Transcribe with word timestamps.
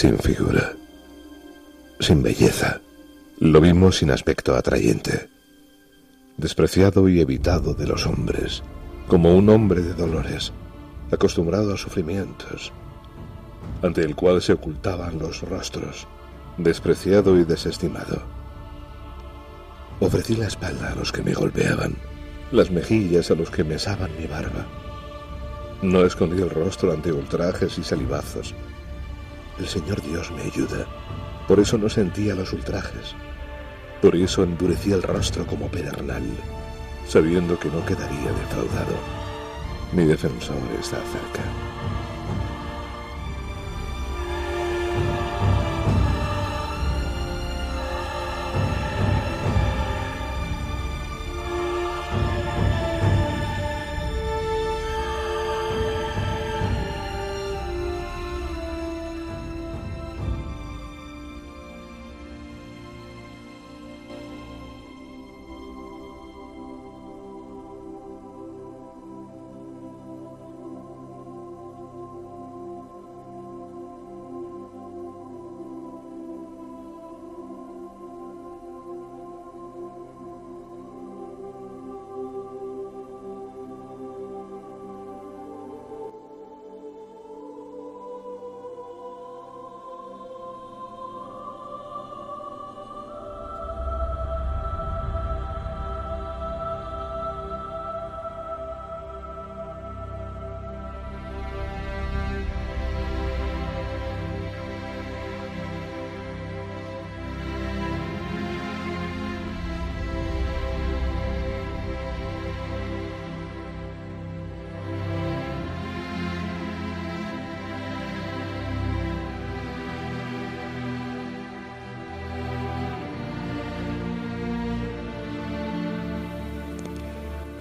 Sin 0.00 0.18
figura, 0.18 0.72
sin 1.98 2.22
belleza. 2.22 2.80
Lo 3.38 3.60
vimos 3.60 3.98
sin 3.98 4.10
aspecto 4.10 4.56
atrayente, 4.56 5.28
despreciado 6.38 7.06
y 7.10 7.20
evitado 7.20 7.74
de 7.74 7.86
los 7.86 8.06
hombres, 8.06 8.62
como 9.08 9.36
un 9.36 9.50
hombre 9.50 9.82
de 9.82 9.92
dolores, 9.92 10.54
acostumbrado 11.12 11.74
a 11.74 11.76
sufrimientos, 11.76 12.72
ante 13.82 14.00
el 14.00 14.16
cual 14.16 14.40
se 14.40 14.54
ocultaban 14.54 15.18
los 15.18 15.42
rostros, 15.42 16.06
despreciado 16.56 17.38
y 17.38 17.44
desestimado. 17.44 18.22
Ofrecí 20.00 20.34
la 20.34 20.46
espalda 20.46 20.92
a 20.92 20.94
los 20.94 21.12
que 21.12 21.22
me 21.22 21.34
golpeaban, 21.34 21.94
las 22.52 22.70
mejillas 22.70 23.30
a 23.30 23.34
los 23.34 23.50
que 23.50 23.64
mesaban 23.64 24.16
mi 24.18 24.26
barba. 24.26 24.66
No 25.82 26.06
escondí 26.06 26.40
el 26.40 26.48
rostro 26.48 26.90
ante 26.90 27.12
ultrajes 27.12 27.76
y 27.76 27.82
salivazos, 27.82 28.54
el 29.60 29.68
Señor 29.68 30.00
Dios 30.02 30.30
me 30.32 30.42
ayuda. 30.42 30.86
Por 31.46 31.60
eso 31.60 31.76
no 31.76 31.88
sentía 31.88 32.34
los 32.34 32.52
ultrajes. 32.52 33.14
Por 34.00 34.16
eso 34.16 34.42
endurecía 34.42 34.94
el 34.94 35.02
rostro 35.02 35.46
como 35.46 35.68
pedernal, 35.68 36.22
sabiendo 37.06 37.58
que 37.58 37.68
no 37.68 37.84
quedaría 37.84 38.32
defraudado. 38.32 38.96
Mi 39.92 40.04
defensor 40.04 40.56
está 40.80 40.96
cerca. 40.96 41.44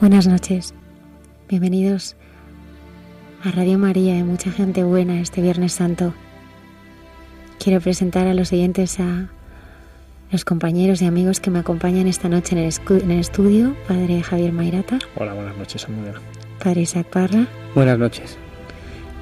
Buenas 0.10 0.26
noches, 0.26 0.74
bienvenidos 1.50 2.16
a 3.44 3.52
Radio 3.52 3.78
María 3.78 4.18
y 4.18 4.24
mucha 4.24 4.50
gente 4.50 4.84
buena 4.84 5.22
este 5.22 5.40
Viernes 5.40 5.74
Santo. 5.74 6.16
Quiero 7.64 7.80
presentar 7.80 8.26
a 8.26 8.34
los 8.34 8.52
oyentes 8.52 9.00
a 9.00 9.30
los 10.32 10.46
compañeros 10.46 11.04
y 11.04 11.06
amigos 11.06 11.40
que 11.40 11.52
me 11.52 11.60
acompañan 11.60 12.08
esta 12.08 12.28
noche 12.28 12.56
en 12.56 13.12
el, 13.12 13.20
estudio. 13.20 13.76
Padre 13.88 14.24
Javier 14.24 14.52
Mairata. 14.52 14.98
Hola, 15.16 15.36
buenas 15.36 15.56
noches, 15.56 15.86
amiga. 15.86 16.16
Padre 16.58 16.82
Isaac 16.82 17.06
Parra. 17.06 17.46
Buenas 17.76 18.00
noches. 18.00 18.36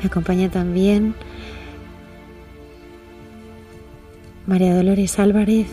Me 0.02 0.08
acompaña 0.08 0.50
también 0.50 1.16
María 4.46 4.74
Dolores 4.74 5.20
Álvarez 5.20 5.68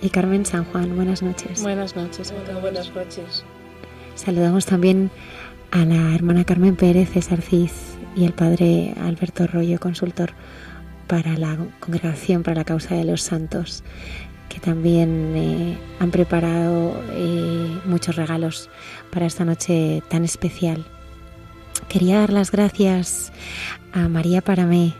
y 0.00 0.08
Carmen 0.08 0.46
San 0.46 0.64
Juan. 0.64 0.96
Buenas 0.96 1.22
noches. 1.22 1.60
Buenas 1.60 1.94
noches, 1.94 2.32
buenas 2.62 2.90
noches. 2.94 3.44
Saludamos 4.24 4.66
también 4.66 5.10
a 5.70 5.86
la 5.86 6.14
hermana 6.14 6.44
Carmen 6.44 6.76
Pérez, 6.76 7.08
César 7.08 7.40
Cid 7.40 7.70
y 8.14 8.26
el 8.26 8.34
padre 8.34 8.92
Alberto 9.00 9.46
Rollo, 9.46 9.80
consultor 9.80 10.32
para 11.06 11.38
la 11.38 11.56
Congregación 11.80 12.42
para 12.42 12.56
la 12.56 12.64
Causa 12.64 12.94
de 12.96 13.04
los 13.04 13.22
Santos. 13.22 13.82
que 14.50 14.60
también 14.60 15.32
eh, 15.36 15.78
han 16.00 16.10
preparado 16.10 17.02
eh, 17.12 17.80
muchos 17.86 18.16
regalos 18.16 18.68
para 19.10 19.24
esta 19.24 19.46
noche 19.46 20.02
tan 20.10 20.22
especial. 20.24 20.84
Quería 21.88 22.18
dar 22.18 22.30
las 22.30 22.50
gracias 22.50 23.32
a 23.94 24.06
María 24.08 24.42
Paramé, 24.42 24.92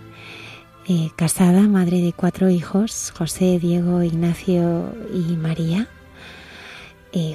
eh, 0.88 1.10
casada, 1.14 1.60
madre 1.68 2.00
de 2.00 2.14
cuatro 2.14 2.48
hijos, 2.48 3.12
José, 3.14 3.58
Diego, 3.58 4.02
Ignacio 4.02 4.94
y 5.12 5.36
María. 5.36 5.88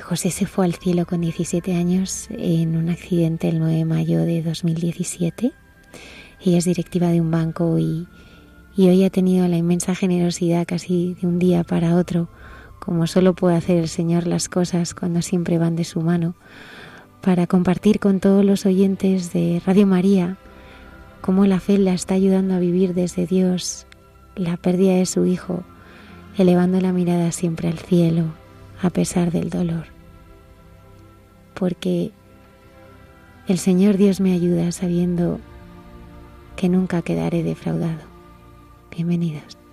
José 0.06 0.30
se 0.30 0.46
fue 0.46 0.66
al 0.66 0.76
cielo 0.76 1.06
con 1.06 1.22
17 1.22 1.76
años 1.76 2.28
en 2.30 2.78
un 2.78 2.90
accidente 2.90 3.50
el 3.50 3.60
9 3.60 3.76
de 3.76 3.86
mayo 3.86 4.20
de 4.20 4.42
2017. 4.44 5.52
Ella 6.42 6.58
es 6.58 6.66
directiva 6.66 7.08
de 7.08 7.20
un 7.20 7.32
banco 7.32 7.78
y, 7.78 8.08
y 8.78 8.88
hoy 8.88 9.04
ha 9.04 9.10
tenido 9.10 9.48
la 9.48 9.58
inmensa 9.58 9.96
generosidad 9.96 10.66
casi 10.66 11.16
de 11.16 11.28
un 11.28 11.40
día 11.40 11.64
para 11.64 11.96
otro, 11.96 12.30
como 12.80 13.08
solo 13.08 13.34
puede 13.34 13.58
hacer 13.58 13.78
el 13.78 13.90
Señor 13.90 14.28
las 14.28 14.48
cosas 14.48 14.94
cuando 14.94 15.22
siempre 15.22 15.58
van 15.58 15.76
de 15.76 15.84
su 15.84 16.02
mano, 16.02 16.36
para 17.22 17.48
compartir 17.48 18.00
con 18.00 18.20
todos 18.20 18.46
los 18.46 18.66
oyentes 18.66 19.34
de 19.34 19.62
Radio 19.66 19.88
María 19.88 20.38
cómo 21.20 21.48
la 21.48 21.60
fe 21.60 21.80
la 21.80 21.94
está 21.94 22.14
ayudando 22.14 22.54
a 22.54 22.60
vivir 22.60 22.94
desde 22.94 23.26
Dios 23.26 23.88
la 24.36 24.56
pérdida 24.56 24.94
de 24.94 25.06
su 25.06 25.26
Hijo, 25.26 25.64
elevando 26.38 26.80
la 26.80 26.94
mirada 26.94 27.32
siempre 27.32 27.68
al 27.68 27.80
cielo 27.80 28.45
a 28.86 28.92
pesar 28.92 29.32
del 29.32 29.50
dolor. 29.50 29.86
Porque 31.56 32.12
el 33.48 33.58
Señor 33.58 33.98
Dios 33.98 34.22
me 34.22 34.34
ayuda 34.34 34.72
sabiendo 34.72 35.40
que 36.56 36.70
nunca 36.70 37.02
quedaré 37.02 37.42
defraudado. 37.42 38.04
Bienvenidas. 38.92 39.65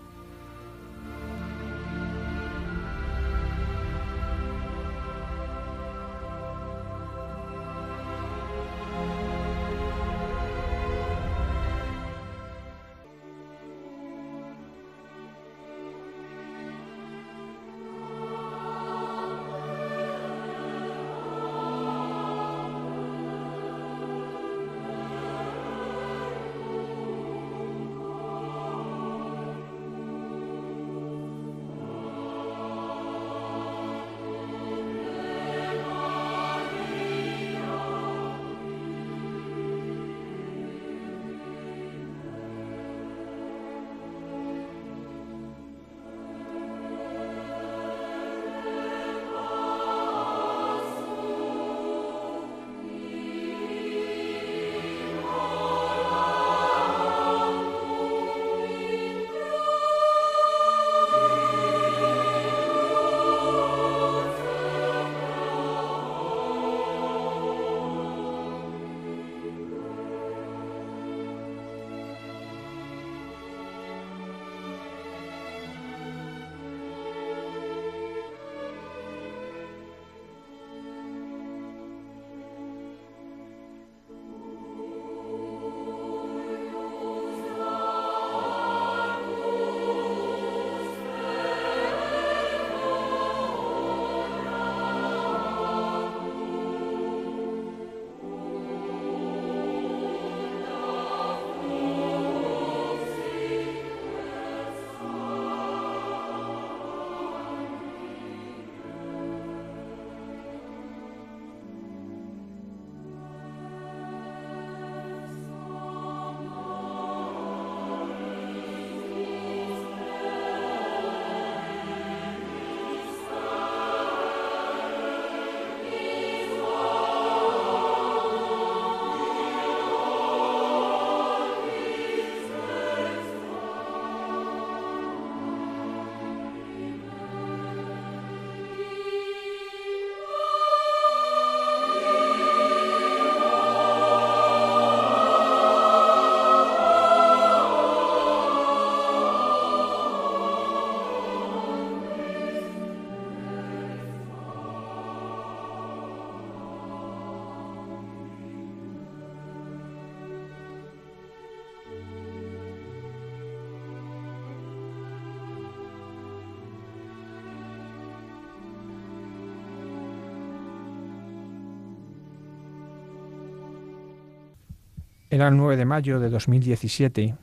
Era 175.33 175.49
el 175.49 175.57
9 175.57 175.79
de 175.79 175.87
mayo 175.87 176.21
de 176.21 176.29
2017 176.29 177.35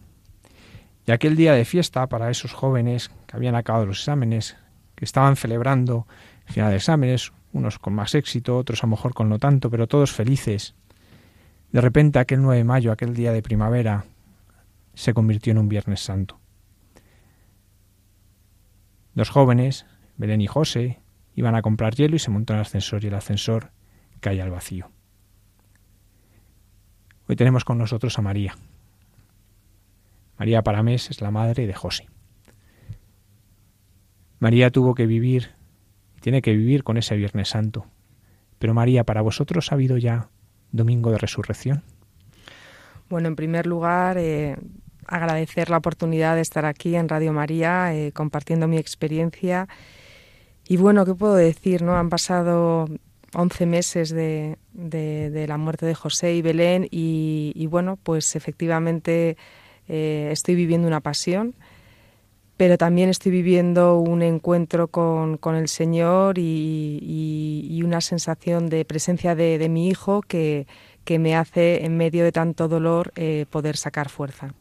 y 1.07 1.11
aquel 1.11 1.35
día 1.35 1.53
de 1.53 1.65
fiesta 1.65 2.05
para 2.05 2.29
esos 2.29 2.53
jóvenes 2.53 3.09
que 3.25 3.35
habían 3.35 3.55
acabado 3.55 3.87
los 3.87 4.01
exámenes, 4.01 4.57
que 4.93 5.05
estaban 5.05 5.35
celebrando 5.35 6.05
el 6.45 6.53
final 6.53 6.69
de 6.69 6.75
exámenes, 6.75 7.33
unos 7.51 7.79
con 7.79 7.93
más 7.93 8.13
éxito, 8.13 8.59
otros 8.59 8.83
a 8.83 8.85
lo 8.85 8.91
mejor 8.91 9.15
con 9.15 9.27
no 9.27 9.39
tanto, 9.39 9.71
pero 9.71 9.87
todos 9.87 10.11
felices. 10.11 10.75
De 11.71 11.81
repente 11.81 12.19
aquel 12.19 12.43
9 12.43 12.59
de 12.59 12.63
mayo, 12.63 12.91
aquel 12.91 13.15
día 13.15 13.31
de 13.31 13.41
primavera, 13.41 14.05
se 14.93 15.15
convirtió 15.15 15.49
en 15.49 15.57
un 15.57 15.67
Viernes 15.67 16.01
Santo. 16.01 16.39
Dos 19.15 19.31
jóvenes, 19.31 19.87
Belén 20.15 20.41
y 20.41 20.47
José, 20.47 20.99
iban 21.33 21.55
a 21.55 21.63
comprar 21.63 21.95
hielo 21.95 22.17
y 22.17 22.19
se 22.19 22.29
montó 22.29 22.53
en 22.53 22.59
el 22.59 22.65
ascensor 22.67 23.03
y 23.03 23.07
el 23.07 23.15
ascensor 23.15 23.71
cae 24.19 24.43
al 24.43 24.51
vacío. 24.51 24.91
Hoy 27.29 27.35
tenemos 27.35 27.63
con 27.63 27.77
nosotros 27.77 28.17
a 28.17 28.23
María. 28.23 28.55
María 30.39 30.63
Paramés 30.63 31.11
es 31.11 31.21
la 31.21 31.29
madre 31.29 31.67
de 31.67 31.75
José. 31.75 32.07
María 34.39 34.71
tuvo 34.71 34.95
que 34.95 35.05
vivir, 35.05 35.51
tiene 36.21 36.41
que 36.41 36.55
vivir 36.55 36.83
con 36.83 36.97
ese 36.97 37.15
Viernes 37.15 37.49
Santo. 37.49 37.85
Pero 38.57 38.73
María, 38.73 39.03
¿para 39.03 39.21
vosotros 39.21 39.71
ha 39.71 39.75
habido 39.75 39.95
ya 39.97 40.29
Domingo 40.71 41.11
de 41.11 41.19
Resurrección? 41.19 41.83
Bueno, 43.11 43.27
en 43.27 43.35
primer 43.35 43.67
lugar, 43.67 44.17
eh, 44.17 44.57
agradecer 45.05 45.69
la 45.69 45.77
oportunidad 45.77 46.33
de 46.33 46.41
estar 46.41 46.65
aquí 46.65 46.95
en 46.95 47.09
Radio 47.09 47.31
María 47.31 47.93
eh, 47.93 48.11
compartiendo 48.11 48.67
mi 48.67 48.77
experiencia. 48.77 49.67
Y 50.67 50.77
bueno, 50.77 51.05
¿qué 51.05 51.13
puedo 51.13 51.35
decir? 51.35 51.83
No 51.83 51.95
han 51.95 52.09
pasado 52.09 52.87
11 53.33 53.65
meses 53.65 54.09
de, 54.09 54.57
de, 54.73 55.45
la 55.47 55.57
muerte 55.57 55.85
de 55.85 55.95
José 55.95 56.35
y 56.35 56.41
Belén 56.41 56.87
y, 56.89 57.67
bueno, 57.67 57.97
pues 58.01 58.35
efectivamente 58.35 59.37
eh, 59.87 60.29
estoy 60.31 60.55
viviendo 60.55 60.87
una 60.87 61.01
pasión 61.01 61.55
pero 62.57 62.77
también 62.77 63.07
estoy 63.07 63.31
viviendo 63.31 63.99
un 63.99 64.21
encuentro 64.21 64.89
con, 64.89 65.37
con 65.37 65.55
el 65.55 65.69
Señor 65.69 66.37
y, 66.37 66.99
y, 67.71 67.81
una 67.83 68.01
sensación 68.01 68.67
de 68.67 68.83
presencia 68.83 69.33
de, 69.33 69.57
de 69.57 69.69
mi 69.69 69.87
hijo 69.87 70.21
que, 70.21 70.67
que, 71.05 71.19
me 71.19 71.37
hace, 71.37 71.85
en 71.85 71.95
medio 71.95 72.25
de 72.25 72.33
tanto 72.33 72.67
dolor, 72.67 73.13
eh, 73.15 73.45
poder 73.49 73.77
sacar 73.77 74.09
fuerza. 74.09 74.53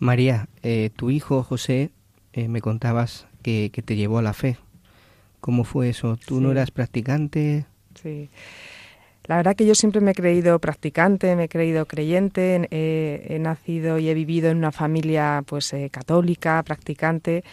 María, 0.00 0.48
eh, 0.64 0.90
tu 0.96 1.10
hijo 1.10 1.44
José, 1.44 1.92
me 2.34 2.60
contabas 2.60 3.28
que, 3.42 3.70
que, 3.72 3.80
te 3.80 3.94
llevó 3.94 4.18
a 4.18 4.22
la 4.22 4.32
fe. 4.32 4.56
¿Cómo 5.38 5.62
fue 5.62 5.88
eso? 5.88 6.16
¿Tú 6.16 6.40
no 6.40 6.50
eras 6.50 6.72
practicante? 6.72 7.64
Sí. 7.94 8.30
La 9.24 9.36
verdad 9.36 9.54
que 9.54 9.66
yo 9.66 9.74
siempre 9.74 10.00
me 10.00 10.10
he 10.12 10.14
creído 10.14 10.58
practicante, 10.58 11.36
me 11.36 11.44
he 11.44 11.48
creído 11.48 11.86
creyente, 11.86 12.66
he 12.70 13.38
nacido 13.38 13.98
y 13.98 14.08
he 14.08 14.14
vivido 14.14 14.50
en 14.50 14.56
una 14.56 14.72
familia 14.72 15.44
pues 15.46 15.72
eh, 15.72 15.88
católica, 15.90 16.62
practicante, 16.64 17.44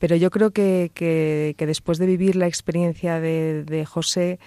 pero 0.00 0.16
yo 0.16 0.30
creo 0.30 0.50
que, 0.50 0.90
que, 0.94 1.66
después 1.66 1.98
de 1.98 2.06
vivir 2.06 2.34
la 2.34 2.46
experiencia 2.46 3.20
de, 3.20 3.64
de 3.64 3.84
José, 3.84 4.38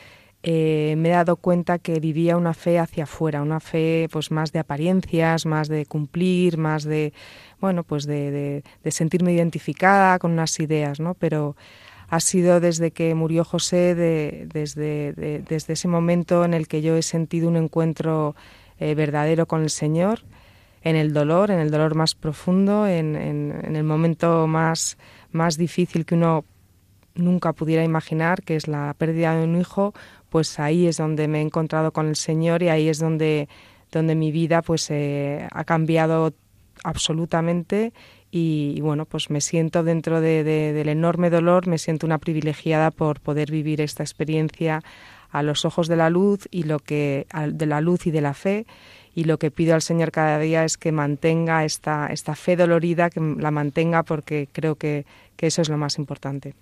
eh, 0.41 0.95
me 0.97 1.09
he 1.09 1.11
dado 1.13 1.37
cuenta 1.37 1.79
que 1.79 1.99
vivía 1.99 2.35
una 2.35 2.53
fe 2.53 2.79
hacia 2.79 3.03
afuera, 3.05 3.41
una 3.41 3.59
fe 3.59 4.09
pues 4.11 4.31
más 4.31 4.51
de 4.51 4.59
apariencias, 4.59 5.45
más 5.45 5.69
de 5.69 5.85
cumplir, 5.85 6.57
más 6.57 6.83
de 6.83 7.13
bueno 7.61 7.83
pues 7.83 8.05
de, 8.05 8.63
de 8.83 8.91
sentirme 8.91 9.31
identificada 9.31 10.19
con 10.19 10.31
unas 10.31 10.59
ideas, 10.59 10.99
¿no? 10.99 11.13
Pero 11.13 11.55
ha 12.13 12.19
sido 12.19 12.59
desde 12.59 12.91
que 12.91 13.15
murió 13.15 13.43
José, 13.43 13.95
desde, 13.95 15.43
ese 15.49 15.87
momento 15.87 16.45
en 16.45 16.53
el 16.53 16.67
que 16.67 16.83
yo 16.83 16.95
he 16.95 17.01
sentido 17.01 17.47
un 17.47 17.57
encuentro 17.57 18.35
eh, 18.79 18.93
verdadero 18.93 19.47
con 19.47 19.63
el 19.63 19.71
Señor, 19.71 20.19
en 20.83 20.95
el 20.95 21.11
dolor, 21.11 21.49
en 21.49 21.57
el 21.57 21.71
dolor 21.71 21.95
más 21.95 22.13
profundo, 22.13 22.85
en, 22.85 23.15
el 23.15 23.83
momento 23.83 24.45
más, 24.45 24.99
más 25.31 25.57
difícil 25.57 26.05
que 26.05 26.13
uno 26.13 26.45
nunca 27.15 27.51
pudiera 27.51 27.83
imaginar, 27.83 28.43
que 28.43 28.57
es 28.57 28.67
la 28.67 28.93
pérdida 28.95 29.35
de 29.35 29.45
un 29.45 29.59
hijo, 29.59 29.95
pues 30.29 30.59
ahí 30.59 30.85
es 30.85 30.97
donde 30.97 31.27
me 31.27 31.39
he 31.39 31.41
encontrado 31.41 31.93
con 31.93 32.07
el 32.07 32.15
Señor 32.15 32.61
y 32.61 32.69
ahí 32.69 32.89
es 32.89 32.99
donde, 32.99 33.49
donde 33.91 34.13
mi 34.13 34.31
vida 34.31 34.61
pues 34.61 34.91
eh, 34.91 35.47
ha 35.51 35.63
cambiado 35.63 36.31
absolutamente 36.83 37.91
y, 38.35 38.81
bueno, 38.81 39.05
pues 39.05 39.29
me 39.29 39.41
siento 39.41 39.83
dentro 39.83 40.19
de, 40.19 40.43
del 40.43 40.89
enorme 40.89 41.29
dolor, 41.29 41.67
me 41.67 41.77
siento 41.77 42.07
una 42.07 42.17
privilegiada 42.17 42.89
por 42.89 43.19
poder 43.19 43.51
vivir 43.51 43.79
esta 43.79 44.01
experiencia 44.01 44.81
a 45.29 45.43
los 45.43 45.65
ojos 45.65 45.87
de 45.87 45.97
la 45.97 46.09
luz 46.09 46.47
y 46.49 46.63
lo 46.63 46.79
que 46.79 47.27
de 47.49 47.65
la 47.67 47.79
luz 47.79 48.07
y 48.07 48.11
de 48.11 48.21
la 48.21 48.33
fe 48.33 48.65
y 49.13 49.25
lo 49.25 49.37
que 49.37 49.51
pido 49.51 49.75
al 49.75 49.83
Señor 49.83 50.11
cada 50.11 50.39
día 50.39 50.65
es 50.65 50.77
que 50.77 50.91
mantenga 50.91 51.63
esta, 51.63 52.07
esta 52.07 52.33
fe 52.33 52.55
dolorida, 52.55 53.11
que 53.11 53.19
la 53.19 53.51
mantenga 53.51 54.01
porque 54.01 54.49
creo 54.51 54.77
que, 54.77 55.05
que 55.35 55.45
eso 55.45 55.61
es 55.61 55.69
lo 55.69 55.77
más 55.77 55.99
importante. 55.99 56.55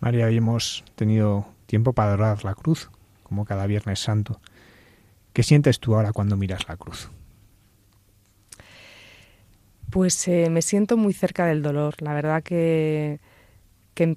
María, 0.00 0.24
hoy 0.24 0.38
hemos 0.38 0.84
tenido 0.94 1.44
tiempo 1.66 1.92
para 1.92 2.14
adorar 2.14 2.44
la 2.44 2.54
cruz, 2.54 2.88
como 3.24 3.44
cada 3.44 3.66
Viernes 3.66 4.00
Santo. 4.00 4.40
¿Qué 5.34 5.42
sientes 5.42 5.80
tú 5.80 5.96
ahora 5.96 6.12
cuando 6.14 6.38
miras 6.38 6.66
la 6.66 6.78
cruz? 6.78 7.10
Pues 9.90 10.28
eh, 10.28 10.50
me 10.50 10.60
siento 10.60 10.96
muy 10.98 11.14
cerca 11.14 11.46
del 11.46 11.62
dolor. 11.62 11.94
La 12.02 12.12
verdad 12.12 12.42
que, 12.42 13.20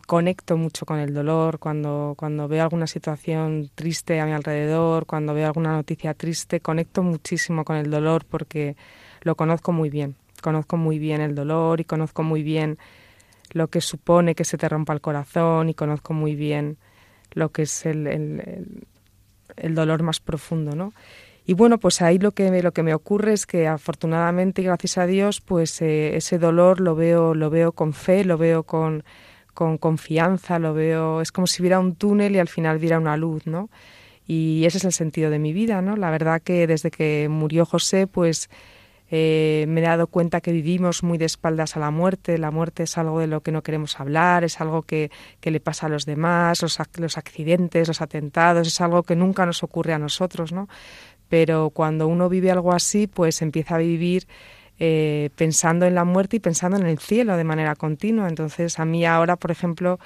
conecto 0.05 0.57
mucho 0.57 0.85
con 0.85 0.99
el 0.99 1.13
dolor 1.13 1.59
cuando, 1.59 2.13
cuando 2.17 2.47
veo 2.47 2.63
alguna 2.63 2.87
situación 2.87 3.71
triste 3.73 4.19
a 4.19 4.25
mi 4.25 4.33
alrededor, 4.33 5.05
cuando 5.05 5.33
veo 5.33 5.47
alguna 5.47 5.71
noticia 5.71 6.13
triste, 6.13 6.59
conecto 6.59 7.03
muchísimo 7.03 7.63
con 7.65 7.77
el 7.77 7.89
dolor 7.89 8.25
porque 8.25 8.75
lo 9.21 9.35
conozco 9.35 9.71
muy 9.71 9.89
bien. 9.89 10.15
Conozco 10.41 10.77
muy 10.77 10.99
bien 10.99 11.21
el 11.21 11.35
dolor 11.35 11.79
y 11.79 11.85
conozco 11.85 12.21
muy 12.21 12.43
bien 12.43 12.77
lo 13.53 13.69
que 13.69 13.81
supone 13.81 14.35
que 14.35 14.45
se 14.45 14.57
te 14.57 14.69
rompa 14.69 14.93
el 14.93 15.01
corazón 15.01 15.69
y 15.69 15.73
conozco 15.73 16.13
muy 16.13 16.35
bien 16.35 16.77
lo 17.33 17.49
que 17.49 17.63
es 17.63 17.85
el, 17.85 18.07
el, 18.07 18.85
el 19.55 19.75
dolor 19.75 20.03
más 20.03 20.19
profundo, 20.19 20.75
¿no? 20.75 20.93
Y 21.51 21.53
bueno, 21.53 21.79
pues 21.79 22.01
ahí 22.01 22.17
lo 22.17 22.31
que, 22.31 22.49
lo 22.61 22.71
que 22.71 22.81
me 22.81 22.93
ocurre 22.93 23.33
es 23.33 23.45
que 23.45 23.67
afortunadamente 23.67 24.61
y 24.61 24.63
gracias 24.63 24.97
a 24.97 25.05
Dios, 25.05 25.41
pues 25.41 25.81
eh, 25.81 26.15
ese 26.15 26.39
dolor 26.39 26.79
lo 26.79 26.95
veo, 26.95 27.35
lo 27.35 27.49
veo 27.49 27.73
con 27.73 27.91
fe, 27.91 28.23
lo 28.23 28.37
veo 28.37 28.63
con, 28.63 29.03
con 29.53 29.77
confianza, 29.77 30.59
lo 30.59 30.73
veo, 30.73 31.19
es 31.19 31.33
como 31.33 31.47
si 31.47 31.61
viera 31.61 31.81
un 31.81 31.95
túnel 31.95 32.37
y 32.37 32.39
al 32.39 32.47
final 32.47 32.79
viera 32.79 32.99
una 32.99 33.17
luz, 33.17 33.47
¿no? 33.47 33.69
Y 34.25 34.63
ese 34.63 34.77
es 34.77 34.85
el 34.85 34.93
sentido 34.93 35.29
de 35.29 35.39
mi 35.39 35.51
vida, 35.51 35.81
¿no? 35.81 35.97
La 35.97 36.09
verdad 36.09 36.41
que 36.41 36.67
desde 36.67 36.89
que 36.89 37.27
murió 37.29 37.65
José, 37.65 38.07
pues 38.07 38.49
eh, 39.13 39.65
me 39.67 39.81
he 39.81 39.83
dado 39.83 40.07
cuenta 40.07 40.39
que 40.39 40.53
vivimos 40.53 41.03
muy 41.03 41.17
de 41.17 41.25
espaldas 41.25 41.75
a 41.75 41.81
la 41.81 41.91
muerte. 41.91 42.37
La 42.37 42.49
muerte 42.49 42.83
es 42.83 42.97
algo 42.97 43.19
de 43.19 43.27
lo 43.27 43.41
que 43.41 43.51
no 43.51 43.61
queremos 43.61 43.99
hablar, 43.99 44.45
es 44.45 44.61
algo 44.61 44.83
que, 44.83 45.11
que 45.41 45.51
le 45.51 45.59
pasa 45.59 45.87
a 45.87 45.89
los 45.89 46.05
demás, 46.05 46.61
los, 46.61 46.79
los 46.95 47.17
accidentes, 47.17 47.89
los 47.89 48.01
atentados, 48.01 48.69
es 48.69 48.79
algo 48.79 49.03
que 49.03 49.17
nunca 49.17 49.45
nos 49.45 49.63
ocurre 49.63 49.91
a 49.91 49.99
nosotros, 49.99 50.53
¿no? 50.53 50.69
Pero 51.31 51.69
cuando 51.69 52.09
uno 52.09 52.27
vive 52.27 52.51
algo 52.51 52.73
así, 52.73 53.07
pues 53.07 53.41
empieza 53.41 53.75
a 53.75 53.77
vivir 53.77 54.27
eh, 54.79 55.29
pensando 55.37 55.85
en 55.85 55.95
la 55.95 56.03
muerte 56.03 56.35
y 56.35 56.39
pensando 56.41 56.75
en 56.75 56.85
el 56.85 56.99
cielo 56.99 57.37
de 57.37 57.45
manera 57.45 57.73
continua. 57.77 58.27
Entonces, 58.27 58.79
a 58.79 58.83
mí 58.83 59.05
ahora, 59.05 59.37
por 59.37 59.49
ejemplo, 59.49 59.97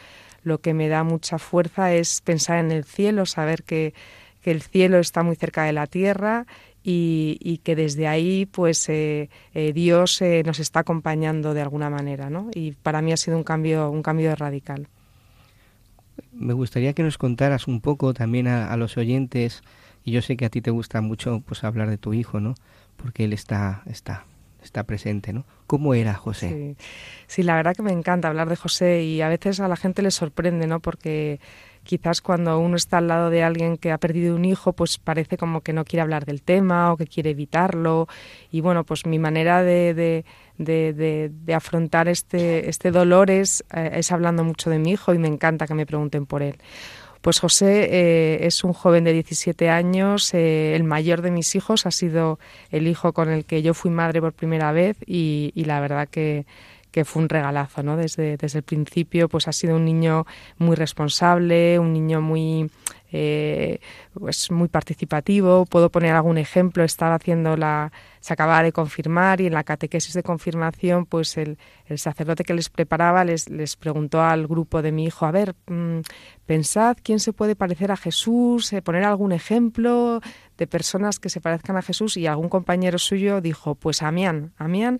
lo 0.43 0.59
que 0.59 0.75
me 0.75 0.87
da 0.87 1.03
mucha 1.03 1.39
fuerza 1.39 1.91
es 1.91 2.21
pensar 2.21 2.59
en 2.59 2.71
el 2.71 2.83
cielo, 2.83 3.25
saber 3.25 3.63
que, 3.63 3.95
que 4.43 4.51
el 4.51 4.61
cielo 4.61 4.99
está 4.99 5.23
muy 5.23 5.35
cerca 5.35 5.63
de 5.63 5.73
la 5.73 5.87
tierra 5.87 6.45
y, 6.83 7.39
y 7.41 7.57
que 7.57 7.75
desde 7.75 8.07
ahí, 8.07 8.45
pues, 8.45 8.87
eh, 8.89 9.31
eh, 9.55 9.73
Dios 9.73 10.21
nos 10.45 10.59
está 10.59 10.81
acompañando 10.81 11.55
de 11.55 11.61
alguna 11.61 11.89
manera, 11.89 12.29
¿no? 12.29 12.51
Y 12.53 12.73
para 12.73 13.01
mí 13.01 13.11
ha 13.13 13.17
sido 13.17 13.35
un 13.35 13.43
cambio, 13.43 13.89
un 13.89 14.03
cambio 14.03 14.35
radical. 14.35 14.89
Me 16.33 16.53
gustaría 16.53 16.93
que 16.93 17.01
nos 17.01 17.17
contaras 17.17 17.67
un 17.67 17.81
poco 17.81 18.13
también 18.13 18.45
a 18.45 18.77
los 18.77 18.95
oyentes 18.95 19.63
y 20.05 20.11
yo 20.11 20.21
sé 20.21 20.37
que 20.37 20.45
a 20.45 20.49
ti 20.49 20.61
te 20.61 20.71
gusta 20.71 21.01
mucho 21.01 21.41
pues 21.45 21.63
hablar 21.63 21.89
de 21.89 21.97
tu 21.97 22.13
hijo, 22.13 22.39
¿no? 22.39 22.53
Porque 22.95 23.25
él 23.25 23.33
está, 23.33 23.81
está, 23.87 24.25
está 24.63 24.83
presente, 24.83 25.33
¿no? 25.33 25.45
¿Cómo 25.65 25.95
era 25.95 26.13
José? 26.13 26.75
Sí. 27.27 27.41
la 27.41 27.55
verdad 27.55 27.75
que 27.75 27.81
me 27.81 27.91
encanta 27.91 28.27
hablar 28.27 28.47
de 28.47 28.55
José 28.55 29.03
y 29.03 29.21
a 29.21 29.29
veces 29.29 29.59
a 29.59 29.67
la 29.67 29.75
gente 29.75 30.03
le 30.03 30.11
sorprende, 30.11 30.67
¿no? 30.67 30.79
Porque 30.79 31.39
quizás 31.83 32.21
cuando 32.21 32.59
uno 32.59 32.75
está 32.75 32.99
al 32.99 33.07
lado 33.07 33.31
de 33.31 33.43
alguien 33.43 33.77
que 33.77 33.91
ha 33.91 33.97
perdido 33.97 34.35
un 34.35 34.45
hijo, 34.45 34.73
pues 34.73 34.99
parece 34.99 35.37
como 35.37 35.61
que 35.61 35.73
no 35.73 35.85
quiere 35.85 36.01
hablar 36.01 36.25
del 36.25 36.43
tema 36.43 36.93
o 36.93 36.97
que 36.97 37.07
quiere 37.07 37.31
evitarlo. 37.31 38.07
Y 38.51 38.61
bueno, 38.61 38.83
pues 38.83 39.07
mi 39.07 39.17
manera 39.17 39.63
de, 39.63 39.95
de, 39.95 40.23
de, 40.57 41.31
de 41.33 41.53
afrontar 41.55 42.07
este, 42.07 42.69
este 42.69 42.91
dolor 42.91 43.31
es, 43.31 43.63
eh, 43.73 43.91
es 43.95 44.11
hablando 44.11 44.43
mucho 44.43 44.69
de 44.69 44.77
mi 44.77 44.91
hijo 44.91 45.15
y 45.15 45.17
me 45.17 45.27
encanta 45.27 45.65
que 45.65 45.73
me 45.73 45.87
pregunten 45.87 46.27
por 46.27 46.43
él. 46.43 46.57
Pues 47.25 47.39
José 47.39 47.87
eh, 47.89 48.45
es 48.45 48.63
un 48.63 48.71
joven 48.73 49.03
de 49.03 49.11
17 49.11 49.67
años, 49.71 50.31
eh, 50.35 50.75
el 50.75 50.83
mayor 50.83 51.23
de 51.23 51.31
mis 51.31 51.55
hijos, 51.55 51.87
ha 51.87 51.89
sido 51.89 52.37
el 52.69 52.87
hijo 52.87 53.13
con 53.13 53.29
el 53.31 53.45
que 53.45 53.63
yo 53.63 53.73
fui 53.73 53.89
madre 53.89 54.21
por 54.21 54.31
primera 54.31 54.71
vez 54.71 54.95
y, 55.07 55.51
la 55.55 55.79
verdad 55.79 56.07
que, 56.07 56.45
que 56.91 57.03
fue 57.03 57.23
un 57.23 57.29
regalazo, 57.29 57.81
¿no? 57.81 57.97
Desde, 57.97 58.37
desde 58.37 58.59
el 58.59 58.63
principio, 58.63 59.27
pues 59.27 59.47
ha 59.47 59.53
sido 59.53 59.77
un 59.77 59.85
niño 59.85 60.27
muy 60.59 60.75
responsable, 60.75 61.79
un 61.79 61.93
niño 61.93 62.21
muy 62.21 62.69
eh, 63.17 63.79
pues 64.13 64.51
muy 64.51 64.67
participativo. 64.67 65.65
Puedo 65.65 65.89
poner 65.89 66.13
algún 66.13 66.37
ejemplo. 66.37 66.83
Estaba 66.83 67.15
haciendo 67.15 67.55
la, 67.55 67.93
se 68.19 68.33
acababa 68.33 68.61
de 68.61 68.73
confirmar 68.73 69.39
y 69.39 69.47
en 69.47 69.53
la 69.53 69.63
catequesis 69.63 70.13
de 70.13 70.21
confirmación, 70.21 71.05
pues 71.05 71.37
el, 71.37 71.57
el 71.85 71.97
sacerdote 71.97 72.43
que 72.43 72.53
les 72.53 72.69
preparaba 72.69 73.23
les, 73.23 73.49
les, 73.49 73.77
preguntó 73.77 74.21
al 74.21 74.47
grupo 74.47 74.81
de 74.81 74.91
mi 74.91 75.05
hijo, 75.05 75.25
a 75.25 75.31
ver, 75.31 75.55
mmm, 75.67 75.99
pensad 76.45 76.97
quién 77.01 77.21
se 77.21 77.31
puede 77.31 77.55
parecer 77.55 77.91
a 77.91 77.97
Jesús, 77.97 78.73
eh, 78.73 78.81
poner 78.81 79.05
algún 79.05 79.31
ejemplo 79.31 80.19
de 80.57 80.67
personas 80.67 81.17
que 81.19 81.29
se 81.29 81.39
parezcan 81.39 81.77
a 81.77 81.81
Jesús 81.81 82.17
y 82.17 82.27
algún 82.27 82.49
compañero 82.49 82.97
suyo 82.97 83.39
dijo, 83.39 83.75
pues 83.75 84.01
Amián, 84.01 84.51
Amián 84.57 84.99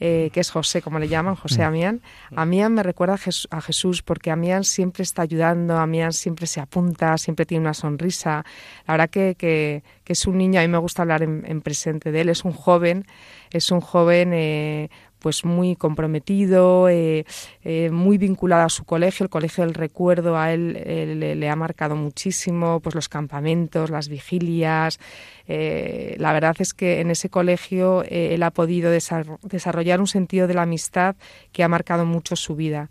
eh, 0.00 0.30
que 0.32 0.40
es 0.40 0.50
José, 0.50 0.82
como 0.82 0.98
le 0.98 1.08
llaman, 1.08 1.36
José 1.36 1.62
mm. 1.62 1.66
Amián. 1.66 2.02
Amián 2.34 2.74
me 2.74 2.82
recuerda 2.82 3.16
a 3.50 3.60
Jesús 3.60 4.02
porque 4.02 4.30
Amián 4.30 4.64
siempre 4.64 5.02
está 5.02 5.22
ayudando, 5.22 5.78
Amián 5.78 6.12
siempre 6.12 6.46
se 6.46 6.60
apunta, 6.60 7.16
siempre 7.16 7.46
tiene 7.46 7.62
una 7.62 7.74
sonrisa. 7.74 8.44
La 8.86 8.94
verdad 8.94 9.10
que, 9.10 9.34
que, 9.36 9.84
que 10.02 10.12
es 10.12 10.26
un 10.26 10.38
niño, 10.38 10.58
a 10.58 10.62
mí 10.62 10.68
me 10.68 10.78
gusta 10.78 11.02
hablar 11.02 11.22
en, 11.22 11.44
en, 11.46 11.60
presente 11.60 12.10
de 12.10 12.22
él, 12.22 12.28
es 12.28 12.44
un 12.44 12.52
joven, 12.52 13.06
es 13.50 13.70
un 13.70 13.80
joven 13.80 14.32
eh, 14.34 14.90
pues 15.24 15.42
muy 15.46 15.74
comprometido, 15.74 16.90
eh, 16.90 17.24
eh, 17.64 17.88
muy 17.90 18.18
vinculado 18.18 18.66
a 18.66 18.68
su 18.68 18.84
colegio, 18.84 19.24
el 19.24 19.30
colegio 19.30 19.64
del 19.64 19.72
recuerdo 19.72 20.36
a 20.36 20.52
él 20.52 20.76
eh, 20.76 21.14
le, 21.16 21.34
le, 21.34 21.48
ha 21.48 21.56
marcado 21.56 21.96
muchísimo, 21.96 22.80
pues 22.80 22.94
los 22.94 23.08
campamentos, 23.08 23.88
las 23.88 24.10
vigilias. 24.10 25.00
Eh, 25.48 26.16
la 26.18 26.34
verdad 26.34 26.56
es 26.58 26.74
que 26.74 27.00
en 27.00 27.10
ese 27.10 27.30
colegio 27.30 28.02
eh, 28.02 28.34
él 28.34 28.42
ha 28.42 28.50
podido 28.50 28.90
desarrollar 28.90 29.98
un 29.98 30.08
sentido 30.08 30.46
de 30.46 30.52
la 30.52 30.62
amistad 30.62 31.16
que 31.52 31.64
ha 31.64 31.68
marcado 31.68 32.04
mucho 32.04 32.36
su 32.36 32.54
vida. 32.54 32.90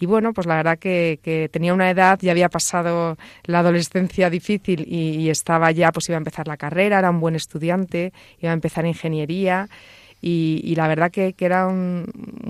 Y 0.00 0.06
bueno, 0.06 0.32
pues 0.32 0.46
la 0.46 0.56
verdad 0.56 0.78
que, 0.78 1.20
que, 1.22 1.50
tenía 1.52 1.74
una 1.74 1.90
edad, 1.90 2.18
ya 2.22 2.32
había 2.32 2.48
pasado 2.48 3.18
la 3.44 3.58
adolescencia 3.58 4.30
difícil 4.30 4.86
y, 4.88 5.18
y 5.20 5.28
estaba 5.28 5.70
ya, 5.70 5.92
pues 5.92 6.08
iba 6.08 6.16
a 6.16 6.24
empezar 6.24 6.48
la 6.48 6.56
carrera, 6.56 6.98
era 6.98 7.10
un 7.10 7.20
buen 7.20 7.36
estudiante, 7.36 8.14
iba 8.40 8.52
a 8.52 8.54
empezar 8.54 8.86
ingeniería 8.86 9.68
y, 10.26 10.74
la 10.74 10.88
verdad 10.88 11.10
que, 11.10 11.34
era 11.38 11.66
un, 11.66 12.06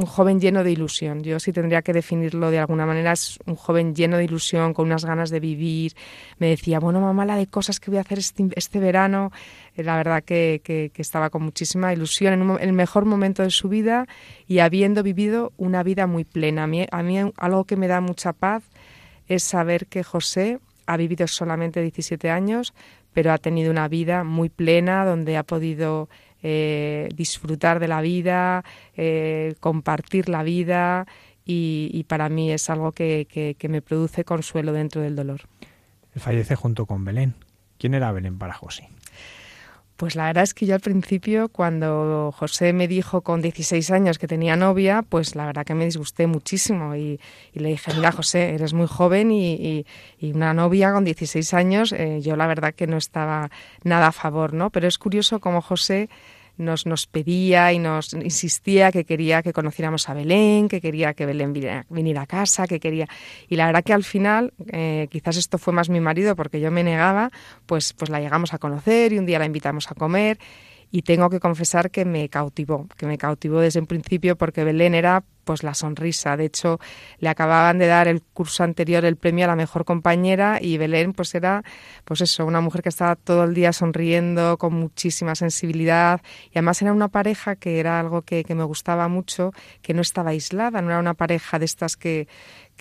joven 0.07 0.41
lleno 0.41 0.63
de 0.63 0.71
ilusión. 0.71 1.25
Yo 1.25 1.41
sí 1.41 1.53
tendría 1.53 1.83
que 1.83 1.93
definirlo 1.93 2.53
de 2.53 2.61
alguna 2.61 2.87
manera, 2.87 3.11
es 3.11 3.41
un 3.47 3.57
joven 3.57 3.97
lleno 3.97 4.17
de 4.17 4.23
ilusión, 4.23 4.73
con 4.73 4.87
unas 4.87 5.05
ganas 5.05 5.29
de 5.31 5.41
vivir. 5.41 5.95
Me 6.39 6.47
decía, 6.47 6.79
bueno, 6.79 7.01
mamá, 7.01 7.27
la 7.27 7.35
de 7.35 7.49
cosas 7.49 7.81
que 7.81 7.91
voy 7.91 7.99
a 7.99 8.03
hacer 8.03 8.21
este, 8.21 8.49
este 8.55 8.79
verano. 8.79 9.33
La 9.75 9.97
verdad 9.97 10.23
que, 10.23 10.93
estaba 10.95 11.31
con 11.31 11.43
muchísima 11.43 11.93
ilusión 11.93 12.35
en, 12.35 12.59
el 12.61 12.73
mejor 12.75 13.07
momento 13.07 13.43
de 13.43 13.51
su 13.51 13.69
vida 13.69 14.07
y 14.47 14.61
habiendo 14.61 15.03
vivido 15.03 15.53
una 15.57 15.83
vida 15.83 16.07
muy 16.07 16.23
plena. 16.23 16.63
A 16.63 17.03
mí 17.03 17.19
algo 17.37 17.65
que 17.65 17.77
me 17.77 17.89
da 17.89 18.01
mucha 18.01 18.33
paz 18.33 18.63
es 19.27 19.43
saber 19.43 19.87
que 19.87 20.05
José 20.05 20.61
ha 20.87 20.97
vivido 20.97 21.27
solamente 21.27 21.83
17 21.83 22.31
años, 22.31 22.73
pero 23.13 23.33
ha 23.33 23.39
tenido 23.39 23.73
una 23.73 23.89
vida 23.89 24.23
muy 24.23 24.49
plena 24.49 25.05
donde 25.05 25.37
ha 25.37 25.43
podido 25.43 26.09
eh, 26.47 27.09
disfrutar 27.15 27.81
de 27.81 27.89
la 27.89 28.03
vida, 28.03 28.65
eh, 28.99 29.55
compartir 29.61 30.29
la 30.29 30.43
vida 30.43 31.07
y, 31.47 32.05
para 32.07 32.29
mí 32.29 32.53
es 32.53 32.69
algo 32.69 32.93
que, 32.93 33.27
que, 33.59 33.69
me 33.71 33.81
produce 33.81 34.25
consuelo 34.25 34.75
dentro 34.75 35.01
del 35.01 35.17
dolor. 35.17 35.41
Él 36.15 36.21
fallece 36.21 36.55
junto 36.55 36.85
con 36.85 37.03
Belén. 37.03 37.35
¿Quién 37.79 37.95
era 37.95 38.13
Belén 38.13 38.37
para 38.39 38.53
José? 38.53 38.91
Pues 39.97 40.17
la 40.17 40.27
verdad 40.27 40.43
es 40.43 40.55
que 40.55 40.67
yo 40.67 40.75
al 40.75 40.81
principio, 40.81 41.49
cuando 41.49 42.31
José 42.37 42.73
me 42.73 42.89
dijo 42.89 43.21
con 43.23 43.41
16 43.41 43.93
años 43.93 44.19
que 44.19 44.27
tenía 44.27 44.57
novia, 44.57 45.03
pues 45.09 45.37
la 45.37 45.47
verdad 45.47 45.65
que 45.65 45.75
me 45.75 45.85
disgusté 45.85 46.27
muchísimo 46.27 46.97
y, 46.97 47.21
le 47.53 47.69
dije, 47.71 47.95
mira 47.95 48.11
José, 48.11 48.55
eres 48.55 48.75
muy 48.75 48.89
joven 48.89 49.31
y, 49.31 49.87
una 50.21 50.53
novia 50.53 50.93
con 50.93 51.05
16 51.05 51.55
años, 51.55 51.93
eh, 51.93 52.21
yo 52.21 52.35
la 52.35 52.49
verdad 52.49 52.75
que 52.75 52.89
no 52.89 52.97
estaba 52.97 53.51
nada 53.85 54.09
a 54.09 54.13
favor, 54.13 54.53
¿no? 54.53 54.71
Pero 54.71 54.89
es 54.89 54.99
curioso 54.99 55.39
cómo 55.39 55.63
José 55.63 56.09
nos, 56.57 56.87
nos 56.87 57.07
pedía 57.07 57.73
y 57.73 57.79
nos 57.79 58.13
insistía 58.15 58.93
que 58.93 59.05
quería 59.05 59.43
que 59.43 59.53
conociéramos 59.53 60.09
a 60.09 60.15
Belén, 60.15 60.69
que 60.69 60.81
quería 60.81 61.15
que 61.15 61.27
Belén 61.27 61.53
viniera, 61.53 62.23
a 62.23 62.27
casa, 62.27 62.67
que 62.67 62.81
quería... 62.81 63.09
Y 63.49 63.57
la 63.57 63.67
verdad 63.67 63.83
que 63.83 63.93
al 63.93 64.05
final, 64.05 64.53
eh, 64.73 65.09
quizás 65.11 65.37
esto 65.37 65.59
fue 65.59 65.73
más 65.73 65.89
mi 65.89 66.01
marido 66.01 66.37
porque 66.37 66.61
yo 66.61 66.71
me 66.71 66.85
negaba, 66.85 67.31
pues, 67.67 67.93
pues 67.93 68.11
la 68.11 68.21
llegamos 68.21 68.55
a 68.55 68.59
conocer 68.59 69.13
y 69.13 69.19
un 69.19 69.27
día 69.27 69.39
la 69.39 69.47
invitamos 69.47 69.91
a 69.91 69.95
comer 69.95 70.39
y 70.91 71.03
tengo 71.03 71.31
que 71.31 71.41
confesar 71.41 71.91
que 71.91 72.05
me 72.05 72.29
cautivó, 72.29 72.87
que 72.97 73.07
me 73.07 73.19
cautivó 73.19 73.61
desde 73.61 73.81
un 73.81 73.87
principio 73.87 74.37
porque 74.37 74.65
Belén 74.65 74.95
era 74.95 75.25
pues 75.45 75.63
la 75.63 75.75
sonrisa. 75.75 76.37
De 76.37 76.47
hecho, 76.47 76.81
le 77.19 77.29
acababan 77.29 77.79
de 77.79 77.87
dar 77.87 78.09
el 78.09 78.23
curso 78.23 78.65
anterior 78.65 79.05
el 79.05 79.17
premio 79.17 79.45
a 79.45 79.49
la 79.49 79.57
mejor 79.57 79.85
compañera 79.85 80.59
y 80.61 80.79
Belén 80.79 81.13
pues 81.13 81.35
era 81.35 81.63
pues 82.05 82.21
eso, 82.21 82.47
una 82.47 82.61
mujer 82.61 82.83
que 82.83 82.89
estaba 82.89 83.15
todo 83.17 83.45
el 83.45 83.55
día 83.55 83.73
sonriendo, 83.73 84.57
con 84.59 84.75
muchísima 84.75 85.35
sensibilidad 85.35 86.21
y 86.47 86.59
además 86.59 86.81
era 86.83 86.93
una 86.93 87.09
pareja 87.09 87.57
que 87.57 87.79
era 87.79 88.01
algo 88.01 88.23
que, 88.23 88.45
que 88.45 88.55
me 88.55 88.65
gustaba 88.65 89.09
mucho, 89.09 89.53
que 89.83 89.95
no 89.95 90.01
estaba 90.01 90.31
aislada, 90.31 90.81
no 90.81 90.91
era 90.91 90.99
una 90.99 91.15
pareja 91.15 91.59
de 91.59 91.67
estas 91.67 91.97
que, 91.97 92.27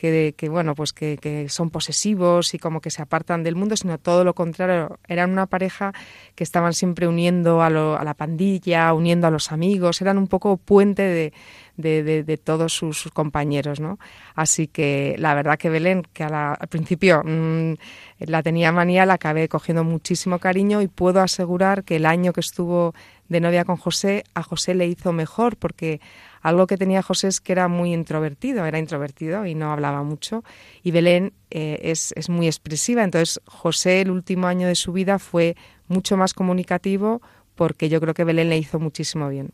que, 0.04 0.50
bueno, 0.50 0.76
pues 0.76 0.92
que, 0.92 1.48
son 1.48 1.70
posesivos 1.70 2.54
y 2.54 2.60
como 2.60 2.82
que 2.82 2.90
se 2.90 3.02
apartan 3.02 3.42
del 3.44 3.56
mundo, 3.56 3.78
sino 3.78 3.98
todo 3.98 4.26
lo 4.26 4.34
contrario. 4.34 5.00
Eran 5.08 5.32
una 5.32 5.46
pareja 5.46 5.94
que 6.36 6.44
estaban 6.44 6.74
siempre 6.74 7.08
uniendo 7.08 7.62
a, 7.62 7.70
la 7.70 8.14
pandilla, 8.14 8.94
uniendo 8.94 9.28
a 9.28 9.32
los 9.32 9.54
amigos, 9.54 10.02
eran 10.02 10.18
un 10.18 10.28
poco 10.28 10.58
puente 10.58 11.32
de, 11.78 12.38
todos 12.44 12.74
sus, 12.74 13.10
compañeros, 13.14 13.80
¿no? 13.80 13.98
Así 14.36 14.68
que 14.68 15.16
la 15.18 15.36
verdad 15.36 15.58
que 15.58 15.70
Belén, 15.70 16.04
que 16.12 16.26
al 16.26 16.68
principio 16.68 17.24
mm, 17.24 17.74
la 18.20 18.44
tenía 18.44 18.74
manía, 18.74 19.06
la 19.06 19.14
acabé 19.14 19.48
cogiendo 19.48 19.86
muchísimo 19.86 20.40
cariño 20.40 20.82
y 20.82 20.90
puedo 20.90 21.22
asegurar 21.22 21.86
que 21.86 21.96
el 21.96 22.06
año 22.06 22.34
que 22.34 22.42
estuvo 22.42 22.94
de 23.30 23.40
novia 23.40 23.64
con 23.64 23.78
José, 23.78 24.26
a 24.36 24.44
José 24.44 24.76
le 24.76 24.86
hizo 24.86 25.14
mejor 25.14 25.56
porque 25.56 26.02
algo 26.44 26.68
que 26.68 26.78
tenía 26.78 27.02
José 27.02 27.30
es 27.30 27.40
que 27.40 27.54
era 27.54 27.70
muy 27.70 27.94
introvertido, 27.94 28.66
era 28.66 28.78
introvertido 28.78 29.46
y 29.46 29.56
no 29.56 29.72
hablaba 29.72 30.04
mucho. 30.04 30.44
Y 30.84 30.92
Belén 30.92 31.32
eh, 31.50 31.80
es, 31.84 32.14
es 32.18 32.30
muy 32.30 32.48
expresiva. 32.48 33.04
Entonces, 33.04 33.42
José, 33.46 34.02
el 34.02 34.12
último 34.12 34.48
año 34.48 34.68
de 34.68 34.76
su 34.76 34.92
vida, 34.92 35.20
fue 35.20 35.56
mucho 35.88 36.18
más 36.18 36.34
comunicativo 36.34 37.22
porque 37.56 37.88
yo 37.88 38.02
creo 38.02 38.14
que 38.14 38.26
Belén 38.26 38.50
le 38.50 38.58
hizo 38.58 38.78
muchísimo 38.78 39.30
bien. 39.30 39.52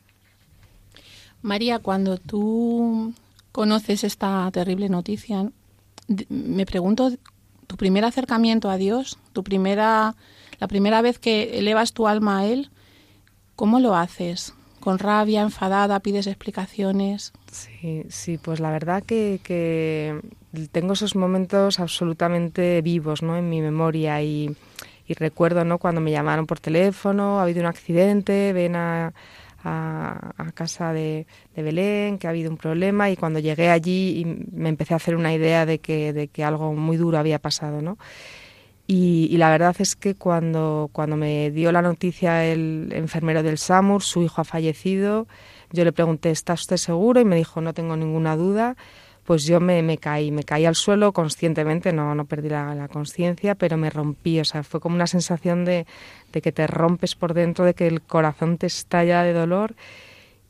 María, 1.43 1.77
cuando 1.77 2.17
tú 2.17 3.13
conoces 3.51 4.03
esta 4.03 4.49
terrible 4.51 4.89
noticia, 4.89 5.51
me 6.27 6.65
pregunto 6.65 7.11
tu 7.67 7.77
primer 7.77 8.03
acercamiento 8.03 8.69
a 8.71 8.77
Dios, 8.77 9.19
tu 9.31 9.43
primera, 9.43 10.15
la 10.59 10.67
primera 10.67 11.03
vez 11.03 11.19
que 11.19 11.59
elevas 11.59 11.93
tu 11.93 12.07
alma 12.07 12.39
a 12.39 12.45
Él, 12.47 12.71
¿cómo 13.55 13.79
lo 13.79 13.95
haces? 13.95 14.53
¿Con 14.79 14.99
rabia, 14.99 15.41
enfadada, 15.41 15.99
pides 15.99 16.27
explicaciones? 16.27 17.33
Sí, 17.51 18.03
sí, 18.09 18.37
pues 18.37 18.59
la 18.59 18.71
verdad 18.71 19.03
que, 19.03 20.19
tengo 20.71 20.93
esos 20.93 21.15
momentos 21.15 21.79
absolutamente 21.79 22.81
vivos 22.81 23.21
¿no? 23.21 23.37
en 23.37 23.49
mi 23.49 23.61
memoria 23.61 24.21
y, 24.21 24.55
recuerdo 25.09 25.65
¿no? 25.65 25.79
cuando 25.79 26.01
me 26.01 26.11
llamaron 26.11 26.45
por 26.45 26.59
teléfono, 26.59 27.39
ha 27.39 27.43
habido 27.43 27.61
un 27.61 27.65
accidente, 27.65 28.53
ven 28.53 28.75
a 28.75 29.13
a, 29.63 30.51
casa 30.53 30.93
de, 30.93 31.27
Belén, 31.55 32.17
que 32.17 32.27
ha 32.27 32.29
habido 32.29 32.49
un 32.49 32.57
problema 32.57 33.09
y 33.09 33.15
cuando 33.15 33.39
llegué 33.39 33.69
allí 33.69 34.45
me 34.51 34.69
empecé 34.69 34.93
a 34.93 34.97
hacer 34.97 35.15
una 35.15 35.33
idea 35.33 35.65
de 35.65 35.79
que, 35.79 36.13
de 36.13 36.27
que 36.27 36.43
algo 36.43 36.73
muy 36.73 36.97
duro 36.97 37.17
había 37.17 37.39
pasado, 37.39 37.81
¿no? 37.81 37.97
Y, 38.91 39.37
la 39.37 39.51
verdad 39.51 39.75
es 39.77 39.95
que 39.95 40.15
cuando, 40.15 40.89
cuando 40.91 41.15
me 41.15 41.51
dio 41.51 41.71
la 41.71 41.83
noticia 41.83 42.43
el 42.43 42.89
enfermero 42.91 43.43
del 43.43 43.59
SAMUR, 43.59 44.01
su 44.01 44.23
hijo 44.23 44.41
ha 44.41 44.43
fallecido, 44.43 45.27
yo 45.71 45.83
le 45.83 45.91
pregunté, 45.91 46.31
¿está 46.31 46.53
usted 46.53 46.77
seguro? 46.77 47.21
Y 47.21 47.25
me 47.25 47.35
dijo, 47.35 47.61
no 47.61 47.75
tengo 47.75 47.95
ninguna 47.95 48.35
duda 48.35 48.75
pues 49.25 49.45
yo 49.45 49.59
me, 49.59 49.83
me, 49.83 49.99
caí, 49.99 50.31
me 50.31 50.43
caí 50.43 50.65
al 50.65 50.73
suelo 50.73 51.13
conscientemente, 51.13 51.93
no, 51.93 52.15
no 52.15 52.25
perdí 52.25 52.49
la, 52.49 52.73
la 52.73 52.87
conciencia, 52.87 53.53
pero 53.53 53.77
me 53.77 53.91
rompí, 53.91 54.39
o 54.39 54.43
sea, 54.43 54.63
fue 54.63 54.79
como 54.79 54.95
una 54.95 55.05
sensación 55.05 55.65
de, 55.65 55.85
de, 56.33 56.41
que 56.41 56.51
te 56.51 56.65
rompes 56.65 57.13
por 57.13 57.35
dentro, 57.35 57.63
de 57.63 57.75
que 57.75 57.85
el 57.85 58.01
corazón 58.01 58.57
te 58.57 58.65
estalla 58.65 59.21
de 59.21 59.33
dolor. 59.33 59.75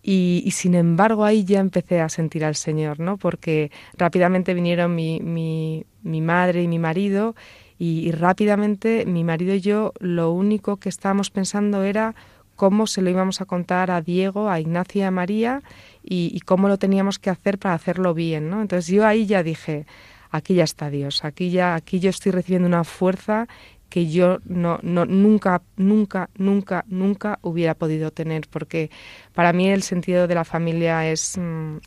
Y, 0.02 0.44
y, 0.46 0.52
sin 0.52 0.76
embargo 0.76 1.26
ahí 1.26 1.44
ya 1.44 1.60
empecé 1.60 2.00
a 2.00 2.08
sentir 2.08 2.46
al 2.46 2.56
Señor, 2.56 3.02
¿no? 3.02 3.18
Porque 3.18 3.70
rápidamente 3.98 4.54
vinieron 4.54 4.96
mi, 4.96 5.20
mi, 5.20 5.86
mi 6.04 6.22
madre 6.22 6.64
y 6.64 6.70
mi 6.70 6.80
marido 6.80 7.36
y, 7.80 8.08
y 8.08 8.12
rápidamente 8.12 9.06
mi 9.08 9.24
marido 9.24 9.56
y 9.56 9.62
yo 9.62 9.94
lo 10.00 10.32
único 10.32 10.78
que 10.78 10.90
estábamos 10.90 11.32
pensando 11.32 11.84
era 11.84 12.14
cómo 12.60 12.88
se 12.88 13.02
lo 13.02 13.10
íbamos 13.10 13.40
a 13.40 13.46
contar 13.46 13.90
a 13.90 14.02
Diego, 14.02 14.50
a 14.50 14.60
Ignacia 14.60 15.00
y 15.00 15.06
a 15.06 15.12
María 15.12 15.62
y, 16.04 16.38
cómo 16.42 16.68
lo 16.68 16.78
teníamos 16.78 17.18
que 17.18 17.30
hacer 17.30 17.58
para 17.58 17.74
hacerlo 17.74 18.14
bien, 18.14 18.50
¿no? 18.50 18.62
Entonces 18.62 18.88
yo 18.94 19.08
ahí 19.08 19.26
ya 19.26 19.44
dije, 19.44 19.86
aquí 20.30 20.56
ya 20.56 20.66
está 20.66 20.90
Dios, 20.90 21.24
aquí 21.24 21.52
ya, 21.52 21.76
aquí 21.76 22.02
yo 22.02 22.10
estoy 22.10 22.34
recibiendo 22.34 22.68
una 22.68 22.84
fuerza 22.84 23.48
que 23.88 24.08
yo 24.08 24.40
no, 24.44 24.78
no, 24.84 25.06
nunca, 25.06 25.62
nunca, 25.78 26.30
nunca, 26.36 26.84
nunca 26.90 27.40
hubiera 27.44 27.76
podido 27.76 28.12
tener, 28.12 28.50
porque 28.50 28.92
para 29.34 29.54
mí 29.54 29.70
el 29.70 29.82
sentido 29.82 30.28
de 30.28 30.36
la 30.36 30.44
familia 30.44 31.10
es, 31.10 31.38
mm, 31.38 31.78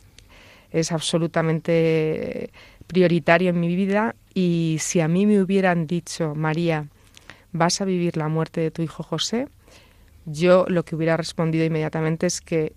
es 0.71 0.91
absolutamente 0.91 2.49
prioritario 2.93 3.49
en 3.49 3.59
mi 3.59 3.75
vida 3.75 4.15
y 4.35 4.77
si 4.79 4.99
a 4.99 5.07
mí 5.07 5.25
me 5.25 5.41
hubieran 5.41 5.87
dicho, 5.87 6.35
María, 6.35 6.85
vas 7.51 7.81
a 7.81 7.85
vivir 7.85 8.17
la 8.17 8.27
muerte 8.27 8.61
de 8.61 8.69
tu 8.69 8.83
hijo 8.83 9.01
José, 9.01 9.47
yo 10.25 10.65
lo 10.67 10.85
que 10.85 10.95
hubiera 10.95 11.17
respondido 11.17 11.65
inmediatamente 11.65 12.27
es 12.27 12.39
que 12.39 12.73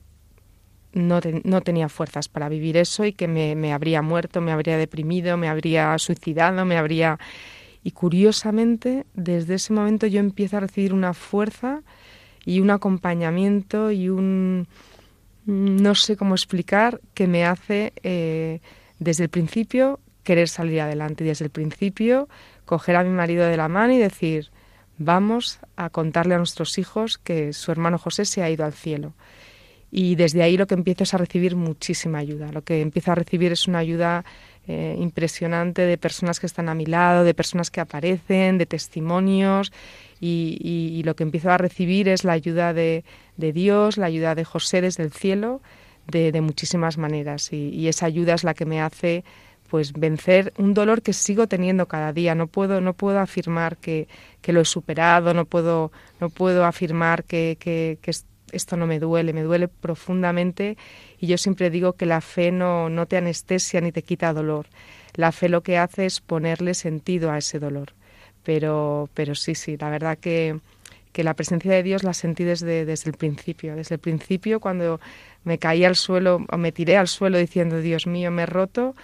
no, 0.92 1.20
no 1.44 1.60
tenía 1.60 1.90
fuerzas 1.90 2.28
para 2.28 2.48
vivir 2.48 2.78
eso 2.78 3.04
y 3.04 3.12
que 3.12 3.28
me, 3.28 3.54
me, 3.54 3.74
habría 3.74 4.00
muerto, 4.00 4.40
me 4.40 4.52
habría 4.52 4.78
deprimido, 4.78 5.36
me 5.36 5.48
habría 5.48 5.96
suicidado, 5.98 6.64
me 6.64 6.78
habría... 6.78 7.18
Y 7.84 7.92
curiosamente, 7.92 9.04
desde 9.14 9.54
ese 9.54 9.72
momento 9.72 10.06
yo 10.06 10.18
empiezo 10.18 10.56
a 10.56 10.60
recibir 10.60 10.92
una 10.92 11.12
fuerza 11.12 11.82
y 12.44 12.60
un 12.60 12.70
acompañamiento 12.70 13.92
y 13.92 14.08
un... 14.08 14.66
no 15.44 15.94
sé 15.94 16.16
cómo 16.16 16.34
explicar, 16.34 17.00
que 17.12 17.26
me 17.26 17.44
hace 17.44 17.92
eh, 18.02 18.60
desde 18.98 19.24
el 19.24 19.30
principio 19.30 20.00
querer 20.26 20.48
salir 20.48 20.80
adelante 20.80 21.22
y 21.22 21.28
desde 21.28 21.44
el 21.44 21.50
principio 21.50 22.28
coger 22.64 22.96
a 22.96 23.04
mi 23.04 23.10
marido 23.10 23.46
de 23.46 23.56
la 23.56 23.68
mano 23.68 23.92
y 23.92 23.98
decir, 23.98 24.50
vamos 24.98 25.60
a 25.76 25.88
contarle 25.88 26.34
a 26.34 26.38
nuestros 26.38 26.78
hijos 26.78 27.16
que 27.16 27.52
su 27.52 27.70
hermano 27.70 27.96
José 27.96 28.24
se 28.24 28.42
ha 28.42 28.50
ido 28.50 28.64
al 28.64 28.72
cielo. 28.72 29.14
Y 29.92 30.16
desde 30.16 30.42
ahí 30.42 30.56
lo 30.56 30.66
que 30.66 30.74
empiezo 30.74 31.04
es 31.04 31.14
a 31.14 31.18
recibir 31.18 31.54
muchísima 31.54 32.18
ayuda. 32.18 32.50
Lo 32.50 32.62
que 32.62 32.80
empiezo 32.80 33.12
a 33.12 33.14
recibir 33.14 33.52
es 33.52 33.68
una 33.68 33.78
ayuda 33.78 34.24
eh, 34.66 34.96
impresionante 34.98 35.82
de 35.82 35.96
personas 35.96 36.40
que 36.40 36.46
están 36.46 36.68
a 36.68 36.74
mi 36.74 36.86
lado, 36.86 37.22
de 37.22 37.34
personas 37.34 37.70
que 37.70 37.80
aparecen, 37.80 38.58
de 38.58 38.66
testimonios. 38.66 39.72
Y, 40.20 41.02
lo 41.04 41.14
que 41.14 41.22
empiezo 41.22 41.52
a 41.52 41.58
recibir 41.58 42.08
es 42.08 42.24
la 42.24 42.32
ayuda 42.32 42.74
de, 42.74 43.04
Dios, 43.36 43.96
la 43.96 44.06
ayuda 44.06 44.34
de 44.34 44.44
José 44.44 44.80
desde 44.80 45.04
el 45.04 45.12
cielo, 45.12 45.62
de, 46.08 46.40
muchísimas 46.40 46.98
maneras. 46.98 47.52
y 47.52 47.86
esa 47.86 48.06
ayuda 48.06 48.34
es 48.34 48.42
la 48.42 48.54
que 48.54 48.66
me 48.66 48.80
hace 48.80 49.22
pues 49.66 49.92
vencer 49.92 50.52
un 50.56 50.74
dolor 50.74 51.02
que 51.02 51.12
sigo 51.12 51.46
teniendo 51.46 51.86
cada 51.86 52.12
día. 52.12 52.34
No 52.34 52.46
puedo, 52.46 52.80
no 52.80 52.94
puedo 52.94 53.20
afirmar 53.20 53.76
que, 53.76 54.08
que 54.40 54.52
lo 54.52 54.60
he 54.60 54.64
superado, 54.64 55.34
no 55.34 55.44
puedo, 55.44 55.92
no 56.20 56.30
puedo 56.30 56.64
afirmar 56.64 57.24
que, 57.24 57.56
que, 57.60 57.98
esto 58.52 58.76
no 58.76 58.86
me 58.86 59.00
duele, 59.00 59.32
me 59.32 59.42
duele 59.42 59.68
profundamente 59.68 60.76
y 61.18 61.26
yo 61.26 61.36
siempre 61.36 61.68
digo 61.68 61.94
que 61.94 62.06
la 62.06 62.20
fe 62.20 62.52
no, 62.52 62.88
no 62.88 63.06
te 63.06 63.16
anestesia 63.16 63.80
ni 63.80 63.92
te 63.92 64.02
quita 64.02 64.32
dolor. 64.32 64.66
La 65.14 65.32
fe 65.32 65.48
lo 65.48 65.62
que 65.62 65.78
hace 65.78 66.06
es 66.06 66.20
ponerle 66.20 66.74
sentido 66.74 67.30
a 67.30 67.38
ese 67.38 67.58
dolor. 67.58 67.92
Pero, 68.44 69.08
pero 69.14 69.34
sí, 69.34 69.54
sí, 69.54 69.76
la 69.76 69.90
verdad 69.90 70.18
que, 70.18 70.60
que 71.12 71.24
la 71.24 71.34
presencia 71.34 71.72
de 71.72 71.82
Dios 71.82 72.04
la 72.04 72.12
sentí 72.12 72.44
desde, 72.44 72.84
desde 72.84 73.10
el 73.10 73.16
principio. 73.16 73.74
Desde 73.74 73.96
el 73.96 74.00
principio, 74.00 74.60
cuando 74.60 75.00
me 75.44 75.58
caí 75.58 75.84
al 75.84 75.96
suelo 75.96 76.44
o 76.48 76.56
me 76.58 76.72
tiré 76.72 76.96
al 76.96 77.08
suelo 77.08 77.38
diciendo, 77.38 77.80
Dios 77.80 78.06
mío, 78.06 78.30
me 78.30 78.42
he 78.42 78.46
roto, 78.46 78.94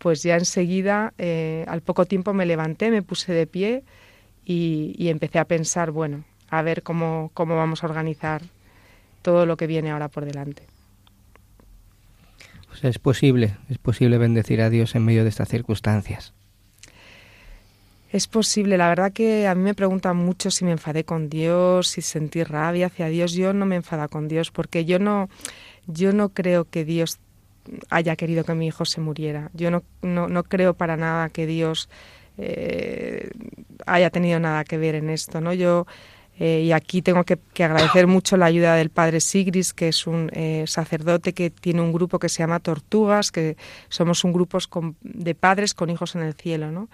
pues 0.00 0.22
ya 0.22 0.36
enseguida, 0.36 1.12
eh, 1.18 1.66
al 1.68 1.82
poco 1.82 2.06
tiempo 2.06 2.32
me 2.32 2.46
levanté, 2.46 2.90
me 2.90 3.02
puse 3.02 3.34
de 3.34 3.46
pie 3.46 3.84
y, 4.46 4.94
y 4.96 5.10
empecé 5.10 5.38
a 5.38 5.44
pensar, 5.44 5.90
bueno, 5.90 6.24
a 6.48 6.62
ver 6.62 6.82
cómo, 6.82 7.30
cómo 7.34 7.54
vamos 7.54 7.84
a 7.84 7.86
organizar 7.86 8.40
todo 9.20 9.44
lo 9.44 9.58
que 9.58 9.66
viene 9.66 9.90
ahora 9.90 10.08
por 10.08 10.24
delante. 10.24 10.62
Pues 12.66 12.82
es 12.84 12.98
posible, 12.98 13.56
es 13.68 13.76
posible 13.76 14.16
bendecir 14.16 14.62
a 14.62 14.70
Dios 14.70 14.94
en 14.94 15.04
medio 15.04 15.22
de 15.22 15.28
estas 15.28 15.50
circunstancias. 15.50 16.32
Es 18.10 18.26
posible, 18.26 18.78
la 18.78 18.88
verdad 18.88 19.12
que 19.12 19.46
a 19.46 19.54
mí 19.54 19.62
me 19.62 19.74
preguntan 19.74 20.16
mucho 20.16 20.50
si 20.50 20.64
me 20.64 20.72
enfadé 20.72 21.04
con 21.04 21.28
Dios, 21.28 21.88
si 21.88 22.00
sentí 22.00 22.42
rabia 22.42 22.86
hacia 22.86 23.08
Dios. 23.08 23.34
Yo 23.34 23.52
no 23.52 23.66
me 23.66 23.76
enfada 23.76 24.08
con 24.08 24.28
Dios 24.28 24.50
porque 24.50 24.86
yo 24.86 24.98
no, 24.98 25.28
yo 25.86 26.14
no 26.14 26.30
creo 26.30 26.64
que 26.64 26.86
Dios 26.86 27.18
haya 27.90 28.16
querido 28.16 28.44
que 28.44 28.54
mi 28.54 28.66
hijo 28.66 28.84
se 28.84 29.00
muriera. 29.00 29.50
Yo 29.54 29.70
no, 29.70 29.82
no, 30.02 30.28
no 30.28 30.44
creo 30.44 30.74
para 30.74 30.96
nada 30.96 31.28
que 31.28 31.46
Dios 31.46 31.88
eh, 32.38 33.30
haya 33.86 34.10
tenido 34.10 34.40
nada 34.40 34.64
que 34.64 34.78
ver 34.78 34.94
en 34.94 35.10
esto, 35.10 35.40
¿no? 35.40 35.52
Yo 35.52 35.86
eh, 36.40 36.62
y 36.62 36.72
aquí 36.72 37.02
tengo 37.02 37.22
que, 37.24 37.38
agradecer 37.62 38.06
mucho 38.06 38.38
la 38.38 38.46
ayuda 38.46 38.74
del 38.74 38.88
padre 38.88 39.20
Sigris, 39.20 39.74
que 39.74 39.88
es 39.88 40.06
un 40.06 40.30
eh, 40.32 40.64
sacerdote 40.66 41.34
que 41.34 41.50
tiene 41.50 41.82
un 41.82 41.92
grupo 41.92 42.18
que 42.18 42.30
se 42.30 42.38
llama 42.38 42.60
Tortugas, 42.60 43.30
que 43.30 43.58
somos 43.90 44.24
un 44.24 44.32
grupo 44.32 44.58
de 45.02 45.34
padres 45.34 45.74
con 45.74 45.90
hijos 45.90 46.14
en 46.14 46.22
el 46.22 46.32
cielo, 46.32 46.72
¿no? 46.72 46.88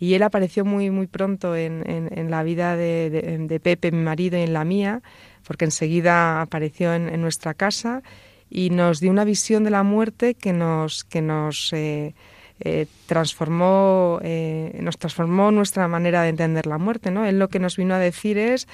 Y 0.00 0.14
él 0.14 0.22
apareció 0.24 0.64
muy, 0.64 0.90
muy 0.90 1.06
pronto 1.06 1.54
en, 1.54 2.30
la 2.30 2.42
vida 2.42 2.76
de, 2.76 3.60
Pepe, 3.62 3.92
mi 3.92 4.02
marido, 4.02 4.36
y 4.36 4.42
en 4.42 4.52
la 4.52 4.64
mía, 4.64 5.02
porque 5.46 5.64
enseguida 5.64 6.40
apareció 6.40 6.92
en, 6.94 7.20
nuestra 7.20 7.54
casa 7.54 8.02
y 8.50 8.70
nos 8.70 9.00
dio 9.00 9.10
una 9.10 9.24
visión 9.24 9.64
de 9.64 9.70
la 9.70 9.82
muerte 9.82 10.34
que 10.34 10.52
nos, 10.52 11.04
que 11.04 11.22
nos 11.22 11.72
eh, 11.72 12.14
eh, 12.60 12.86
transformó, 13.06 14.18
eh, 14.20 14.76
nos 14.82 14.98
transformó 14.98 15.52
nuestra 15.52 15.86
manera 15.86 16.22
de 16.22 16.30
entender 16.30 16.66
la 16.66 16.78
muerte. 16.78 17.12
¿no? 17.12 17.24
Él 17.24 17.38
lo 17.38 17.48
que 17.48 17.60
nos 17.60 17.76
vino 17.76 17.94
a 17.94 17.98
decir 17.98 18.36
es, 18.36 18.66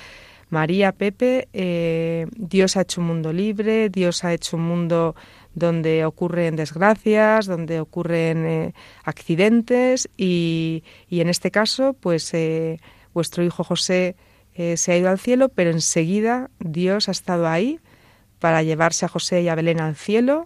María, 0.49 0.93
Pepe, 0.93 1.49
eh, 1.53 2.27
Dios 2.35 2.79
ha 2.79 2.83
hecho 2.83 3.03
un 3.03 3.09
mundo 3.09 3.33
libre, 3.33 3.91
Dios 3.91 4.25
ha 4.25 4.33
hecho 4.33 4.57
un 4.57 4.63
mundo 4.63 5.15
donde 5.55 6.07
ocurren 6.07 6.57
desgracias, 6.57 7.45
donde 7.45 7.79
ocurren 7.81 8.75
accidentes 9.05 10.09
y, 10.17 10.83
y, 11.09 11.21
en 11.21 11.29
este 11.29 11.51
caso, 11.51 11.93
pues 11.93 12.33
vuestro 13.13 13.45
hijo 13.45 13.63
José 13.63 14.17
se 14.57 14.93
ha 14.93 14.97
ido 14.97 15.11
al 15.11 15.19
cielo, 15.19 15.49
pero 15.49 15.71
enseguida 15.71 16.51
Dios 16.59 17.09
ha 17.09 17.13
estado 17.13 17.47
ahí 17.47 17.79
para 18.45 18.63
llevarse 18.63 19.07
a 19.07 19.09
José 19.09 19.41
y 19.41 19.49
a 19.49 19.55
Belén 19.55 19.81
al 19.81 19.97
cielo 19.97 20.45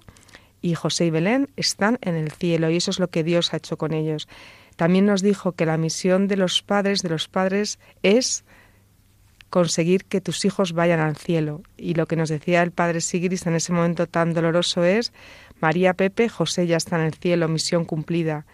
y 0.62 0.74
José 0.74 1.06
y 1.06 1.10
Belén 1.10 1.48
están 1.56 1.98
en 2.00 2.14
el 2.14 2.30
cielo 2.30 2.70
y 2.70 2.76
eso 2.76 2.92
es 2.92 3.00
lo 3.00 3.08
que 3.08 3.24
Dios 3.24 3.52
ha 3.52 3.56
hecho 3.56 3.76
con 3.76 3.92
ellos. 3.92 4.28
También 4.76 5.04
nos 5.04 5.20
dijo 5.20 5.50
que 5.50 5.66
la 5.66 5.78
misión 5.78 6.28
de 6.28 6.36
los 6.36 6.62
padres, 6.62 7.02
de 7.02 7.08
los 7.08 7.26
padres, 7.26 7.80
es 8.04 8.44
conseguir 9.50 10.04
que 10.04 10.20
tus 10.20 10.44
hijos 10.44 10.74
vayan 10.74 11.00
al 11.00 11.16
cielo. 11.16 11.62
Y 11.76 11.94
lo 11.94 12.06
que 12.06 12.14
nos 12.14 12.28
decía 12.28 12.62
el 12.62 12.70
padre 12.70 13.00
Sigris 13.00 13.48
en 13.48 13.56
ese 13.56 13.72
momento 13.72 14.06
tan 14.06 14.32
doloroso 14.32 14.84
es, 14.84 15.12
María 15.58 15.92
Pepe, 15.92 16.28
José 16.28 16.68
ya 16.68 16.76
está 16.76 17.00
en 17.00 17.06
el 17.06 17.14
cielo, 17.14 17.48
misión 17.48 17.84
cumplida. 17.84 18.46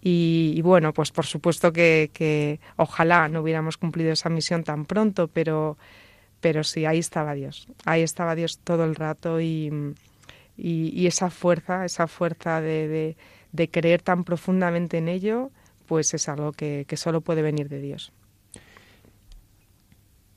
Y, 0.00 0.62
bueno, 0.62 0.92
pues 0.92 1.10
por 1.10 1.26
supuesto 1.26 1.72
que, 1.72 2.12
que, 2.12 2.60
ojalá 2.76 3.26
no 3.26 3.40
hubiéramos 3.40 3.78
cumplido 3.78 4.12
esa 4.12 4.28
misión 4.28 4.62
tan 4.62 4.84
pronto, 4.84 5.26
pero, 5.26 5.76
pero 6.46 6.62
sí, 6.62 6.84
ahí 6.84 7.00
estaba 7.00 7.34
Dios. 7.34 7.66
Ahí 7.86 8.02
estaba 8.02 8.36
Dios 8.36 8.60
todo 8.62 8.84
el 8.84 8.94
rato 8.94 9.40
y, 9.40 9.68
y, 10.56 11.06
esa 11.08 11.28
fuerza, 11.28 11.84
esa 11.84 12.06
fuerza 12.06 12.60
de, 12.60 13.16
de, 13.50 13.68
creer 13.68 14.00
tan 14.00 14.22
profundamente 14.22 14.98
en 14.98 15.08
ello, 15.08 15.50
pues 15.86 16.14
es 16.14 16.28
algo 16.28 16.52
que, 16.52 16.84
que 16.86 16.96
solo 16.96 17.20
puede 17.20 17.42
venir 17.42 17.68
de 17.68 17.80
Dios. 17.80 18.12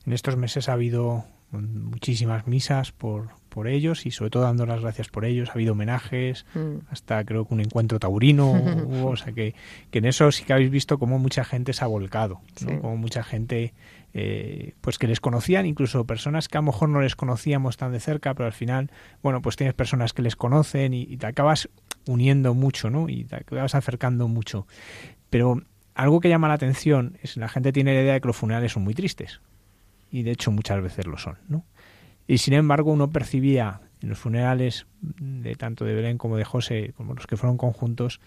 En 0.04 0.12
estos 0.12 0.36
meses 0.36 0.68
ha 0.68 0.72
habido 0.72 1.26
muchísimas 1.52 2.48
misas 2.48 2.90
por, 2.90 3.28
por 3.48 3.68
ellos 3.68 4.04
y 4.04 4.10
sobre 4.10 4.30
todo 4.30 4.42
dando 4.42 4.66
las 4.66 4.80
gracias 4.80 5.06
por 5.06 5.24
ellos. 5.24 5.50
Ha 5.50 5.52
habido 5.52 5.74
homenajes, 5.74 6.44
mm. 6.54 6.86
hasta 6.90 7.24
creo 7.24 7.46
que 7.46 7.54
un 7.54 7.60
encuentro 7.60 8.00
taurino 8.00 8.50
o 9.04 9.16
sea 9.16 9.32
que, 9.32 9.54
que, 9.92 9.98
en 9.98 10.06
eso 10.06 10.32
sí 10.32 10.42
que 10.42 10.54
habéis 10.54 10.72
visto 10.72 10.98
cómo 10.98 11.20
mucha 11.20 11.44
gente 11.44 11.72
se 11.72 11.84
ha 11.84 11.86
volcado, 11.86 12.40
¿no? 12.66 12.80
como 12.80 12.96
mucha 12.96 13.22
gente 13.22 13.74
eh, 14.12 14.74
pues 14.80 14.98
que 14.98 15.06
les 15.06 15.20
conocían, 15.20 15.66
incluso 15.66 16.04
personas 16.04 16.48
que 16.48 16.58
a 16.58 16.60
lo 16.60 16.66
mejor 16.66 16.88
no 16.88 17.00
les 17.00 17.14
conocíamos 17.14 17.76
tan 17.76 17.92
de 17.92 18.00
cerca, 18.00 18.34
pero 18.34 18.46
al 18.46 18.52
final, 18.52 18.90
bueno, 19.22 19.40
pues 19.40 19.56
tienes 19.56 19.74
personas 19.74 20.12
que 20.12 20.22
les 20.22 20.34
conocen 20.34 20.94
y, 20.94 21.16
te 21.16 21.26
acabas 21.26 21.68
uniendo 22.06 22.54
mucho, 22.54 22.90
¿no? 22.90 23.08
Y 23.08 23.24
te 23.24 23.36
acabas 23.36 23.74
acercando 23.74 24.26
mucho. 24.26 24.66
Pero 25.28 25.62
algo 25.94 26.20
que 26.20 26.28
llama 26.28 26.48
la 26.48 26.54
atención 26.54 27.18
es 27.22 27.34
que 27.34 27.40
la 27.40 27.48
gente 27.48 27.72
tiene 27.72 27.94
la 27.94 28.02
idea 28.02 28.14
de 28.14 28.20
que 28.20 28.26
los 28.26 28.36
funerales 28.36 28.72
son 28.72 28.82
muy 28.82 28.94
tristes. 28.94 29.40
Y 30.10 30.24
de 30.24 30.32
hecho 30.32 30.50
muchas 30.50 30.82
veces 30.82 31.06
lo 31.06 31.16
son, 31.16 31.38
¿no? 31.48 31.64
Y 32.26 32.38
sin 32.38 32.54
embargo 32.54 32.92
uno 32.92 33.10
percibía 33.10 33.80
en 34.02 34.08
los 34.08 34.18
funerales 34.18 34.86
de 35.00 35.54
tanto 35.54 35.84
de 35.84 35.94
Belén 35.94 36.18
como 36.18 36.36
de 36.36 36.44
José, 36.44 36.94
como 36.96 37.14
los 37.14 37.26
que 37.26 37.36
fueron 37.36 37.56
conjuntos, 37.56 38.20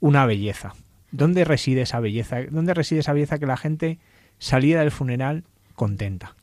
una 0.00 0.26
belleza. 0.26 0.74
¿Dónde 1.12 1.44
reside 1.44 1.82
esa 1.82 2.00
belleza? 2.00 2.42
¿Dónde 2.50 2.74
reside 2.74 3.00
esa 3.00 3.12
belleza 3.12 3.38
que 3.38 3.46
la 3.46 3.56
gente 3.56 3.98
salida 4.38 4.80
del 4.80 4.90
funeral 4.90 5.44
contenta. 5.74 6.34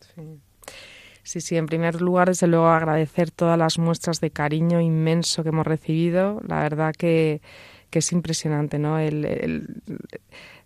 Sí. 1.23 1.41
sí. 1.41 1.57
en 1.57 1.65
primer 1.65 2.01
lugar, 2.01 2.29
desde 2.29 2.47
luego 2.47 2.67
agradecer 2.67 3.31
todas 3.31 3.57
las 3.57 3.77
muestras 3.77 4.19
de 4.19 4.31
cariño 4.31 4.81
inmenso 4.81 5.43
que 5.43 5.49
hemos 5.49 5.65
recibido. 5.65 6.41
La 6.47 6.61
verdad 6.61 6.93
que, 6.97 7.41
que 7.89 7.99
es 7.99 8.11
impresionante, 8.11 8.79
¿no? 8.79 8.99
el, 8.99 9.81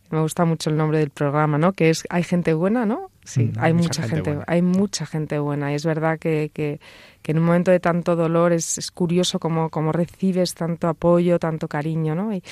me 0.10 0.22
gusta 0.22 0.46
mucho 0.46 0.70
el 0.70 0.78
nombre 0.78 1.00
del 1.00 1.10
programa, 1.10 1.58
¿no? 1.58 1.74
Que 1.74 1.89
es 1.89 2.04
Hay 2.10 2.24
gente 2.24 2.54
buena, 2.54 2.86
¿no? 2.86 3.10
Sí, 3.24 3.46
mm, 3.46 3.54
hay 3.60 3.74
mucha, 3.74 4.04
gente, 4.04 4.38
hay 4.46 4.62
mucha 4.62 5.06
gente 5.06 5.39
buena. 5.39 5.72
Y 5.72 5.76
es 5.76 5.86
verdad 5.86 6.20
que, 6.20 6.52
que, 6.54 6.80
en 7.24 7.39
un 7.39 7.44
momento 7.44 7.72
de 7.72 7.80
tanto 7.80 8.15
dolor 8.15 8.54
es, 8.54 8.78
es 8.78 8.91
curioso 8.91 9.39
cómo, 9.39 9.70
cómo, 9.70 9.91
recibes 9.91 10.54
tanto 10.54 10.88
apoyo, 10.88 11.39
tanto 11.39 11.68
cariño, 11.68 12.13
¿no? 12.13 12.34
Y, 12.34 12.44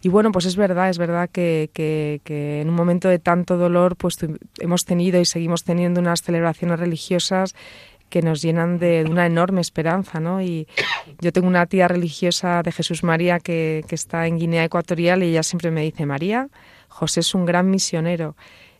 y 0.00 0.08
bueno, 0.08 0.32
pues 0.32 0.46
es 0.46 0.56
verdad, 0.56 0.88
es 0.88 0.96
verdad 0.96 1.28
que, 1.30 1.70
que, 1.74 2.60
en 2.62 2.70
un 2.70 2.74
momento 2.74 3.08
de 3.08 3.18
tanto 3.18 3.58
dolor, 3.58 3.96
pues 3.96 4.16
hemos 4.58 4.86
tenido 4.86 5.20
y 5.20 5.26
seguimos 5.26 5.64
teniendo 5.64 6.00
unas 6.00 6.22
celebraciones 6.22 6.80
religiosas 6.80 7.54
que 8.08 8.22
nos 8.22 8.40
llenan 8.42 8.78
de, 8.78 9.06
una 9.08 9.26
enorme 9.26 9.60
esperanza, 9.60 10.18
¿no? 10.18 10.40
Y 10.40 10.66
yo 11.20 11.32
tengo 11.32 11.46
una 11.46 11.66
tía 11.66 11.88
religiosa 11.88 12.62
de 12.62 12.72
Jesús 12.72 13.04
María 13.04 13.38
que, 13.38 13.84
que 13.86 13.94
está 13.94 14.26
en 14.26 14.38
Guinea 14.38 14.64
Ecuatorial 14.64 15.22
y 15.22 15.28
ella 15.28 15.42
siempre 15.42 15.70
me 15.70 15.82
dice, 15.82 16.04
María, 16.04 16.48
José 16.92 17.20
es 17.20 17.34
un 17.34 17.44
gran 17.46 17.70
misionero. 17.70 18.36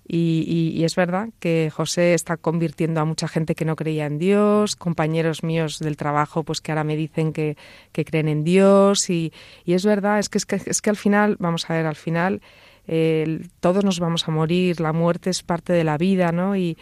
Y, 0.06 0.82
es 0.84 0.96
verdad 0.96 1.28
que 1.38 1.70
José 1.72 2.14
está 2.14 2.36
convirtiendo 2.36 3.00
a 3.00 3.04
mucha 3.04 3.28
gente 3.28 3.54
que 3.54 3.64
no 3.64 3.76
creía 3.76 4.06
en 4.06 4.18
Dios, 4.18 4.76
compañeros 4.76 5.42
míos 5.42 5.78
del 5.78 5.96
trabajo 5.96 6.42
pues 6.42 6.60
que 6.60 6.72
ahora 6.72 6.84
me 6.84 6.96
dicen 6.96 7.32
que, 7.32 7.56
creen 7.92 8.28
en 8.28 8.44
Dios 8.44 9.08
y, 9.10 9.32
es 9.64 9.84
verdad, 9.86 10.18
es 10.18 10.28
que, 10.28 10.38
es 10.38 10.46
que, 10.46 10.60
es 10.66 10.82
que 10.82 10.90
al 10.90 10.96
final, 10.96 11.36
vamos 11.38 11.70
a 11.70 11.74
ver, 11.74 11.86
al 11.86 11.96
final 11.96 12.42
todos 13.60 13.84
nos 13.84 14.00
vamos 14.00 14.26
a 14.26 14.32
morir, 14.32 14.80
la 14.80 14.92
muerte 14.92 15.30
es 15.30 15.42
parte 15.42 15.72
de 15.72 15.84
la 15.84 15.96
vida, 15.98 16.32
¿no? 16.32 16.56
Y, 16.56 16.76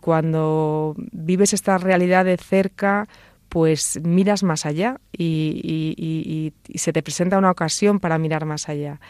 cuando 0.00 0.94
vives 1.10 1.52
esta 1.52 1.76
realidad 1.76 2.24
de 2.24 2.36
cerca, 2.36 3.08
pues 3.48 4.00
miras 4.04 4.44
más 4.44 4.64
allá 4.64 5.00
y 5.12 6.52
se 6.74 6.92
te 6.92 7.02
presenta 7.02 7.36
una 7.36 7.50
ocasión 7.50 7.98
para 7.98 8.16
mirar 8.16 8.46
más 8.46 8.68
allá 8.68 9.00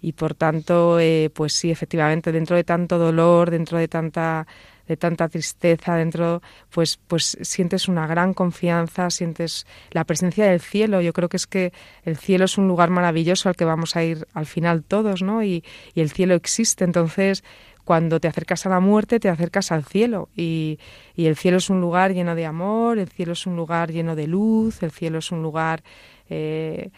y 0.00 0.12
por 0.12 0.34
tanto, 0.34 1.00
eh, 1.00 1.30
pues 1.34 1.52
sí, 1.52 1.70
efectivamente, 1.70 2.32
dentro 2.32 2.56
de 2.56 2.64
tanto 2.64 2.98
dolor, 2.98 3.50
dentro 3.50 3.78
de 3.78 3.88
tanta 3.88 4.46
de 4.88 4.96
tanta 4.96 5.28
tristeza 5.28 5.96
dentro, 5.96 6.42
pues, 6.70 6.98
pues 7.06 7.36
sientes 7.42 7.88
una 7.88 8.06
gran 8.06 8.32
confianza, 8.32 9.10
sientes 9.10 9.66
la 9.90 10.04
presencia 10.04 10.46
del 10.46 10.60
cielo. 10.60 11.02
Yo 11.02 11.12
creo 11.12 11.28
que 11.28 11.36
es 11.36 11.46
que 11.46 11.72
el 12.04 12.16
cielo 12.16 12.46
es 12.46 12.56
un 12.56 12.68
lugar 12.68 12.88
maravilloso 12.88 13.50
al 13.50 13.56
que 13.56 13.66
vamos 13.66 13.96
a 13.96 14.02
ir 14.02 14.26
al 14.32 14.46
final 14.46 14.82
todos, 14.82 15.22
¿no? 15.22 15.42
Y, 15.44 15.62
y 15.94 16.00
el 16.00 16.10
cielo 16.10 16.34
existe. 16.34 16.84
Entonces, 16.84 17.44
cuando 17.84 18.20
te 18.20 18.28
acercas 18.28 18.66
a 18.66 18.70
la 18.70 18.80
muerte, 18.80 19.20
te 19.20 19.28
acercas 19.28 19.72
al 19.72 19.84
cielo. 19.84 20.28
Y, 20.34 20.78
y 21.14 21.26
el 21.26 21.36
cielo 21.36 21.58
es 21.58 21.70
un 21.70 21.80
lugar 21.80 22.12
lleno 22.12 22.34
de 22.34 22.46
amor, 22.46 22.98
el 22.98 23.08
cielo 23.08 23.32
es 23.32 23.46
un 23.46 23.56
lugar 23.56 23.92
lleno 23.92 24.16
de 24.16 24.26
luz, 24.26 24.82
el 24.82 24.90
cielo 24.90 25.18
es 25.18 25.30
un 25.32 25.42
lugar 25.42 25.82
eh, 26.30 26.90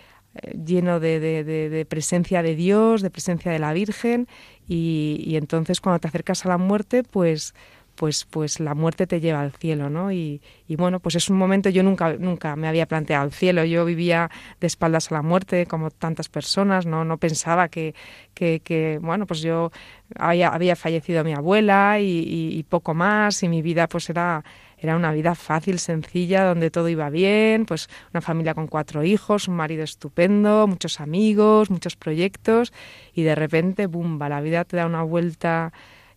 lleno 0.65 1.01
de, 1.01 1.21
de, 1.21 1.85
presencia 1.87 2.43
de 2.43 2.55
Dios, 2.55 3.03
de 3.03 3.11
presencia 3.11 3.53
de 3.53 3.59
la 3.59 3.73
Virgen, 3.73 4.29
y, 4.69 5.35
entonces 5.37 5.81
cuando 5.81 5.99
te 5.99 6.09
acercas 6.09 6.47
a 6.47 6.49
la 6.49 6.59
muerte, 6.59 7.03
pues, 7.03 7.55
pues, 7.97 8.25
pues 8.25 8.61
la 8.61 8.75
muerte 8.75 9.07
te 9.07 9.21
lleva 9.21 9.41
al 9.41 9.53
cielo, 9.53 9.91
¿no? 9.91 10.13
Y, 10.13 10.41
y, 10.69 10.77
bueno, 10.77 11.01
pues 11.01 11.17
es 11.17 11.29
un 11.29 11.37
momento, 11.37 11.69
yo 11.69 11.83
nunca, 11.83 12.15
nunca 12.15 12.57
me 12.57 12.69
había 12.69 12.87
planteado 12.87 13.25
el 13.27 13.33
cielo, 13.33 13.65
yo 13.65 13.85
vivía 13.85 14.31
de 14.61 14.67
espaldas 14.67 15.11
a 15.11 15.17
la 15.17 15.23
muerte, 15.23 15.67
como 15.67 15.91
tantas 15.91 16.29
personas, 16.29 16.87
no, 16.87 17.05
no 17.05 17.19
pensaba 17.19 17.69
que, 17.69 17.95
que, 18.33 18.61
que 18.61 18.99
bueno, 19.03 19.27
pues 19.27 19.41
yo 19.43 19.73
había, 20.17 20.49
había 20.49 20.77
fallecido 20.77 21.25
mi 21.25 21.35
abuela 21.35 21.99
y, 22.01 22.57
y, 22.57 22.63
poco 22.63 22.95
más, 22.95 23.43
y 23.43 23.49
mi 23.49 23.61
vida 23.61 23.89
pues 23.89 24.09
era 24.09 24.45
era 24.81 24.97
una 24.97 25.13
vida 25.13 25.35
fácil, 25.35 25.79
sencilla, 25.79 26.45
donde 26.45 26.71
todo 26.71 26.89
iba 26.89 27.11
bien, 27.11 27.67
pues 27.67 27.89
una 28.15 28.23
familia 28.23 28.55
con 28.55 28.67
cuatro 28.67 29.05
hijos, 29.05 29.47
un 29.47 29.57
marido 29.57 29.85
estupendo, 29.85 30.67
muchos 30.67 31.01
amigos, 31.01 31.71
muchos 31.71 31.97
proyectos 31.97 32.73
y 33.15 33.23
de 33.23 33.35
repente, 33.35 33.87
¡bumba!, 33.87 34.31
la 34.31 34.41
vida 34.41 34.65
te 34.65 34.79
da 34.79 34.87
una 34.87 35.03
vuelta 35.03 35.73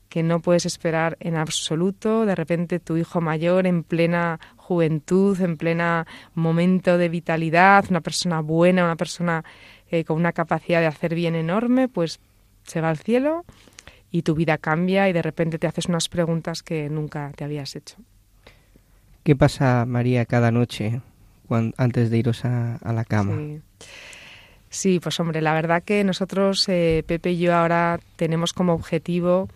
que 0.08 0.24
no 0.24 0.40
puedes 0.40 0.66
esperar 0.66 1.18
en 1.20 1.36
absoluto. 1.36 2.26
De 2.26 2.36
repente 2.36 2.80
tu 2.80 2.96
hijo 2.96 3.20
mayor 3.20 3.68
en 3.68 3.84
plena 3.84 4.40
juventud, 4.56 5.42
en 5.42 5.58
plena 5.58 6.08
momento 6.34 6.98
de 6.98 7.10
vitalidad, 7.10 7.86
una 7.90 8.00
persona 8.00 8.40
buena, 8.40 8.86
una 8.86 8.96
persona 8.96 9.44
eh, 9.90 10.06
con 10.06 10.18
una 10.18 10.32
capacidad 10.32 10.80
de 10.80 10.88
hacer 10.88 11.16
bien 11.16 11.36
enorme, 11.36 11.90
pues 11.90 12.20
se 12.64 12.80
va 12.80 12.90
al 12.90 12.98
cielo 12.98 13.44
y 14.10 14.22
tu 14.22 14.36
vida 14.36 14.58
cambia 14.58 15.10
y 15.10 15.14
de 15.14 15.22
repente 15.22 15.58
te 15.58 15.68
haces 15.68 15.88
unas 15.88 16.08
preguntas 16.08 16.64
que 16.64 16.90
nunca 16.90 17.32
te 17.36 17.44
habías 17.44 17.76
hecho. 17.76 17.98
¿Qué 19.24 19.36
pasa, 19.38 19.86
María, 19.86 20.26
cada 20.26 20.52
noche 20.52 21.02
antes 21.78 22.10
de 22.10 22.18
iros 22.18 22.44
a, 22.46 22.80
la 22.84 23.06
cama? 23.06 23.62
Sí. 24.70 25.00
pues 25.00 25.20
hombre, 25.20 25.42
la 25.42 25.54
verdad 25.54 25.84
que 25.84 26.04
nosotros, 26.04 26.68
eh, 26.68 27.04
Pepe 27.08 27.32
y 27.32 27.38
yo, 27.38 27.56
ahora 27.56 28.00
tenemos 28.18 28.54
como 28.54 28.74
objetivo 28.74 29.48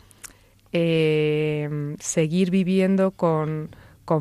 eh, 0.71 1.95
seguir 1.99 2.49
viviendo 2.51 3.11
con, 3.11 3.69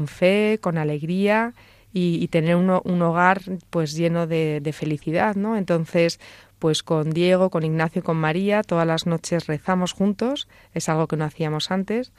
fe, 0.07 0.59
con 0.61 0.79
alegría 0.79 1.55
y, 1.93 2.27
tener 2.29 2.57
un, 2.57 3.03
hogar 3.03 3.41
pues 3.71 3.95
lleno 3.95 4.27
de, 4.27 4.75
felicidad, 4.75 5.37
¿no? 5.37 5.57
Entonces, 5.57 6.19
pues 6.59 6.83
con 6.83 7.11
Diego, 7.11 7.51
con 7.51 7.63
Ignacio, 7.63 8.03
con 8.03 8.17
María, 8.17 8.63
todas 8.63 8.87
las 8.87 9.07
noches 9.07 9.47
rezamos 9.47 9.93
juntos, 9.93 10.49
es 10.75 10.89
algo 10.89 11.07
que 11.07 11.17
no 11.17 11.25
hacíamos 11.25 11.71
antes, 11.71 12.13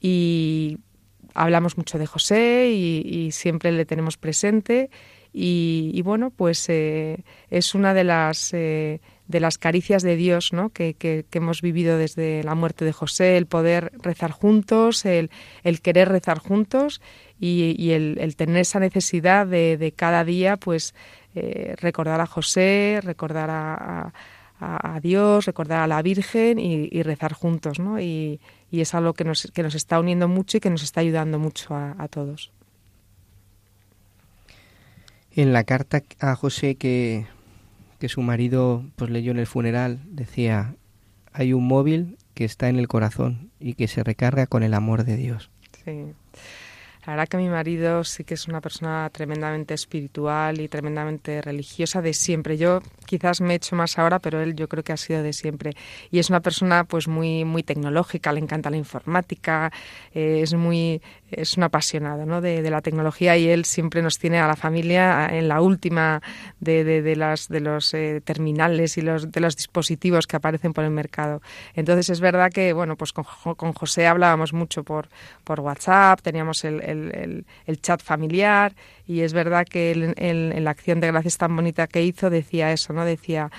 y 0.00 0.78
hablamos 1.34 1.76
mucho 1.76 1.98
de 1.98 2.06
José 2.06 2.70
y, 2.70 3.30
siempre 3.32 3.72
le 3.72 3.84
tenemos 3.84 4.16
presente. 4.16 4.90
Y, 5.32 6.00
bueno, 6.02 6.30
pues 6.30 6.68
eh, 6.68 7.24
es 7.50 7.74
una 7.74 7.94
de 7.94 8.04
las 8.04 8.52
eh, 8.52 9.00
de 9.32 9.40
las 9.40 9.58
caricias 9.58 10.02
de 10.02 10.14
Dios 10.14 10.52
¿no? 10.52 10.68
que, 10.70 10.94
que, 10.94 11.24
hemos 11.32 11.62
vivido 11.62 11.98
desde 11.98 12.44
la 12.44 12.54
muerte 12.54 12.84
de 12.84 12.92
José, 12.92 13.36
el 13.36 13.46
poder 13.46 13.90
rezar 14.00 14.30
juntos, 14.30 15.04
el, 15.04 15.30
el 15.64 15.80
querer 15.80 16.08
rezar 16.10 16.38
juntos 16.38 17.00
y, 17.40 17.90
el, 17.90 18.36
tener 18.36 18.58
esa 18.58 18.78
necesidad 18.78 19.46
de, 19.46 19.76
de 19.78 19.92
cada 19.92 20.24
día 20.24 20.56
pues 20.56 20.94
eh, 21.34 21.74
recordar 21.78 22.20
a 22.20 22.26
José, 22.26 23.00
recordar 23.02 23.50
a, 23.50 23.74
a, 23.74 24.12
a, 24.62 25.00
Dios, 25.00 25.46
recordar 25.46 25.80
a 25.80 25.86
la 25.86 26.02
Virgen 26.02 26.58
y, 26.58 26.88
y 26.90 27.02
rezar 27.02 27.32
juntos. 27.32 27.78
¿no? 27.78 28.00
Y, 28.00 28.40
y, 28.70 28.80
es 28.80 28.94
algo 28.94 29.14
que 29.14 29.24
nos, 29.24 29.50
que 29.52 29.62
nos 29.62 29.74
está 29.74 29.98
uniendo 29.98 30.28
mucho 30.28 30.56
y 30.56 30.60
que 30.60 30.70
nos 30.70 30.82
está 30.82 31.00
ayudando 31.00 31.38
mucho 31.38 31.74
a, 31.74 31.94
a 31.98 32.08
todos. 32.08 32.52
En 35.34 35.52
la 35.52 35.64
carta 35.64 36.02
a 36.20 36.34
José 36.36 36.74
que 36.76 37.26
que 38.02 38.08
su 38.08 38.20
marido 38.20 38.84
pues 38.96 39.12
leyó 39.12 39.30
en 39.30 39.38
el 39.38 39.46
funeral 39.46 40.00
decía 40.06 40.74
hay 41.32 41.52
un 41.52 41.68
móvil 41.68 42.18
que 42.34 42.44
está 42.44 42.68
en 42.68 42.80
el 42.80 42.88
corazón 42.88 43.52
y 43.60 43.74
que 43.74 43.86
se 43.86 44.02
recarga 44.02 44.48
con 44.48 44.64
el 44.64 44.74
amor 44.74 45.04
de 45.04 45.16
Dios. 45.16 45.50
Sí. 45.84 46.06
La 47.04 47.14
verdad 47.14 47.28
que 47.28 47.36
mi 47.36 47.48
marido 47.48 48.04
sí 48.04 48.22
que 48.22 48.34
es 48.34 48.46
una 48.46 48.60
persona 48.60 49.10
tremendamente 49.12 49.74
espiritual 49.74 50.60
y 50.60 50.68
tremendamente 50.68 51.42
religiosa 51.42 52.00
de 52.00 52.14
siempre. 52.14 52.56
Yo 52.56 52.80
quizás 53.06 53.40
me 53.40 53.54
he 53.54 53.56
hecho 53.56 53.74
más 53.74 53.98
ahora, 53.98 54.20
pero 54.20 54.40
él 54.40 54.54
yo 54.54 54.68
creo 54.68 54.84
que 54.84 54.92
ha 54.92 54.96
sido 54.96 55.22
de 55.24 55.32
siempre. 55.32 55.72
Y 56.12 56.20
es 56.20 56.30
una 56.30 56.40
persona 56.40 56.84
pues 56.84 57.08
muy 57.08 57.44
muy 57.44 57.64
tecnológica, 57.64 58.32
le 58.32 58.38
encanta 58.38 58.70
la 58.70 58.76
informática, 58.76 59.72
eh, 60.14 60.40
es 60.42 60.54
muy 60.54 61.02
es 61.32 61.56
un 61.56 61.64
apasionado 61.64 62.26
¿no? 62.26 62.40
de, 62.40 62.62
la 62.70 62.80
tecnología 62.80 63.36
y 63.36 63.48
él 63.48 63.64
siempre 63.64 64.02
nos 64.02 64.18
tiene 64.18 64.38
a 64.38 64.46
la 64.46 64.56
familia 64.56 65.28
en 65.30 65.48
la 65.48 65.60
última 65.60 66.22
de, 66.60 66.84
de, 66.84 67.16
las, 67.16 67.48
de 67.48 67.60
los 67.60 67.92
eh, 67.94 68.20
terminales 68.24 68.96
y 68.98 69.02
los, 69.02 69.30
de 69.30 69.40
los 69.40 69.56
dispositivos 69.56 70.26
que 70.26 70.36
aparecen 70.36 70.72
por 70.72 70.84
el 70.84 70.90
mercado. 70.90 71.42
Entonces 71.74 72.10
es 72.10 72.20
verdad 72.20 72.50
que 72.50 72.72
bueno 72.72 72.96
pues 72.96 73.12
con, 73.12 73.24
con 73.56 73.72
José 73.72 74.06
hablábamos 74.06 74.52
mucho 74.52 74.84
por, 74.84 75.08
por 75.44 75.60
WhatsApp, 75.60 76.20
teníamos 76.22 76.64
el, 76.64 76.80
el, 76.82 77.44
el, 77.66 77.80
chat 77.80 78.02
familiar 78.02 78.74
y 79.06 79.20
es 79.20 79.32
verdad 79.32 79.66
que 79.68 79.92
en 80.16 80.64
la 80.64 80.70
acción 80.70 81.00
de 81.00 81.08
gracias 81.08 81.38
tan 81.38 81.54
bonita 81.56 81.86
que 81.86 82.02
hizo 82.02 82.30
decía 82.30 82.72
eso, 82.72 82.92
¿no? 82.92 83.04
Decía 83.04 83.50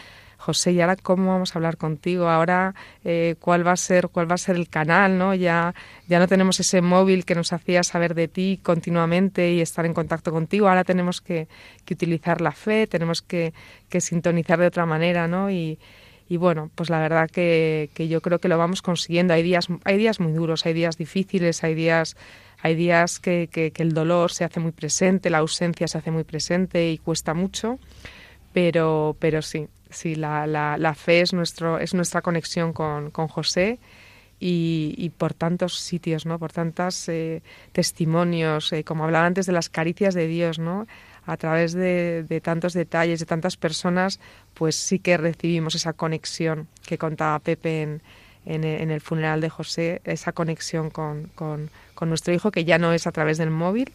José, 0.43 0.73
¿y 0.73 0.81
ahora 0.81 0.97
cómo 0.97 1.31
vamos 1.31 1.55
a 1.55 1.59
hablar 1.59 1.77
contigo? 1.77 2.27
Ahora, 2.27 2.75
eh, 3.05 3.35
¿cuál 3.39 3.65
va 3.65 3.71
a 3.71 3.77
ser 3.77 4.09
cuál 4.09 4.29
va 4.29 4.35
a 4.35 4.37
ser 4.37 4.57
el 4.57 4.67
canal? 4.67 5.17
¿no? 5.17 5.33
Ya, 5.33 5.73
ya 6.09 6.19
no 6.19 6.27
tenemos 6.27 6.59
ese 6.59 6.81
móvil 6.81 7.23
que 7.23 7.33
nos 7.33 7.53
hacía 7.53 7.81
saber 7.83 8.13
de 8.13 8.27
ti 8.27 8.59
continuamente 8.61 9.53
y 9.53 9.61
estar 9.61 9.85
en 9.85 9.93
contacto 9.93 10.33
contigo. 10.33 10.67
Ahora 10.67 10.83
tenemos 10.83 11.21
que, 11.21 11.47
que 11.85 11.93
utilizar 11.93 12.41
la 12.41 12.51
fe, 12.51 12.87
tenemos 12.87 13.21
que, 13.21 13.53
que, 13.87 14.01
sintonizar 14.01 14.59
de 14.59 14.67
otra 14.67 14.85
manera, 14.85 15.29
¿no? 15.29 15.49
Y, 15.49 15.79
bueno, 16.29 16.71
pues 16.75 16.89
la 16.89 16.99
verdad 16.99 17.29
que, 17.29 17.89
que, 17.93 18.09
yo 18.09 18.19
creo 18.19 18.39
que 18.39 18.49
lo 18.49 18.57
vamos 18.57 18.81
consiguiendo. 18.81 19.33
Hay 19.33 19.43
días, 19.43 19.67
hay 19.85 19.97
días 19.97 20.19
muy 20.19 20.33
duros, 20.33 20.65
hay 20.65 20.73
días 20.73 20.97
difíciles, 20.97 21.63
hay 21.63 21.73
días, 21.73 22.17
hay 22.61 22.75
días 22.75 23.19
que, 23.19 23.47
que, 23.49 23.71
que 23.71 23.83
el 23.83 23.93
dolor 23.93 24.31
se 24.33 24.43
hace 24.43 24.59
muy 24.59 24.73
presente, 24.73 25.29
la 25.29 25.37
ausencia 25.37 25.87
se 25.87 25.99
hace 25.99 26.11
muy 26.11 26.25
presente 26.25 26.91
y 26.91 26.97
cuesta 26.97 27.33
mucho, 27.33 27.79
pero, 28.51 29.15
pero 29.19 29.41
sí, 29.41 29.67
sí, 29.93 30.15
la, 30.15 30.45
la, 30.47 30.95
fe 30.95 31.21
es, 31.21 31.33
nuestro, 31.33 31.79
es 31.79 31.93
nuestra 31.93 32.21
conexión 32.21 32.73
con, 32.73 33.11
con 33.11 33.27
José 33.27 33.79
y, 34.39 35.09
por 35.17 35.33
tantos 35.33 35.79
sitios, 35.79 36.25
¿no? 36.25 36.37
por 36.37 36.51
tantos 36.51 37.07
eh, 37.07 37.41
testimonios, 37.71 38.73
eh, 38.73 38.83
como 38.83 39.05
hablaba 39.05 39.25
antes 39.25 39.45
de 39.45 39.53
las 39.53 39.69
caricias 39.69 40.13
de 40.13 40.27
Dios, 40.27 40.59
¿no? 40.59 40.85
a 41.25 41.37
través 41.37 41.73
de, 41.73 42.41
tantos 42.43 42.73
detalles, 42.73 43.19
de 43.21 43.25
tantas 43.25 43.55
personas, 43.55 44.19
pues 44.53 44.75
sí 44.75 44.99
que 44.99 45.15
recibimos 45.15 45.75
esa 45.75 45.93
conexión 45.93 46.67
que 46.85 46.97
contaba 46.97 47.39
Pepe 47.39 47.83
en, 47.83 48.01
en, 48.45 48.91
el 48.91 48.99
funeral 48.99 49.39
de 49.39 49.49
José, 49.49 50.01
esa 50.03 50.33
conexión 50.33 50.89
con, 50.89 51.29
con, 51.35 51.69
con, 51.95 52.09
nuestro 52.09 52.33
hijo, 52.33 52.51
que 52.51 52.65
ya 52.65 52.77
no 52.77 52.91
es 52.91 53.07
a 53.07 53.13
través 53.13 53.37
del 53.37 53.51
móvil, 53.51 53.93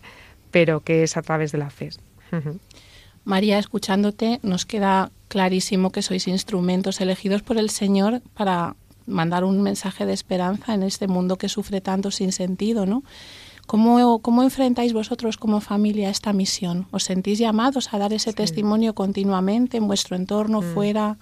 pero 0.50 0.80
que 0.80 1.02
es 1.02 1.18
a 1.18 1.22
través 1.22 1.52
de 1.52 1.58
la 1.58 1.68
fe. 1.68 1.90
María, 3.28 3.58
escuchándote, 3.58 4.40
nos 4.42 4.64
queda 4.64 5.10
clarísimo 5.28 5.92
que 5.92 6.00
sois 6.00 6.26
instrumentos 6.26 6.98
elegidos 7.02 7.42
por 7.42 7.58
el 7.58 7.68
Señor 7.68 8.22
para 8.32 8.74
mandar 9.04 9.44
un 9.44 9.60
mensaje 9.60 10.06
de 10.06 10.14
esperanza 10.14 10.72
en 10.72 10.82
este 10.82 11.08
mundo 11.08 11.36
que 11.36 11.50
sufre 11.50 11.82
tanto 11.82 12.10
sin 12.10 12.32
sentido, 12.32 12.86
¿no? 12.86 13.04
¿Cómo, 13.66 14.20
cómo 14.20 14.42
enfrentáis 14.42 14.94
vosotros 14.94 15.36
como 15.36 15.60
familia 15.60 16.08
esta 16.08 16.32
misión? 16.32 16.86
¿Os 16.90 17.04
sentís 17.04 17.38
llamados 17.38 17.92
a 17.92 17.98
dar 17.98 18.14
ese 18.14 18.30
sí. 18.30 18.36
testimonio 18.36 18.94
continuamente 18.94 19.76
en 19.76 19.86
vuestro 19.86 20.16
entorno, 20.16 20.62
mm. 20.62 20.72
fuera? 20.72 21.16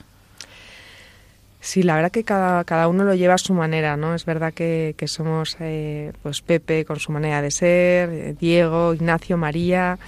Sí, 1.58 1.82
la 1.82 1.96
verdad 1.96 2.12
que 2.12 2.22
cada, 2.22 2.62
cada 2.62 2.86
uno 2.86 3.02
lo 3.02 3.16
lleva 3.16 3.34
a 3.34 3.38
su 3.38 3.52
manera, 3.52 3.96
¿no? 3.96 4.14
Es 4.14 4.24
verdad 4.24 4.54
que, 4.54 4.94
que 4.96 5.08
somos, 5.08 5.56
eh, 5.58 6.12
pues 6.22 6.40
Pepe 6.40 6.84
con 6.84 7.00
su 7.00 7.10
manera 7.10 7.42
de 7.42 7.50
ser, 7.50 8.10
eh, 8.10 8.36
Diego, 8.38 8.94
Ignacio, 8.94 9.36
María 9.36 9.98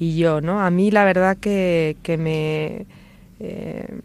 y 0.00 0.16
yo, 0.16 0.40
¿no? 0.40 0.62
A 0.62 0.70
mí 0.70 0.90
la 0.90 1.04
verdad 1.04 1.36
que, 1.36 1.98
que 2.02 2.16
me 2.16 2.86
eh, 3.38 4.00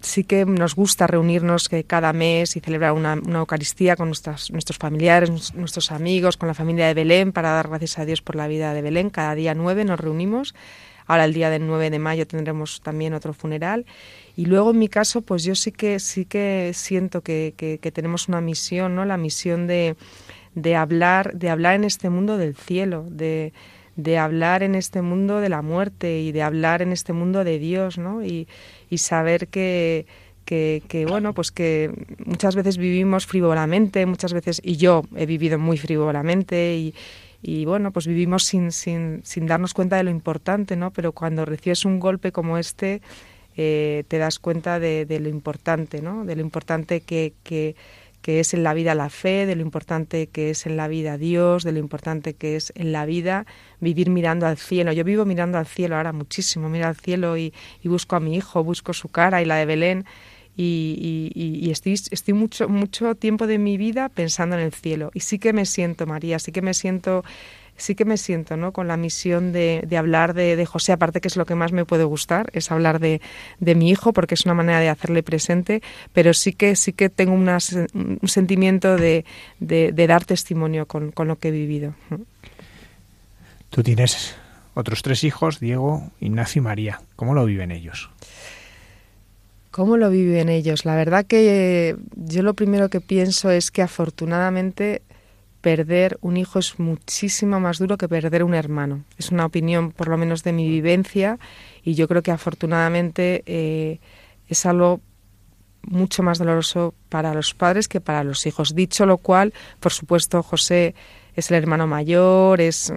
sí 0.00 0.24
que 0.24 0.44
nos 0.44 0.74
gusta 0.74 1.06
reunirnos 1.06 1.70
cada 1.86 2.12
mes 2.12 2.56
y 2.56 2.60
celebrar 2.60 2.92
una, 2.92 3.14
una 3.14 3.38
Eucaristía 3.38 3.94
con 3.94 4.08
nuestros 4.08 4.78
familiares, 4.78 5.54
nuestros 5.54 5.92
amigos, 5.92 6.36
con 6.36 6.48
la 6.48 6.54
familia 6.54 6.88
de 6.88 6.94
Belén, 6.94 7.30
para 7.30 7.50
dar 7.50 7.68
gracias 7.68 8.00
a 8.00 8.04
Dios 8.04 8.20
por 8.20 8.34
la 8.34 8.48
vida 8.48 8.74
de 8.74 8.82
Belén. 8.82 9.10
Cada 9.10 9.36
día 9.36 9.54
nueve 9.54 9.84
nos 9.84 10.00
reunimos. 10.00 10.56
Ahora 11.06 11.24
el 11.24 11.34
día 11.34 11.50
del 11.50 11.66
9 11.66 11.90
de 11.90 11.98
mayo 11.98 12.24
tendremos 12.24 12.82
también 12.82 13.14
otro 13.14 13.32
funeral. 13.32 13.84
Y 14.36 14.46
luego 14.46 14.70
en 14.70 14.78
mi 14.78 14.88
caso, 14.88 15.22
pues 15.22 15.42
yo 15.42 15.56
sí 15.56 15.72
que 15.72 15.98
sí 15.98 16.24
que 16.24 16.70
siento 16.72 17.22
que, 17.22 17.54
que, 17.56 17.78
que 17.78 17.90
tenemos 17.90 18.28
una 18.28 18.40
misión, 18.40 18.94
¿no? 18.94 19.04
La 19.04 19.16
misión 19.16 19.66
de, 19.66 19.96
de 20.54 20.76
hablar, 20.76 21.34
de 21.34 21.50
hablar 21.50 21.74
en 21.74 21.82
este 21.82 22.10
mundo 22.10 22.36
del 22.36 22.54
cielo, 22.54 23.04
de, 23.08 23.52
de 24.02 24.18
hablar 24.18 24.62
en 24.62 24.74
este 24.74 25.02
mundo 25.02 25.40
de 25.40 25.48
la 25.48 25.62
muerte 25.62 26.20
y 26.20 26.32
de 26.32 26.42
hablar 26.42 26.82
en 26.82 26.92
este 26.92 27.12
mundo 27.12 27.44
de 27.44 27.58
Dios, 27.58 27.98
¿no? 27.98 28.24
Y, 28.24 28.48
y 28.88 28.98
saber 28.98 29.48
que, 29.48 30.06
que, 30.44 31.06
bueno, 31.08 31.32
pues 31.32 31.52
que 31.52 31.92
muchas 32.24 32.56
veces 32.56 32.76
vivimos 32.76 33.26
frívolamente, 33.26 34.04
muchas 34.06 34.32
veces, 34.32 34.60
y 34.64 34.76
yo 34.76 35.04
he 35.14 35.24
vivido 35.24 35.58
muy 35.58 35.78
frívolamente 35.78 36.76
y, 36.76 36.94
y 37.40 37.64
bueno, 37.64 37.92
pues 37.92 38.06
vivimos 38.06 38.44
sin, 38.44 38.72
sin, 38.72 39.20
sin 39.24 39.46
darnos 39.46 39.74
cuenta 39.74 39.96
de 39.96 40.02
lo 40.02 40.10
importante, 40.10 40.76
¿no? 40.76 40.90
Pero 40.90 41.12
cuando 41.12 41.44
recibes 41.44 41.84
un 41.84 42.00
golpe 42.00 42.32
como 42.32 42.58
este, 42.58 43.00
eh, 43.56 44.04
te 44.08 44.18
das 44.18 44.38
cuenta 44.38 44.80
de, 44.80 45.06
de, 45.06 45.20
lo 45.20 45.28
importante, 45.28 46.02
¿no? 46.02 46.24
De 46.24 46.34
lo 46.34 46.42
importante 46.42 47.00
que, 47.02 47.34
que, 47.44 47.76
que 48.22 48.40
es 48.40 48.54
en 48.54 48.62
la 48.62 48.74
vida 48.74 48.94
la 48.94 49.08
fe, 49.08 49.46
de 49.46 49.56
lo 49.56 49.62
importante 49.62 50.26
que 50.26 50.50
es 50.50 50.66
en 50.66 50.76
la 50.76 50.88
vida 50.88 51.16
Dios, 51.16 51.64
de 51.64 51.72
lo 51.72 51.78
importante 51.78 52.34
que 52.34 52.56
es 52.56 52.72
en 52.76 52.92
la 52.92 53.06
vida 53.06 53.46
vivir 53.80 54.10
mirando 54.10 54.46
al 54.46 54.58
cielo. 54.58 54.92
Yo 54.92 55.04
vivo 55.04 55.24
mirando 55.24 55.58
al 55.58 55.66
cielo 55.66 55.96
ahora 55.96 56.12
muchísimo, 56.12 56.68
miro 56.68 56.86
al 56.86 56.96
cielo 56.96 57.36
y, 57.36 57.52
busco 57.84 58.16
a 58.16 58.20
mi 58.20 58.36
hijo, 58.36 58.62
busco 58.62 58.92
su 58.92 59.08
cara 59.08 59.42
y 59.42 59.44
la 59.44 59.56
de 59.56 59.66
Belén. 59.66 60.04
Y, 60.56 61.30
y, 61.34 61.70
estoy, 61.70 61.94
estoy 61.94 62.34
mucho, 62.34 62.68
mucho 62.68 63.14
tiempo 63.14 63.46
de 63.46 63.58
mi 63.58 63.78
vida 63.78 64.10
pensando 64.10 64.56
en 64.56 64.62
el 64.62 64.72
cielo. 64.72 65.10
Y 65.14 65.20
sí 65.20 65.38
que 65.38 65.54
me 65.54 65.64
siento, 65.64 66.06
María, 66.06 66.38
sí 66.38 66.52
que 66.52 66.60
me 66.60 66.74
siento 66.74 67.24
sí 67.80 67.94
que 67.94 68.04
me 68.04 68.16
siento 68.16 68.56
¿no? 68.56 68.72
con 68.72 68.88
la 68.88 68.96
misión 68.96 69.52
de, 69.52 69.82
de 69.86 69.96
hablar 69.96 70.34
de, 70.34 70.56
de, 70.56 70.66
José, 70.66 70.92
aparte 70.92 71.20
que 71.20 71.28
es 71.28 71.36
lo 71.36 71.46
que 71.46 71.54
más 71.54 71.72
me 71.72 71.84
puede 71.84 72.04
gustar, 72.04 72.50
es 72.52 72.70
hablar 72.70 73.00
de, 73.00 73.20
de, 73.58 73.74
mi 73.74 73.90
hijo, 73.90 74.12
porque 74.12 74.34
es 74.34 74.44
una 74.44 74.54
manera 74.54 74.80
de 74.80 74.88
hacerle 74.88 75.22
presente, 75.22 75.82
pero 76.12 76.34
sí 76.34 76.52
que, 76.52 76.76
sí 76.76 76.92
que 76.92 77.08
tengo 77.08 77.32
un 77.32 78.28
sentimiento 78.28 78.96
de, 78.96 79.24
de, 79.58 80.06
dar 80.06 80.24
testimonio 80.24 80.86
con, 80.86 81.10
con, 81.10 81.28
lo 81.28 81.36
que 81.36 81.48
he 81.48 81.52
vivido. 81.52 81.94
Tú 83.70 83.82
tienes 83.82 84.36
otros 84.74 85.02
tres 85.02 85.24
hijos, 85.24 85.60
Diego, 85.60 86.10
Ignacio 86.20 86.60
y 86.60 86.62
María. 86.62 87.00
¿Cómo 87.16 87.34
lo 87.34 87.44
viven 87.44 87.70
ellos? 87.70 88.10
¿Cómo 89.70 89.96
lo 89.96 90.10
viven 90.10 90.48
ellos? 90.48 90.84
La 90.84 90.96
verdad 90.96 91.24
que 91.24 91.96
yo 92.16 92.42
lo 92.42 92.54
primero 92.54 92.88
que 92.88 93.00
pienso 93.00 93.50
es 93.50 93.70
que 93.70 93.82
afortunadamente 93.82 95.02
perder 95.60 96.18
un 96.20 96.36
hijo 96.36 96.58
es 96.58 96.78
muchísimo 96.78 97.60
más 97.60 97.78
duro 97.78 97.98
que 97.98 98.08
perder 98.08 98.44
un 98.44 98.54
hermano. 98.54 99.04
Es 99.18 99.30
una 99.30 99.46
opinión, 99.46 99.92
por 99.92 100.08
lo 100.08 100.16
menos, 100.16 100.42
de 100.42 100.52
mi 100.52 100.68
vivencia 100.68 101.38
y 101.84 101.94
yo 101.94 102.08
creo 102.08 102.22
que 102.22 102.30
afortunadamente 102.30 103.42
eh, 103.46 104.00
es 104.48 104.66
algo 104.66 105.00
mucho 105.82 106.22
más 106.22 106.38
doloroso 106.38 106.94
para 107.08 107.34
los 107.34 107.54
padres 107.54 107.88
que 107.88 108.00
para 108.00 108.24
los 108.24 108.46
hijos. 108.46 108.74
Dicho 108.74 109.06
lo 109.06 109.18
cual, 109.18 109.52
por 109.80 109.92
supuesto, 109.92 110.42
José 110.42 110.94
es 111.34 111.50
el 111.50 111.56
hermano 111.56 111.86
mayor, 111.86 112.60
es 112.60 112.92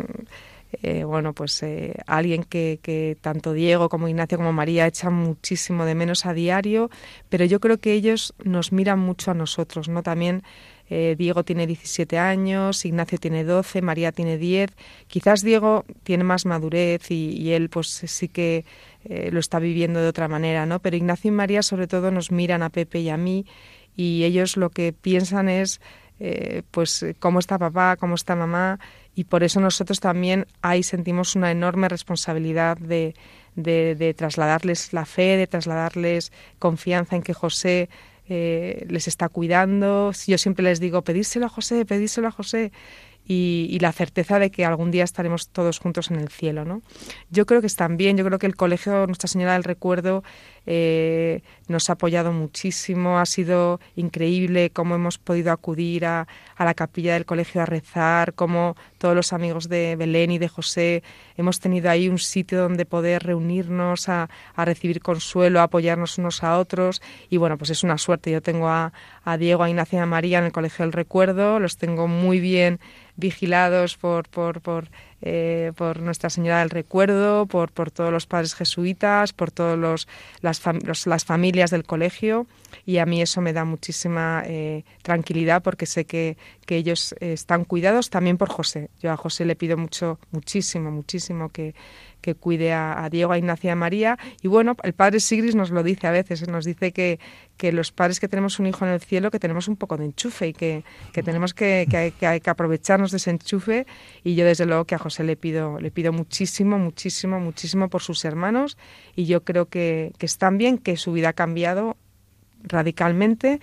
eh, 0.81 1.03
bueno, 1.03 1.33
pues 1.33 1.61
eh, 1.63 1.95
alguien 2.07 2.43
que, 2.43 2.79
que, 2.81 3.17
tanto 3.21 3.53
Diego 3.53 3.89
como 3.89 4.07
Ignacio 4.07 4.37
como 4.37 4.53
María 4.53 4.87
echan 4.87 5.13
muchísimo 5.13 5.85
de 5.85 5.95
menos 5.95 6.25
a 6.25 6.33
diario, 6.33 6.89
pero 7.29 7.45
yo 7.45 7.59
creo 7.59 7.77
que 7.77 7.93
ellos 7.93 8.33
nos 8.43 8.71
miran 8.71 8.99
mucho 8.99 9.31
a 9.31 9.33
nosotros, 9.35 9.87
¿no? 9.87 10.01
También 10.01 10.43
eh, 10.95 11.15
Diego 11.17 11.43
tiene 11.43 11.65
17 11.65 12.19
años, 12.19 12.85
Ignacio 12.85 13.17
tiene 13.17 13.43
12, 13.43 13.81
María 13.81 14.11
tiene 14.11 14.37
10. 14.37 14.69
Quizás 15.07 15.41
Diego 15.41 15.85
tiene 16.03 16.23
más 16.23 16.45
madurez 16.45 17.09
y, 17.09 17.51
él 17.51 17.69
pues 17.69 17.87
sí 17.87 18.27
que 18.27 18.63
eh, 19.05 19.31
lo 19.31 19.39
está 19.39 19.57
viviendo 19.57 19.99
de 19.99 20.07
otra 20.07 20.27
manera, 20.27 20.67
¿no? 20.67 20.77
Pero 20.77 20.95
Ignacio 20.95 21.29
y 21.29 21.31
María 21.31 21.63
sobre 21.63 21.87
todo 21.87 22.11
nos 22.11 22.31
miran 22.31 22.61
a 22.61 22.69
Pepe 22.69 22.99
y 22.99 23.09
a 23.09 23.17
mí 23.17 23.47
y 23.95 24.23
ellos 24.23 24.55
lo 24.55 24.69
que 24.69 24.93
piensan 24.93 25.49
es 25.49 25.81
eh, 26.19 26.61
pues 26.69 27.03
cómo 27.17 27.39
está 27.39 27.57
papá, 27.57 27.95
cómo 27.95 28.13
está 28.13 28.35
mamá 28.35 28.79
y 29.15 29.23
por 29.23 29.43
eso 29.43 29.59
nosotros 29.59 29.99
también 29.99 30.45
ahí 30.61 30.83
sentimos 30.83 31.35
una 31.35 31.49
enorme 31.49 31.89
responsabilidad 31.89 32.77
de, 32.77 33.15
de 33.55 34.13
trasladarles 34.15 34.93
la 34.93 35.05
fe, 35.07 35.37
de 35.37 35.47
trasladarles 35.47 36.31
confianza 36.59 37.15
en 37.15 37.23
que 37.23 37.33
José 37.33 37.89
eh, 38.29 38.85
les 38.89 39.07
está 39.07 39.29
cuidando. 39.29 40.11
Yo 40.27 40.37
siempre 40.37 40.63
les 40.63 40.79
digo, 40.79 41.01
pedírselo 41.01 41.45
a 41.45 41.49
José, 41.49 41.85
pedírselo 41.85 42.27
a 42.27 42.31
José. 42.31 42.71
Y, 43.25 43.77
la 43.79 43.93
certeza 43.93 44.37
de 44.37 44.51
que 44.51 44.65
algún 44.65 44.91
día 44.91 45.05
estaremos 45.05 45.47
todos 45.47 45.79
juntos 45.79 46.11
en 46.11 46.17
el 46.17 46.27
cielo. 46.27 46.65
¿no? 46.65 46.81
Yo 47.29 47.45
creo 47.45 47.61
que 47.61 47.67
están 47.67 47.95
bien, 47.95 48.17
yo 48.17 48.25
creo 48.25 48.37
que 48.37 48.47
el 48.47 48.57
Colegio 48.57 49.07
Nuestra 49.07 49.29
Señora 49.29 49.53
del 49.53 49.63
Recuerdo 49.63 50.23
eh, 50.65 51.41
nos 51.67 51.89
ha 51.89 51.93
apoyado 51.93 52.31
muchísimo, 52.31 53.19
ha 53.19 53.25
sido 53.25 53.79
increíble 53.95 54.69
cómo 54.69 54.95
hemos 54.95 55.17
podido 55.17 55.51
acudir 55.51 56.05
a, 56.05 56.27
la 56.57 56.73
capilla 56.73 57.13
del 57.13 57.25
colegio 57.25 57.61
a 57.61 57.65
rezar, 57.65 58.33
cómo 58.33 58.77
todos 58.97 59.15
los 59.15 59.33
amigos 59.33 59.67
de 59.67 59.95
Belén 59.97 60.31
y 60.31 60.37
de 60.37 60.47
José 60.47 61.03
hemos 61.35 61.59
tenido 61.59 61.89
ahí 61.89 62.07
un 62.07 62.19
sitio 62.19 62.61
donde 62.61 62.85
poder 62.85 63.23
reunirnos, 63.23 64.07
a, 64.07 64.29
recibir 64.55 65.01
consuelo, 65.01 65.59
a 65.59 65.63
apoyarnos 65.63 66.17
unos 66.17 66.43
a 66.43 66.57
otros 66.57 67.01
y 67.29 67.37
bueno, 67.37 67.57
pues 67.57 67.69
es 67.71 67.83
una 67.83 67.97
suerte. 67.97 68.31
Yo 68.31 68.41
tengo 68.41 68.69
a, 68.69 68.93
a 69.25 69.37
Diego, 69.37 69.63
a 69.63 69.69
Ignacia 69.69 69.99
y 69.99 70.01
a 70.01 70.05
María 70.05 70.39
en 70.39 70.45
el 70.45 70.51
Colegio 70.51 70.85
del 70.85 70.93
Recuerdo, 70.93 71.59
los 71.59 71.77
tengo 71.77 72.07
muy 72.07 72.39
bien 72.39 72.79
vigilados 73.15 73.97
por, 73.97 74.27
por, 74.29 74.61
por, 74.61 74.87
eh, 75.25 75.71
por 75.75 76.01
Nuestra 76.01 76.29
Señora 76.29 76.59
del 76.59 76.69
Recuerdo, 76.69 77.45
por, 77.45 77.71
por 77.71 77.91
todos 77.91 78.11
los 78.11 78.27
padres 78.27 78.53
jesuitas, 78.53 79.31
por 79.33 79.51
todas 79.51 80.05
las, 80.41 80.61
las 81.05 81.25
familias 81.25 81.71
del 81.71 81.85
colegio 81.85 82.45
y 82.85 82.97
a 82.97 83.05
mí 83.05 83.21
eso 83.21 83.39
me 83.39 83.53
da 83.53 83.63
muchísima 83.63 84.43
eh, 84.45 84.83
tranquilidad 85.01 85.63
porque 85.63 85.85
sé 85.85 86.05
que, 86.05 86.37
que 86.65 86.75
ellos 86.75 87.15
están 87.19 87.63
cuidados 87.63 88.09
también 88.09 88.37
por 88.37 88.49
José. 88.49 88.89
Yo 88.99 89.11
a 89.11 89.17
José 89.17 89.45
le 89.45 89.55
pido 89.55 89.77
mucho, 89.77 90.19
muchísimo, 90.31 90.91
muchísimo 90.91 91.49
que, 91.49 91.73
que 92.23 92.35
cuide 92.35 92.71
a, 92.71 93.09
Diego, 93.11 93.33
a 93.33 93.37
Ignacia 93.37 93.67
y 93.67 93.71
a 93.71 93.75
María. 93.75 94.17
Y 94.41 94.47
bueno, 94.47 94.77
el 94.81 94.93
padre 94.93 95.19
Sigris 95.19 95.55
nos 95.55 95.71
lo 95.71 95.83
dice 95.83 96.07
a 96.07 96.11
veces, 96.11 96.47
nos 96.47 96.63
dice 96.63 96.93
que, 96.93 97.19
que 97.57 97.73
los 97.73 97.91
padres 97.91 98.21
que 98.21 98.29
tenemos 98.29 98.59
un 98.59 98.67
hijo 98.67 98.85
en 98.85 98.91
el 98.91 99.01
cielo, 99.01 99.29
que 99.29 99.39
tenemos 99.39 99.67
un 99.67 99.75
poco 99.75 99.97
de 99.97 100.05
enchufe 100.05 100.47
y 100.47 100.53
que, 100.53 100.85
que 101.11 101.21
tenemos 101.21 101.53
que, 101.53 101.85
que, 101.91 102.13
que, 102.17 102.39
que 102.39 102.49
aprovecharnos 102.49 103.11
de 103.11 103.17
ese 103.17 103.29
enchufe. 103.29 103.85
Y 104.23 104.35
yo 104.35 104.45
desde 104.45 104.65
luego 104.65 104.85
que 104.85 104.95
a 104.95 104.99
José 104.99 105.25
le 105.25 105.35
pido, 105.35 105.79
le 105.81 105.91
pido 105.91 106.13
muchísimo, 106.13 106.79
muchísimo, 106.79 107.41
muchísimo 107.41 107.89
por 107.89 108.01
sus 108.01 108.23
hermanos. 108.23 108.77
Y 109.17 109.25
yo 109.25 109.43
creo 109.43 109.65
que, 109.65 110.13
que 110.17 110.25
están 110.25 110.57
bien, 110.57 110.77
que 110.77 110.95
su 110.95 111.11
vida 111.11 111.29
ha 111.29 111.33
cambiado 111.33 111.97
radicalmente, 112.63 113.59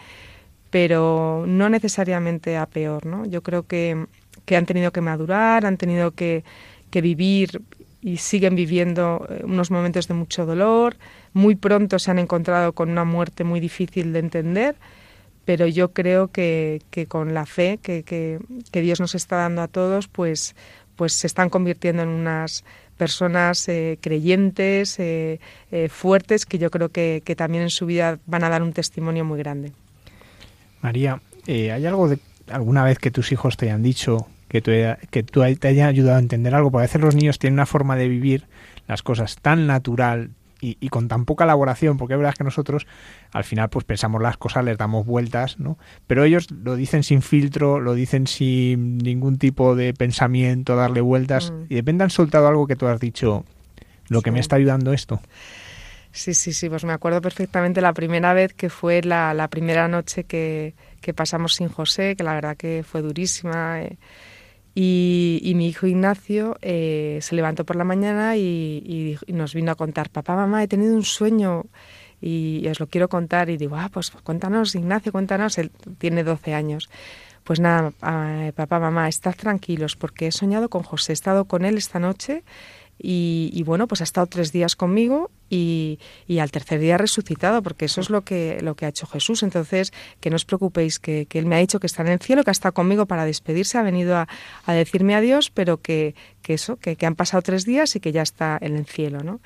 pero 0.68 1.44
no 1.48 1.70
necesariamente 1.70 2.58
a 2.58 2.66
peor. 2.66 3.06
¿no? 3.06 3.24
Yo 3.24 3.42
creo 3.42 3.66
que, 3.66 4.04
que 4.44 4.56
han 4.56 4.66
tenido 4.66 4.92
que 4.92 5.00
madurar, 5.00 5.64
han 5.64 5.78
tenido 5.78 6.10
que, 6.10 6.44
que 6.90 7.00
vivir 7.00 7.62
y 8.02 8.16
siguen 8.16 8.54
viviendo 8.54 9.26
eh, 9.28 9.42
unos 9.44 9.70
momentos 9.70 10.08
de 10.08 10.14
mucho 10.14 10.46
dolor. 10.46 10.96
Muy 11.32 11.54
pronto 11.54 11.98
se 11.98 12.10
han 12.10 12.18
encontrado 12.18 12.72
con 12.72 12.90
una 12.90 13.04
muerte 13.04 13.44
muy 13.44 13.60
difícil 13.60 14.12
de 14.12 14.20
entender, 14.20 14.76
pero 15.44 15.66
yo 15.66 15.92
creo 15.92 16.28
que, 16.28 16.82
que 16.90 17.06
con 17.06 17.34
la 17.34 17.46
fe 17.46 17.78
que, 17.82 18.02
que, 18.02 18.80
Dios 18.80 19.00
nos 19.00 19.14
está 19.14 19.36
dando 19.36 19.62
a 19.62 19.68
todos, 19.68 20.08
pues, 20.08 20.54
pues 20.96 21.12
se 21.12 21.26
están 21.26 21.50
convirtiendo 21.50 22.02
en 22.02 22.08
unas 22.08 22.64
personas 22.96 23.66
eh, 23.68 23.98
creyentes, 24.00 24.96
eh, 24.98 25.38
fuertes, 25.88 26.44
que 26.44 26.58
yo 26.58 26.70
creo 26.70 26.90
que, 26.90 27.22
que 27.24 27.34
también 27.34 27.62
en 27.62 27.70
su 27.70 27.86
vida 27.86 28.18
van 28.26 28.44
a 28.44 28.50
dar 28.50 28.62
un 28.62 28.72
testimonio 28.72 29.24
muy 29.24 29.38
grande. 29.38 29.72
María, 30.82 31.20
¿hay 31.46 31.86
algo 31.86 32.08
de 32.08 32.18
alguna 32.50 32.84
vez 32.84 32.98
que 32.98 33.10
tus 33.10 33.32
hijos 33.32 33.56
te 33.56 33.66
hayan 33.66 33.82
dicho 33.82 34.26
que, 34.50 34.60
tú, 34.60 34.72
que 35.10 35.22
tú 35.22 35.42
te 35.58 35.68
haya 35.68 35.86
ayudado 35.86 36.16
a 36.16 36.20
entender 36.20 36.54
algo, 36.56 36.72
porque 36.72 36.82
a 36.82 36.88
veces 36.88 37.00
los 37.00 37.14
niños 37.14 37.38
tienen 37.38 37.54
una 37.54 37.66
forma 37.66 37.94
de 37.94 38.08
vivir 38.08 38.48
las 38.88 39.02
cosas 39.02 39.36
tan 39.36 39.68
natural 39.68 40.30
y, 40.60 40.88
con 40.88 41.08
tan 41.08 41.24
poca 41.24 41.44
elaboración, 41.44 41.96
porque 41.96 42.14
es 42.14 42.18
verdad 42.18 42.34
que 42.36 42.44
nosotros 42.44 42.86
al 43.32 43.44
final 43.44 43.70
pues 43.70 43.84
pensamos 43.84 44.20
las 44.20 44.36
cosas, 44.36 44.64
les 44.64 44.76
damos 44.76 45.06
vueltas, 45.06 45.58
¿no? 45.58 45.78
Pero 46.06 46.24
ellos 46.24 46.50
lo 46.50 46.74
dicen 46.74 47.02
sin 47.02 47.22
filtro, 47.22 47.80
lo 47.80 47.94
dicen 47.94 48.26
sin 48.26 48.98
ningún 48.98 49.38
tipo 49.38 49.74
de 49.74 49.94
pensamiento, 49.94 50.76
darle 50.76 51.00
vueltas, 51.00 51.50
mm. 51.52 51.62
y 51.70 51.76
depende 51.76 52.04
han 52.04 52.10
soltado 52.10 52.48
algo 52.48 52.66
que 52.66 52.76
tú 52.76 52.88
has 52.88 53.00
dicho, 53.00 53.44
lo 54.08 54.20
que 54.20 54.32
me 54.32 54.40
está 54.40 54.56
ayudando 54.56 54.92
esto. 54.92 55.20
Sí, 56.12 56.34
sí, 56.34 56.52
sí, 56.52 56.68
pues 56.68 56.84
me 56.84 56.92
acuerdo 56.92 57.22
perfectamente 57.22 57.80
la 57.80 57.94
primera 57.94 58.34
vez 58.34 58.52
que 58.52 58.68
fue 58.68 59.00
la, 59.00 59.32
la 59.32 59.48
primera 59.48 59.86
noche 59.86 60.24
que, 60.24 60.74
que, 61.00 61.14
pasamos 61.14 61.54
sin 61.54 61.68
José, 61.68 62.16
que 62.16 62.24
la 62.24 62.34
verdad 62.34 62.56
que 62.56 62.84
fue 62.86 63.00
durísima. 63.00 63.80
Eh, 63.80 63.96
y, 64.82 65.52
mi 65.56 65.68
hijo 65.68 65.86
Ignacio 65.86 66.56
eh, 66.62 67.18
se 67.20 67.34
levantó 67.34 67.66
por 67.66 67.76
la 67.76 67.84
mañana 67.84 68.36
y, 68.36 69.18
nos 69.28 69.52
vino 69.52 69.72
a 69.72 69.74
contar, 69.74 70.08
papá, 70.08 70.36
mamá, 70.36 70.62
he 70.62 70.68
tenido 70.68 70.94
un 70.94 71.04
sueño 71.04 71.64
y, 72.20 72.66
os 72.66 72.80
lo 72.80 72.86
quiero 72.86 73.08
contar. 73.08 73.50
Y 73.50 73.58
digo, 73.58 73.76
ah, 73.76 73.90
pues 73.92 74.10
cuéntanos, 74.10 74.74
Ignacio, 74.74 75.12
cuéntanos. 75.12 75.58
Él 75.58 75.70
tiene 75.98 76.24
12 76.24 76.54
años. 76.54 76.88
Pues 77.44 77.60
nada, 77.60 77.92
ah, 78.00 78.52
papá, 78.54 78.80
mamá, 78.80 79.08
estad 79.08 79.34
tranquilos 79.34 79.96
porque 79.96 80.28
he 80.28 80.32
soñado 80.32 80.70
con 80.70 80.82
José, 80.82 81.12
he 81.12 81.14
estado 81.14 81.44
con 81.44 81.66
él 81.66 81.76
esta 81.76 81.98
noche 81.98 82.42
y, 82.98 83.62
bueno, 83.64 83.86
pues 83.86 84.00
ha 84.00 84.04
estado 84.04 84.26
tres 84.28 84.50
días 84.50 84.76
conmigo 84.76 85.30
y, 85.50 85.98
al 86.38 86.50
tercer 86.50 86.78
día 86.80 86.96
resucitado, 86.96 87.62
porque 87.62 87.86
eso 87.86 88.00
es 88.00 88.08
lo 88.08 88.22
que, 88.22 88.58
lo 88.62 88.76
que 88.76 88.86
ha 88.86 88.88
hecho 88.88 89.06
Jesús. 89.06 89.42
Entonces, 89.42 89.92
que 90.20 90.30
no 90.30 90.36
os 90.36 90.44
preocupéis, 90.44 90.98
que, 91.00 91.26
Él 91.32 91.46
me 91.46 91.56
ha 91.56 91.58
dicho 91.58 91.80
que 91.80 91.88
está 91.88 92.02
en 92.02 92.08
el 92.08 92.20
cielo, 92.20 92.44
que 92.44 92.50
ha 92.50 92.52
estado 92.52 92.72
conmigo 92.72 93.06
para 93.06 93.24
despedirse, 93.24 93.76
ha 93.76 93.82
venido 93.82 94.16
a, 94.16 94.28
decirme 94.66 95.16
adiós, 95.16 95.50
pero 95.50 95.82
que, 95.82 96.14
que 96.42 96.54
eso, 96.54 96.76
que, 96.76 96.96
han 97.04 97.16
pasado 97.16 97.42
tres 97.42 97.64
días 97.64 97.96
y 97.96 98.00
que 98.00 98.12
ya 98.12 98.22
está 98.22 98.56
en 98.60 98.76
el 98.76 98.86
cielo, 98.86 99.20
¿no? 99.24 99.40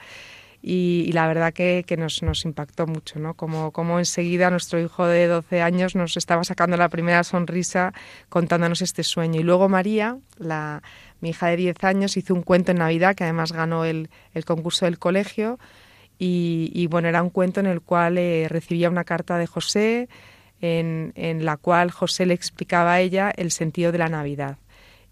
Y, 0.67 1.11
la 1.13 1.27
verdad 1.27 1.53
que, 1.53 1.85
nos, 1.99 2.23
nos, 2.23 2.45
impactó 2.47 2.87
mucho, 2.87 3.19
¿no? 3.19 3.35
Como, 3.35 3.71
como 3.71 3.99
enseguida 3.99 4.49
nuestro 4.49 4.81
hijo 4.81 5.07
de 5.07 5.27
12 5.27 5.61
años 5.61 5.95
nos 5.95 6.17
estaba 6.17 6.43
sacando 6.43 6.79
la 6.79 6.89
primera 6.89 7.23
sonrisa 7.23 7.93
contándonos 8.31 8.81
este 8.81 9.03
sueño. 9.03 9.41
Y 9.41 9.43
luego 9.43 9.69
María, 9.69 10.17
la, 10.39 10.83
mi 11.25 11.31
hija 11.31 11.49
de 11.49 11.57
10 11.57 11.85
años 11.85 12.17
hizo 12.19 12.35
un 12.35 12.43
cuento 12.43 12.71
en 12.73 12.79
Navidad, 12.79 13.15
que 13.17 13.25
además 13.25 13.51
ganó 13.51 13.87
el, 13.87 14.11
concurso 14.45 14.85
del 14.85 14.99
colegio, 14.99 15.59
y, 16.19 16.87
bueno, 16.87 17.09
era 17.09 17.23
un 17.23 17.31
cuento 17.31 17.61
en 17.61 17.67
el 17.67 17.81
cual 17.81 18.19
eh, 18.19 18.47
recibía 18.49 18.89
una 18.89 19.05
carta 19.05 19.37
de 19.37 19.47
José, 19.47 20.09
en, 20.61 21.45
la 21.45 21.57
cual 21.59 21.91
José 21.91 22.25
le 22.25 22.35
explicaba 22.35 22.95
a 22.95 23.01
ella 23.01 23.31
el 23.37 23.51
sentido 23.51 23.93
de 23.93 23.99
la 23.99 24.09
Navidad. 24.09 24.57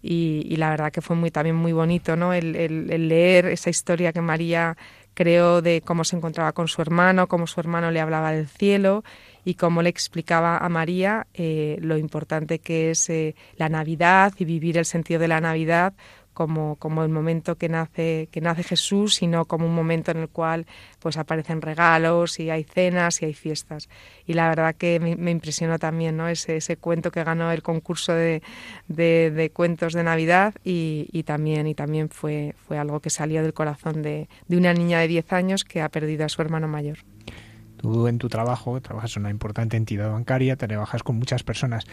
Y, 0.01 0.55
la 0.57 0.69
verdad 0.71 0.91
que 0.91 1.01
fue 1.01 1.15
muy 1.15 1.31
también 1.31 1.55
muy 1.55 1.71
bonito 1.71 2.15
¿no? 2.15 2.33
el, 2.33 2.55
el, 2.55 3.07
leer 3.07 3.45
esa 3.45 3.69
historia 3.69 4.11
que 4.11 4.21
María 4.21 4.75
creó 5.13 5.61
de 5.61 5.81
cómo 5.81 6.03
se 6.03 6.15
encontraba 6.15 6.51
con 6.53 6.67
su 6.67 6.81
hermano, 6.81 7.27
cómo 7.27 7.47
su 7.47 7.59
hermano 7.59 7.91
le 7.91 8.01
hablaba 8.01 8.31
del 8.31 8.47
cielo 8.47 9.03
y 9.45 9.55
cómo 9.55 9.81
le 9.81 9.89
explicaba 9.89 10.57
a 10.57 10.69
María 10.69 11.27
eh, 11.33 11.77
lo 11.81 11.97
importante 11.97 12.59
que 12.59 12.91
es 12.91 13.09
eh, 13.09 13.35
la 13.57 13.69
Navidad 13.69 14.33
y 14.37 14.45
vivir 14.45 14.77
el 14.77 14.85
sentido 14.85 15.19
de 15.19 15.27
la 15.27 15.41
Navidad 15.41 15.93
como, 16.33 16.75
como 16.77 17.03
el 17.03 17.09
momento 17.09 17.55
que 17.55 17.69
nace, 17.69 18.27
que 18.31 18.41
nace 18.41 18.63
Jesús, 18.63 19.15
sino 19.15 19.45
como 19.45 19.65
un 19.65 19.75
momento 19.75 20.11
en 20.11 20.17
el 20.17 20.29
cual 20.29 20.65
pues 20.99 21.17
aparecen 21.17 21.61
regalos 21.61 22.39
y 22.39 22.49
hay 22.49 22.63
cenas 22.63 23.21
y 23.21 23.25
hay 23.25 23.33
fiestas. 23.33 23.89
Y 24.25 24.33
la 24.33 24.49
verdad 24.49 24.75
que 24.75 24.99
me, 24.99 25.31
impresionó 25.31 25.79
también 25.79 26.17
¿no? 26.17 26.27
ese, 26.27 26.57
ese 26.57 26.77
cuento 26.77 27.11
que 27.11 27.23
ganó 27.23 27.51
el 27.51 27.61
concurso 27.61 28.13
de, 28.13 28.41
de, 28.87 29.51
cuentos 29.53 29.93
de 29.93 30.03
Navidad 30.03 30.53
y, 30.63 31.07
y, 31.11 31.23
también, 31.23 31.67
y 31.67 31.75
también 31.75 32.09
fue, 32.09 32.55
fue 32.67 32.77
algo 32.77 32.99
que 32.99 33.09
salió 33.09 33.41
del 33.43 33.53
corazón 33.53 34.01
de, 34.01 34.29
de 34.47 34.57
una 34.57 34.73
niña 34.73 34.99
de 34.99 35.07
10 35.07 35.33
años 35.33 35.63
que 35.63 35.81
ha 35.81 35.89
perdido 35.89 36.25
a 36.25 36.29
su 36.29 36.41
hermano 36.41 36.67
mayor. 36.67 36.99
Tú 37.77 38.07
en 38.07 38.17
tu 38.17 38.29
trabajo 38.29 38.79
trabajas 38.79 39.17
en 39.17 39.23
una 39.23 39.29
importante 39.29 39.75
entidad 39.75 40.09
bancaria, 40.09 40.55
te 40.55 40.67
trabajas 40.67 41.03
con 41.03 41.17
muchas 41.17 41.43
personas. 41.43 41.85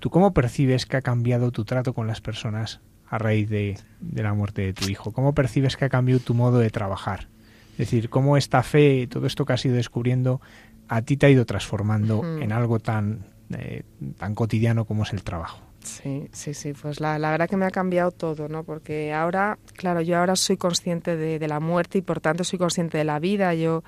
¿Tú 0.00 0.10
cómo 0.10 0.34
percibes 0.34 0.86
que 0.86 0.96
ha 0.96 1.02
cambiado 1.02 1.52
tu 1.52 1.64
trato 1.64 1.94
con 1.94 2.08
las 2.08 2.20
personas 2.20 2.80
a 3.08 3.18
raíz 3.18 3.48
de, 3.48 3.76
la 4.12 4.34
muerte 4.34 4.62
de 4.62 4.72
tu 4.72 4.88
hijo? 4.88 5.12
¿Cómo 5.12 5.34
percibes 5.34 5.76
que 5.76 5.84
ha 5.84 5.88
cambiado 5.88 6.20
tu 6.20 6.34
modo 6.34 6.58
de 6.58 6.70
trabajar? 6.70 7.28
Es 7.72 7.78
decir, 7.78 8.08
cómo 8.08 8.36
esta 8.36 8.62
fe, 8.62 9.06
todo 9.06 9.26
esto 9.26 9.44
que 9.44 9.52
has 9.52 9.64
ido 9.64 9.76
descubriendo, 9.76 10.40
a 10.88 11.02
ti 11.02 11.16
te 11.16 11.26
ha 11.26 11.30
ido 11.30 11.44
transformando 11.44 12.24
en 12.40 12.52
algo 12.52 12.78
tan, 12.78 13.26
eh, 13.50 13.82
tan 14.18 14.34
cotidiano 14.34 14.84
como 14.84 15.02
es 15.02 15.12
el 15.12 15.22
trabajo. 15.22 15.60
Sí, 15.86 16.28
sí, 16.32 16.52
sí, 16.52 16.72
pues 16.72 17.00
la, 17.00 17.18
la, 17.18 17.30
verdad 17.30 17.48
que 17.48 17.56
me 17.56 17.64
ha 17.64 17.70
cambiado 17.70 18.10
todo, 18.10 18.48
¿no? 18.48 18.64
Porque 18.64 19.12
ahora, 19.12 19.58
claro, 19.74 20.00
yo 20.00 20.18
ahora 20.18 20.34
soy 20.34 20.56
consciente 20.56 21.16
de, 21.16 21.46
la 21.46 21.60
muerte 21.60 21.98
y 21.98 22.02
por 22.02 22.20
tanto 22.20 22.42
soy 22.42 22.58
consciente 22.58 22.98
de 22.98 23.04
la 23.04 23.20
vida. 23.20 23.54
Yo 23.54 23.84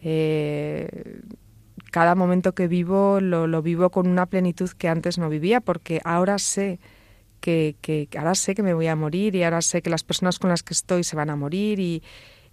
eh, 0.00 1.20
cada 1.90 2.14
momento 2.14 2.54
que 2.54 2.66
vivo 2.66 3.20
lo, 3.20 3.46
lo, 3.46 3.60
vivo 3.60 3.90
con 3.90 4.08
una 4.08 4.24
plenitud 4.26 4.70
que 4.70 4.88
antes 4.88 5.18
no 5.18 5.28
vivía 5.28 5.60
porque 5.60 6.00
ahora 6.04 6.38
sé 6.38 6.80
que, 7.40 8.08
ahora 8.16 8.34
sé 8.34 8.54
que 8.54 8.62
me 8.62 8.74
voy 8.74 8.86
a 8.86 8.96
morir 8.96 9.34
y 9.34 9.42
ahora 9.42 9.62
sé 9.62 9.82
que 9.82 9.90
las 9.90 10.04
personas 10.04 10.38
con 10.38 10.50
las 10.50 10.62
que 10.62 10.74
estoy 10.74 11.04
se 11.04 11.16
van 11.16 11.30
a 11.30 11.36
morir 11.36 11.80
y, 11.80 12.02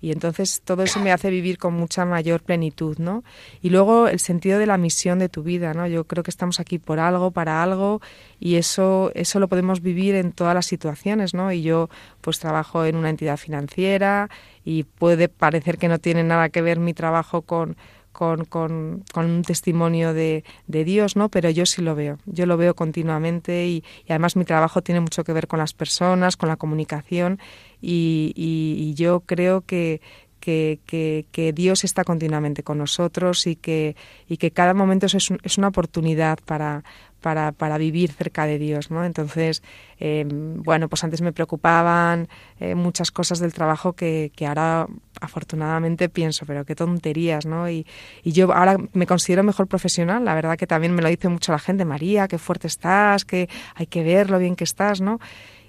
y 0.01 0.11
entonces 0.11 0.61
todo 0.63 0.83
eso 0.83 0.99
me 0.99 1.11
hace 1.11 1.29
vivir 1.29 1.57
con 1.57 1.73
mucha 1.73 2.05
mayor 2.05 2.43
plenitud, 2.43 2.97
¿no? 2.99 3.23
Y 3.61 3.69
luego 3.69 4.07
el 4.07 4.19
sentido 4.19 4.59
de 4.59 4.65
la 4.65 4.77
misión 4.77 5.19
de 5.19 5.29
tu 5.29 5.43
vida, 5.43 5.73
¿no? 5.73 5.87
Yo 5.87 6.03
creo 6.03 6.23
que 6.23 6.31
estamos 6.31 6.59
aquí 6.59 6.79
por 6.79 6.99
algo, 6.99 7.31
para 7.31 7.63
algo 7.63 8.01
y 8.39 8.55
eso 8.55 9.11
eso 9.15 9.39
lo 9.39 9.47
podemos 9.47 9.81
vivir 9.81 10.15
en 10.15 10.31
todas 10.31 10.53
las 10.53 10.65
situaciones, 10.65 11.33
¿no? 11.33 11.51
Y 11.51 11.61
yo 11.61 11.89
pues 12.21 12.39
trabajo 12.39 12.85
en 12.85 12.95
una 12.95 13.09
entidad 13.09 13.37
financiera 13.37 14.29
y 14.63 14.83
puede 14.83 15.29
parecer 15.29 15.77
que 15.77 15.87
no 15.87 15.99
tiene 15.99 16.23
nada 16.23 16.49
que 16.49 16.61
ver 16.61 16.79
mi 16.79 16.93
trabajo 16.93 17.41
con 17.41 17.77
con, 18.15 18.45
con, 18.45 19.03
un 19.15 19.41
testimonio 19.43 20.13
de, 20.13 20.45
de, 20.67 20.85
Dios, 20.85 21.17
¿no? 21.17 21.27
Pero 21.27 21.49
yo 21.49 21.65
sí 21.65 21.81
lo 21.81 21.95
veo, 21.95 22.17
yo 22.25 22.45
lo 22.45 22.55
veo 22.55 22.73
continuamente 22.73 23.67
y, 23.67 23.83
además 24.07 24.37
mi 24.37 24.45
trabajo 24.45 24.81
tiene 24.81 25.01
mucho 25.01 25.25
que 25.25 25.33
ver 25.33 25.47
con 25.47 25.59
las 25.59 25.73
personas, 25.73 26.37
con 26.37 26.47
la 26.47 26.55
comunicación 26.55 27.39
y, 27.81 28.31
y, 28.35 28.93
yo 28.93 29.19
creo 29.19 29.61
que, 29.61 29.99
que, 30.39 30.79
que, 30.85 31.53
Dios 31.53 31.83
está 31.83 32.05
continuamente 32.05 32.63
con 32.63 32.77
nosotros 32.77 33.47
y 33.47 33.57
que, 33.57 33.97
y 34.29 34.37
que 34.37 34.51
cada 34.51 34.73
momento 34.73 35.07
es, 35.07 35.15
es 35.43 35.57
una 35.57 35.67
oportunidad 35.67 36.39
para, 36.45 36.83
para, 37.25 37.53
para 37.53 37.79
vivir 37.79 38.11
cerca 38.11 38.45
de 38.45 38.59
Dios, 38.59 38.91
¿no? 38.91 39.03
Entonces, 39.03 39.63
em, 39.99 40.61
bueno, 40.61 40.87
pues 40.89 41.03
antes 41.03 41.21
me 41.23 41.33
preocupaban 41.33 42.27
eh, 42.59 42.75
muchas 42.75 43.09
cosas 43.09 43.39
del 43.39 43.51
trabajo 43.51 43.93
que, 43.93 44.31
que, 44.35 44.45
ahora 44.45 44.85
afortunadamente 45.21 46.07
pienso, 46.07 46.45
pero 46.45 46.65
qué 46.65 46.75
tonterías, 46.75 47.47
¿no? 47.47 47.67
Y, 47.67 47.87
y 48.23 48.31
yo 48.31 48.53
ahora 48.53 48.77
me 48.93 49.07
considero 49.07 49.41
mejor 49.41 49.65
profesional, 49.65 50.23
la 50.23 50.35
verdad 50.35 50.55
que 50.55 50.67
también 50.67 50.93
me 50.93 51.01
lo 51.01 51.09
dice 51.09 51.27
mucho 51.27 51.51
la 51.51 51.57
gente, 51.57 51.83
María, 51.83 52.27
qué 52.27 52.37
fuerte 52.37 52.67
estás, 52.67 53.25
que 53.25 53.49
hay 53.73 53.87
que 53.87 54.03
ver 54.03 54.29
lo 54.29 54.37
bien 54.37 54.55
que 54.55 54.65
estás, 54.65 55.01
¿no? 55.01 55.19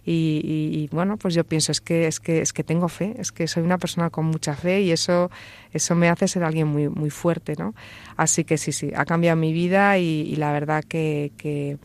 Y, 0.09 0.89
bueno, 0.93 1.17
pues 1.17 1.35
yo 1.35 1.43
pienso 1.43 1.73
es 1.73 1.81
que 1.81 2.07
es 2.07 2.21
que 2.21 2.41
es 2.41 2.53
que 2.53 2.63
tengo 2.63 2.89
fe, 2.89 3.17
es 3.19 3.33
que 3.33 3.49
soy 3.49 3.65
una 3.65 3.77
persona 3.77 4.09
con 4.09 4.27
mucha 4.27 4.55
fe 4.55 4.83
y 4.83 4.93
eso 4.93 5.33
eso 5.73 5.97
me 5.97 6.09
hace 6.09 6.29
ser 6.29 6.45
alguien 6.45 6.69
muy 6.69 6.89
muy 6.89 7.11
fuerte, 7.11 7.55
¿no? 7.59 7.75
Así 8.17 8.45
que 8.45 8.57
sí, 8.57 8.71
sí, 8.71 8.93
ha 8.95 9.05
cambiado 9.05 9.37
mi 9.37 9.53
vida 9.53 9.99
y, 9.99 10.37
la 10.37 10.53
verdad 10.53 10.85
que, 10.85 11.33
que, 11.37 11.79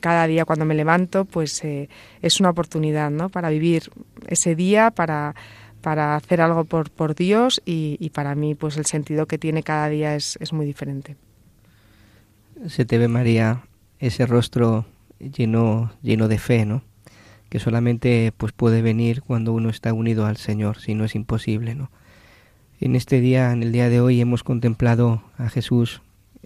cada 0.00 0.26
día 0.26 0.44
cuando 0.44 0.64
me 0.66 0.74
levanto, 0.74 1.24
pues 1.24 1.64
eh, 1.64 1.88
es 2.20 2.40
una 2.40 2.50
oportunidad, 2.50 3.10
¿no? 3.10 3.30
Para 3.30 3.48
vivir 3.50 3.90
ese 4.26 4.54
día, 4.54 4.90
para 4.90 5.34
para 5.82 6.16
hacer 6.16 6.40
algo 6.40 6.64
por, 6.64 6.90
por 6.90 7.14
Dios 7.14 7.62
y, 7.64 7.96
y, 8.00 8.10
para 8.10 8.34
mí 8.34 8.54
pues 8.54 8.76
el 8.78 8.86
sentido 8.86 9.26
que 9.26 9.38
tiene 9.38 9.62
cada 9.62 9.88
día 9.88 10.16
es, 10.16 10.36
es 10.40 10.52
muy 10.52 10.66
diferente. 10.66 11.16
Se 12.66 12.84
te 12.84 12.98
ve 12.98 13.08
María 13.08 13.62
ese 14.00 14.26
rostro 14.26 14.86
lleno 15.20 15.92
lleno 16.02 16.28
de 16.28 16.38
fe, 16.38 16.64
¿no? 16.64 16.82
Que 17.48 17.58
solamente 17.58 18.32
pues 18.36 18.52
puede 18.52 18.82
venir 18.82 19.22
cuando 19.22 19.52
uno 19.52 19.70
está 19.70 19.92
unido 19.92 20.26
al 20.26 20.36
Señor, 20.36 20.78
si 20.80 20.94
no 20.94 21.04
es 21.04 21.14
imposible, 21.14 21.74
¿no? 21.74 21.90
En 22.80 22.94
este 22.94 23.20
día, 23.20 23.52
en 23.52 23.62
el 23.62 23.72
día 23.72 23.88
de 23.88 24.00
hoy, 24.00 24.20
hemos 24.20 24.44
contemplado 24.44 25.22
a 25.36 25.48
Jesús 25.48 26.00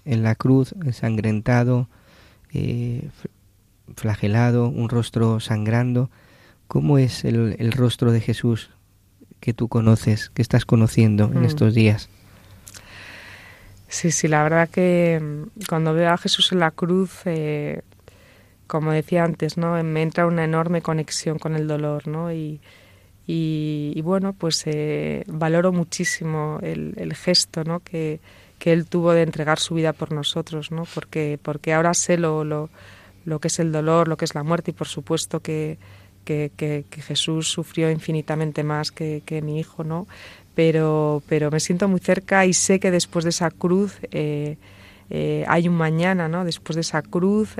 en 0.04 0.22
la 0.22 0.34
cruz, 0.34 0.74
ensangrentado, 0.84 1.88
eh, 2.54 3.08
flagelado, 3.96 4.68
un 4.68 4.88
rostro 4.88 5.40
sangrando. 5.40 6.10
¿Cómo 6.68 6.96
es 6.96 7.24
el, 7.24 7.72
rostro 7.72 8.12
de 8.12 8.20
Jesús 8.20 8.70
que 9.40 9.52
tú 9.52 9.68
conoces, 9.68 10.30
que 10.30 10.40
estás 10.40 10.64
conociendo 10.64 11.24
en 11.24 11.42
mm. 11.42 11.44
estos 11.44 11.74
días? 11.74 12.08
Sí, 13.88 14.10
sí, 14.10 14.26
la 14.26 14.42
verdad 14.42 14.70
que 14.70 15.20
mm, 15.20 15.66
cuando 15.68 15.92
veo 15.92 16.10
a 16.10 16.16
Jesús 16.16 16.50
en 16.52 16.60
la 16.60 16.70
cruz, 16.70 17.12
eh, 17.26 17.82
como 18.72 18.90
decía 18.90 19.22
antes, 19.22 19.58
¿no? 19.58 19.84
Me 19.84 20.00
entra 20.00 20.26
una 20.26 20.44
enorme 20.44 20.80
conexión 20.80 21.38
con 21.38 21.56
el 21.56 21.68
dolor, 21.68 22.08
¿no? 22.08 22.32
Y, 22.32 22.58
y, 23.26 24.00
bueno, 24.00 24.32
pues 24.32 24.62
eh, 24.64 25.24
valoro 25.26 25.72
muchísimo 25.72 26.58
el, 26.62 27.14
gesto, 27.14 27.64
¿no? 27.64 27.80
Que, 27.80 28.18
que, 28.58 28.72
él 28.72 28.86
tuvo 28.86 29.12
de 29.12 29.24
entregar 29.24 29.58
su 29.58 29.74
vida 29.74 29.92
por 29.92 30.10
nosotros, 30.10 30.70
¿no? 30.70 30.84
Porque, 30.94 31.38
porque 31.42 31.74
ahora 31.74 31.92
sé 31.92 32.16
lo, 32.16 32.44
lo, 32.44 32.70
lo 33.26 33.40
que 33.40 33.48
es 33.48 33.58
el 33.58 33.72
dolor, 33.72 34.08
lo 34.08 34.16
que 34.16 34.24
es 34.24 34.34
la 34.34 34.42
muerte 34.42 34.70
y 34.70 34.74
por 34.74 34.88
supuesto 34.88 35.40
que, 35.40 35.76
que, 36.24 36.50
que, 36.56 36.86
Jesús 37.02 37.48
sufrió 37.48 37.90
infinitamente 37.90 38.64
más 38.64 38.90
que, 38.90 39.22
que, 39.26 39.42
mi 39.42 39.60
hijo, 39.60 39.84
¿no? 39.84 40.06
Pero, 40.54 41.22
pero 41.28 41.50
me 41.50 41.60
siento 41.60 41.88
muy 41.88 42.00
cerca 42.00 42.46
y 42.46 42.54
sé 42.54 42.80
que 42.80 42.90
después 42.90 43.24
de 43.24 43.30
esa 43.36 43.50
cruz 43.50 43.98
eh, 44.12 44.56
eh, 45.10 45.44
hay 45.46 45.68
un 45.68 45.74
mañana, 45.74 46.26
¿no? 46.26 46.46
Después 46.46 46.74
de 46.76 46.80
esa 46.80 47.02
cruz 47.02 47.50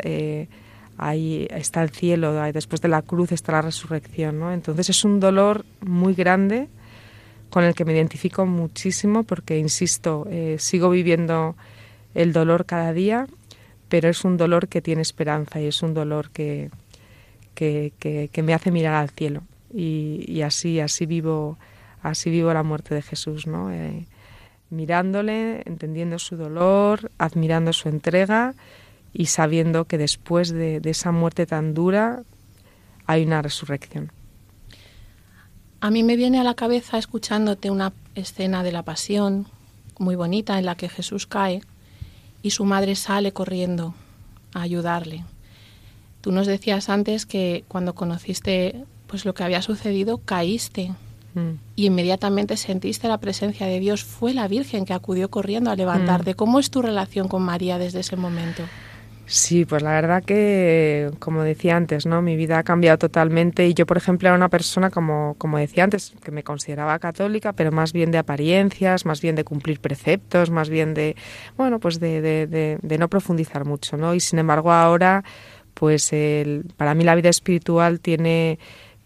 ahí 0.98 1.48
está 1.50 1.82
el 1.82 1.90
cielo, 1.90 2.32
después 2.52 2.80
de 2.80 2.88
la 2.88 3.02
cruz 3.02 3.32
está 3.32 3.52
la 3.52 3.62
resurrección, 3.62 4.38
¿no? 4.38 4.52
Entonces 4.52 4.90
es 4.90 5.04
un 5.04 5.20
dolor 5.20 5.64
muy 5.80 6.14
grande 6.14 6.68
con 7.50 7.64
el 7.64 7.74
que 7.74 7.84
me 7.84 7.92
identifico 7.92 8.46
muchísimo 8.46 9.24
porque, 9.24 9.58
insisto, 9.58 10.26
eh, 10.30 10.56
sigo 10.58 10.90
viviendo 10.90 11.54
el 12.14 12.32
dolor 12.32 12.66
cada 12.66 12.92
día, 12.92 13.26
pero 13.88 14.08
es 14.08 14.24
un 14.24 14.36
dolor 14.36 14.68
que 14.68 14.80
tiene 14.80 15.02
esperanza 15.02 15.60
y 15.60 15.66
es 15.66 15.82
un 15.82 15.92
dolor 15.92 16.30
que, 16.30 16.70
que, 17.54 17.92
que, 18.00 18.42
me 18.42 18.54
hace 18.54 18.70
mirar 18.70 18.94
al 18.94 19.10
cielo. 19.10 19.42
Y, 19.74 20.40
así, 20.42 20.80
así 20.80 21.06
vivo, 21.06 21.58
así 22.02 22.30
vivo 22.30 22.52
la 22.52 22.62
muerte 22.62 22.94
de 22.94 23.02
Jesús, 23.02 23.46
¿no? 23.46 23.70
Eh, 23.70 24.06
mirándole, 24.70 25.62
entendiendo 25.66 26.18
su 26.18 26.36
dolor, 26.36 27.10
admirando 27.18 27.72
su 27.72 27.88
entrega 27.88 28.54
y 29.12 29.26
sabiendo 29.26 29.84
que 29.84 29.98
después 29.98 30.50
de, 30.50 30.80
esa 30.84 31.12
muerte 31.12 31.46
tan 31.46 31.74
dura 31.74 32.22
hay 33.06 33.24
una 33.24 33.42
resurrección. 33.42 34.12
A 35.80 35.90
mí 35.90 36.02
me 36.02 36.16
viene 36.16 36.38
a 36.38 36.44
la 36.44 36.54
cabeza 36.54 36.98
escuchándote 36.98 37.70
una 37.70 37.92
escena 38.14 38.62
de 38.62 38.72
la 38.72 38.84
pasión 38.84 39.46
muy 39.98 40.14
bonita 40.14 40.58
en 40.58 40.66
la 40.66 40.76
que 40.76 40.88
Jesús 40.88 41.26
cae 41.26 41.62
y 42.42 42.50
su 42.50 42.64
madre 42.64 42.94
sale 42.94 43.32
corriendo 43.32 43.94
a 44.54 44.62
ayudarle. 44.62 45.24
Tú 46.20 46.30
nos 46.30 46.46
decías 46.46 46.88
antes 46.88 47.26
que 47.26 47.64
cuando 47.68 47.94
conociste 47.94 48.84
pues 49.08 49.24
lo 49.24 49.34
que 49.34 49.44
había 49.44 49.60
sucedido 49.60 50.18
caíste 50.18 50.92
mm. 51.34 51.50
y 51.76 51.86
inmediatamente 51.86 52.56
sentiste 52.56 53.08
la 53.08 53.18
presencia 53.18 53.66
de 53.66 53.80
Dios. 53.80 54.04
Fue 54.04 54.32
la 54.32 54.48
Virgen 54.48 54.84
que 54.84 54.94
acudió 54.94 55.30
corriendo 55.30 55.70
a 55.70 55.76
levantarte. 55.76 56.32
Mm. 56.32 56.36
¿Cómo 56.36 56.60
es 56.60 56.70
tu 56.70 56.80
relación 56.80 57.28
con 57.28 57.42
María 57.42 57.78
desde 57.78 58.00
ese 58.00 58.16
momento? 58.16 58.62
Sí, 59.34 59.64
pues 59.64 59.82
la 59.82 59.92
verdad 59.92 60.22
que, 60.22 61.10
como 61.18 61.42
decía 61.42 61.74
antes, 61.74 62.04
¿no? 62.04 62.20
Mi 62.20 62.36
vida 62.36 62.58
ha 62.58 62.62
cambiado 62.64 62.98
totalmente 62.98 63.66
y 63.66 63.72
yo, 63.72 63.86
por 63.86 63.96
ejemplo, 63.96 64.28
era 64.28 64.36
una 64.36 64.50
persona, 64.50 64.90
como, 64.90 65.36
como 65.38 65.56
decía 65.56 65.84
antes, 65.84 66.12
que 66.22 66.30
me 66.30 66.42
consideraba 66.42 66.98
católica, 66.98 67.54
pero 67.54 67.72
más 67.72 67.94
bien 67.94 68.10
de 68.10 68.18
apariencias, 68.18 69.06
más 69.06 69.22
bien 69.22 69.34
de 69.34 69.44
cumplir 69.44 69.80
preceptos, 69.80 70.50
más 70.50 70.68
bien 70.68 70.92
de, 70.92 71.16
bueno, 71.56 71.80
pues 71.80 71.98
de, 71.98 72.20
de, 72.20 72.46
de, 72.78 72.98
no 72.98 73.08
profundizar 73.08 73.64
mucho, 73.64 73.96
¿no? 73.96 74.14
Y 74.14 74.20
sin 74.20 74.38
embargo 74.38 74.70
ahora, 74.70 75.24
pues 75.72 76.12
el, 76.12 76.66
para 76.76 76.94
mí 76.94 77.02
la 77.02 77.14
vida 77.14 77.30
espiritual 77.30 78.00
tiene 78.00 78.58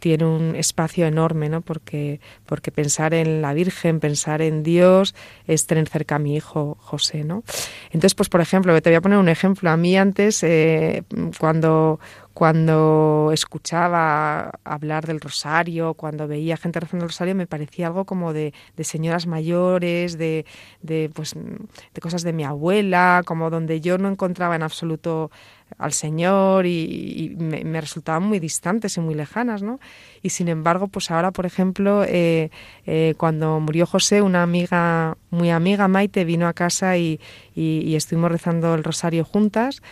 tiene 0.06 0.24
un 0.24 0.54
espacio 0.54 1.04
enorme, 1.04 1.48
¿no? 1.48 1.62
Porque, 1.62 2.20
porque 2.44 2.70
pensar 2.70 3.12
en 3.12 3.42
la 3.42 3.54
Virgen, 3.54 3.98
pensar 3.98 4.40
en 4.40 4.62
Dios, 4.62 5.16
es 5.48 5.66
tener 5.66 5.88
cerca 5.88 6.14
a 6.14 6.18
mi 6.20 6.36
hijo 6.36 6.76
José, 6.78 7.24
¿no? 7.24 7.42
Entonces, 7.86 8.14
pues 8.14 8.28
por 8.28 8.40
ejemplo, 8.40 8.80
te 8.80 8.88
voy 8.88 8.94
a 8.94 9.00
poner 9.00 9.18
un 9.18 9.28
ejemplo. 9.28 9.68
A 9.68 9.76
mí 9.76 9.96
antes, 9.96 10.44
eh, 10.44 11.02
cuando, 11.40 11.98
cuando 12.34 13.30
escuchaba 13.32 14.52
hablar 14.62 15.08
del 15.08 15.20
rosario, 15.20 15.94
cuando 15.94 16.28
veía 16.28 16.56
gente 16.56 16.78
rezando 16.78 17.06
el 17.06 17.08
rosario, 17.08 17.34
me 17.34 17.48
parecía 17.48 17.88
algo 17.88 18.04
como 18.04 18.32
de, 18.32 18.54
de 18.76 18.84
señoras 18.84 19.26
mayores, 19.26 20.16
de, 20.18 20.46
de, 20.82 21.10
pues, 21.12 21.34
de 21.34 22.00
cosas 22.00 22.22
de 22.22 22.32
mi 22.32 22.44
abuela, 22.44 23.22
como 23.26 23.50
donde 23.50 23.80
yo 23.80 23.98
no 23.98 24.08
encontraba 24.08 24.54
en 24.54 24.62
absoluto 24.62 25.32
al 25.78 25.92
Señor 25.92 26.66
y, 26.66 27.36
me, 27.38 27.80
resultaban 27.80 28.22
muy 28.22 28.38
distantes 28.38 28.96
y 28.96 29.00
muy 29.00 29.14
lejanas, 29.14 29.62
¿no? 29.62 29.78
Y 30.22 30.30
sin 30.30 30.48
embargo, 30.48 30.88
pues 30.88 31.10
ahora, 31.10 31.32
por 31.32 31.46
ejemplo, 31.46 32.04
eh, 32.04 32.50
eh, 32.86 33.14
cuando 33.16 33.60
murió 33.60 33.86
José, 33.86 34.22
una 34.22 34.42
amiga, 34.42 35.16
muy 35.30 35.50
amiga, 35.50 35.88
Maite, 35.88 36.24
vino 36.24 36.48
a 36.48 36.52
casa 36.52 36.96
y, 36.96 37.20
estuvimos 37.54 38.30
rezando 38.30 38.74
el 38.74 38.84
rosario 38.84 39.24
juntas 39.24 39.82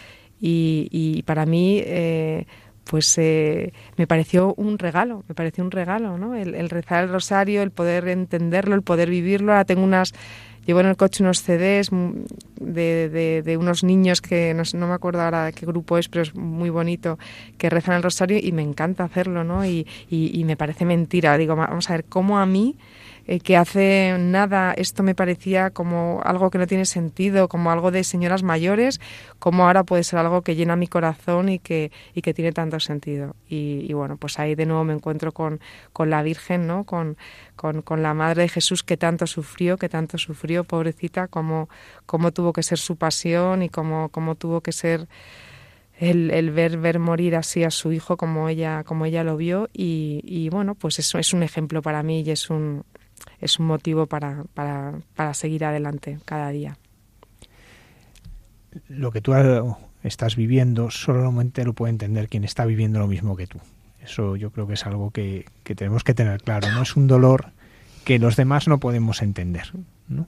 y, 0.41 1.23
para 1.27 1.47
mí... 1.47 1.81
Eh, 1.85 2.47
pues 2.85 3.17
me 3.17 4.07
pareció 4.07 4.53
un 4.59 4.79
regalo, 4.79 5.25
me 5.27 5.35
pareció 5.35 5.65
un 5.65 5.71
regalo, 5.71 6.19
¿no? 6.19 6.35
El 6.35 6.69
rezar 6.69 7.05
el 7.05 7.11
rosario, 7.11 7.63
el 7.63 7.71
poder 7.71 8.09
entenderlo, 8.09 8.75
el 8.75 8.83
poder 8.83 9.09
vivirlo. 9.09 9.53
Ahora 9.53 9.65
tengo 9.65 9.83
unas 9.83 10.13
Llevo 10.67 10.81
en 10.81 10.87
el 10.87 10.97
coche 10.97 11.23
unos 11.23 11.43
CDs 11.43 11.91
de, 12.61 13.43
de, 13.45 13.57
unos 13.57 13.85
niños 13.85 14.21
que 14.21 14.55
no, 14.55 14.87
me 14.87 14.95
acuerdo 14.95 15.23
ahora 15.23 15.53
qué 15.53 15.67
grupo 15.67 15.99
es, 15.99 16.09
pero 16.09 16.23
es 16.23 16.35
muy 16.35 16.71
bonito, 16.71 17.19
que 17.59 17.71
rezan 17.71 17.97
el 17.97 18.03
rosario 18.03 18.39
y 18.43 18.53
me 18.53 18.63
encanta 18.63 19.05
hacerlo, 19.05 19.45
¿no? 19.45 19.65
Y, 19.65 19.87
y, 20.09 20.39
y 20.39 20.45
me 20.45 20.57
parece 20.57 20.85
mentira. 20.85 21.37
Digo, 21.37 21.57
vamos 21.57 21.91
a 21.91 21.95
ver, 21.95 22.05
¿cómo 22.05 22.39
a 22.39 22.47
mí 22.47 22.77
eh, 23.27 23.41
que 23.41 23.57
hace 23.57 24.17
nada 24.19 24.75
esto 24.77 25.03
me 25.03 25.15
parecía 25.15 25.71
como 25.71 26.21
algo 26.25 26.51
que 26.51 26.59
no 26.59 26.67
tiene 26.67 26.85
sentido, 26.85 27.49
como 27.49 27.71
algo 27.71 27.91
de 27.91 28.05
señoras 28.05 28.43
mayores, 28.43 29.01
como 29.39 29.65
ahora 29.65 29.85
puede 29.85 30.05
ser 30.05 30.19
algo 30.19 30.43
que 30.43 30.57
llena 30.57 30.77
mi 30.77 30.89
corazón 30.89 31.49
y 31.49 31.59
que, 31.59 31.91
y 32.15 32.21
que 32.21 32.35
tiene 32.35 32.53
tanto 32.53 32.79
sentido. 32.81 33.35
Y, 33.49 33.93
bueno, 33.93 34.17
pues 34.17 34.39
ahí 34.39 34.55
de 34.55 34.67
nuevo 34.67 34.85
me 34.85 34.93
encuentro 34.93 35.33
con, 35.33 35.61
con 35.93 36.11
la 36.11 36.23
Virgen, 36.23 36.67
¿no? 36.67 36.85
Con, 36.85 37.17
con, 37.57 37.83
con, 37.83 38.03
la 38.03 38.13
Madre 38.15 38.43
de 38.43 38.49
Jesús 38.49 38.83
que 38.83 38.97
tanto 38.97 39.27
sufrió, 39.27 39.79
que 39.79 39.89
tanto 39.89 40.19
sufrió, 40.19 40.65
pobrecita, 40.65 41.29
como, 41.29 41.69
como 42.07 42.33
tuvo 42.33 42.53
que 42.53 42.63
ser 42.63 42.79
su 42.79 42.97
pasión 42.97 43.63
y 43.63 43.69
cómo, 43.71 44.11
cómo 44.11 44.35
tuvo 44.35 44.61
que 44.61 44.73
ser 44.73 45.09
el, 45.99 46.31
el, 46.31 46.51
ver, 46.51 46.77
ver 46.79 46.99
morir 46.99 47.37
así 47.37 47.65
a 47.65 47.71
su 47.71 47.93
hijo 47.93 48.17
como 48.17 48.49
ella, 48.49 48.83
como 48.85 49.07
ella 49.07 49.25
lo 49.25 49.37
vio 49.37 49.69
y 49.73 50.49
bueno, 50.51 50.75
pues 50.75 50.99
eso 50.99 51.19
es 51.19 51.33
un 51.33 51.43
ejemplo 51.43 51.83
para 51.83 52.03
mí 52.03 52.23
y 52.23 52.31
es 52.31 52.51
un, 52.51 52.85
es 53.41 53.59
un 53.59 53.67
motivo 53.67 54.07
para, 54.07 54.45
para, 54.55 55.01
para 55.15 55.35
seguir 55.35 55.65
adelante 55.65 56.19
cada 56.25 56.51
día. 56.51 56.77
Lo 58.89 59.13
que 59.13 59.21
tú 59.21 59.33
estás 60.03 60.37
viviendo 60.37 60.91
solamente 60.91 61.65
lo 61.65 61.73
puede 61.73 61.91
entender 61.91 62.29
quien 62.29 62.45
está 62.45 62.65
viviendo 62.65 62.99
lo 62.99 63.07
mismo 63.07 63.37
que 63.37 63.47
tú. 63.47 63.59
Eso 64.03 64.37
yo 64.37 64.51
creo 64.51 64.67
que 64.67 64.75
es 64.75 64.87
algo 64.87 65.11
que, 65.11 65.47
que 65.63 65.75
tenemos 65.75 66.05
que 66.05 66.15
tener 66.15 66.43
claro. 66.43 66.71
No 66.73 66.83
es 66.83 66.97
un 66.97 67.07
dolor 67.07 67.53
que 68.05 68.19
los 68.19 68.37
demás 68.37 68.69
no 68.69 68.79
podemos 68.79 69.23
entender. 69.23 69.73
¿no? 70.09 70.27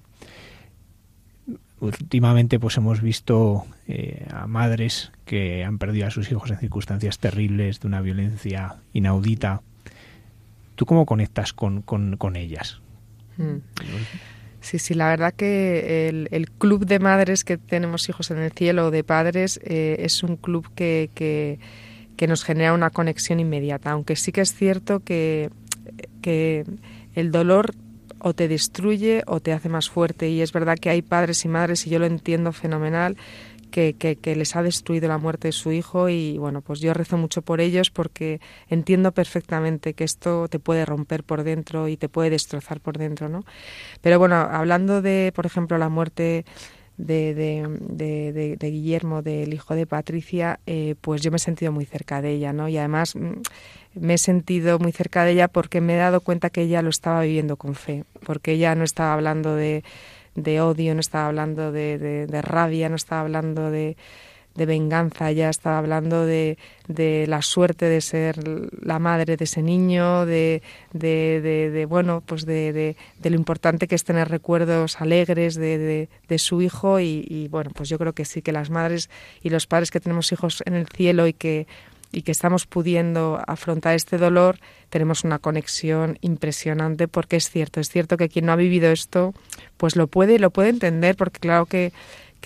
Últimamente 1.81 2.59
pues 2.59 2.77
hemos 2.79 3.03
visto 3.03 3.67
eh, 3.87 4.27
a 4.33 4.47
madres 4.47 5.13
que 5.27 5.63
han 5.65 5.79
perdido 5.79 6.07
a 6.07 6.11
sus 6.11 6.31
hijos 6.31 6.51
en 6.51 6.59
circunstancias 6.59 7.19
terribles, 7.19 7.81
de 7.81 7.89
una 7.89 8.01
violencia 8.01 8.77
inaudita. 8.95 9.61
¿Tú 10.75 10.87
cómo 10.87 11.05
conectas 11.05 11.53
con, 11.53 11.83
con, 11.83 12.17
con 12.17 12.37
ellas? 12.37 12.81
Mm. 13.37 13.59
Sí, 14.61 14.81
sí, 14.81 14.95
la 14.95 15.09
verdad 15.09 15.33
que 15.33 16.09
el, 16.09 16.51
club 16.51 16.87
de 16.87 16.99
madres 16.99 17.45
que 17.45 17.57
tenemos 17.57 18.09
hijos 18.09 18.33
en 18.33 18.39
el 18.39 18.51
cielo, 18.51 18.91
de 18.91 19.05
padres, 19.05 19.61
eh, 19.63 19.97
es 20.01 20.25
un 20.25 20.37
club 20.37 20.69
que, 20.75 21.11
que, 21.15 22.27
nos 22.27 22.43
genera 22.43 22.73
una 22.73 22.91
conexión 22.91 23.39
inmediata, 23.39 23.93
aunque 23.93 24.17
sí 24.17 24.33
que 24.33 24.41
es 24.41 24.53
cierto 24.53 25.01
que, 25.01 25.51
que 26.21 26.65
el 27.15 27.31
dolor 27.31 27.75
o 28.19 28.35
te 28.35 28.49
destruye 28.49 29.23
o 29.27 29.39
te 29.39 29.53
hace 29.53 29.69
más 29.69 29.89
fuerte 29.89 30.31
y 30.31 30.41
es 30.41 30.53
verdad 30.53 30.79
que 30.79 30.91
hay 30.91 31.01
padres 31.01 31.45
y 31.45 31.49
madres 31.49 31.87
y 31.87 31.91
yo 31.91 32.01
lo 32.01 32.07
entiendo 32.07 32.53
fenomenal 32.53 33.17
que, 33.77 34.37
les 34.37 34.57
ha 34.57 34.63
destruido 34.63 35.09
la 35.09 35.19
muerte 35.19 35.49
de 35.49 35.53
su 35.53 35.71
hijo 35.71 36.09
y 36.09 36.39
bueno, 36.39 36.63
pues 36.63 36.81
yo 36.81 36.95
rezo 36.95 37.19
mucho 37.19 37.43
por 37.43 37.61
ellos 37.61 37.91
porque 37.91 38.41
entiendo 38.69 39.13
perfectamente 39.13 39.93
que 39.93 40.05
esto 40.05 40.49
te 40.49 40.59
puede 40.59 40.87
romper 40.87 41.25
por 41.25 41.43
dentro 41.43 41.87
y 41.89 41.99
te 41.99 42.09
puede 42.09 42.31
destrozar 42.31 42.81
por 42.81 42.97
dentro, 42.97 43.29
¿no? 43.29 43.45
Pero 44.01 44.19
bueno, 44.19 44.37
hablando 44.37 45.03
de, 45.03 45.31
por 45.35 45.45
ejemplo, 45.45 45.77
la 45.77 45.91
muerte 45.91 46.47
de, 46.97 47.35
de, 47.35 48.57
de, 48.57 48.71
Guillermo, 48.71 49.21
del 49.21 49.53
hijo 49.53 49.75
de 49.75 49.87
Patricia, 49.87 50.61
eh, 50.67 50.95
pues 51.01 51.21
yo 51.21 51.31
me 51.31 51.37
he 51.37 51.41
sentido 51.41 51.71
muy 51.71 51.85
cerca 51.85 52.23
de 52.23 52.31
ella, 52.31 52.55
¿no? 52.55 52.69
Y 52.69 52.79
además 52.79 53.15
mm, 53.15 53.43
me 54.01 54.15
he 54.15 54.19
sentido 54.19 54.79
muy 54.79 54.93
cerca 54.93 55.25
de 55.25 55.33
ella 55.33 55.49
porque 55.49 55.83
me 55.83 55.95
he 55.95 55.99
dado 55.99 56.23
cuenta 56.23 56.49
que 56.49 56.63
ella 56.63 56.81
lo 56.81 56.89
estaba 56.89 57.21
viviendo 57.23 57.57
con 57.57 57.75
fe, 57.75 58.05
porque 58.25 58.53
ella 58.53 58.75
no 58.75 58.85
estaba 58.85 59.13
hablando 59.13 59.55
de 59.55 59.85
de 60.37 60.61
odio, 60.61 60.95
no 60.95 61.01
estaba 61.01 61.27
hablando 61.27 61.73
de, 61.73 61.99
de, 61.99 62.43
rabia, 62.43 62.89
no 62.89 62.97
estaba 62.97 63.23
hablando 63.23 63.71
de, 63.71 63.97
de 64.55 64.67
venganza, 64.67 65.33
ya 65.33 65.49
estaba 65.49 65.79
hablando 65.79 66.25
de, 66.27 66.59
de, 66.89 67.27
la 67.27 67.43
suerte 67.43 67.87
de 67.87 68.01
ser 68.01 68.39
la 68.81 68.99
madre 68.99 69.37
de 69.37 69.45
ese 69.45 69.63
niño, 69.63 70.27
de, 70.27 70.63
de 70.93 71.87
bueno, 71.89 72.23
pues 72.25 72.47
de, 72.47 72.97
lo 73.23 73.35
importante 73.35 73.89
que 73.89 73.95
es 73.95 74.05
tener 74.05 74.29
recuerdos 74.29 75.01
alegres 75.01 75.57
de, 75.57 76.09
su 76.39 76.63
hijo 76.63 77.01
y, 77.01 77.27
y, 77.29 77.49
bueno, 77.49 77.71
pues 77.75 77.89
yo 77.89 77.99
creo 77.99 78.13
que 78.13 78.25
sí 78.25 78.43
que 78.43 78.53
las 78.53 78.71
madres 78.71 79.11
y 79.43 79.51
los 79.51 79.67
padres 79.67 79.91
que 79.91 80.01
tenemos 80.01 80.31
hijos 80.33 80.63
en 80.67 80.75
el 80.75 80.87
cielo 80.87 81.27
y 81.27 81.33
que 81.33 81.67
y 82.13 82.23
que 82.23 82.33
estamos 82.33 82.67
pudiendo 82.67 83.41
afrontar 83.47 83.95
este 83.95 84.19
dolor, 84.19 84.59
tenemos 84.89 85.25
una 85.25 85.39
conexión 85.39 86.19
impresionante 86.21 87.09
porque 87.09 87.37
es 87.37 87.51
cierto, 87.51 87.81
es 87.81 87.89
cierto 87.91 88.17
que 88.17 88.29
quien 88.29 88.47
no 88.47 88.53
ha 88.53 88.57
vivido 88.57 88.91
esto, 88.91 89.35
pues 89.77 89.97
lo 89.97 90.07
puede, 90.07 90.39
lo 90.39 90.51
puede 90.51 90.71
entender, 90.71 91.17
porque 91.17 91.41
claro 91.41 91.67
que 91.67 91.93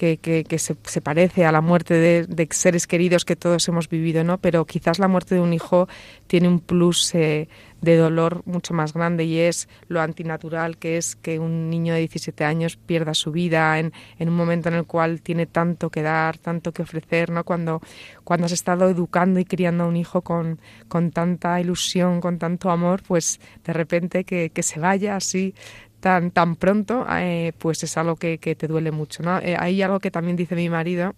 que, 0.00 0.58
se, 0.58 1.00
parece 1.00 1.44
a 1.44 1.52
la 1.52 1.60
muerte 1.60 1.94
de, 1.94 2.26
de, 2.26 2.48
seres 2.50 2.86
queridos 2.86 3.26
que 3.26 3.36
todos 3.36 3.68
hemos 3.68 3.88
vivido, 3.88 4.24
¿no? 4.24 4.38
Pero 4.38 4.64
quizás 4.64 4.98
la 4.98 5.08
muerte 5.08 5.34
de 5.34 5.42
un 5.42 5.52
hijo 5.52 5.88
tiene 6.26 6.48
un 6.48 6.60
plus 6.60 7.14
eh, 7.14 7.48
de 7.82 7.96
dolor 7.96 8.42
mucho 8.46 8.72
más 8.74 8.92
grande 8.92 9.24
y 9.24 9.38
es 9.38 9.68
lo 9.88 10.00
antinatural 10.00 10.78
que 10.78 10.96
es 10.96 11.16
que 11.16 11.38
un 11.38 11.70
niño 11.70 11.92
de 11.94 12.00
17 12.00 12.44
años 12.44 12.76
pierda 12.76 13.14
su 13.14 13.30
vida 13.30 13.78
en, 13.78 13.92
en 14.18 14.28
un 14.28 14.36
momento 14.36 14.68
en 14.68 14.74
el 14.76 14.86
cual 14.86 15.20
tiene 15.20 15.46
tanto 15.46 15.90
que 15.90 16.02
dar, 16.02 16.38
tanto 16.38 16.72
que 16.72 16.82
ofrecer, 16.82 17.30
¿no? 17.30 17.44
Cuando, 17.44 17.80
cuando 18.24 18.46
has 18.46 18.52
estado 18.52 18.88
educando 18.88 19.38
y 19.38 19.44
criando 19.44 19.84
a 19.84 19.86
un 19.86 19.96
hijo 19.96 20.22
con, 20.22 20.60
con 20.88 21.10
tanta 21.10 21.60
ilusión, 21.60 22.20
con 22.20 22.38
tanto 22.38 22.70
amor, 22.70 23.02
pues 23.06 23.38
de 23.64 23.72
repente 23.72 24.24
que, 24.24 24.50
que 24.50 24.62
se 24.62 24.80
vaya 24.80 25.16
así 25.16 25.54
tan, 26.00 26.30
tan 26.30 26.56
pronto, 26.56 27.06
eh, 27.10 27.52
pues 27.58 27.82
es 27.82 27.96
algo 27.96 28.16
que, 28.16 28.38
que, 28.38 28.54
te 28.54 28.66
duele 28.66 28.90
mucho. 28.90 29.22
¿no? 29.22 29.38
Eh, 29.38 29.56
hay 29.58 29.80
algo 29.82 30.00
que 30.00 30.10
también 30.10 30.36
dice 30.36 30.54
mi 30.54 30.68
marido, 30.68 31.14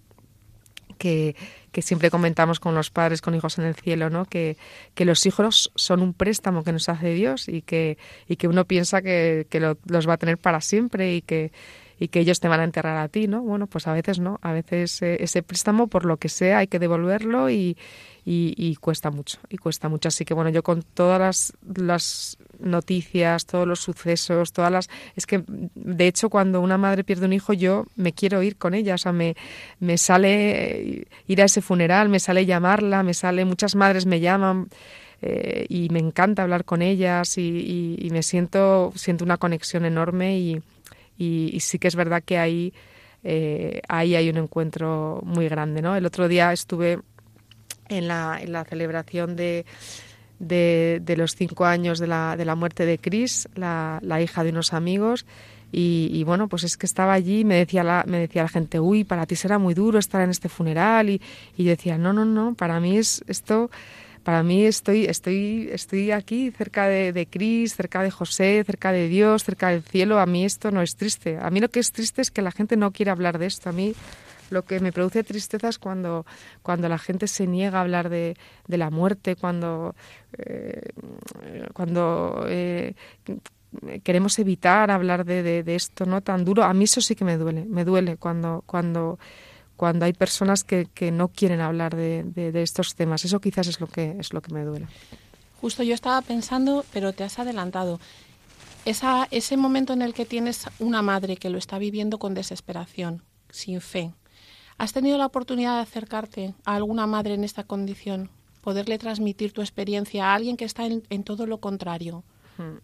que, 0.97 1.35
que, 1.71 1.81
siempre 1.81 2.11
comentamos 2.11 2.59
con 2.59 2.75
los 2.75 2.91
padres, 2.91 3.21
con 3.21 3.33
hijos 3.33 3.57
en 3.57 3.65
el 3.65 3.75
cielo, 3.75 4.09
¿no? 4.09 4.25
que, 4.25 4.57
que 4.93 5.05
los 5.05 5.25
hijos 5.25 5.71
son 5.75 6.01
un 6.01 6.13
préstamo 6.13 6.63
que 6.63 6.71
nos 6.71 6.87
hace 6.89 7.13
Dios 7.13 7.49
y 7.49 7.61
que, 7.61 7.97
y 8.27 8.35
que 8.35 8.47
uno 8.47 8.65
piensa 8.65 9.01
que, 9.01 9.47
que 9.49 9.59
los 9.59 10.07
va 10.07 10.13
a 10.13 10.17
tener 10.17 10.37
para 10.37 10.61
siempre 10.61 11.15
y 11.15 11.21
que, 11.21 11.51
y 12.03 12.09
que 12.09 12.19
ellos 12.19 12.41
te 12.41 12.49
van 12.49 12.59
a 12.59 12.65
enterrar 12.65 12.97
a 12.97 13.07
ti, 13.07 13.29
¿no? 13.29 13.41
Bueno, 13.41 13.65
pues 13.65 13.87
a 13.87 13.93
veces 13.93 14.19
no, 14.19 14.37
a 14.41 14.51
veces 14.51 15.01
eh, 15.01 15.23
ese 15.23 15.41
préstamo, 15.41 15.87
por 15.87 16.03
lo 16.03 16.17
que 16.17 16.27
sea, 16.27 16.57
hay 16.57 16.67
que 16.67 16.77
devolverlo 16.77 17.49
y, 17.49 17.77
y, 18.25 18.75
cuesta 18.75 19.09
mucho, 19.09 19.37
y 19.49 19.55
cuesta 19.55 19.87
mucho. 19.87 20.09
Así 20.09 20.25
que 20.25 20.33
bueno, 20.33 20.49
yo 20.49 20.63
con 20.63 20.83
todas 20.83 21.17
las, 21.17 21.53
las 21.77 22.37
noticias, 22.59 23.45
todos 23.45 23.65
los 23.65 23.79
sucesos, 23.79 24.51
todas 24.51 24.69
las... 24.69 24.89
Es 25.15 25.25
que, 25.25 25.45
de 25.47 26.07
hecho, 26.07 26.29
cuando 26.29 26.59
una 26.59 26.77
madre 26.77 27.05
pierde 27.05 27.25
un 27.25 27.31
hijo, 27.31 27.53
yo 27.53 27.85
me 27.95 28.11
quiero 28.11 28.43
ir 28.43 28.57
con 28.57 28.73
ella, 28.73 28.95
o 28.95 28.97
sea, 28.97 29.13
me, 29.13 29.37
me 29.79 29.97
sale 29.97 31.07
ir 31.27 31.41
a 31.41 31.45
ese 31.45 31.61
funeral, 31.61 32.09
me 32.09 32.19
sale 32.19 32.45
llamarla, 32.45 33.01
me 33.03 33.13
sale... 33.13 33.45
Muchas 33.45 33.75
madres 33.75 34.05
me 34.05 34.19
llaman... 34.19 34.67
Eh, 35.25 35.67
y 35.69 35.87
me 35.87 35.99
encanta 35.99 36.43
hablar 36.43 36.65
con 36.65 36.81
ellas 36.81 37.37
y, 37.37 37.95
y, 37.97 38.09
me 38.09 38.23
siento 38.23 38.91
siento 38.93 39.23
una 39.23 39.37
conexión 39.37 39.85
enorme 39.85 40.37
y, 40.37 40.61
y, 41.17 41.59
sí 41.59 41.79
que 41.79 41.87
es 41.87 41.95
verdad 41.95 42.23
que 42.23 42.37
ahí 42.37 42.73
eh, 43.23 43.81
ahí 43.87 44.15
hay 44.15 44.29
un 44.29 44.37
encuentro 44.37 45.21
muy 45.23 45.47
grande. 45.47 45.81
¿no? 45.81 45.95
El 45.95 46.05
otro 46.05 46.27
día 46.27 46.51
estuve 46.51 46.99
en 47.89 48.07
la, 48.07 48.39
en 48.41 48.51
la 48.51 48.65
celebración 48.65 49.35
de, 49.35 49.65
de, 50.39 51.15
los 51.17 51.35
cinco 51.35 51.65
años 51.65 51.99
de 51.99 52.07
la, 52.07 52.35
de 52.35 52.45
la 52.45 52.55
muerte 52.55 52.85
de 52.85 52.97
Chris, 52.97 53.47
la, 53.55 53.99
la 54.01 54.21
hija 54.21 54.43
de 54.43 54.49
unos 54.49 54.73
amigos. 54.73 55.25
Y, 55.75 56.23
bueno, 56.23 56.49
pues 56.49 56.63
es 56.65 56.77
que 56.77 56.85
estaba 56.85 57.13
allí 57.13 57.39
y 57.39 57.45
me 57.45 57.55
decía 57.55 57.83
la, 57.83 58.03
me 58.07 58.19
decía 58.19 58.43
la 58.43 58.49
gente, 58.49 58.79
uy, 58.79 59.03
para 59.03 59.25
ti 59.25 59.35
será 59.35 59.57
muy 59.57 59.73
duro 59.73 59.97
estar 59.97 60.21
en 60.21 60.29
este 60.29 60.47
funeral. 60.47 61.09
Y, 61.09 61.19
y 61.57 61.63
yo 61.63 61.71
decía, 61.71 61.97
no, 61.97 62.13
no, 62.13 62.25
no, 62.25 62.53
para 62.53 62.79
mí 62.79 62.95
es 62.97 63.23
esto 63.27 63.71
para 64.23 64.41
mí 64.43 64.65
estoy, 64.65 65.05
estoy, 65.05 65.69
estoy 65.71 66.11
aquí 66.11 66.51
cerca 66.51 66.87
de, 66.87 67.11
de 67.11 67.25
Cris, 67.27 67.75
cerca 67.75 68.01
de 68.01 68.11
José, 68.11 68.63
cerca 68.65 68.91
de 68.91 69.07
Dios, 69.07 69.43
cerca 69.43 69.69
del 69.69 69.83
cielo. 69.83 70.19
A 70.19 70.25
mí 70.25 70.45
esto 70.45 70.71
no 70.71 70.81
es 70.81 70.95
triste. 70.95 71.37
A 71.41 71.49
mí 71.49 71.59
lo 71.59 71.69
que 71.69 71.79
es 71.79 71.91
triste 71.91 72.21
es 72.21 72.31
que 72.31 72.41
la 72.41 72.51
gente 72.51 72.77
no 72.77 72.91
quiere 72.91 73.11
hablar 73.11 73.37
de 73.37 73.47
esto. 73.47 73.69
A 73.69 73.73
mí 73.73 73.93
lo 74.49 74.63
que 74.63 74.79
me 74.79 74.93
produce 74.93 75.23
tristeza 75.23 75.67
es 75.67 75.77
cuando, 75.77 76.25
cuando 76.61 76.87
la 76.87 76.97
gente 76.97 77.27
se 77.27 77.47
niega 77.47 77.79
a 77.79 77.81
hablar 77.81 78.09
de, 78.09 78.37
de 78.67 78.77
la 78.77 78.89
muerte, 78.89 79.35
cuando, 79.35 79.95
eh, 80.37 80.89
cuando 81.73 82.45
eh, 82.47 82.93
queremos 84.03 84.39
evitar 84.39 84.91
hablar 84.91 85.25
de, 85.25 85.43
de, 85.43 85.63
de, 85.63 85.75
esto 85.75 86.05
no 86.05 86.21
tan 86.21 86.45
duro. 86.45 86.63
A 86.63 86.73
mí 86.73 86.85
eso 86.85 87.01
sí 87.01 87.15
que 87.15 87.25
me 87.25 87.37
duele. 87.37 87.65
Me 87.65 87.83
duele 87.83 88.17
cuando, 88.17 88.63
cuando 88.65 89.19
cuando 89.75 90.05
hay 90.05 90.13
personas 90.13 90.63
que, 90.63 90.87
que 90.93 91.11
no 91.11 91.29
quieren 91.29 91.61
hablar 91.61 91.95
de, 91.95 92.23
de, 92.23 92.61
estos 92.61 92.95
temas. 92.95 93.25
Eso 93.25 93.39
quizás 93.39 93.67
es 93.67 93.79
lo 93.79 93.87
que 93.87 94.15
es 94.19 94.33
lo 94.33 94.41
que 94.41 94.53
me 94.53 94.63
duele. 94.63 94.87
Justo 95.61 95.83
yo 95.83 95.93
estaba 95.93 96.21
pensando, 96.21 96.85
pero 96.93 97.13
te 97.13 97.23
has 97.23 97.39
adelantado. 97.39 97.99
Esa, 98.85 99.27
ese 99.31 99.55
momento 99.55 99.93
en 99.93 100.01
el 100.01 100.13
que 100.13 100.25
tienes 100.25 100.67
una 100.79 101.01
madre 101.01 101.37
que 101.37 101.49
lo 101.49 101.57
está 101.57 101.77
viviendo 101.77 102.19
con 102.19 102.33
desesperación, 102.33 103.23
sin 103.49 103.79
fe. 103.79 104.13
¿Has 104.77 104.91
tenido 104.91 105.17
la 105.17 105.25
oportunidad 105.25 105.75
de 105.77 105.83
acercarte 105.83 106.53
a 106.65 106.75
alguna 106.75 107.07
madre 107.07 107.35
en 107.35 107.43
esta 107.43 107.63
condición? 107.63 108.29
Poderle 108.61 108.97
transmitir 108.97 109.53
tu 109.53 109.61
experiencia 109.61 110.25
a 110.25 110.35
alguien 110.35 110.57
que 110.57 110.65
está 110.65 110.85
en, 110.85 111.03
en 111.09 111.23
todo 111.23 111.45
lo 111.45 111.59
contrario. 111.59 112.23
Hmm. 112.57 112.77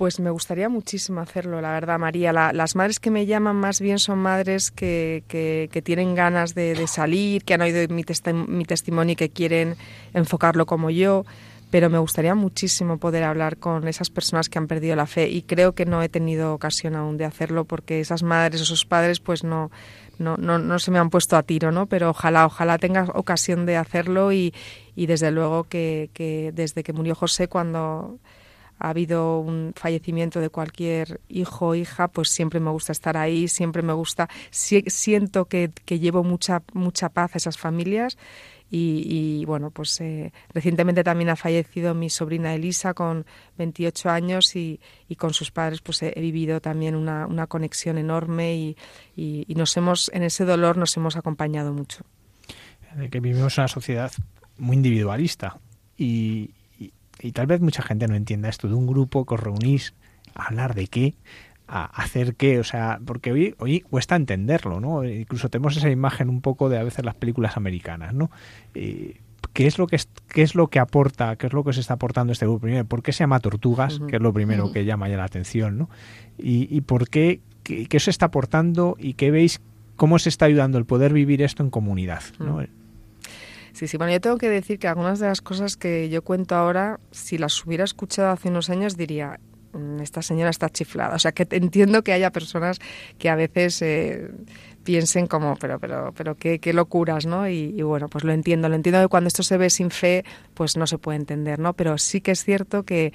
Pues 0.00 0.18
me 0.18 0.30
gustaría 0.30 0.70
muchísimo 0.70 1.20
hacerlo, 1.20 1.60
la 1.60 1.72
verdad, 1.72 1.98
María. 1.98 2.32
las 2.32 2.74
madres 2.74 2.98
que 3.00 3.10
me 3.10 3.26
llaman 3.26 3.56
más 3.56 3.82
bien 3.82 3.98
son 3.98 4.18
madres 4.18 4.70
que, 4.70 5.24
que, 5.28 5.82
tienen 5.82 6.14
ganas 6.14 6.54
de, 6.54 6.86
salir, 6.86 7.44
que 7.44 7.52
han 7.52 7.60
oído 7.60 7.86
mi, 7.94 8.02
mi 8.48 8.64
testimonio 8.64 9.12
y 9.12 9.16
que 9.16 9.28
quieren 9.28 9.76
enfocarlo 10.14 10.64
como 10.64 10.88
yo 10.88 11.26
pero 11.70 11.90
me 11.90 11.98
gustaría 11.98 12.34
muchísimo 12.34 12.96
poder 12.96 13.24
hablar 13.24 13.58
con 13.58 13.86
esas 13.88 14.08
personas 14.08 14.48
que 14.48 14.58
han 14.58 14.68
perdido 14.68 14.96
la 14.96 15.06
fe 15.06 15.28
y 15.28 15.42
creo 15.42 15.74
que 15.74 15.84
no 15.84 16.02
he 16.02 16.08
tenido 16.08 16.54
ocasión 16.54 16.96
aún 16.96 17.18
de 17.18 17.26
hacerlo 17.26 17.66
porque 17.66 18.00
esas 18.00 18.22
madres 18.22 18.62
esos 18.62 18.86
padres 18.86 19.20
pues 19.20 19.44
no, 19.44 19.70
no, 20.18 20.38
no, 20.38 20.78
se 20.78 20.90
me 20.90 20.98
han 20.98 21.10
puesto 21.10 21.36
a 21.36 21.42
tiro, 21.42 21.72
¿no? 21.72 21.86
Pero 21.86 22.08
ojalá, 22.08 22.46
ojalá 22.46 22.78
tenga 22.78 23.04
ocasión 23.14 23.66
de 23.66 23.76
hacerlo 23.76 24.32
y, 24.32 24.54
desde 24.96 25.30
luego 25.30 25.64
que 25.64 26.52
desde 26.54 26.82
que 26.82 26.94
murió 26.94 27.14
José 27.14 27.48
cuando 27.48 28.18
ha 28.80 28.88
habido 28.88 29.38
un 29.38 29.72
fallecimiento 29.76 30.40
de 30.40 30.48
cualquier 30.48 31.20
hijo 31.28 31.68
o 31.68 31.74
hija, 31.74 32.08
pues 32.08 32.30
siempre 32.30 32.60
me 32.60 32.70
gusta 32.70 32.92
estar 32.92 33.16
ahí, 33.16 33.46
siempre 33.46 33.82
me 33.82 33.92
gusta, 33.92 34.28
siento 34.50 35.44
que, 35.44 35.70
llevo 35.86 36.24
mucha, 36.24 36.62
mucha 36.72 37.10
paz 37.10 37.34
a 37.34 37.38
esas 37.38 37.58
familias 37.58 38.16
y, 38.72 39.44
bueno, 39.46 39.70
pues 39.70 40.00
eh, 40.00 40.32
recientemente 40.54 41.02
también 41.02 41.30
ha 41.30 41.36
fallecido 41.36 41.92
mi 41.92 42.08
sobrina 42.08 42.54
Elisa 42.54 42.94
con 42.94 43.26
28 43.58 44.08
años 44.10 44.56
y, 44.56 44.80
con 45.18 45.34
sus 45.34 45.50
padres 45.50 45.80
pues 45.80 46.02
he, 46.02 46.12
vivido 46.20 46.60
también 46.60 46.94
una, 46.94 47.26
una 47.26 47.46
conexión 47.46 47.98
enorme 47.98 48.54
y, 48.54 48.76
y, 49.16 49.54
nos 49.56 49.76
hemos, 49.76 50.10
en 50.14 50.22
ese 50.22 50.44
dolor 50.44 50.76
nos 50.76 50.96
hemos 50.96 51.16
acompañado 51.16 51.72
mucho. 51.72 52.04
De 52.96 53.10
que 53.10 53.20
vivimos 53.20 53.58
una 53.58 53.68
sociedad 53.68 54.12
muy 54.56 54.76
individualista 54.76 55.58
y, 55.98 56.50
y 57.20 57.32
tal 57.32 57.46
vez 57.46 57.60
mucha 57.60 57.82
gente 57.82 58.08
no 58.08 58.14
entienda 58.14 58.48
esto, 58.48 58.68
de 58.68 58.74
un 58.74 58.86
grupo 58.86 59.26
que 59.26 59.34
os 59.34 59.40
reunís 59.40 59.94
a 60.34 60.46
hablar 60.46 60.74
de 60.74 60.86
qué, 60.86 61.14
a 61.68 61.84
hacer 61.84 62.34
qué, 62.34 62.58
o 62.58 62.64
sea, 62.64 63.00
porque 63.04 63.32
hoy, 63.32 63.54
hoy 63.58 63.80
cuesta 63.80 64.16
entenderlo, 64.16 64.80
¿no? 64.80 65.04
Incluso 65.04 65.48
tenemos 65.48 65.76
esa 65.76 65.90
imagen 65.90 66.28
un 66.28 66.40
poco 66.40 66.68
de 66.68 66.78
a 66.78 66.82
veces 66.82 67.04
las 67.04 67.14
películas 67.14 67.56
americanas, 67.56 68.12
¿no? 68.12 68.30
¿Qué 68.72 69.66
es 69.66 69.78
lo 69.78 69.86
que 69.86 69.98
qué 70.28 70.42
es 70.42 70.54
lo 70.54 70.68
que 70.68 70.78
aporta, 70.78 71.36
qué 71.36 71.46
es 71.46 71.52
lo 71.52 71.64
que 71.64 71.72
se 71.72 71.80
está 71.80 71.94
aportando 71.94 72.32
este 72.32 72.46
grupo? 72.46 72.60
Primero, 72.62 72.84
¿por 72.84 73.02
qué 73.02 73.12
se 73.12 73.20
llama 73.20 73.40
Tortugas? 73.40 74.00
Que 74.08 74.16
es 74.16 74.22
lo 74.22 74.32
primero 74.32 74.72
que 74.72 74.84
llama 74.84 75.08
ya 75.08 75.16
la 75.16 75.24
atención, 75.24 75.78
¿no? 75.78 75.90
Y, 76.38 76.74
y 76.74 76.82
por 76.82 77.08
qué, 77.08 77.40
qué, 77.62 77.86
qué, 77.86 78.00
se 78.00 78.10
está 78.10 78.26
aportando 78.26 78.96
y 78.98 79.14
qué 79.14 79.30
veis, 79.30 79.60
cómo 79.96 80.18
se 80.18 80.28
está 80.28 80.46
ayudando 80.46 80.78
el 80.78 80.84
poder 80.86 81.12
vivir 81.12 81.42
esto 81.42 81.62
en 81.62 81.70
comunidad, 81.70 82.22
¿no? 82.38 82.60
Sí, 83.80 83.88
sí, 83.88 83.96
bueno, 83.96 84.12
yo 84.12 84.20
tengo 84.20 84.36
que 84.36 84.50
decir 84.50 84.78
que 84.78 84.88
algunas 84.88 85.20
de 85.20 85.28
las 85.28 85.40
cosas 85.40 85.78
que 85.78 86.10
yo 86.10 86.20
cuento 86.20 86.54
ahora, 86.54 87.00
si 87.12 87.38
las 87.38 87.64
hubiera 87.64 87.82
escuchado 87.82 88.28
hace 88.28 88.50
unos 88.50 88.68
años, 88.68 88.94
diría, 88.94 89.40
mm, 89.72 90.00
esta 90.00 90.20
señora 90.20 90.50
está 90.50 90.68
chiflada. 90.68 91.16
O 91.16 91.18
sea, 91.18 91.32
que 91.32 91.46
entiendo 91.50 92.04
que 92.04 92.12
haya 92.12 92.30
personas 92.30 92.78
que 93.16 93.30
a 93.30 93.36
veces 93.36 93.80
eh, 93.80 94.32
piensen 94.84 95.26
como, 95.26 95.56
pero, 95.56 95.78
pero, 95.78 96.12
pero 96.14 96.34
qué, 96.34 96.60
locuras, 96.74 97.24
¿no? 97.24 97.48
Y, 97.48 97.80
bueno, 97.80 98.08
pues 98.08 98.22
lo 98.22 98.32
entiendo. 98.32 98.68
Lo 98.68 98.74
entiendo 98.74 99.00
que 99.00 99.08
cuando 99.08 99.28
esto 99.28 99.42
se 99.42 99.56
ve 99.56 99.70
sin 99.70 99.90
fe, 99.90 100.26
pues 100.52 100.76
no 100.76 100.86
se 100.86 100.98
puede 100.98 101.16
entender, 101.16 101.58
¿no? 101.58 101.72
Pero 101.72 101.96
sí 101.96 102.20
que 102.20 102.32
es 102.32 102.44
cierto 102.44 102.82
que 102.82 103.14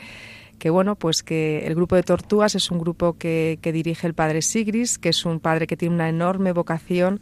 que 0.58 0.72
bueno, 0.72 0.96
pues 0.96 1.22
que 1.22 1.68
el 1.68 1.76
grupo 1.76 1.96
de 1.96 2.04
tortugas 2.04 2.56
es 2.56 2.72
un 2.72 2.80
grupo 2.80 3.18
que, 3.18 3.60
que 3.62 3.72
dirige 3.72 4.08
el 4.08 4.16
padre 4.16 4.42
Sigris, 4.42 4.98
que 4.98 5.10
es 5.10 5.26
un 5.26 5.42
padre 5.42 5.68
que 5.68 5.78
tiene 5.78 5.94
una 5.94 6.08
enorme 6.08 6.54
vocación 6.54 7.20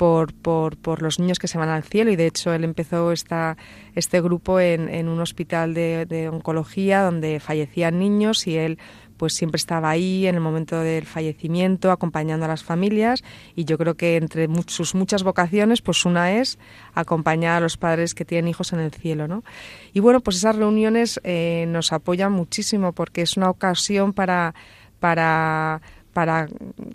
por, 0.00 0.32
por, 0.32 0.78
por, 0.78 1.02
los 1.02 1.18
niños 1.18 1.38
que 1.38 1.46
se 1.46 1.58
van 1.58 1.68
al 1.68 1.82
cielo 1.82 2.10
y 2.10 2.16
de 2.16 2.26
hecho 2.26 2.54
él 2.54 2.64
empezó 2.64 3.12
esta, 3.12 3.58
este 3.94 4.22
grupo 4.22 4.58
en, 4.58 5.08
un 5.08 5.20
hospital 5.20 5.74
de, 5.74 6.06
de, 6.06 6.30
oncología 6.30 7.02
donde 7.02 7.38
fallecían 7.38 7.98
niños 7.98 8.46
y 8.46 8.56
él 8.56 8.78
pues 9.18 9.34
siempre 9.34 9.58
estaba 9.58 9.90
ahí 9.90 10.26
en 10.26 10.36
el 10.36 10.40
momento 10.40 10.80
del 10.80 11.04
fallecimiento 11.04 11.92
acompañando 11.92 12.46
a 12.46 12.48
las 12.48 12.64
familias 12.64 13.22
y 13.54 13.66
yo 13.66 13.76
creo 13.76 13.94
que 13.94 14.16
entre 14.16 14.48
sus 14.68 14.94
muchas 14.94 15.22
vocaciones 15.22 15.82
pues 15.82 16.06
una 16.06 16.32
es 16.32 16.58
acompañar 16.94 17.58
a 17.58 17.60
los 17.60 17.76
padres 17.76 18.14
que 18.14 18.24
tienen 18.24 18.48
hijos 18.48 18.72
en 18.72 18.80
el 18.80 18.92
cielo 18.92 19.28
¿no? 19.28 19.44
y 19.92 20.00
bueno 20.00 20.20
pues 20.20 20.38
esas 20.38 20.56
reuniones 20.56 21.20
eh, 21.24 21.66
nos 21.68 21.92
apoyan 21.92 22.32
muchísimo 22.32 22.94
porque 22.94 23.20
es 23.20 23.36
una 23.36 23.50
ocasión 23.50 24.14
para 24.14 24.54
para 24.98 25.82
para 26.14 26.48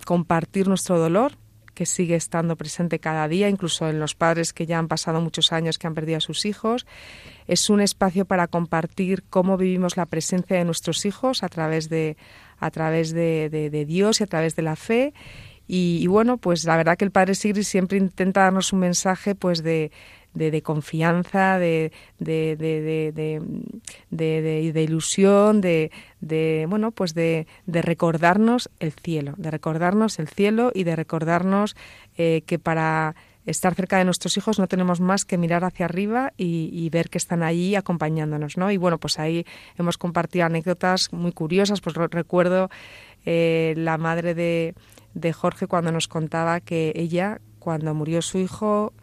compartir 0.06 0.68
nuestro 0.68 0.98
dolor 0.98 1.34
que 1.76 1.86
sigue 1.86 2.16
estando 2.16 2.56
presente 2.56 2.98
cada 2.98 3.28
día, 3.28 3.50
incluso 3.50 3.88
en 3.88 4.00
los 4.00 4.16
padres 4.16 4.54
que 4.54 4.66
ya 4.66 4.80
han 4.80 4.88
pasado 4.88 5.22
muchos 5.22 5.52
años 5.52 5.78
que 5.78 5.86
han 5.86 5.94
perdido 5.94 6.18
a 6.18 6.22
sus 6.22 6.46
hijos. 6.46 6.88
Es 7.48 7.70
un 7.70 7.82
espacio 7.82 8.26
para 8.26 8.48
compartir 8.48 9.24
cómo 9.30 9.58
vivimos 9.58 9.98
la 9.98 10.08
presencia 10.08 10.58
de 10.58 10.66
nuestros 10.66 11.06
hijos 11.06 11.44
a 11.44 11.50
través 11.50 11.90
de, 11.90 12.18
a 12.58 12.72
través 12.72 13.14
de, 13.14 13.50
de 13.52 13.86
Dios 13.86 14.22
y 14.22 14.24
a 14.24 14.28
través 14.28 14.56
de 14.56 14.64
la 14.64 14.76
fe 14.76 15.14
y, 15.68 16.06
bueno, 16.08 16.38
pues 16.38 16.64
la 16.66 16.78
verdad 16.78 16.98
que 16.98 17.06
el 17.06 17.12
Padre 17.12 17.34
Sigrid 17.34 17.64
siempre 17.64 17.98
intenta 17.98 18.42
darnos 18.42 18.72
un 18.72 18.80
mensaje 18.80 19.34
pues 19.34 19.64
de, 19.64 19.92
de, 20.36 20.62
confianza, 20.62 21.58
de, 21.58 21.92
de, 22.20 22.56
de, 24.12 24.84
ilusión, 24.84 25.62
de, 25.62 25.92
de, 26.22 26.68
bueno, 26.70 26.92
pues 26.92 27.16
de, 27.16 27.48
recordarnos 27.68 28.70
el 28.80 28.92
cielo, 28.92 29.34
de 29.38 29.50
recordarnos 29.50 30.20
el 30.20 30.28
cielo 30.28 30.72
y 30.74 30.84
de 30.84 30.96
recordarnos 30.96 31.76
eh, 32.18 32.44
que 32.46 32.60
para 32.60 33.16
estar 33.48 33.76
cerca 33.76 33.98
de 33.98 34.06
nuestros 34.06 34.38
hijos 34.38 34.60
no 34.60 34.68
tenemos 34.68 35.00
más 35.00 35.26
que 35.26 35.38
mirar 35.38 35.64
hacia 35.64 35.86
arriba 35.86 36.34
y, 36.38 36.90
ver 36.90 37.10
que 37.10 37.18
están 37.18 37.44
allí 37.44 37.76
acompañándonos, 37.76 38.58
¿no? 38.58 38.72
Y 38.72 38.78
bueno, 38.78 38.98
pues 39.00 39.20
ahí 39.20 39.46
hemos 39.78 39.98
compartido 39.98 40.46
anécdotas 40.46 41.12
muy 41.12 41.32
curiosas, 41.32 41.82
pues 41.82 41.96
recuerdo 41.96 42.70
eh, 43.26 43.74
la 43.78 43.98
madre 43.98 44.34
de 44.34 44.76
de 45.16 45.34
Jorge 45.34 45.66
cuando 45.66 45.92
nos 45.92 46.08
contaba 46.08 46.60
que 46.60 46.92
ella, 46.96 47.40
cuando 47.58 47.96
murió 47.96 48.22
su 48.22 48.38
hijo, 48.38 48.94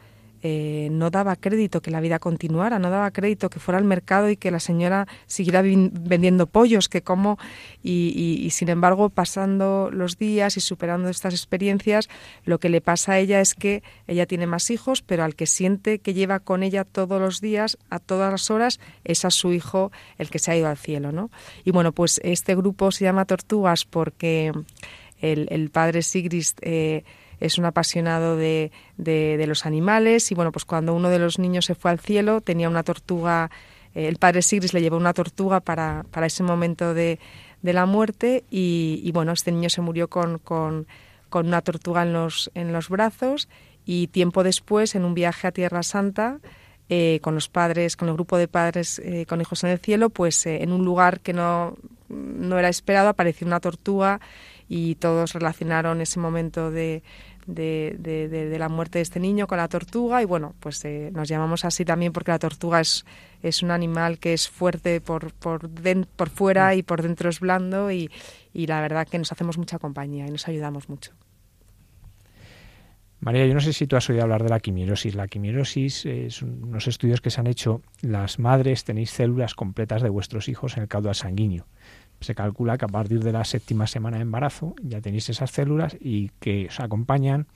eh, 0.45 0.89
no 0.91 1.11
daba 1.11 1.37
crédito 1.37 1.81
que 1.81 1.93
la 1.93 2.01
vida 2.01 2.19
continuara, 2.19 2.81
no 2.81 2.91
daba 2.91 3.13
crédito 3.13 3.49
que 3.49 3.61
fuera 3.61 3.79
al 3.79 3.85
mercado 3.85 4.29
y 4.29 4.37
que 4.37 4.51
la 4.51 4.59
señora 4.59 5.07
siguiera 5.27 5.63
vendiendo 5.63 6.49
pollos, 6.49 6.89
que 6.89 7.03
como, 7.03 7.39
y, 7.83 8.49
sin 8.51 8.69
embargo, 8.69 9.09
pasando 9.09 9.91
los 9.93 10.19
días 10.19 10.57
y 10.57 10.61
superando 10.61 11.09
estas 11.09 11.35
experiencias, 11.35 12.09
lo 12.45 12.59
que 12.59 12.69
le 12.69 12.81
pasa 12.81 13.13
a 13.13 13.19
ella 13.21 13.41
es 13.41 13.55
que 13.55 13.85
ella 14.09 14.27
tiene 14.27 14.47
más 14.49 14.71
hijos, 14.71 15.03
pero 15.03 15.23
al 15.23 15.37
que 15.37 15.47
siente 15.47 16.01
que 16.01 16.13
lleva 16.13 16.41
con 16.41 16.65
ella 16.65 16.85
todos 16.85 17.21
los 17.21 17.41
días, 17.41 17.79
a 17.89 18.01
todas 18.01 18.33
las 18.33 18.51
horas, 18.51 18.81
es 19.05 19.25
a 19.25 19.31
su 19.31 19.53
hijo 19.53 19.93
el 20.19 20.29
que 20.29 20.41
se 20.41 20.51
ha 20.51 20.57
ido 20.57 20.69
al 20.69 20.77
cielo, 20.77 21.13
¿no? 21.13 21.31
Y 21.65 21.71
bueno, 21.71 21.93
pues 21.93 22.21
este 22.25 22.57
grupo 22.57 22.91
se 22.91 23.05
llama 23.05 23.27
Tortugas 23.27 23.85
porque 23.85 24.53
el, 25.21 25.71
padre 25.71 26.03
Sigrist 26.03 26.59
eh, 26.63 27.05
es 27.43 27.59
un 27.59 27.65
apasionado 27.65 28.37
de, 28.37 28.71
de, 28.97 29.45
los 29.47 29.67
animales 29.67 30.31
y 30.31 30.35
bueno, 30.35 30.53
pues 30.53 30.65
cuando 30.65 30.95
uno 30.95 31.11
de 31.11 31.19
los 31.19 31.41
niños 31.41 31.65
se 31.65 31.75
fue 31.75 31.91
al 31.91 31.99
cielo 31.99 32.41
tenía 32.41 32.69
una 32.69 32.85
tortuga, 32.85 33.51
eh, 33.95 34.07
el 34.07 34.17
padre 34.17 34.43
Sigrist 34.43 34.75
le 34.75 34.81
llevó 34.81 34.97
una 34.97 35.13
tortuga 35.13 35.59
para, 35.61 36.05
para 36.13 36.27
ese 36.27 36.45
momento 36.45 36.95
de, 36.95 37.19
de 37.61 37.73
la 37.73 37.85
muerte 37.85 38.45
y, 38.49 39.11
bueno, 39.13 39.33
este 39.33 39.51
niño 39.51 39.71
se 39.71 39.81
murió 39.81 40.09
con, 40.09 40.39
con, 40.39 40.87
con 41.31 41.49
una 41.49 41.63
tortuga 41.63 42.03
en 42.03 42.13
los, 42.13 42.51
en 42.55 42.73
los 42.73 42.89
brazos 42.89 43.49
y 43.85 44.07
tiempo 44.07 44.45
después, 44.45 44.95
en 44.95 45.05
un 45.05 45.15
viaje 45.15 45.49
a 45.49 45.53
Tierra 45.53 45.83
Santa, 45.83 46.39
eh, 46.89 47.19
con 47.23 47.35
los 47.35 47.49
padres, 47.49 47.97
con 47.97 48.09
el 48.09 48.15
grupo 48.15 48.37
de 48.37 48.47
padres 48.47 49.01
eh, 49.01 49.27
con 49.27 49.41
hijos 49.41 49.65
en 49.65 49.71
el 49.71 49.81
cielo, 49.81 50.11
pues 50.11 50.47
en 50.47 50.73
un 50.73 50.85
lugar 50.85 51.21
que 51.21 51.33
no, 51.33 51.77
no 52.09 52.59
era 52.59 52.69
esperado 52.69 53.09
apareció 53.09 53.49
una 53.49 53.59
tortuga 53.59 54.21
y 54.69 54.95
todos 54.95 55.33
relacionaron 55.33 56.01
ese 56.01 56.19
momento 56.21 56.71
de, 56.71 57.03
de, 57.47 57.97
de, 57.99 58.59
la 58.59 58.69
muerte 58.69 58.99
de 58.99 59.03
este 59.03 59.21
niño 59.21 59.47
con 59.47 59.59
la 59.59 59.69
tortuga 59.69 60.23
y 60.23 60.25
bueno, 60.25 60.55
pues 60.61 60.83
nos 61.13 61.29
llamamos 61.29 61.65
así 61.65 61.85
también 61.85 62.13
porque 62.13 62.31
la 62.31 62.39
tortuga 62.39 62.81
es, 62.81 63.05
es 63.43 63.63
un 63.63 63.71
animal 63.71 64.19
que 64.19 64.33
es 64.33 64.49
fuerte 64.49 65.01
por, 65.01 65.33
por, 65.33 65.69
por 66.17 66.31
fuera 66.31 66.75
y 66.75 66.83
por 66.83 67.03
dentro 67.03 67.31
es 67.31 67.41
blando 67.41 67.91
y, 67.91 68.11
y 68.53 68.67
la 68.67 68.81
verdad 68.81 69.09
que 69.09 69.19
nos 69.19 69.33
hacemos 69.33 69.59
mucha 69.59 69.79
compañía 69.79 70.27
y 70.27 70.31
nos 70.31 70.49
ayudamos 70.49 70.89
mucho. 70.89 71.13
María, 73.23 73.47
yo 73.47 73.55
no 73.55 73.61
sé 73.61 73.73
si 73.73 73.87
tú 73.87 73.95
has 73.95 74.11
oído 74.11 74.23
hablar 74.25 74.43
de 74.43 74.49
la 74.49 74.59
quimierosis. 74.59 75.15
La 75.15 75.29
quimierosis 75.29 76.07
es 76.07 76.43
unos 76.43 76.89
estudios 76.89 77.21
que 77.21 77.31
se 77.31 77.41
han 77.41 77.47
hecho. 77.47 77.81
Las 78.01 78.41
madres 78.41 78.83
tenéis 78.83 79.13
células 79.13 79.55
completas 79.55 80.03
de 80.03 80.09
vuestros 80.09 80.49
hijos 80.49 80.77
en 80.77 80.83
el 80.83 80.89
caudal 80.89 81.15
sanguíneo. 81.15 81.69
Se 82.23 82.35
calcula 82.35 82.79
que 82.79 82.85
a 82.85 82.89
partir 82.89 83.23
de 83.23 83.33
la 83.33 83.45
séptima 83.45 83.87
semana 83.87 84.17
de 84.17 84.23
embarazo 84.23 84.75
ya 84.83 85.01
tenéis 85.01 85.29
esas 85.29 85.51
células 85.51 85.97
y 86.01 86.31
que 86.41 86.67
os 86.69 86.81
acompañan 86.81 87.47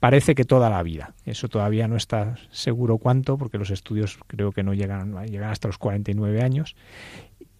parece 0.00 0.34
que 0.34 0.44
toda 0.44 0.70
la 0.70 0.82
vida. 0.82 1.14
Eso 1.24 1.48
todavía 1.48 1.88
no 1.88 1.96
está 1.96 2.36
seguro 2.50 2.98
cuánto, 2.98 3.36
porque 3.36 3.58
los 3.58 3.70
estudios 3.70 4.18
creo 4.26 4.52
que 4.52 4.62
no 4.62 4.74
llegan, 4.74 5.26
llegan 5.26 5.50
hasta 5.50 5.68
los 5.68 5.78
49 5.78 6.42
años. 6.42 6.76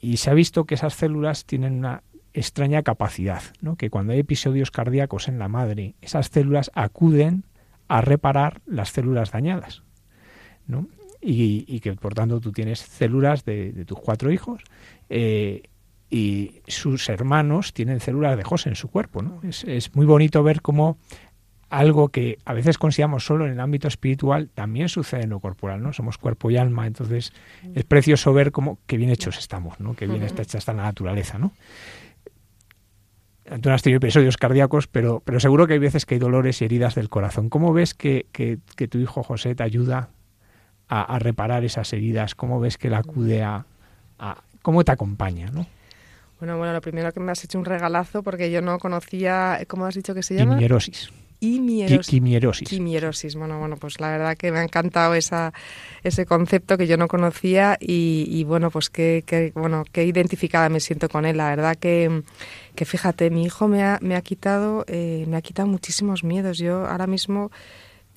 Y 0.00 0.18
se 0.18 0.30
ha 0.30 0.34
visto 0.34 0.64
que 0.64 0.74
esas 0.76 0.94
células 0.94 1.44
tienen 1.44 1.74
una 1.74 2.02
extraña 2.34 2.82
capacidad, 2.82 3.42
¿no? 3.60 3.76
que 3.76 3.90
cuando 3.90 4.12
hay 4.12 4.20
episodios 4.20 4.70
cardíacos 4.70 5.28
en 5.28 5.38
la 5.38 5.48
madre, 5.48 5.94
esas 6.00 6.28
células 6.28 6.70
acuden 6.74 7.44
a 7.88 8.00
reparar 8.00 8.60
las 8.66 8.90
células 8.90 9.32
dañadas. 9.32 9.82
¿no? 10.66 10.86
Y, 11.20 11.80
que 11.80 11.94
por 11.94 12.14
tanto 12.14 12.40
tú 12.40 12.52
tienes 12.52 12.78
células 12.78 13.44
de, 13.44 13.84
tus 13.86 13.98
cuatro 13.98 14.30
hijos 14.30 14.62
eh, 15.08 15.62
y 16.10 16.62
sus 16.66 17.08
hermanos 17.08 17.72
tienen 17.72 18.00
células 18.00 18.36
de 18.36 18.44
José 18.44 18.70
en 18.70 18.76
su 18.76 18.88
cuerpo. 18.88 19.22
¿no? 19.22 19.40
Es, 19.42 19.64
es, 19.64 19.94
muy 19.94 20.06
bonito 20.06 20.42
ver 20.42 20.62
cómo 20.62 20.98
algo 21.70 22.08
que 22.08 22.38
a 22.44 22.54
veces 22.54 22.78
consideramos 22.78 23.24
solo 23.24 23.46
en 23.46 23.52
el 23.52 23.60
ámbito 23.60 23.88
espiritual 23.88 24.48
también 24.54 24.88
sucede 24.88 25.24
en 25.24 25.30
lo 25.30 25.40
corporal, 25.40 25.82
¿no? 25.82 25.92
Somos 25.92 26.16
cuerpo 26.16 26.50
y 26.50 26.56
alma, 26.56 26.86
entonces 26.86 27.32
es 27.74 27.84
precioso 27.84 28.32
ver 28.32 28.52
cómo 28.52 28.78
que 28.86 28.96
bien 28.96 29.10
hechos 29.10 29.38
estamos, 29.38 29.78
¿no? 29.78 29.94
Que 29.94 30.06
bien 30.06 30.22
está 30.22 30.42
hecha 30.42 30.58
esta 30.58 30.72
naturaleza, 30.72 31.38
¿no? 31.38 31.52
tú 33.62 33.68
no 33.68 33.74
has 33.74 33.82
tenido 33.82 33.96
episodios 33.96 34.36
cardíacos, 34.36 34.86
pero, 34.86 35.22
pero 35.24 35.40
seguro 35.40 35.66
que 35.66 35.72
hay 35.72 35.78
veces 35.78 36.04
que 36.04 36.14
hay 36.14 36.18
dolores 36.18 36.60
y 36.60 36.66
heridas 36.66 36.94
del 36.94 37.08
corazón. 37.08 37.48
¿Cómo 37.48 37.72
ves 37.72 37.94
que, 37.94 38.26
que, 38.32 38.88
tu 38.88 38.98
hijo 38.98 39.22
José 39.22 39.54
te 39.54 39.62
ayuda 39.62 40.10
a, 40.88 41.18
reparar 41.18 41.64
esas 41.64 41.90
heridas? 41.92 42.34
¿Cómo 42.34 42.60
ves 42.60 42.76
que 42.76 42.88
él 42.88 42.94
acude 42.94 43.42
a, 43.42 43.64
cómo 44.62 44.84
te 44.84 44.92
acompaña? 44.92 45.50
¿no? 45.50 45.66
Bueno, 46.38 46.56
bueno, 46.56 46.72
lo 46.72 46.80
primero 46.80 47.12
que 47.12 47.20
me 47.20 47.32
has 47.32 47.42
hecho 47.44 47.58
un 47.58 47.64
regalazo 47.64 48.22
porque 48.22 48.50
yo 48.50 48.62
no 48.62 48.78
conocía, 48.78 49.60
¿cómo 49.66 49.86
has 49.86 49.94
dicho 49.94 50.14
que 50.14 50.22
se 50.22 50.34
llama? 50.34 50.54
Quimierosis. 50.54 51.10
Quimierosis. 51.40 52.68
Quimierosis. 52.68 53.36
Bueno, 53.36 53.58
bueno, 53.58 53.76
pues 53.76 54.00
la 54.00 54.10
verdad 54.10 54.36
que 54.36 54.50
me 54.50 54.58
ha 54.58 54.64
encantado 54.64 55.14
esa, 55.14 55.52
ese 56.02 56.26
concepto 56.26 56.76
que 56.76 56.86
yo 56.86 56.96
no 56.96 57.06
conocía 57.06 57.76
y, 57.80 58.42
bueno, 58.44 58.70
pues 58.70 58.90
qué, 58.90 59.52
bueno, 59.54 59.84
qué 59.92 60.04
identificada 60.04 60.68
me 60.68 60.80
siento 60.80 61.08
con 61.08 61.24
él. 61.24 61.36
La 61.36 61.50
verdad 61.50 61.76
que, 61.76 62.22
que 62.74 62.84
fíjate, 62.84 63.30
mi 63.30 63.44
hijo 63.44 63.68
me 63.68 63.84
ha, 63.84 63.98
me 64.02 64.16
ha 64.16 64.22
quitado, 64.22 64.84
eh, 64.88 65.24
me 65.28 65.36
ha 65.36 65.42
quitado 65.42 65.68
muchísimos 65.68 66.24
miedos. 66.24 66.58
Yo 66.58 66.86
ahora 66.86 67.06
mismo 67.06 67.52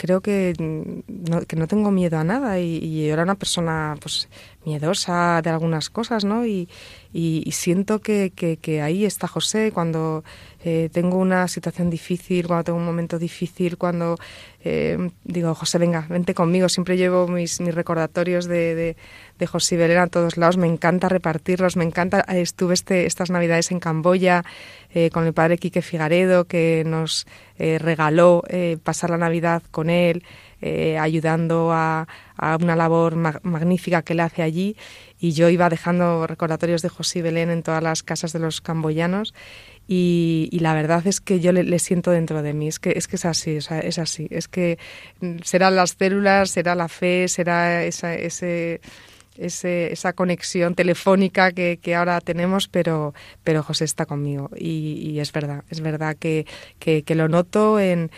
creo 0.02 0.22
que 0.22 0.56
no, 0.58 1.42
que 1.42 1.56
no 1.56 1.68
tengo 1.68 1.92
miedo 1.92 2.18
a 2.18 2.24
nada 2.24 2.60
y, 2.60 2.80
y, 2.80 3.08
era 3.08 3.22
una 3.22 3.36
persona 3.36 3.96
pues 4.02 4.28
miedosa 4.66 5.44
de 5.44 5.52
algunas 5.52 5.92
cosas, 5.92 6.26
¿no? 6.26 6.44
Y, 6.44 6.68
y, 7.14 7.52
siento 7.52 8.00
que, 8.00 8.32
que, 8.32 8.82
ahí 8.82 9.06
está 9.06 9.28
José 9.28 9.72
cuando 9.72 10.24
eh, 10.64 10.90
tengo 10.92 11.18
una 11.18 11.48
situación 11.48 11.90
difícil, 11.90 12.48
cuando 12.48 12.66
tengo 12.66 12.78
un 12.78 12.86
momento 12.86 13.18
difícil, 13.18 13.78
cuando 13.78 14.18
eh, 14.64 15.10
digo, 15.24 15.56
José, 15.56 15.78
venga, 15.78 16.06
vente 16.10 16.34
conmigo. 16.34 16.70
Siempre 16.70 16.98
llevo 16.98 17.28
mis, 17.28 17.60
mis 17.62 17.74
recordatorios 17.74 18.46
de, 18.46 18.76
de, 18.76 18.98
de 19.40 19.48
José 19.48 19.78
Belén 19.78 19.98
a 19.98 20.08
todos 20.08 20.38
lados. 20.38 20.58
Me 20.58 20.68
encanta 20.68 21.10
repartirlos, 21.10 21.78
me 21.78 21.84
encanta. 21.84 22.22
Estuve 22.22 22.76
este, 22.76 23.06
estas 23.06 23.32
navidades 23.32 23.72
en 23.72 23.80
Camboya 23.80 24.44
eh, 24.94 25.10
con 25.10 25.26
el 25.26 25.34
padre 25.34 25.58
Quique 25.58 25.82
Figaredo, 25.82 26.46
que 26.46 26.84
nos 26.86 27.26
regaló 27.58 28.42
pasar 28.84 29.12
la 29.12 29.20
Navidad 29.20 29.62
con 29.70 29.92
él. 29.92 30.24
Eh, 30.64 31.00
ayudando 31.00 31.72
a, 31.74 32.08
una 32.60 32.76
labor 32.76 33.16
magnífica 33.16 34.04
que 34.04 34.14
él 34.14 34.20
hace 34.20 34.42
allí 34.44 34.76
y 35.20 35.32
yo 35.32 35.50
iba 35.50 35.70
dejando 35.70 36.26
recordatorios 36.26 36.82
de 36.82 36.90
José 36.90 37.22
Belén 37.22 37.50
en 37.52 37.62
todas 37.62 37.84
las 37.84 38.02
casas 38.02 38.34
de 38.34 38.40
los 38.40 38.62
camboyanos 38.62 39.34
y, 39.94 40.58
la 40.62 40.74
verdad 40.74 41.06
es 41.06 41.20
que 41.20 41.42
yo 41.42 41.52
le, 41.52 41.78
siento 41.78 42.12
dentro 42.12 42.42
de 42.42 42.54
mí, 42.54 42.70
es 42.70 42.80
que 42.80 42.94
es, 42.96 43.10
que 43.10 43.18
es 43.18 43.26
así, 43.26 43.58
es 43.58 44.00
así, 44.00 44.26
es 44.32 44.48
que 44.48 44.78
mm, 45.20 45.40
serán 45.44 45.76
las 45.76 45.98
células, 46.00 46.52
será 46.52 46.76
la 46.76 46.88
fe, 46.88 47.28
será 47.28 47.84
ese 47.84 48.80
ese, 49.46 49.92
esa 49.92 50.14
conexión 50.14 50.76
telefónica 50.76 51.52
que, 51.52 51.96
ahora 51.96 52.22
tenemos, 52.22 52.68
pero, 52.68 53.14
pero 53.44 53.64
José 53.64 53.86
está 53.86 54.06
conmigo 54.06 54.50
y, 54.56 55.20
es 55.20 55.32
verdad, 55.32 55.64
es 55.70 55.82
verdad 55.82 56.16
que, 56.18 56.46
lo 57.08 57.28
noto 57.28 57.80
en, 57.80 58.10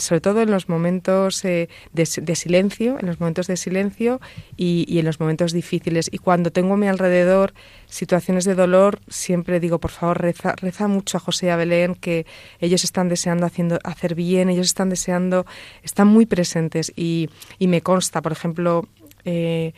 sobre 0.00 0.20
todo 0.20 0.40
en 0.42 0.50
los 0.50 0.68
momentos 0.68 1.44
eh, 1.44 1.68
de, 1.92 2.06
silencio, 2.36 2.98
en 3.00 3.06
los 3.06 3.18
momentos 3.18 3.46
de 3.46 3.56
silencio 3.56 4.20
y, 4.56 4.84
y, 4.88 4.98
en 5.00 5.06
los 5.06 5.18
momentos 5.18 5.52
difíciles. 5.52 6.08
Y 6.12 6.18
cuando 6.18 6.50
tengo 6.52 6.74
a 6.74 6.76
mi 6.76 6.86
alrededor 6.86 7.52
situaciones 7.86 8.44
de 8.44 8.54
dolor, 8.54 9.00
siempre 9.08 9.58
digo, 9.58 9.80
por 9.80 9.90
favor, 9.90 10.20
reza, 10.20 10.54
reza 10.56 10.86
mucho 10.86 11.16
a 11.16 11.20
José 11.20 11.46
y 11.46 11.48
a 11.48 11.56
Belén, 11.56 11.94
que 11.96 12.24
ellos 12.60 12.84
están 12.84 13.08
deseando 13.08 13.46
haciendo, 13.46 13.78
hacer 13.82 14.14
bien, 14.14 14.48
ellos 14.48 14.66
están 14.66 14.90
deseando, 14.90 15.44
están 15.82 16.06
muy 16.06 16.26
presentes 16.26 16.92
y, 16.94 17.28
y 17.58 17.66
me 17.66 17.80
consta, 17.80 18.22
por 18.22 18.32
ejemplo, 18.32 18.86
eh, 19.24 19.72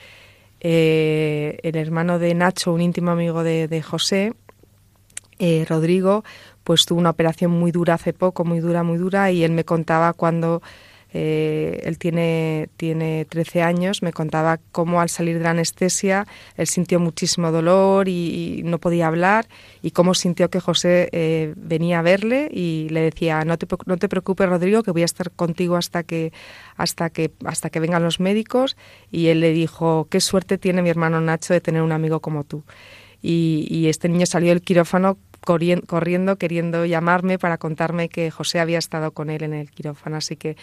eh, 0.65 1.59
el 1.65 1.75
hermano 1.75 2.21
de 2.21 2.35
Nacho, 2.35 2.73
un 2.73 2.81
íntimo 2.81 3.11
amigo 3.11 3.43
de, 3.43 3.83
José, 3.83 4.33
eh, 5.41 5.67
Rodrigo, 5.69 6.23
pues 6.63 6.87
tuvo 6.87 7.01
una 7.01 7.11
operación 7.11 7.51
muy 7.51 7.73
dura 7.73 7.95
hace 7.95 8.13
poco, 8.13 8.45
muy 8.45 8.61
dura, 8.61 8.85
muy 8.85 8.97
dura, 8.97 9.33
y 9.33 9.43
él 9.43 9.51
me 9.51 9.65
contaba 9.65 10.13
cuando 10.13 10.63
eh, 11.15 11.81
él 11.85 11.99
tiene, 11.99 12.71
tiene 12.77 13.27
13 13.27 13.63
años, 13.63 14.03
me 14.03 14.13
contaba 14.13 14.59
cómo 14.73 15.01
al 15.01 15.11
salir 15.11 15.39
de 15.39 15.45
la 15.45 15.51
anestesia 15.51 16.27
él 16.57 16.67
sintió 16.67 17.01
muchísimo 17.01 17.53
dolor 17.53 18.09
y, 18.09 18.63
no 18.65 18.79
podía 18.79 19.09
hablar 19.09 19.47
y 19.83 19.91
cómo 19.91 20.15
sintió 20.15 20.49
que 20.49 20.61
José 20.61 21.09
eh, 21.13 21.53
venía 21.57 21.99
a 21.99 22.03
verle 22.03 22.49
y 22.51 22.89
le 22.91 23.01
decía 23.01 23.45
no 23.45 23.59
te, 23.59 23.67
no 23.87 23.97
te 23.97 24.09
preocupes 24.09 24.49
Rodrigo 24.49 24.83
que 24.83 24.93
voy 24.93 25.03
a 25.03 25.07
estar 25.07 25.31
contigo 25.33 25.77
hasta 25.77 26.05
que 26.05 26.33
hasta 26.77 27.11
que 27.11 27.33
hasta 27.45 27.71
que 27.71 27.81
vengan 27.81 28.03
los 28.03 28.21
médicos 28.21 28.77
y 29.11 29.27
él 29.29 29.41
le 29.41 29.53
dijo 29.53 30.07
qué 30.11 30.21
suerte 30.21 30.59
tiene 30.59 30.81
mi 30.81 30.91
hermano 30.91 31.21
Nacho 31.21 31.53
de 31.53 31.61
tener 31.61 31.83
un 31.83 31.93
amigo 31.93 32.21
como 32.21 32.45
tú 32.45 32.63
y, 33.21 33.67
y 33.69 33.89
este 33.89 34.09
niño 34.09 34.27
salió 34.27 34.51
del 34.51 34.63
quirófano 34.63 35.19
corriendo, 35.45 36.37
queriendo 36.37 36.85
llamarme 36.87 37.39
para 37.39 37.59
contarme 37.59 38.09
que 38.09 38.31
José 38.31 38.61
había 38.61 38.79
estado 38.79 39.13
con 39.13 39.31
él 39.31 39.43
en 39.43 39.55
el 39.55 39.71
quirófano. 39.71 40.17
Así 40.17 40.37
que 40.37 40.57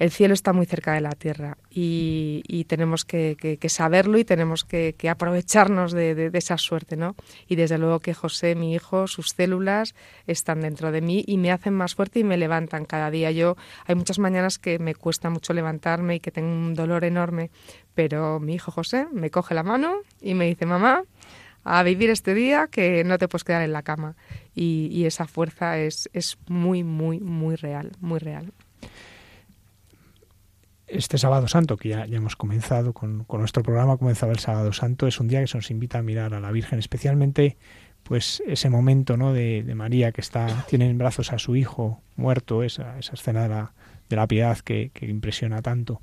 el 0.00 0.10
cielo 0.10 0.32
está 0.32 0.54
muy 0.54 0.64
cerca 0.64 0.94
de 0.94 1.02
la 1.02 1.10
tierra 1.10 1.58
y, 1.68 2.64
tenemos 2.68 3.04
que, 3.04 3.58
saberlo 3.68 4.16
y 4.16 4.24
tenemos 4.24 4.64
que, 4.64 4.94
aprovecharnos 5.10 5.92
de, 5.92 6.30
esa 6.32 6.56
suerte, 6.56 6.96
¿no? 6.96 7.16
Y 7.46 7.56
desde 7.56 7.76
luego 7.76 8.00
que 8.00 8.14
José, 8.14 8.54
mi 8.54 8.74
hijo, 8.74 9.06
sus 9.06 9.28
células 9.28 9.94
están 10.26 10.62
dentro 10.62 10.90
de 10.90 11.02
mí 11.02 11.22
y 11.26 11.36
me 11.36 11.52
hacen 11.52 11.74
más 11.74 11.94
fuerte 11.94 12.20
y 12.20 12.24
me 12.24 12.38
levantan 12.38 12.86
cada 12.86 13.10
día. 13.10 13.30
Yo 13.30 13.56
hay 13.84 13.94
muchas 13.94 14.18
mañanas 14.18 14.58
que 14.58 14.78
me 14.78 14.94
cuesta 14.94 15.28
mucho 15.28 15.52
levantarme 15.52 16.14
y 16.14 16.20
que 16.20 16.30
tengo 16.30 16.48
un 16.48 16.74
dolor 16.74 17.04
enorme, 17.04 17.50
pero 17.94 18.40
mi 18.40 18.54
hijo 18.54 18.72
José 18.72 19.06
me 19.12 19.30
coge 19.30 19.54
la 19.54 19.64
mano 19.64 19.96
y 20.22 20.32
me 20.32 20.46
dice, 20.46 20.64
mamá, 20.64 21.04
a 21.62 21.82
vivir 21.82 22.08
este 22.08 22.32
día 22.32 22.68
que 22.68 23.04
no 23.04 23.18
te 23.18 23.28
puedes 23.28 23.44
quedar 23.44 23.60
en 23.60 23.74
la 23.74 23.82
cama. 23.82 24.16
Y, 24.54 25.04
esa 25.04 25.26
fuerza 25.26 25.76
es, 25.76 26.08
es 26.14 26.38
muy, 26.48 26.84
muy, 26.84 27.20
muy 27.20 27.56
real, 27.56 27.92
muy 28.00 28.18
real 28.18 28.50
este 30.90 31.18
sábado 31.18 31.48
santo, 31.48 31.76
que 31.76 31.90
ya, 31.90 32.06
ya 32.06 32.16
hemos 32.16 32.36
comenzado 32.36 32.92
con, 32.92 33.26
nuestro 33.28 33.62
programa, 33.62 33.96
comenzaba 33.96 34.32
el 34.32 34.38
sábado 34.38 34.72
santo, 34.72 35.06
es 35.06 35.20
un 35.20 35.28
día 35.28 35.40
que 35.40 35.46
se 35.46 35.58
nos 35.58 35.70
invita 35.70 35.98
a 35.98 36.02
mirar 36.02 36.34
a 36.34 36.40
la 36.40 36.50
Virgen, 36.50 36.78
especialmente 36.78 37.56
pues 38.02 38.42
ese 38.46 38.70
momento 38.70 39.16
¿no? 39.16 39.32
de, 39.32 39.64
María 39.74 40.12
que 40.12 40.20
está, 40.20 40.64
tiene 40.68 40.88
en 40.88 40.98
brazos 40.98 41.32
a 41.32 41.38
su 41.38 41.56
hijo 41.56 42.00
muerto, 42.16 42.62
esa, 42.62 42.98
esa 42.98 43.14
escena 43.14 43.42
de 43.42 43.48
la, 43.48 43.72
de 44.08 44.16
la 44.16 44.26
piedad 44.26 44.58
que, 44.58 44.90
impresiona 45.00 45.62
tanto. 45.62 46.00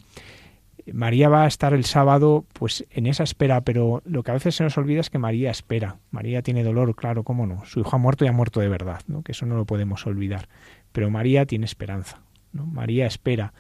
María 0.94 1.28
va 1.28 1.44
a 1.44 1.48
estar 1.48 1.74
el 1.74 1.84
sábado 1.84 2.46
pues 2.54 2.86
en 2.92 3.08
esa 3.08 3.24
espera, 3.24 3.60
pero 3.62 4.02
lo 4.06 4.24
que 4.24 4.32
a 4.32 4.36
veces 4.36 4.56
se 4.56 4.64
nos 4.64 4.78
olvida 4.78 5.02
es 5.02 5.10
que 5.10 5.18
María 5.18 5.52
espera. 5.52 5.98
María 6.12 6.42
tiene 6.42 6.64
dolor, 6.64 6.96
claro, 6.96 7.24
cómo 7.24 7.46
no. 7.46 7.66
Su 7.66 7.82
hijo 7.82 7.94
ha 7.94 8.00
muerto 8.00 8.24
y 8.24 8.30
ha 8.30 8.32
muerto 8.32 8.62
de 8.62 8.70
verdad, 8.70 9.02
¿no? 9.08 9.22
que 9.22 9.34
eso 9.34 9.46
no 9.46 9.58
lo 9.58 9.66
podemos 9.66 10.08
olvidar. 10.08 10.48
Pero 10.94 11.10
María 11.10 11.46
tiene 11.46 11.66
esperanza. 11.66 12.22
¿no? 12.54 12.66
María 12.66 13.06
espera. 13.06 13.54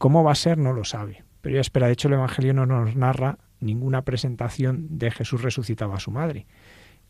¿Cómo 0.00 0.24
va 0.24 0.32
a 0.32 0.34
ser? 0.34 0.56
No 0.56 0.72
lo 0.72 0.84
sabe. 0.84 1.24
Pero 1.42 1.56
ella 1.56 1.60
espera. 1.60 1.86
De 1.86 1.92
hecho, 1.92 2.08
el 2.08 2.14
Evangelio 2.14 2.54
no 2.54 2.64
nos 2.64 2.96
narra 2.96 3.36
ninguna 3.60 4.00
presentación 4.00 4.86
de 4.98 5.10
Jesús 5.10 5.42
resucitado 5.42 5.92
a 5.92 6.00
su 6.00 6.10
madre. 6.10 6.46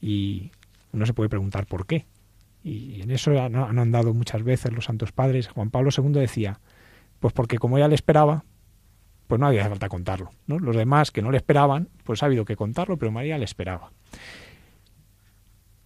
Y 0.00 0.50
uno 0.92 1.06
se 1.06 1.14
puede 1.14 1.28
preguntar 1.28 1.66
por 1.66 1.86
qué. 1.86 2.06
Y 2.64 3.00
en 3.00 3.12
eso 3.12 3.30
han, 3.40 3.54
andado 3.54 4.12
muchas 4.12 4.42
veces 4.42 4.72
los 4.72 4.86
santos 4.86 5.12
padres. 5.12 5.46
Juan 5.46 5.70
Pablo 5.70 5.90
II 5.96 6.10
decía, 6.14 6.58
pues 7.20 7.32
porque 7.32 7.58
como 7.58 7.78
ella 7.78 7.86
le 7.86 7.94
esperaba, 7.94 8.44
pues 9.28 9.40
no 9.40 9.46
había 9.46 9.68
falta 9.68 9.88
contarlo. 9.88 10.32
Los 10.48 10.74
demás 10.74 11.12
que 11.12 11.22
no 11.22 11.30
le 11.30 11.36
esperaban, 11.36 11.90
pues 12.02 12.24
ha 12.24 12.26
habido 12.26 12.44
que 12.44 12.56
contarlo, 12.56 12.96
pero 12.96 13.12
María 13.12 13.38
le 13.38 13.44
esperaba. 13.44 13.92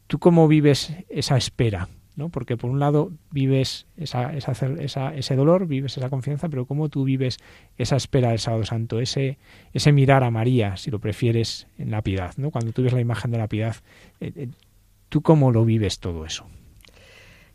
¿Tú 0.07 0.18
cómo 0.18 0.48
vives 0.48 0.96
esa 1.11 1.36
espera? 1.36 1.86
¿No? 2.16 2.28
Porque 2.28 2.56
por 2.56 2.70
un 2.70 2.78
lado 2.78 3.10
vives 3.30 3.86
esa, 3.96 4.32
esa, 4.34 5.14
ese 5.14 5.36
dolor, 5.36 5.66
vives 5.66 5.96
esa 5.96 6.10
confianza, 6.10 6.48
pero 6.48 6.66
cómo 6.66 6.88
tú 6.88 7.04
vives 7.04 7.38
esa 7.76 7.96
espera 7.96 8.30
del 8.30 8.38
sábado 8.38 8.64
santo, 8.64 9.00
ese, 9.00 9.38
ese 9.72 9.92
mirar 9.92 10.22
a 10.22 10.30
María, 10.30 10.76
si 10.76 10.90
lo 10.90 11.00
prefieres, 11.00 11.66
en 11.78 11.90
la 11.90 12.02
piedad, 12.02 12.32
¿no? 12.36 12.50
Cuando 12.50 12.72
tú 12.72 12.82
ves 12.82 12.92
la 12.92 13.00
imagen 13.00 13.30
de 13.30 13.38
la 13.38 13.48
piedad, 13.48 13.76
eh, 14.20 14.32
eh, 14.36 14.48
¿tú 15.08 15.22
cómo 15.22 15.50
lo 15.50 15.64
vives 15.64 15.98
todo 15.98 16.24
eso? 16.24 16.46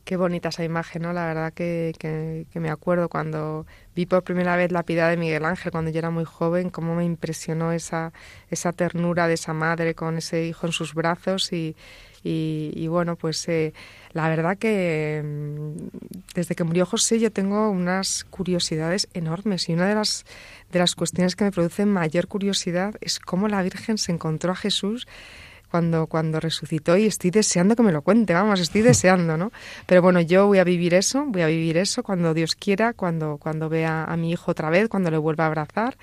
Qué 0.03 0.17
bonita 0.17 0.49
esa 0.49 0.63
imagen, 0.63 1.03
¿no? 1.03 1.13
La 1.13 1.27
verdad 1.27 1.53
que, 1.53 1.93
que, 1.99 2.59
me 2.59 2.69
acuerdo 2.69 3.09
cuando 3.09 3.67
vi 3.95 4.07
por 4.07 4.23
primera 4.23 4.55
vez 4.55 4.71
la 4.71 4.83
piedad 4.83 5.09
de 5.09 5.17
Miguel 5.17 5.45
Ángel, 5.45 5.71
cuando 5.71 5.91
yo 5.91 5.99
era 5.99 6.09
muy 6.09 6.25
joven, 6.25 6.71
cómo 6.71 6.95
me 6.95 7.05
impresionó 7.05 7.71
esa, 7.71 8.11
esa 8.49 8.73
ternura 8.73 9.27
de 9.27 9.35
esa 9.35 9.53
madre 9.53 9.93
con 9.93 10.17
ese 10.17 10.47
hijo 10.47 10.65
en 10.65 10.73
sus 10.73 10.95
brazos 10.95 11.53
y, 11.53 11.75
y, 12.23 12.87
bueno, 12.87 13.15
pues 13.15 13.47
eh, 13.47 13.73
la 14.13 14.27
verdad 14.29 14.57
que 14.57 15.21
mm, 15.23 15.99
desde 16.35 16.55
que 16.55 16.63
murió 16.63 16.85
José 16.85 17.19
yo 17.19 17.31
tengo 17.31 17.69
unas 17.69 18.25
curiosidades 18.25 19.07
enormes 19.13 19.69
y 19.69 19.73
una 19.73 19.87
de 19.87 19.95
las, 19.95 20.25
de 20.71 20.79
las 20.79 20.95
cuestiones 20.95 21.35
que 21.35 21.45
me 21.45 21.51
producen 21.51 21.91
mayor 21.91 22.27
curiosidad 22.27 22.95
es 23.01 23.19
cómo 23.19 23.47
la 23.47 23.61
Virgen 23.61 23.97
se 23.97 24.11
encontró 24.11 24.51
a 24.51 24.55
Jesús 24.55 25.07
cuando, 25.69 26.07
cuando 26.07 26.39
resucitó 26.39 26.97
y 26.97 27.05
estoy 27.05 27.31
deseando 27.31 27.75
que 27.75 27.83
me 27.83 27.91
lo 27.91 28.01
cuente, 28.01 28.33
vamos, 28.33 28.59
estoy 28.59 28.81
deseando, 28.93 29.37
¿no? 29.37 29.51
Pero 29.85 30.01
bueno, 30.01 30.19
yo 30.21 30.47
voy 30.47 30.59
a 30.59 30.63
vivir 30.63 30.93
eso, 30.93 31.25
voy 31.27 31.43
a 31.43 31.47
vivir 31.47 31.77
eso 31.77 32.03
cuando 32.03 32.33
Dios 32.33 32.55
quiera, 32.55 32.93
cuando, 32.93 33.37
cuando 33.37 33.69
vea 33.69 34.03
a 34.03 34.17
mi 34.17 34.31
hijo 34.31 34.51
otra 34.51 34.69
vez, 34.69 34.89
cuando 34.89 35.11
le 35.11 35.17
vuelva 35.17 35.45
a 35.45 35.47
abrazar. 35.47 35.97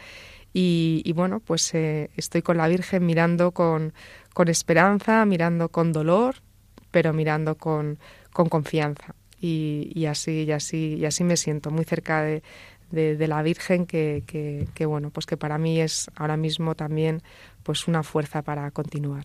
Y, 0.58 1.12
bueno, 1.12 1.40
pues 1.40 1.74
eh, 1.74 2.08
estoy 2.16 2.40
con 2.40 2.56
la 2.56 2.66
Virgen 2.66 3.04
mirando 3.04 3.50
con, 3.50 3.92
con 4.36 4.48
esperanza, 4.48 5.24
mirando 5.24 5.70
con 5.70 5.92
dolor, 5.92 6.42
pero 6.90 7.14
mirando 7.14 7.54
con, 7.54 7.98
con 8.34 8.50
confianza. 8.50 9.14
Y, 9.40 9.90
y, 9.94 10.04
así, 10.04 10.42
y 10.42 10.52
así, 10.52 10.96
y 10.96 11.06
así 11.06 11.24
me 11.24 11.38
siento 11.38 11.70
muy 11.70 11.86
cerca 11.86 12.20
de, 12.20 12.42
de, 12.90 13.28
la 13.28 13.42
Virgen 13.42 13.86
que, 13.86 14.24
que, 14.26 14.84
bueno, 14.84 15.08
pues 15.08 15.24
que 15.24 15.38
para 15.38 15.56
mí 15.56 15.80
es 15.80 16.10
ahora 16.16 16.36
mismo 16.36 16.74
también 16.74 17.22
pues 17.62 17.88
una 17.88 18.02
fuerza 18.02 18.42
para 18.42 18.70
continuar. 18.72 19.24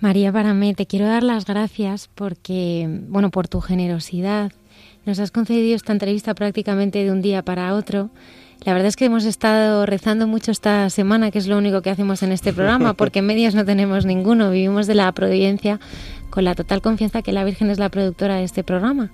María 0.00 0.32
mí 0.32 0.72
te 0.72 0.86
quiero 0.86 1.04
dar 1.04 1.22
las 1.22 1.44
gracias 1.44 2.08
porque, 2.14 2.86
bueno, 3.10 3.30
por 3.30 3.46
tu 3.46 3.60
generosidad. 3.60 4.52
Nos 5.04 5.18
has 5.18 5.32
concedido 5.32 5.76
esta 5.76 5.92
entrevista 5.92 6.34
prácticamente 6.34 7.04
de 7.04 7.12
un 7.12 7.20
día 7.20 7.42
para 7.42 7.74
otro. 7.74 8.08
La 8.64 8.72
verdad 8.72 8.88
es 8.88 8.96
que 8.96 9.04
hemos 9.04 9.24
estado 9.24 9.86
rezando 9.86 10.26
mucho 10.26 10.50
esta 10.50 10.90
semana, 10.90 11.30
que 11.30 11.38
es 11.38 11.46
lo 11.46 11.56
único 11.56 11.80
que 11.80 11.90
hacemos 11.90 12.22
en 12.22 12.32
este 12.32 12.52
programa, 12.52 12.92
porque 12.94 13.22
medios 13.22 13.54
no 13.54 13.64
tenemos 13.64 14.04
ninguno. 14.04 14.50
Vivimos 14.50 14.86
de 14.86 14.94
la 14.94 15.10
providencia 15.12 15.78
con 16.30 16.44
la 16.44 16.54
total 16.54 16.82
confianza 16.82 17.22
que 17.22 17.32
la 17.32 17.44
Virgen 17.44 17.70
es 17.70 17.78
la 17.78 17.88
productora 17.88 18.36
de 18.36 18.44
este 18.44 18.64
programa. 18.64 19.10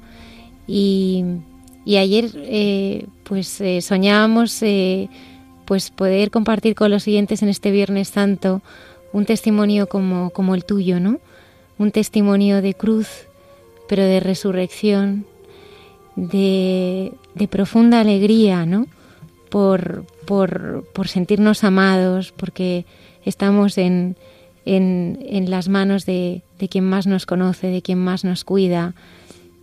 Y, 0.66 1.24
ayer, 1.86 2.30
eh, 2.34 3.06
pues 3.24 3.60
eh, 3.60 3.82
soñábamos 3.82 4.62
eh, 4.62 5.08
pues 5.66 5.90
poder 5.90 6.30
compartir 6.30 6.74
con 6.74 6.90
los 6.90 7.02
siguientes 7.02 7.42
en 7.42 7.48
este 7.48 7.70
Viernes 7.70 8.08
Santo 8.08 8.62
un 9.12 9.26
testimonio 9.26 9.88
como, 9.88 10.30
como 10.30 10.54
el 10.54 10.64
tuyo, 10.64 10.98
¿no? 11.00 11.20
Un 11.78 11.90
testimonio 11.90 12.62
de 12.62 12.74
cruz, 12.74 13.08
pero 13.88 14.02
de 14.02 14.20
resurrección, 14.20 15.26
de, 16.16 17.12
de 17.34 17.48
profunda 17.48 18.00
alegría, 18.00 18.66
¿no? 18.66 18.86
Por, 19.54 20.04
por, 20.26 20.84
por, 20.92 21.06
sentirnos 21.06 21.62
amados, 21.62 22.32
porque 22.36 22.86
estamos 23.24 23.78
en, 23.78 24.16
en, 24.64 25.24
en 25.28 25.48
las 25.48 25.68
manos 25.68 26.06
de, 26.06 26.42
de, 26.58 26.68
quien 26.68 26.84
más 26.84 27.06
nos 27.06 27.24
conoce, 27.24 27.68
de 27.68 27.80
quien 27.80 27.98
más 27.98 28.24
nos 28.24 28.42
cuida, 28.42 28.94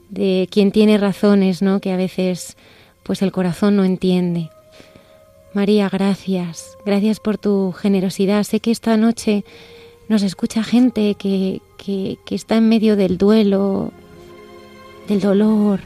de 0.10 0.48
quien 0.50 0.72
tiene 0.72 0.98
razones, 0.98 1.62
¿no? 1.62 1.82
Que 1.82 1.92
a 1.92 1.98
veces 1.98 2.56
pues 3.04 3.22
el 3.22 3.34
corazón 3.34 3.76
no 3.76 3.84
entiende. 3.84 4.50
María, 5.54 5.89
gracias. 5.89 6.78
Gracias 6.86 7.20
por 7.20 7.38
tu 7.38 7.74
generosidad. 7.74 8.44
Sé 8.44 8.62
que 8.62 8.72
esta 8.72 8.96
noche 8.96 9.44
nos 10.08 10.24
escucha 10.24 10.64
gente 10.64 11.16
que, 11.16 11.62
que, 11.78 12.18
está 12.30 12.56
en 12.56 12.70
medio 12.70 12.96
del 12.96 13.18
duelo, 13.18 13.92
del 15.10 15.20
dolor, 15.20 15.82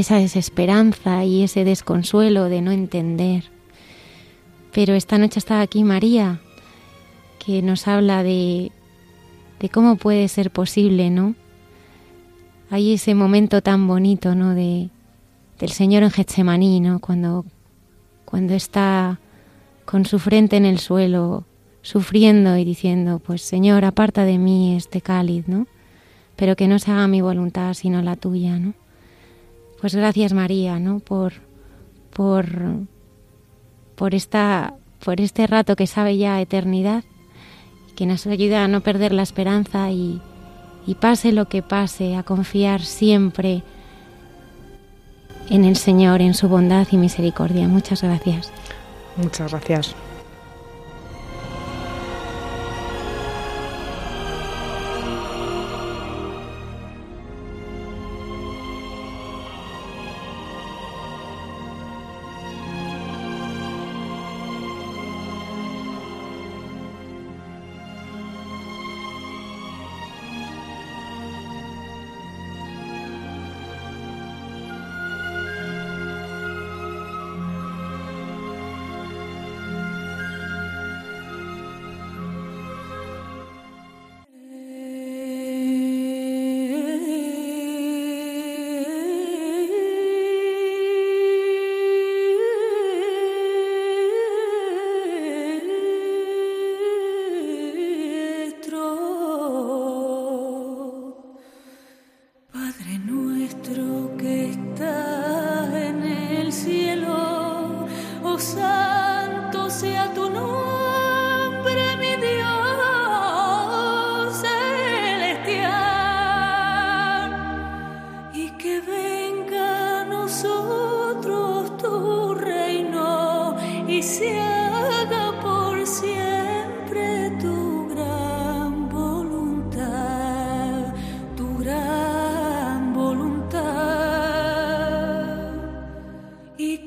esa 0.00 0.16
desesperanza 0.16 1.24
y 1.24 1.42
ese 1.42 1.64
desconsuelo 1.64 2.44
de 2.44 2.62
no 2.62 2.72
entender. 2.72 3.44
Pero 4.72 4.94
esta 4.94 5.18
noche 5.18 5.38
está 5.38 5.60
aquí 5.60 5.84
María, 5.84 6.40
que 7.44 7.62
nos 7.62 7.88
habla 7.88 8.22
de, 8.22 8.72
de 9.60 9.68
cómo 9.68 9.96
puede 9.96 10.28
ser 10.28 10.50
posible, 10.50 11.10
¿no? 11.10 11.34
Hay 12.70 12.94
ese 12.94 13.14
momento 13.14 13.62
tan 13.62 13.86
bonito, 13.86 14.34
¿no? 14.34 14.54
De, 14.54 14.90
del 15.58 15.70
Señor 15.70 16.02
en 16.02 16.10
Getsemaní, 16.10 16.80
¿no? 16.80 16.98
Cuando 17.00 17.44
cuando 18.26 18.54
está 18.54 19.20
con 19.86 20.04
su 20.04 20.18
frente 20.18 20.56
en 20.56 20.66
el 20.66 20.80
suelo, 20.80 21.46
sufriendo 21.80 22.58
y 22.58 22.64
diciendo, 22.64 23.20
pues 23.20 23.40
Señor, 23.40 23.84
aparta 23.84 24.24
de 24.24 24.36
mí 24.36 24.76
este 24.76 25.00
cáliz, 25.00 25.46
¿no? 25.48 25.66
Pero 26.34 26.56
que 26.56 26.68
no 26.68 26.78
se 26.78 26.90
haga 26.90 27.06
mi 27.06 27.22
voluntad 27.22 27.72
sino 27.72 28.02
la 28.02 28.16
tuya, 28.16 28.58
¿no? 28.58 28.74
Pues 29.80 29.94
gracias 29.94 30.32
María, 30.32 30.78
¿no? 30.78 31.00
Por, 31.00 31.34
por, 32.12 32.46
por, 33.94 34.14
esta, 34.14 34.74
por 35.04 35.20
este 35.20 35.46
rato 35.46 35.76
que 35.76 35.86
sabe 35.86 36.16
ya 36.16 36.40
eternidad, 36.40 37.04
que 37.94 38.06
nos 38.06 38.26
ayuda 38.26 38.64
a 38.64 38.68
no 38.68 38.80
perder 38.80 39.12
la 39.12 39.22
esperanza 39.22 39.90
y, 39.90 40.20
y 40.86 40.94
pase 40.94 41.32
lo 41.32 41.48
que 41.48 41.62
pase, 41.62 42.16
a 42.16 42.22
confiar 42.22 42.82
siempre 42.82 43.62
en 45.50 45.64
el 45.64 45.76
Señor, 45.76 46.20
en 46.20 46.34
su 46.34 46.48
bondad 46.48 46.86
y 46.90 46.96
misericordia. 46.96 47.68
Muchas 47.68 48.02
gracias. 48.02 48.52
Muchas 49.16 49.50
gracias. 49.50 49.94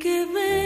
que 0.10 0.26
me 0.26 0.59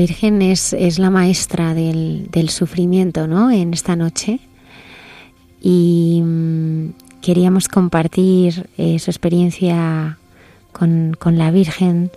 Virgen 0.00 0.40
es, 0.40 0.72
la 0.98 1.10
maestra 1.10 1.74
del, 1.74 2.48
sufrimiento, 2.48 3.26
¿no? 3.26 3.50
En 3.50 3.74
esta 3.74 3.96
noche. 3.96 4.40
Y 5.60 6.22
mm, 6.24 6.94
queríamos 7.20 7.68
compartir 7.68 8.70
eh, 8.78 8.98
su 8.98 9.10
experiencia 9.10 10.16
con, 10.72 11.18
la 11.22 11.50
Virgen 11.50 12.10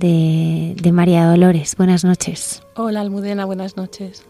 de, 0.00 0.74
de, 0.82 0.90
María 0.90 1.24
Dolores. 1.26 1.76
Buenas 1.76 2.04
noches. 2.04 2.64
Hola 2.74 3.00
Almudena, 3.02 3.44
buenas 3.44 3.76
noches. 3.76 4.24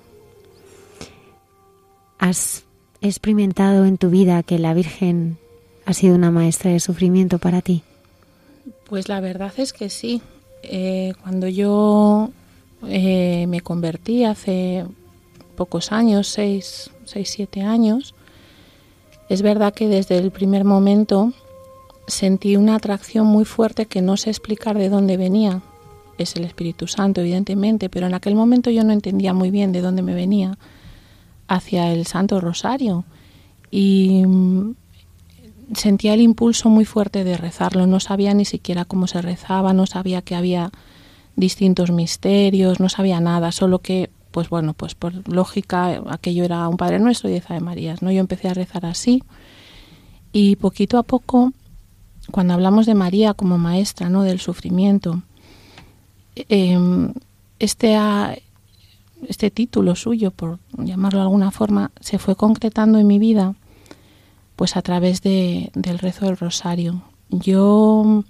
¿Has 2.19 2.65
experimentado 3.01 3.87
en 3.87 3.97
tu 3.97 4.11
vida 4.11 4.43
que 4.43 4.59
la 4.59 4.75
Virgen 4.75 5.39
ha 5.87 5.95
sido 5.95 6.15
una 6.15 6.31
maestra 6.31 6.71
de 6.71 6.79
sufrimiento 6.79 7.39
para 7.39 7.63
ti? 7.63 7.85
Pues 8.85 9.09
la 9.09 9.21
verdad 9.21 9.55
es 9.57 9.73
que 9.73 9.89
sí. 9.89 10.21
Eh, 10.63 11.15
cuando 11.23 11.49
yo 11.49 12.31
eh, 12.89 13.47
me 13.49 13.61
convertí 13.61 14.25
hace 14.25 14.85
pocos 15.57 15.93
años, 15.93 16.29
seis, 16.29 16.91
seis, 17.05 17.31
siete 17.31 17.63
años. 17.63 18.15
Es 19.29 19.43
verdad 19.43 19.73
que 19.73 19.89
desde 19.89 20.19
el 20.19 20.31
primer 20.31 20.65
momento 20.65 21.33
sentí 22.07 22.57
una 22.57 22.75
atracción 22.77 23.27
muy 23.27 23.45
fuerte 23.45 23.87
que 23.87 24.03
no 24.03 24.17
sé 24.17 24.31
explicar 24.31 24.77
de 24.77 24.89
dónde 24.89 25.17
venía. 25.17 25.63
Es 26.19 26.37
el 26.37 26.45
Espíritu 26.45 26.87
Santo, 26.87 27.21
evidentemente, 27.21 27.89
pero 27.89 28.07
en 28.07 28.15
aquel 28.15 28.35
momento 28.35 28.71
yo 28.71 28.85
no 28.85 28.93
entendía 28.93 29.33
muy 29.33 29.51
bien 29.51 29.73
de 29.73 29.81
dónde 29.81 30.03
me 30.03 30.15
venía 30.15 30.59
hacia 31.49 31.93
el 31.93 32.07
Santo 32.07 32.41
Rosario. 32.41 33.05
Y 33.71 34.25
mm, 34.27 34.75
sentía 35.75 36.15
el 36.15 36.21
impulso 36.21 36.69
muy 36.69 36.85
fuerte 36.85 37.25
de 37.25 37.37
rezarlo. 37.37 37.87
No 37.87 38.01
sabía 38.01 38.35
ni 38.35 38.45
siquiera 38.45 38.85
cómo 38.85 39.07
se 39.07 39.23
rezaba, 39.23 39.73
no 39.73 39.87
sabía 39.87 40.23
que 40.23 40.35
había 40.35 40.71
distintos 41.37 41.91
misterios, 41.91 42.81
no 42.81 42.89
sabía 42.89 43.21
nada, 43.21 43.53
solo 43.53 43.81
que, 43.81 44.11
pues 44.31 44.49
bueno, 44.49 44.75
pues 44.75 44.95
por 44.95 45.29
lógica 45.29 46.03
aquello 46.09 46.45
era 46.45 46.69
un 46.69 46.77
Padre 46.77 46.99
Nuestro 46.99 47.29
y 47.29 47.33
diez 47.33 47.51
Ave 47.51 47.97
¿no? 48.01 48.11
Yo 48.11 48.21
empecé 48.21 48.49
a 48.49 48.55
rezar 48.55 48.87
así 48.87 49.23
y 50.33 50.57
poquito 50.57 50.99
a 50.99 51.03
poco, 51.03 51.53
cuando 52.31 52.55
hablamos 52.55 52.87
de 52.87 52.95
María 52.95 53.35
como 53.35 53.59
maestra, 53.59 54.09
¿no? 54.09 54.23
Del 54.23 54.41
sufrimiento, 54.41 55.23
em, 56.49 57.13
este, 57.59 57.99
este 59.29 59.51
título 59.51 59.95
suyo, 59.95 60.31
por 60.31 60.59
llamarlo 60.79 61.19
de 61.19 61.25
alguna 61.25 61.51
forma, 61.51 61.91
se 62.01 62.19
fue 62.19 62.35
concretando 62.35 62.99
en 62.99 63.07
mi 63.07 63.19
vida, 63.19 63.55
pues 64.57 64.77
a 64.77 64.83
través 64.83 65.23
de, 65.23 65.71
del 65.75 65.99
rezo 65.99 66.27
del 66.27 66.39
rosario. 66.39 67.03
Yo 67.29 68.25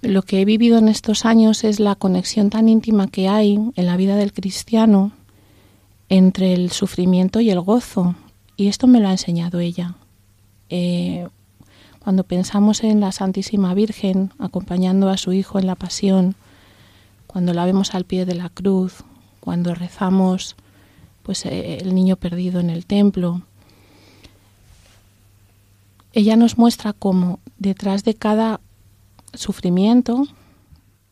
lo 0.00 0.22
que 0.22 0.40
he 0.40 0.44
vivido 0.44 0.78
en 0.78 0.88
estos 0.88 1.24
años 1.24 1.64
es 1.64 1.80
la 1.80 1.94
conexión 1.94 2.50
tan 2.50 2.68
íntima 2.68 3.08
que 3.08 3.28
hay 3.28 3.58
en 3.74 3.86
la 3.86 3.96
vida 3.96 4.16
del 4.16 4.32
cristiano 4.32 5.12
entre 6.08 6.54
el 6.54 6.70
sufrimiento 6.70 7.40
y 7.40 7.50
el 7.50 7.60
gozo. 7.60 8.14
Y 8.56 8.68
esto 8.68 8.86
me 8.86 9.00
lo 9.00 9.08
ha 9.08 9.12
enseñado 9.12 9.60
ella. 9.60 9.94
Eh, 10.70 11.26
cuando 11.98 12.24
pensamos 12.24 12.84
en 12.84 13.00
la 13.00 13.12
Santísima 13.12 13.74
Virgen 13.74 14.32
acompañando 14.38 15.10
a 15.10 15.16
su 15.16 15.32
Hijo 15.32 15.58
en 15.58 15.66
la 15.66 15.74
pasión, 15.74 16.36
cuando 17.26 17.52
la 17.52 17.66
vemos 17.66 17.94
al 17.94 18.04
pie 18.04 18.24
de 18.24 18.34
la 18.34 18.48
cruz, 18.48 19.04
cuando 19.40 19.74
rezamos 19.74 20.56
pues 21.22 21.44
eh, 21.44 21.78
el 21.80 21.94
niño 21.94 22.16
perdido 22.16 22.60
en 22.60 22.70
el 22.70 22.86
templo, 22.86 23.42
ella 26.14 26.36
nos 26.36 26.56
muestra 26.56 26.94
cómo 26.94 27.40
detrás 27.58 28.02
de 28.04 28.14
cada 28.14 28.60
sufrimiento, 29.34 30.26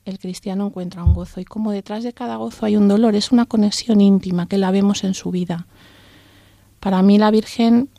el 0.05 0.19
cristiano 0.19 0.67
encuentra 0.67 1.03
un 1.03 1.15
gozo 1.15 1.41
y 1.41 1.45
como 1.45 1.73
detrás 1.73 2.05
de 2.05 2.13
cada 2.13 2.37
gozo 2.37 2.65
hay 2.65 2.77
un 2.77 2.89
dolor, 2.89 3.17
es 3.17 3.33
una 3.33 3.45
conexión 3.45 4.01
íntima 4.01 4.47
que 4.47 4.57
la 4.57 4.71
vemos 4.71 5.05
en 5.05 5.15
su 5.15 5.31
vida. 5.31 5.67
Para 6.81 7.03
mí 7.03 7.19
la 7.19 7.31
Virgen 7.31 7.91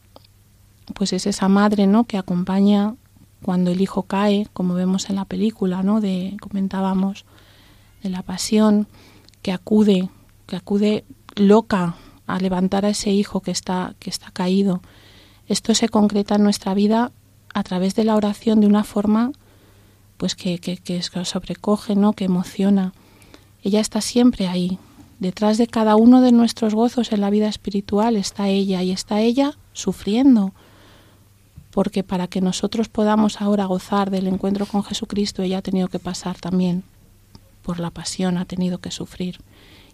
pues 0.94 1.12
es 1.12 1.28
esa 1.28 1.50
madre, 1.50 1.86
¿no? 1.86 2.06
que 2.06 2.18
acompaña 2.18 2.96
cuando 3.44 3.72
el 3.72 3.82
hijo 3.82 4.04
cae, 4.04 4.48
como 4.54 4.74
vemos 4.74 5.10
en 5.10 5.18
la 5.18 5.26
película, 5.26 5.84
¿no? 5.84 6.00
de 6.00 6.38
comentábamos 6.40 7.26
de 8.02 8.10
la 8.10 8.24
pasión, 8.24 8.88
que 9.42 9.52
acude, 9.52 10.10
que 10.46 10.56
acude 10.56 11.04
loca 11.36 11.96
a 12.26 12.40
levantar 12.40 12.86
a 12.86 12.90
ese 12.90 13.12
hijo 13.12 13.42
que 13.42 13.52
está 13.52 13.96
que 14.00 14.10
está 14.10 14.32
caído. 14.32 14.82
Esto 15.48 15.76
se 15.76 15.90
concreta 15.90 16.36
en 16.36 16.44
nuestra 16.44 16.74
vida 16.74 17.12
a 17.54 17.64
través 17.64 17.96
de 17.96 18.04
la 18.06 18.16
oración 18.16 18.62
de 18.62 18.68
una 18.68 18.84
forma 18.84 19.32
pues 20.18 20.36
que, 20.36 20.60
que, 20.60 21.02
sobrecoge, 21.02 21.96
¿no? 21.96 22.14
que 22.14 22.26
emociona. 22.26 22.94
Ella 23.64 23.80
está 23.80 24.02
siempre 24.02 24.48
ahí. 24.48 24.80
Detrás 25.20 25.58
de 25.58 25.68
cada 25.68 25.96
uno 25.96 26.22
de 26.22 26.32
nuestros 26.32 26.76
gozos 26.76 27.12
en 27.12 27.22
la 27.22 27.30
vida 27.30 27.48
espiritual 27.48 28.16
está 28.16 28.50
ella 28.50 28.84
y 28.84 28.92
está 28.92 29.22
ella 29.22 29.58
sufriendo. 29.74 30.54
Porque 31.72 32.04
para 32.04 32.28
que 32.28 32.42
nosotros 32.42 32.90
podamos 32.90 33.42
ahora 33.42 33.66
gozar 33.66 34.10
del 34.10 34.28
encuentro 34.28 34.66
con 34.66 34.84
Jesucristo, 34.84 35.44
ella 35.44 35.60
ha 35.60 35.64
tenido 35.64 35.88
que 35.88 36.00
pasar 36.00 36.38
también 36.40 36.84
por 37.62 37.80
la 37.80 37.92
pasión, 37.92 38.38
ha 38.38 38.46
tenido 38.46 38.80
que 38.80 38.92
sufrir. 38.92 39.40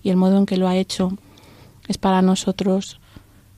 Y 0.01 0.09
el 0.09 0.17
modo 0.17 0.37
en 0.37 0.45
que 0.45 0.57
lo 0.57 0.67
ha 0.67 0.77
hecho 0.77 1.17
es 1.87 1.97
para 1.97 2.21
nosotros 2.21 2.99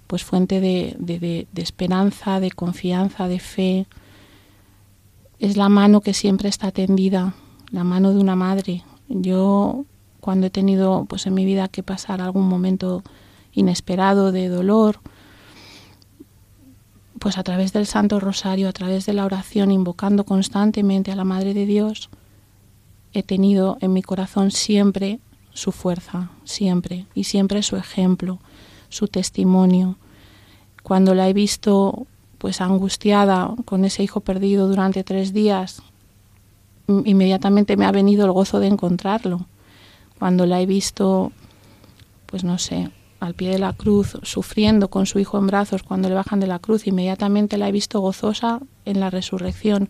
pues 0.08 0.24
fuente 0.24 0.60
de, 0.60 0.96
de 1.00 1.62
esperanza, 1.62 2.40
de 2.40 2.52
confianza, 2.52 3.28
de 3.28 3.40
fe, 3.40 3.88
es 5.40 5.58
la 5.58 5.70
mano 5.70 6.02
que 6.02 6.14
siempre 6.14 6.50
está 6.50 6.72
tendida, 6.72 7.34
la 7.72 7.84
mano 7.84 8.14
de 8.14 8.20
una 8.20 8.36
madre. 8.36 8.84
Yo 9.08 9.86
cuando 10.20 10.48
he 10.48 10.50
tenido 10.50 11.06
pues 11.06 11.28
en 11.28 11.34
mi 11.34 11.46
vida 11.46 11.68
que 11.68 11.84
pasar 11.84 12.22
algún 12.22 12.48
momento 12.48 13.04
inesperado 13.54 14.32
de 14.32 14.48
dolor, 14.48 15.00
pues 17.20 17.38
a 17.38 17.44
través 17.44 17.74
del 17.74 17.86
Santo 17.86 18.20
Rosario, 18.20 18.70
a 18.70 18.74
través 18.74 19.06
de 19.06 19.14
la 19.14 19.26
oración, 19.26 19.72
invocando 19.72 20.26
constantemente 20.26 21.12
a 21.12 21.16
la 21.16 21.24
Madre 21.24 21.54
de 21.54 21.66
Dios, 21.66 22.10
he 23.14 23.24
tenido 23.24 23.78
en 23.82 23.94
mi 23.94 24.02
corazón 24.02 24.52
siempre 24.52 25.20
su 25.54 25.72
fuerza, 25.72 26.32
siempre, 26.44 27.06
y 27.16 27.24
siempre 27.24 27.64
su 27.64 27.78
ejemplo, 27.78 28.40
su 28.90 29.08
testimonio. 29.08 29.98
Cuando 30.84 31.16
la 31.16 31.30
he 31.30 31.34
visto 31.34 32.06
pues 32.46 32.62
angustiada 32.62 33.56
con 33.66 33.86
ese 33.86 34.04
hijo 34.04 34.20
perdido 34.20 34.68
durante 34.68 35.04
tres 35.04 35.34
días, 35.34 35.82
inmediatamente 36.88 37.76
me 37.76 37.88
ha 37.88 37.92
venido 37.92 38.24
el 38.24 38.32
gozo 38.34 38.60
de 38.60 38.68
encontrarlo. 38.68 39.48
Cuando 40.20 40.46
la 40.46 40.62
he 40.62 40.68
visto, 40.68 41.32
pues 42.28 42.44
no 42.44 42.60
sé, 42.60 42.92
al 43.20 43.34
pie 43.34 43.50
de 43.50 43.58
la 43.58 43.74
cruz, 43.74 44.20
sufriendo 44.22 44.90
con 44.90 45.08
su 45.08 45.18
hijo 45.18 45.40
en 45.40 45.48
brazos 45.48 45.82
cuando 45.82 46.08
le 46.08 46.14
bajan 46.14 46.40
de 46.40 46.46
la 46.46 46.60
cruz, 46.60 46.86
inmediatamente 46.86 47.58
la 47.58 47.68
he 47.68 47.72
visto 47.72 48.00
gozosa 48.00 48.60
en 48.86 49.00
la 49.00 49.10
resurrección. 49.10 49.90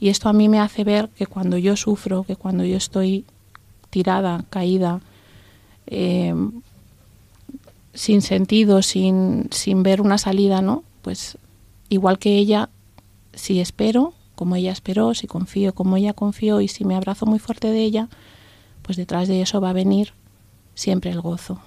Y 0.00 0.08
esto 0.08 0.30
a 0.30 0.32
mí 0.32 0.48
me 0.48 0.60
hace 0.60 0.84
ver 0.84 1.10
que 1.10 1.26
cuando 1.26 1.58
yo 1.58 1.76
sufro, 1.76 2.22
que 2.22 2.36
cuando 2.36 2.64
yo 2.64 2.78
estoy 2.78 3.26
tirada, 3.90 4.46
caída, 4.48 5.02
eh, 5.88 6.34
sin 7.92 8.22
sentido, 8.22 8.80
sin, 8.80 9.48
sin 9.50 9.82
ver 9.82 10.00
una 10.00 10.16
salida, 10.16 10.62
¿no? 10.62 10.84
Pues 11.02 11.36
igual 11.92 12.18
que 12.18 12.36
ella, 12.36 12.70
si 13.34 13.60
espero, 13.60 14.14
como 14.34 14.56
ella 14.56 14.72
esperó, 14.72 15.14
si 15.14 15.26
confío 15.26 15.74
como 15.74 15.96
ella 15.96 16.14
confió 16.14 16.60
y 16.60 16.68
si 16.68 16.84
me 16.84 16.96
abrazo 16.96 17.26
muy 17.26 17.38
fuerte 17.38 17.68
de 17.68 17.82
ella, 17.82 18.08
pues 18.82 18.96
detrás 18.96 19.28
de 19.28 19.42
eso 19.42 19.60
va 19.60 19.70
a 19.70 19.74
venir 19.74 20.14
siempre 20.74 21.10
el 21.10 21.20
gozo. 21.20 21.60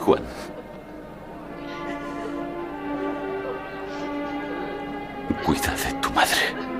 Juan. 0.00 0.22
Cuida 5.44 5.74
de 5.74 5.92
tu 6.00 6.10
madre. 6.10 6.75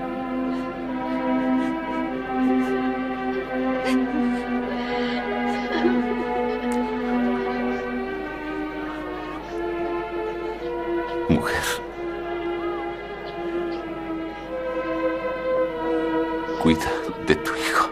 Cuida 16.66 16.90
de 17.28 17.36
tu 17.36 17.52
hijo. 17.54 17.90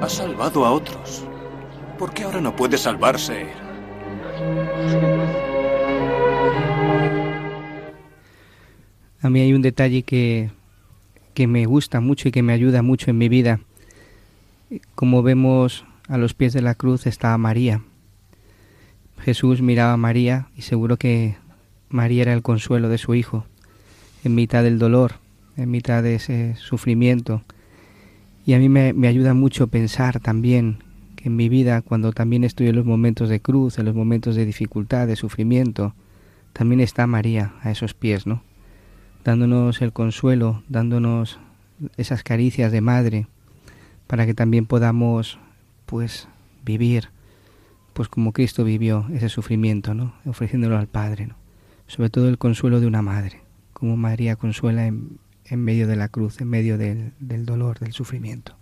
Ha 0.00 0.08
salvado 0.08 0.64
a 0.64 0.72
otros. 0.72 1.22
¿Por 1.96 2.12
qué 2.12 2.24
ahora 2.24 2.40
no 2.40 2.56
puede 2.56 2.76
salvarse 2.76 3.62
A 9.22 9.30
mí 9.30 9.40
hay 9.40 9.52
un 9.52 9.62
detalle 9.62 10.02
que, 10.02 10.50
que 11.32 11.46
me 11.46 11.64
gusta 11.64 12.00
mucho 12.00 12.28
y 12.28 12.32
que 12.32 12.42
me 12.42 12.52
ayuda 12.52 12.82
mucho 12.82 13.08
en 13.08 13.18
mi 13.18 13.28
vida. 13.28 13.60
Como 14.96 15.22
vemos 15.22 15.84
a 16.08 16.18
los 16.18 16.34
pies 16.34 16.52
de 16.52 16.60
la 16.60 16.74
cruz 16.74 17.06
está 17.06 17.38
María. 17.38 17.82
Jesús 19.20 19.62
miraba 19.62 19.92
a 19.92 19.96
María 19.96 20.48
y 20.56 20.62
seguro 20.62 20.96
que 20.96 21.36
María 21.88 22.22
era 22.22 22.32
el 22.32 22.42
consuelo 22.42 22.88
de 22.88 22.98
su 22.98 23.14
hijo, 23.14 23.46
en 24.24 24.34
mitad 24.34 24.64
del 24.64 24.80
dolor, 24.80 25.12
en 25.56 25.70
mitad 25.70 26.02
de 26.02 26.16
ese 26.16 26.56
sufrimiento. 26.56 27.42
Y 28.44 28.54
a 28.54 28.58
mí 28.58 28.68
me, 28.68 28.92
me 28.92 29.06
ayuda 29.06 29.34
mucho 29.34 29.68
pensar 29.68 30.18
también 30.18 30.78
que 31.14 31.28
en 31.28 31.36
mi 31.36 31.48
vida, 31.48 31.80
cuando 31.80 32.12
también 32.12 32.42
estoy 32.42 32.66
en 32.66 32.74
los 32.74 32.86
momentos 32.86 33.28
de 33.28 33.38
cruz, 33.38 33.78
en 33.78 33.84
los 33.84 33.94
momentos 33.94 34.34
de 34.34 34.46
dificultad, 34.46 35.06
de 35.06 35.14
sufrimiento, 35.14 35.94
también 36.52 36.80
está 36.80 37.06
María 37.06 37.52
a 37.62 37.70
esos 37.70 37.94
pies, 37.94 38.26
¿no? 38.26 38.42
Dándonos 39.24 39.82
el 39.82 39.92
consuelo, 39.92 40.62
dándonos 40.68 41.38
esas 41.96 42.22
caricias 42.22 42.72
de 42.72 42.80
madre, 42.80 43.26
para 44.06 44.26
que 44.26 44.34
también 44.34 44.66
podamos, 44.66 45.38
pues, 45.86 46.28
vivir, 46.64 47.08
pues 47.92 48.08
como 48.08 48.32
Cristo 48.32 48.64
vivió 48.64 49.06
ese 49.12 49.28
sufrimiento, 49.28 49.94
¿no? 49.94 50.14
Ofreciéndolo 50.24 50.78
al 50.78 50.86
Padre, 50.86 51.26
¿no? 51.26 51.34
Sobre 51.86 52.10
todo 52.10 52.28
el 52.28 52.38
consuelo 52.38 52.80
de 52.80 52.86
una 52.86 53.02
madre, 53.02 53.42
como 53.72 53.96
María 53.96 54.36
consuela 54.36 54.86
en, 54.86 55.18
en 55.44 55.62
medio 55.62 55.86
de 55.86 55.96
la 55.96 56.08
cruz, 56.08 56.40
en 56.40 56.48
medio 56.48 56.78
del, 56.78 57.12
del 57.20 57.44
dolor, 57.44 57.78
del 57.78 57.92
sufrimiento. 57.92 58.54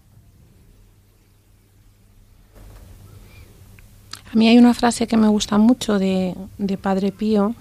A 4.32 4.36
mí 4.36 4.48
hay 4.48 4.58
una 4.58 4.74
frase 4.74 5.06
que 5.06 5.16
me 5.16 5.28
gusta 5.28 5.58
mucho 5.58 5.98
de, 5.98 6.36
de 6.58 6.78
Padre 6.78 7.10
Pío 7.10 7.54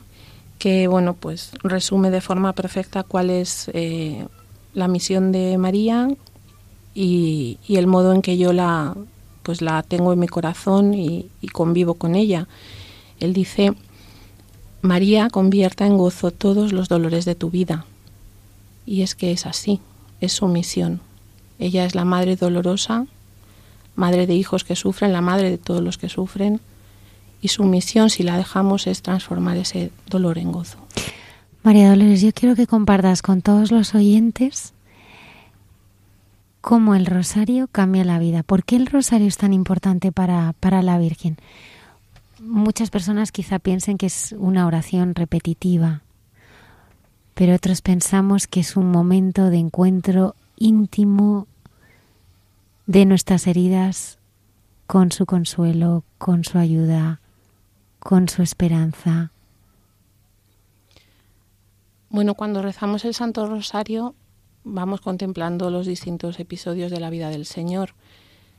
que, 0.60 0.88
bueno, 0.88 1.16
pues 1.16 1.52
resume 1.64 2.12
de 2.12 2.22
forma 2.22 2.54
perfecta 2.54 3.04
cuál 3.04 3.32
es 3.32 3.72
eh, 3.74 4.28
la 4.74 4.88
misión 4.88 5.32
de 5.32 5.58
María 5.58 6.10
y, 6.94 7.58
y, 7.68 7.78
el 7.78 7.88
modo 7.88 8.14
en 8.14 8.22
que 8.22 8.38
yo 8.38 8.54
la, 8.54 8.96
pues 9.42 9.62
la 9.62 9.82
tengo 9.82 10.14
en 10.14 10.20
mi 10.20 10.28
corazón 10.28 10.94
y, 10.94 11.30
y 11.42 11.48
convivo 11.48 11.96
con 11.96 12.14
ella. 12.14 12.48
Él 13.20 13.34
dice, 13.34 13.74
María 14.82 15.30
convierta 15.30 15.86
en 15.86 15.98
gozo 15.98 16.32
todos 16.32 16.74
los 16.74 16.90
dolores 16.90 17.26
de 17.26 17.36
tu 17.36 17.50
vida. 17.50 17.86
Y 18.86 19.02
es 19.02 19.16
que 19.16 19.32
es 19.32 19.46
así, 19.46 19.80
es 20.20 20.34
su 20.34 20.48
misión. 20.48 21.02
Ella 21.58 21.86
es 21.86 21.96
la 21.96 22.06
madre 22.06 22.36
dolorosa, 22.36 23.06
madre 23.96 24.28
de 24.28 24.36
hijos 24.36 24.64
que 24.64 24.76
sufren, 24.76 25.14
la 25.14 25.22
madre 25.22 25.50
de 25.50 25.58
todos 25.58 25.82
los 25.82 25.98
que 25.98 26.10
sufren, 26.10 26.62
y 27.42 27.50
su 27.50 27.64
misión, 27.64 28.10
si 28.10 28.24
la 28.24 28.38
dejamos, 28.38 28.88
es 28.88 29.02
transformar 29.02 29.58
ese 29.58 29.92
dolor 30.08 30.38
en 30.38 30.52
gozo. 30.52 30.78
María 31.64 31.90
Dolores, 31.90 32.22
yo 32.22 32.32
quiero 32.34 32.56
que 32.56 32.68
compartas 32.68 33.22
con 33.22 33.42
todos 33.42 33.72
los 33.72 33.94
oyentes 33.96 34.74
cómo 36.62 36.96
el 36.96 37.06
rosario 37.06 37.68
cambia 37.68 38.04
la 38.04 38.20
vida. 38.20 38.44
¿Por 38.44 38.64
qué 38.64 38.76
el 38.76 38.88
rosario 38.88 39.28
es 39.28 39.38
tan 39.38 39.54
importante 39.54 40.12
para, 40.12 40.54
para 40.60 40.82
la 40.82 40.98
Virgen? 40.98 41.38
Muchas 42.40 42.90
personas 42.90 43.32
quizá 43.32 43.60
piensen 43.60 43.98
que 43.98 44.06
es 44.06 44.34
una 44.38 44.66
oración 44.66 45.16
repetitiva, 45.16 46.02
pero 47.34 47.56
otros 47.56 47.82
pensamos 47.82 48.48
que 48.48 48.62
es 48.62 48.78
un 48.78 48.92
momento 48.92 49.50
de 49.50 49.58
encuentro 49.58 50.36
íntimo 50.58 51.48
de 52.86 53.06
nuestras 53.06 53.48
heridas 53.48 54.18
con 54.88 55.12
su 55.12 55.26
consuelo, 55.26 56.04
con 56.18 56.44
su 56.44 56.58
ayuda, 56.58 57.20
con 58.00 58.30
su 58.30 58.42
esperanza. 58.42 59.32
Bueno, 62.10 62.34
cuando 62.34 62.62
rezamos 62.62 63.06
el 63.06 63.14
Santo 63.14 63.46
Rosario 63.46 64.16
vamos 64.64 65.02
contemplando 65.02 65.70
los 65.70 65.86
distintos 65.86 66.40
episodios 66.40 66.92
de 66.92 67.00
la 67.00 67.10
vida 67.10 67.30
del 67.30 67.46
Señor. 67.46 67.94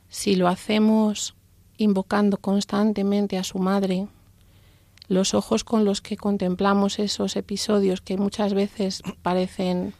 Si 0.08 0.36
lo 0.36 0.48
hacemos 0.48 1.34
invocando 1.76 2.36
constantemente 2.36 3.38
a 3.38 3.44
su 3.44 3.58
Madre, 3.58 4.08
los 5.08 5.34
ojos 5.34 5.64
con 5.64 5.84
los 5.84 6.00
que 6.00 6.16
contemplamos 6.16 6.98
esos 6.98 7.36
episodios 7.36 8.00
que 8.00 8.16
muchas 8.16 8.54
veces 8.54 9.02
parecen 9.22 9.94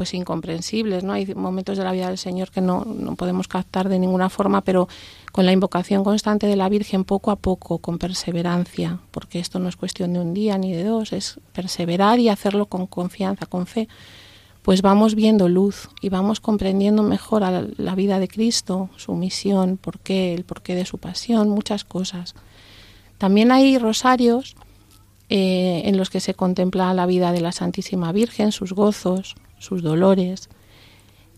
pues 0.00 0.14
incomprensibles, 0.14 1.04
¿no? 1.04 1.12
Hay 1.12 1.26
momentos 1.34 1.76
de 1.76 1.84
la 1.84 1.92
vida 1.92 2.08
del 2.08 2.16
Señor 2.16 2.50
que 2.50 2.62
no, 2.62 2.86
no 2.86 3.16
podemos 3.16 3.48
captar 3.48 3.90
de 3.90 3.98
ninguna 3.98 4.30
forma, 4.30 4.62
pero 4.62 4.88
con 5.30 5.44
la 5.44 5.52
invocación 5.52 6.04
constante 6.04 6.46
de 6.46 6.56
la 6.56 6.70
Virgen, 6.70 7.04
poco 7.04 7.30
a 7.30 7.36
poco, 7.36 7.80
con 7.80 7.98
perseverancia, 7.98 8.98
porque 9.10 9.40
esto 9.40 9.58
no 9.58 9.68
es 9.68 9.76
cuestión 9.76 10.14
de 10.14 10.20
un 10.20 10.32
día 10.32 10.56
ni 10.56 10.72
de 10.72 10.84
dos, 10.84 11.12
es 11.12 11.38
perseverar 11.52 12.18
y 12.18 12.30
hacerlo 12.30 12.64
con 12.64 12.86
confianza, 12.86 13.44
con 13.44 13.66
fe, 13.66 13.88
pues 14.62 14.80
vamos 14.80 15.14
viendo 15.14 15.50
luz 15.50 15.90
y 16.00 16.08
vamos 16.08 16.40
comprendiendo 16.40 17.02
mejor 17.02 17.44
a 17.44 17.66
la 17.76 17.94
vida 17.94 18.18
de 18.18 18.28
Cristo, 18.28 18.88
su 18.96 19.12
misión, 19.12 19.76
por 19.76 19.98
qué, 19.98 20.32
el 20.32 20.44
porqué 20.44 20.74
de 20.74 20.86
su 20.86 20.96
pasión, 20.96 21.50
muchas 21.50 21.84
cosas. 21.84 22.34
También 23.18 23.52
hay 23.52 23.76
rosarios 23.76 24.56
eh, 25.28 25.82
en 25.84 25.98
los 25.98 26.08
que 26.08 26.20
se 26.20 26.32
contempla 26.32 26.94
la 26.94 27.04
vida 27.04 27.32
de 27.32 27.42
la 27.42 27.52
Santísima 27.52 28.12
Virgen, 28.12 28.50
sus 28.50 28.72
gozos, 28.72 29.36
sus 29.60 29.82
dolores. 29.82 30.48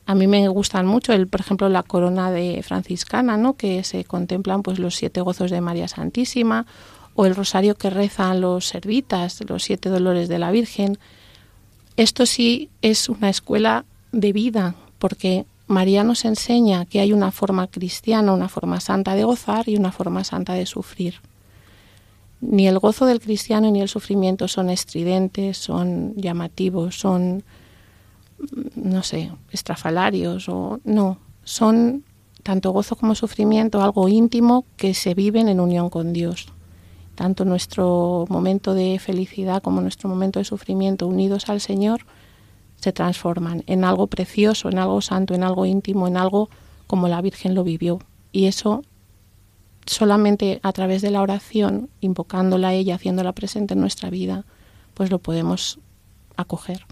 A 0.06 0.14
mí 0.14 0.26
me 0.26 0.48
gustan 0.48 0.86
mucho, 0.86 1.12
el, 1.12 1.28
por 1.28 1.40
ejemplo, 1.40 1.68
la 1.68 1.82
corona 1.82 2.30
de 2.30 2.62
franciscana, 2.62 3.36
¿no? 3.36 3.54
que 3.54 3.84
se 3.84 4.04
contemplan 4.04 4.62
pues 4.62 4.78
los 4.78 4.96
siete 4.96 5.20
gozos 5.20 5.50
de 5.50 5.60
María 5.60 5.88
Santísima, 5.88 6.66
o 7.14 7.26
el 7.26 7.34
rosario 7.34 7.74
que 7.74 7.90
rezan 7.90 8.40
los 8.40 8.66
servitas, 8.66 9.38
los 9.46 9.62
siete 9.62 9.90
dolores 9.90 10.28
de 10.28 10.38
la 10.38 10.50
Virgen. 10.50 10.98
Esto 11.96 12.24
sí 12.24 12.70
es 12.80 13.10
una 13.10 13.28
escuela 13.28 13.84
de 14.12 14.32
vida, 14.32 14.74
porque 14.98 15.44
María 15.66 16.04
nos 16.04 16.24
enseña 16.24 16.86
que 16.86 17.00
hay 17.00 17.12
una 17.12 17.30
forma 17.30 17.66
cristiana, 17.66 18.32
una 18.32 18.48
forma 18.48 18.80
santa 18.80 19.14
de 19.14 19.24
gozar 19.24 19.68
y 19.68 19.76
una 19.76 19.92
forma 19.92 20.24
santa 20.24 20.54
de 20.54 20.66
sufrir. 20.66 21.16
Ni 22.40 22.66
el 22.66 22.78
gozo 22.78 23.06
del 23.06 23.20
cristiano 23.20 23.70
ni 23.70 23.80
el 23.80 23.88
sufrimiento 23.88 24.48
son 24.48 24.68
estridentes, 24.68 25.58
son 25.58 26.14
llamativos, 26.16 26.98
son, 26.98 27.44
no 28.74 29.02
sé, 29.02 29.30
estrafalarios 29.50 30.48
o 30.48 30.80
no, 30.84 31.18
son 31.44 32.04
tanto 32.42 32.70
gozo 32.72 32.96
como 32.96 33.14
sufrimiento 33.14 33.82
algo 33.82 34.08
íntimo 34.08 34.64
que 34.76 34.94
se 34.94 35.14
viven 35.14 35.48
en 35.48 35.60
unión 35.60 35.90
con 35.90 36.12
Dios. 36.12 36.48
Tanto 37.14 37.44
nuestro 37.44 38.26
momento 38.28 38.74
de 38.74 38.98
felicidad 38.98 39.62
como 39.62 39.80
nuestro 39.80 40.08
momento 40.08 40.38
de 40.38 40.44
sufrimiento 40.44 41.06
unidos 41.06 41.48
al 41.48 41.60
Señor 41.60 42.06
se 42.76 42.92
transforman 42.92 43.62
en 43.66 43.84
algo 43.84 44.08
precioso, 44.08 44.68
en 44.68 44.78
algo 44.78 45.00
santo, 45.02 45.34
en 45.34 45.44
algo 45.44 45.66
íntimo, 45.66 46.08
en 46.08 46.16
algo 46.16 46.48
como 46.86 47.06
la 47.06 47.20
Virgen 47.20 47.54
lo 47.54 47.62
vivió. 47.62 48.00
Y 48.32 48.46
eso 48.46 48.82
solamente 49.86 50.58
a 50.62 50.72
través 50.72 51.02
de 51.02 51.10
la 51.10 51.22
oración, 51.22 51.90
invocándola 52.00 52.68
a 52.68 52.74
ella, 52.74 52.96
haciéndola 52.96 53.32
presente 53.32 53.74
en 53.74 53.80
nuestra 53.80 54.10
vida, 54.10 54.44
pues 54.94 55.10
lo 55.10 55.18
podemos 55.18 55.78
acoger. 56.36 56.84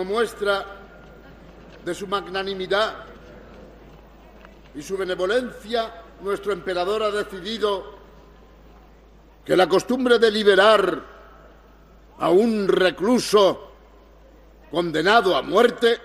Como 0.00 0.14
muestra 0.14 0.64
de 1.84 1.94
su 1.94 2.06
magnanimidad 2.06 3.04
y 4.74 4.80
su 4.80 4.96
benevolencia, 4.96 5.92
nuestro 6.22 6.54
emperador 6.54 7.02
ha 7.02 7.10
decidido 7.10 7.98
que 9.44 9.54
la 9.54 9.68
costumbre 9.68 10.18
de 10.18 10.30
liberar 10.30 11.02
a 12.18 12.30
un 12.30 12.66
recluso 12.66 13.72
condenado 14.70 15.36
a 15.36 15.42
muerte 15.42 15.98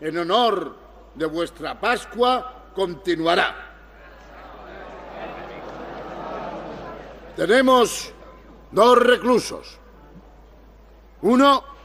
en 0.00 0.16
honor 0.16 0.76
de 1.16 1.26
vuestra 1.26 1.80
Pascua 1.80 2.70
continuará. 2.72 3.74
Tenemos 7.34 8.12
dos 8.70 8.96
reclusos. 8.96 9.76
Uno 11.22 11.77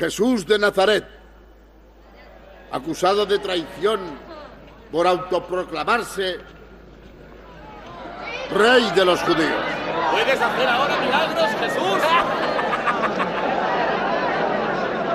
Jesús 0.00 0.46
de 0.46 0.58
Nazaret, 0.58 1.04
acusado 2.72 3.26
de 3.26 3.38
traición 3.38 4.00
por 4.90 5.06
autoproclamarse 5.06 6.38
rey 8.50 8.90
de 8.92 9.04
los 9.04 9.20
judíos. 9.20 9.62
¿Puedes 10.10 10.40
hacer 10.40 10.68
ahora 10.70 10.96
milagros, 11.00 11.50
Jesús? 11.60 11.98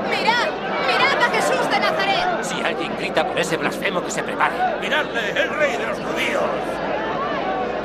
¡Mirad! 0.07 0.49
¡Mirad 0.85 1.19
a 1.19 1.29
Jesús 1.33 1.69
de 1.71 1.79
Nazaret! 1.79 2.43
Si 2.43 2.61
alguien 2.61 2.95
grita 2.99 3.27
por 3.27 3.39
ese 3.39 3.57
blasfemo 3.57 4.03
que 4.03 4.11
se 4.11 4.21
prepare. 4.21 4.53
¡Miradle, 4.81 5.29
el 5.31 5.49
rey 5.49 5.77
de 5.77 5.87
los 5.87 5.97
judíos! 5.97 6.43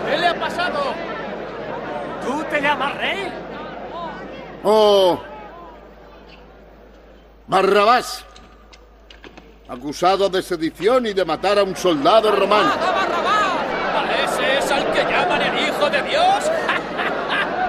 ¿Qué 0.07 0.19
le 0.19 0.27
ha 0.27 0.39
pasado? 0.39 0.93
¿Tú 2.27 2.45
te 2.51 2.61
llamas 2.61 2.95
rey? 2.99 3.33
Oh, 4.63 5.19
Barrabás, 7.51 8.25
acusado 9.69 10.29
de 10.29 10.41
sedición 10.41 11.05
y 11.07 11.13
de 11.13 11.25
matar 11.25 11.59
a 11.59 11.65
un 11.65 11.75
soldado 11.75 12.31
romano. 12.31 12.73
¡A 12.73 12.93
Barrabás! 12.93 13.51
ese 14.23 14.59
es 14.59 14.71
al 14.71 14.93
que 14.93 15.03
llaman 15.03 15.43
el 15.43 15.69
Hijo 15.69 15.91
de 15.91 16.01
Dios? 16.03 16.45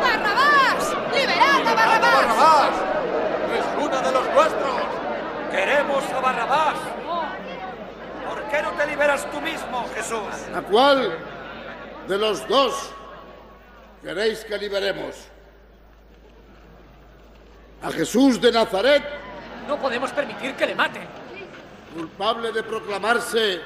¡Barrabás! 0.05 0.95
¡Liberad 1.15 1.67
a 1.67 1.73
Barrabás! 1.73 2.13
¡Barrabás! 2.13 2.69
¡Es 3.57 3.83
uno 3.83 4.01
de 4.03 4.11
los 4.11 4.33
nuestros! 4.35 4.81
¡Queremos 5.49 6.03
a 6.11 6.19
Barrabás! 6.19 6.77
¿Por 8.29 8.43
qué 8.51 8.61
no 8.61 8.71
te 8.73 8.85
liberas 8.85 9.31
tú 9.31 9.41
mismo, 9.41 9.87
Jesús? 9.95 10.55
¿A 10.55 10.61
cuál 10.61 11.17
de 12.07 12.17
los 12.19 12.47
dos 12.47 12.93
queréis 14.03 14.45
que 14.45 14.59
liberemos? 14.59 15.15
¿A 17.81 17.89
Jesús 17.89 18.39
de 18.39 18.51
Nazaret? 18.51 19.20
No 19.67 19.77
podemos 19.77 20.11
permitir 20.11 20.55
que 20.55 20.65
le 20.65 20.75
maten. 20.75 21.07
¿Culpable 21.93 22.51
de 22.51 22.63
proclamarse 22.63 23.61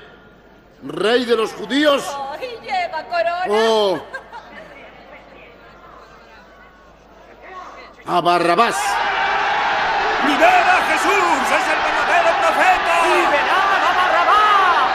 rey 0.83 1.25
de 1.25 1.35
los 1.35 1.53
judíos? 1.53 2.03
Oh, 2.09 2.35
y 2.41 2.65
lleva 2.65 3.03
corona. 3.03 3.45
¿O 3.49 4.01
a 8.07 8.21
Barrabás? 8.21 8.77
¡Libera 10.27 10.77
a 10.77 10.81
Jesús! 10.89 11.41
¡Es 11.57 11.65
el 11.73 11.79
verdadero 11.85 12.31
profeta! 12.41 12.93
¡Liberad 13.05 13.69
a 13.75 13.91
Barrabás! 13.97 14.93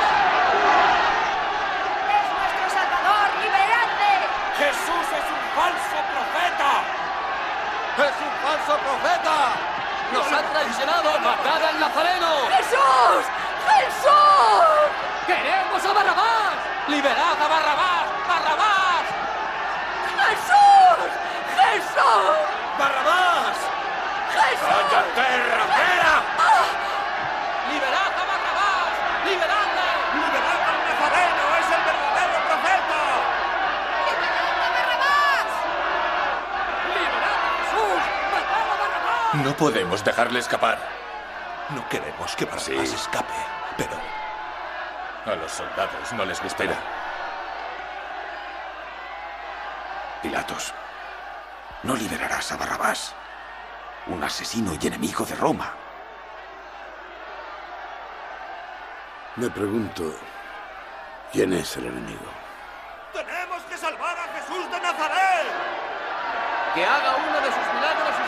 ¡Es 2.07 2.27
nuestro 2.35 2.67
Salvador! 2.71 3.27
¡Liberadle! 3.43 4.15
¡Jesús 4.59 5.07
es 5.11 5.27
un 5.27 5.43
falso 5.59 5.99
profeta! 6.15 6.71
¡Es 7.99 8.17
un 8.23 8.33
falso 8.47 8.75
profeta! 8.79 9.80
¡Nos 10.13 10.27
ha 10.33 10.43
traicionado! 10.43 11.21
¡Matad 11.21 11.65
al 11.65 11.79
Nazareno! 11.79 12.49
¡Jesús! 12.57 13.23
¡Jesús! 13.69 14.91
¡Queremos 15.27 15.85
a 15.85 15.93
Barrabás! 15.93 16.55
¡Liberad 16.89 17.41
a 17.41 17.49
Barrabás! 17.49 18.07
¡Barrabás! 18.27 19.05
¡Jesús! 20.19 21.11
¡Jesús! 21.55 22.35
¡Barrabás! 22.77 23.57
¡Jesús! 24.35 24.67
¡Cállate, 24.67 25.29
rapera! 25.55 26.15
¡Liberad 27.71 28.11
a 28.11 28.25
Barrabás! 28.31 28.93
¡Liberad 29.25 29.71
al 30.71 30.79
Nazareno! 30.91 31.43
¡Es 31.61 31.69
el 31.71 31.83
verdadero 31.87 32.39
profeta! 32.51 33.01
¡Liberad 36.99 37.39
a 37.39 37.51
Jesús! 37.63 38.03
¡Matad 38.35 38.67
a 38.67 38.77
Barrabás! 38.83 39.20
No 39.35 39.57
podemos 39.57 40.05
dejarle 40.05 40.41
escapar. 40.41 40.79
No 41.71 41.89
queremos 41.89 42.35
que 42.35 42.47
Barrabás 42.47 42.93
escape, 42.93 43.33
pero 43.77 43.97
a 45.25 45.37
los 45.37 45.53
soldados 45.53 46.13
no 46.15 46.25
les 46.25 46.43
gusta. 46.43 46.65
Pilatos, 50.21 50.75
no 51.85 51.95
liberarás 51.95 52.51
a 52.51 52.57
Barrabás, 52.57 53.15
un 54.09 54.23
asesino 54.25 54.73
y 54.81 54.85
enemigo 54.85 55.25
de 55.25 55.37
Roma. 55.37 55.75
Me 59.37 59.49
pregunto, 59.49 60.13
¿quién 61.33 61.53
es 61.53 61.77
el 61.77 61.87
enemigo? 61.87 62.27
¡Tenemos 63.13 63.63
que 63.63 63.79
salvar 63.79 64.19
a 64.19 64.25
Jesús 64.35 64.71
de 64.73 64.81
Nazaret! 64.81 65.47
¡Que 66.75 66.85
haga 66.85 67.17
uno 67.17 67.41
de 67.41 67.47
sus 67.47 67.75
milagros! 67.75 68.20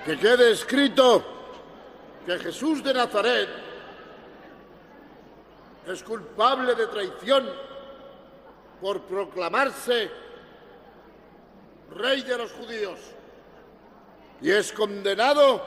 Que 0.06 0.18
quede 0.18 0.52
escrito 0.52 1.24
que 2.26 2.40
Jesús 2.40 2.84
de 2.84 2.94
Nazaret 2.94 3.50
es 5.88 6.04
culpable 6.04 6.76
de 6.76 6.88
traición 6.88 7.50
por 8.82 9.02
proclamarse 9.02 10.12
rey 11.96 12.22
de 12.22 12.38
los 12.38 12.52
judíos 12.52 13.00
y 14.42 14.52
es 14.52 14.72
condenado 14.72 15.62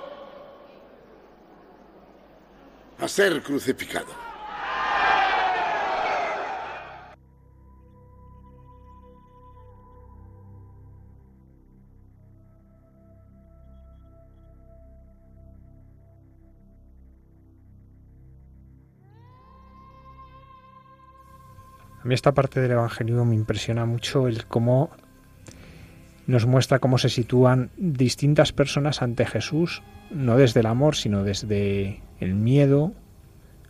a 2.98 3.08
ser 3.08 3.42
crucificado. 3.42 4.31
A 22.02 22.08
mí 22.08 22.14
esta 22.14 22.32
parte 22.32 22.60
del 22.60 22.72
Evangelio 22.72 23.24
me 23.24 23.36
impresiona 23.36 23.86
mucho 23.86 24.26
el 24.26 24.46
cómo 24.46 24.90
nos 26.26 26.46
muestra 26.46 26.80
cómo 26.80 26.98
se 26.98 27.08
sitúan 27.08 27.70
distintas 27.76 28.52
personas 28.52 29.02
ante 29.02 29.24
Jesús, 29.24 29.82
no 30.10 30.36
desde 30.36 30.60
el 30.60 30.66
amor, 30.66 30.96
sino 30.96 31.22
desde 31.22 32.00
el 32.18 32.34
miedo, 32.34 32.92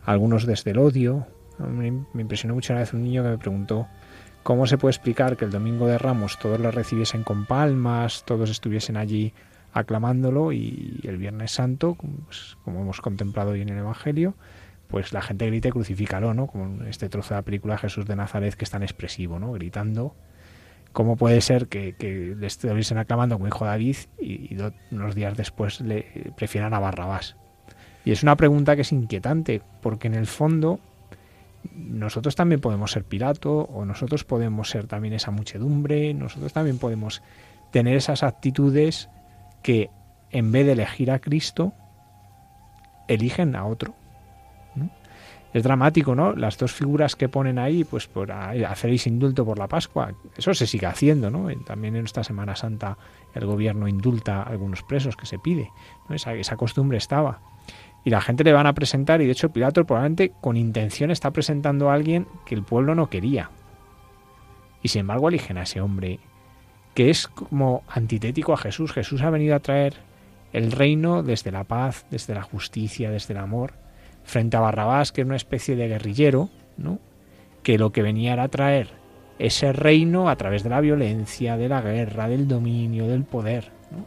algunos 0.03 0.47
desde 0.47 0.71
el 0.71 0.79
odio. 0.79 1.27
Me 1.59 2.21
impresionó 2.21 2.55
mucho 2.55 2.73
una 2.73 2.81
vez 2.81 2.93
un 2.93 3.03
niño 3.03 3.21
que 3.21 3.29
me 3.29 3.37
preguntó 3.37 3.87
cómo 4.41 4.65
se 4.65 4.79
puede 4.79 4.91
explicar 4.91 5.37
que 5.37 5.45
el 5.45 5.51
domingo 5.51 5.85
de 5.85 5.99
Ramos 5.99 6.39
todos 6.39 6.59
lo 6.59 6.71
recibiesen 6.71 7.23
con 7.23 7.45
palmas, 7.45 8.23
todos 8.25 8.49
estuviesen 8.49 8.97
allí 8.97 9.33
aclamándolo 9.73 10.51
y 10.51 10.99
el 11.03 11.17
Viernes 11.17 11.51
Santo, 11.51 11.95
pues, 12.25 12.57
como 12.63 12.81
hemos 12.81 12.99
contemplado 12.99 13.51
hoy 13.51 13.61
en 13.61 13.69
el 13.69 13.77
Evangelio, 13.77 14.33
pues 14.87 15.13
la 15.13 15.21
gente 15.21 15.47
grite 15.47 15.71
crucifícalo, 15.71 16.33
¿no? 16.33 16.47
Como 16.47 16.83
este 16.83 17.09
trozo 17.09 17.33
de 17.33 17.39
la 17.39 17.41
película 17.43 17.77
Jesús 17.77 18.05
de 18.05 18.15
Nazaret 18.15 18.55
que 18.55 18.63
es 18.63 18.69
tan 18.69 18.83
expresivo, 18.83 19.39
¿no? 19.39 19.51
Gritando. 19.53 20.15
¿Cómo 20.91 21.15
puede 21.15 21.41
ser 21.41 21.67
que, 21.67 21.95
que 21.95 22.35
le 22.37 22.45
estuviesen 22.45 22.99
aclamando 22.99 23.35
como 23.35 23.47
hijo 23.47 23.65
David 23.65 23.95
y, 24.21 24.55
unos 24.91 25.15
días 25.15 25.35
después 25.35 25.81
le 25.81 26.31
prefieran 26.37 26.73
a 26.75 26.79
Barrabás? 26.79 27.35
Y 28.05 28.11
es 28.11 28.21
una 28.21 28.35
pregunta 28.35 28.75
que 28.75 28.83
es 28.83 28.91
inquietante, 28.91 29.61
porque 29.81 30.07
en 30.07 30.13
el 30.13 30.27
fondo 30.27 30.79
nosotros 31.73 32.35
también 32.35 32.61
podemos 32.61 32.91
ser 32.91 33.05
Pilato, 33.05 33.61
o 33.61 33.85
nosotros 33.85 34.23
podemos 34.23 34.69
ser 34.69 34.87
también 34.87 35.13
esa 35.13 35.31
muchedumbre, 35.31 36.13
nosotros 36.13 36.53
también 36.53 36.77
podemos 36.77 37.23
tener 37.71 37.95
esas 37.95 38.21
actitudes 38.21 39.09
que 39.63 39.89
en 40.31 40.51
vez 40.51 40.65
de 40.65 40.73
elegir 40.73 41.11
a 41.11 41.19
Cristo, 41.19 41.73
eligen 43.07 43.55
a 43.55 43.65
otro. 43.65 43.95
Es 45.53 45.63
dramático, 45.63 46.15
¿no? 46.15 46.33
Las 46.33 46.57
dos 46.57 46.73
figuras 46.73 47.15
que 47.15 47.29
ponen 47.29 47.59
ahí, 47.59 47.83
pues 47.83 48.07
por 48.07 48.31
haceréis 48.31 49.05
indulto 49.05 49.45
por 49.45 49.59
la 49.59 49.67
Pascua, 49.67 50.13
eso 50.35 50.53
se 50.53 50.65
sigue 50.65 50.87
haciendo, 50.87 51.29
¿no? 51.29 51.47
También 51.63 51.95
en 51.95 52.05
esta 52.05 52.23
Semana 52.23 52.55
Santa 52.55 52.97
el 53.35 53.45
gobierno 53.45 53.87
indulta 53.87 54.41
a 54.41 54.43
algunos 54.43 54.81
presos 54.81 55.15
que 55.15 55.27
se 55.27 55.37
pide. 55.37 55.71
Esa, 56.09 56.33
esa 56.33 56.57
costumbre 56.57 56.97
estaba. 56.97 57.39
Y 58.03 58.09
la 58.09 58.19
gente 58.19 58.43
le 58.43 58.51
van 58.51 58.67
a 58.67 58.73
presentar, 58.73 59.21
y 59.21 59.25
de 59.25 59.31
hecho 59.31 59.53
Pilato 59.53 59.85
probablemente 59.85 60.33
con 60.41 60.57
intención 60.57 61.11
está 61.11 61.31
presentando 61.31 61.89
a 61.89 61.93
alguien 61.93 62.27
que 62.45 62.55
el 62.55 62.63
pueblo 62.63 62.95
no 62.95 63.09
quería. 63.09 63.51
Y 64.81 64.89
sin 64.89 65.01
embargo 65.01 65.29
eligen 65.29 65.57
a 65.57 65.63
ese 65.63 65.81
hombre 65.81 66.19
que 66.93 67.09
es 67.09 67.27
como 67.27 67.83
antitético 67.87 68.53
a 68.53 68.57
Jesús. 68.57 68.91
Jesús 68.91 69.21
ha 69.21 69.29
venido 69.29 69.55
a 69.55 69.59
traer 69.59 69.95
el 70.51 70.71
reino 70.71 71.23
desde 71.23 71.51
la 71.51 71.63
paz, 71.63 72.05
desde 72.11 72.35
la 72.35 72.43
justicia, 72.43 73.09
desde 73.09 73.33
el 73.33 73.39
amor, 73.39 73.73
frente 74.23 74.57
a 74.57 74.61
Barrabás, 74.61 75.11
que 75.11 75.21
era 75.21 75.27
una 75.27 75.35
especie 75.35 75.75
de 75.75 75.87
guerrillero, 75.87 76.49
¿no? 76.77 76.99
que 77.61 77.77
lo 77.77 77.91
que 77.91 78.01
venía 78.01 78.33
era 78.33 78.47
traer 78.47 78.89
ese 79.39 79.73
reino 79.73 80.29
a 80.29 80.35
través 80.35 80.63
de 80.63 80.69
la 80.69 80.81
violencia, 80.81 81.57
de 81.57 81.69
la 81.69 81.81
guerra, 81.81 82.27
del 82.27 82.47
dominio, 82.47 83.07
del 83.07 83.23
poder. 83.23 83.71
¿no? 83.91 84.05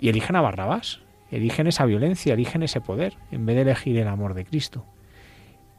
Y 0.00 0.08
eligen 0.08 0.36
a 0.36 0.40
Barrabás, 0.40 1.00
eligen 1.30 1.66
esa 1.66 1.84
violencia, 1.84 2.34
eligen 2.34 2.62
ese 2.62 2.80
poder, 2.80 3.14
en 3.30 3.46
vez 3.46 3.56
de 3.56 3.62
elegir 3.62 3.96
el 3.98 4.08
amor 4.08 4.34
de 4.34 4.44
Cristo. 4.44 4.84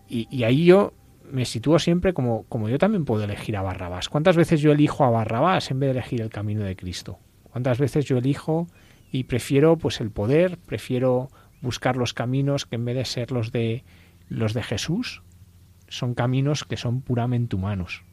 Y, 0.08 0.44
ahí 0.44 0.66
yo 0.66 0.92
me 1.32 1.46
sitúo 1.46 1.80
siempre 1.80 2.14
como, 2.14 2.44
como 2.50 2.68
yo 2.68 2.78
también 2.78 3.06
puedo 3.06 3.24
elegir 3.24 3.56
a 3.56 3.62
Barrabás. 3.62 4.10
¿Cuántas 4.10 4.36
veces 4.36 4.60
yo 4.60 4.74
elijo 4.74 5.06
a 5.06 5.10
Barrabás 5.10 5.72
en 5.72 5.80
vez 5.80 5.88
de 5.88 6.00
elegir 6.00 6.22
el 6.22 6.30
camino 6.30 6.64
de 6.64 6.76
Cristo? 6.76 7.18
¿Cuántas 7.50 7.80
veces 7.80 8.04
yo 8.04 8.18
elijo 8.18 8.68
y 9.12 9.24
prefiero 9.24 9.78
pues 9.78 10.02
el 10.02 10.12
poder, 10.12 10.58
prefiero 10.58 11.30
buscar 11.62 11.98
los 11.98 12.14
caminos 12.14 12.66
que 12.66 12.76
en 12.76 12.86
vez 12.86 12.96
de 12.96 13.06
ser 13.06 13.32
los 13.32 13.52
de 13.52 13.84
los 14.28 14.54
de 14.54 14.64
Jesús 14.64 15.24
son 15.88 16.14
caminos 16.14 16.64
que 16.64 16.78
son 16.78 17.02
puramente 17.02 17.56
humanos. 17.56 18.04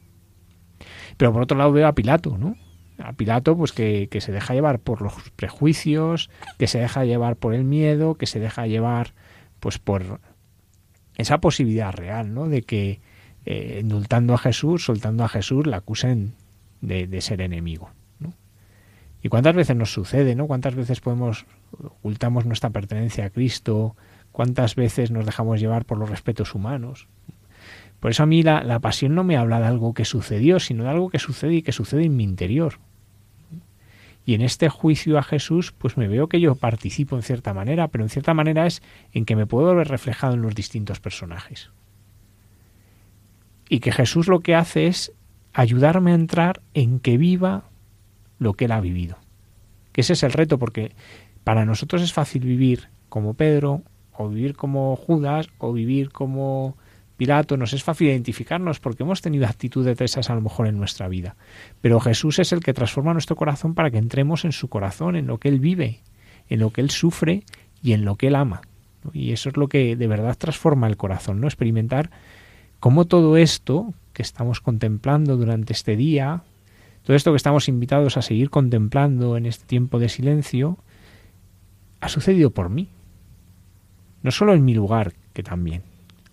Pero 1.17 1.33
por 1.33 1.41
otro 1.41 1.57
lado 1.57 1.71
veo 1.71 1.87
a 1.87 1.95
Pilato, 1.95 2.37
¿no? 2.37 2.55
A 2.97 3.13
Pilato, 3.13 3.55
pues 3.55 3.71
que, 3.71 4.09
que 4.11 4.19
se 4.19 4.31
deja 4.31 4.53
llevar 4.53 4.79
por 4.79 5.01
los 5.01 5.13
prejuicios, 5.35 6.29
que 6.57 6.67
se 6.67 6.79
deja 6.79 7.05
llevar 7.05 7.37
por 7.37 7.53
el 7.53 7.63
miedo, 7.63 8.15
que 8.15 8.25
se 8.25 8.39
deja 8.39 8.67
llevar, 8.67 9.13
pues 9.59 9.79
por 9.79 10.19
esa 11.15 11.39
posibilidad 11.39 11.93
real, 11.93 12.33
¿no? 12.33 12.49
De 12.49 12.61
que 12.63 13.01
eh, 13.45 13.79
indultando 13.81 14.33
a 14.33 14.37
Jesús, 14.37 14.85
soltando 14.85 15.23
a 15.23 15.29
Jesús, 15.29 15.65
la 15.65 15.77
acusen 15.77 16.35
de, 16.81 17.07
de 17.07 17.21
ser 17.21 17.41
enemigo. 17.41 17.91
¿Y 19.21 19.29
cuántas 19.29 19.55
veces 19.55 19.75
nos 19.75 19.91
sucede, 19.91 20.35
¿no? 20.35 20.47
¿Cuántas 20.47 20.75
veces 20.75 21.01
podemos 21.01 21.45
ocultamos 21.71 22.45
nuestra 22.45 22.69
pertenencia 22.69 23.25
a 23.25 23.29
Cristo? 23.29 23.95
¿Cuántas 24.31 24.75
veces 24.75 25.11
nos 25.11 25.25
dejamos 25.25 25.59
llevar 25.59 25.85
por 25.85 25.97
los 25.97 26.09
respetos 26.09 26.55
humanos? 26.55 27.07
Por 27.99 28.11
eso 28.11 28.23
a 28.23 28.25
mí 28.25 28.43
la, 28.43 28.63
la 28.63 28.79
pasión 28.79 29.15
no 29.15 29.25
me 29.25 29.35
habla 29.35 29.59
de 29.59 29.65
algo 29.65 29.93
que 29.93 30.05
sucedió, 30.05 30.59
sino 30.59 30.83
de 30.85 30.91
algo 30.91 31.09
que 31.09 31.19
sucede 31.19 31.55
y 31.55 31.61
que 31.61 31.73
sucede 31.73 32.05
en 32.05 32.15
mi 32.15 32.23
interior. 32.23 32.79
Y 34.25 34.35
en 34.35 34.41
este 34.41 34.69
juicio 34.69 35.17
a 35.17 35.23
Jesús, 35.23 35.71
pues 35.71 35.97
me 35.97 36.07
veo 36.07 36.29
que 36.29 36.39
yo 36.39 36.55
participo 36.55 37.15
en 37.15 37.23
cierta 37.23 37.53
manera, 37.53 37.87
pero 37.87 38.03
en 38.03 38.09
cierta 38.09 38.33
manera 38.33 38.67
es 38.67 38.81
en 39.11 39.25
que 39.25 39.35
me 39.35 39.47
puedo 39.47 39.75
ver 39.75 39.87
reflejado 39.87 40.35
en 40.35 40.43
los 40.43 40.55
distintos 40.55 40.99
personajes. 40.99 41.71
Y 43.67 43.79
que 43.79 43.91
Jesús 43.91 44.27
lo 44.27 44.39
que 44.39 44.55
hace 44.55 44.87
es 44.87 45.13
ayudarme 45.53 46.11
a 46.11 46.15
entrar 46.15 46.61
en 46.73 46.99
que 46.99 47.17
viva 47.17 47.68
lo 48.39 48.53
que 48.53 48.65
él 48.65 48.71
ha 48.71 48.81
vivido. 48.81 49.17
Que 49.91 50.01
ese 50.01 50.13
es 50.13 50.23
el 50.23 50.31
reto, 50.31 50.57
porque 50.57 50.93
para 51.43 51.65
nosotros 51.65 52.01
es 52.01 52.13
fácil 52.13 52.43
vivir 52.43 52.89
como 53.09 53.35
Pedro, 53.35 53.83
o 54.13 54.29
vivir 54.29 54.55
como 54.55 54.95
Judas, 54.95 55.47
o 55.59 55.71
vivir 55.71 56.11
como 56.11 56.75
Pilato, 57.19 57.57
nos 57.57 57.73
es 57.73 57.83
fácil 57.83 58.07
identificarnos 58.07 58.79
porque 58.79 59.03
hemos 59.03 59.21
tenido 59.21 59.45
actitudes 59.45 59.97
de 59.97 60.05
esas 60.05 60.29
a 60.29 60.35
lo 60.35 60.41
mejor 60.41 60.67
en 60.67 60.77
nuestra 60.77 61.09
vida. 61.09 61.35
Pero 61.81 61.99
Jesús 61.99 62.39
es 62.39 62.53
el 62.53 62.61
que 62.61 62.73
transforma 62.73 63.11
nuestro 63.11 63.35
corazón 63.35 63.75
para 63.75 63.91
que 63.91 63.97
entremos 63.97 64.45
en 64.45 64.53
su 64.53 64.69
corazón, 64.69 65.17
en 65.17 65.27
lo 65.27 65.37
que 65.37 65.49
Él 65.49 65.59
vive, 65.59 65.99
en 66.47 66.59
lo 66.59 66.71
que 66.71 66.79
Él 66.79 66.89
sufre 66.89 67.43
y 67.83 67.91
en 67.91 68.05
lo 68.05 68.15
que 68.15 68.27
Él 68.27 68.35
ama. 68.35 68.61
Y 69.11 69.33
eso 69.33 69.49
es 69.49 69.57
lo 69.57 69.67
que 69.67 69.97
de 69.97 70.07
verdad 70.07 70.37
transforma 70.37 70.87
el 70.87 70.95
corazón, 70.95 71.41
¿no? 71.41 71.47
Experimentar 71.47 72.09
cómo 72.79 73.03
todo 73.03 73.35
esto 73.35 73.93
que 74.13 74.21
estamos 74.21 74.61
contemplando 74.61 75.35
durante 75.35 75.73
este 75.73 75.97
día, 75.97 76.43
todo 77.09 77.15
esto 77.15 77.31
que 77.31 77.37
estamos 77.37 77.67
invitados 77.67 78.17
a 78.17 78.21
seguir 78.21 78.51
contemplando 78.51 79.35
en 79.35 79.47
este 79.47 79.65
tiempo 79.65 79.97
de 79.97 80.09
silencio, 80.09 80.77
ha 82.01 82.07
sucedido 82.07 82.51
por 82.51 82.69
mí. 82.69 82.89
No 84.21 84.29
solo 84.29 84.53
en 84.53 84.63
mi 84.63 84.75
lugar, 84.75 85.15
que 85.33 85.41
también, 85.41 85.81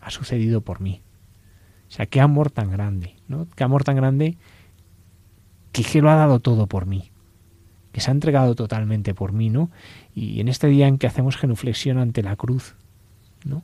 ha 0.02 0.10
sucedido 0.10 0.60
por 0.60 0.82
mí. 0.82 1.00
O 1.88 1.90
sea, 1.90 2.04
qué 2.04 2.20
amor 2.20 2.50
tan 2.50 2.70
grande, 2.70 3.16
¿no? 3.26 3.48
Qué 3.56 3.64
amor 3.64 3.84
tan 3.84 3.96
grande 3.96 4.36
que, 5.72 5.82
que 5.82 6.02
lo 6.02 6.10
ha 6.10 6.14
dado 6.14 6.40
todo 6.40 6.66
por 6.66 6.84
mí, 6.84 7.10
que 7.92 8.02
se 8.02 8.10
ha 8.10 8.12
entregado 8.12 8.54
totalmente 8.54 9.14
por 9.14 9.32
mí, 9.32 9.48
¿no? 9.48 9.70
Y 10.14 10.40
en 10.40 10.48
este 10.48 10.66
día 10.66 10.88
en 10.88 10.98
que 10.98 11.06
hacemos 11.06 11.38
genuflexión 11.38 11.96
ante 11.96 12.22
la 12.22 12.36
cruz, 12.36 12.74
¿no? 13.46 13.62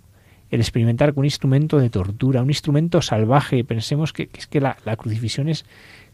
El 0.52 0.60
experimentar 0.60 1.14
con 1.14 1.20
un 1.20 1.24
instrumento 1.24 1.78
de 1.78 1.88
tortura, 1.88 2.42
un 2.42 2.50
instrumento 2.50 3.00
salvaje, 3.00 3.64
pensemos 3.64 4.12
que, 4.12 4.28
es 4.34 4.46
que 4.46 4.60
la, 4.60 4.76
crucifixión 4.98 5.48
es 5.48 5.64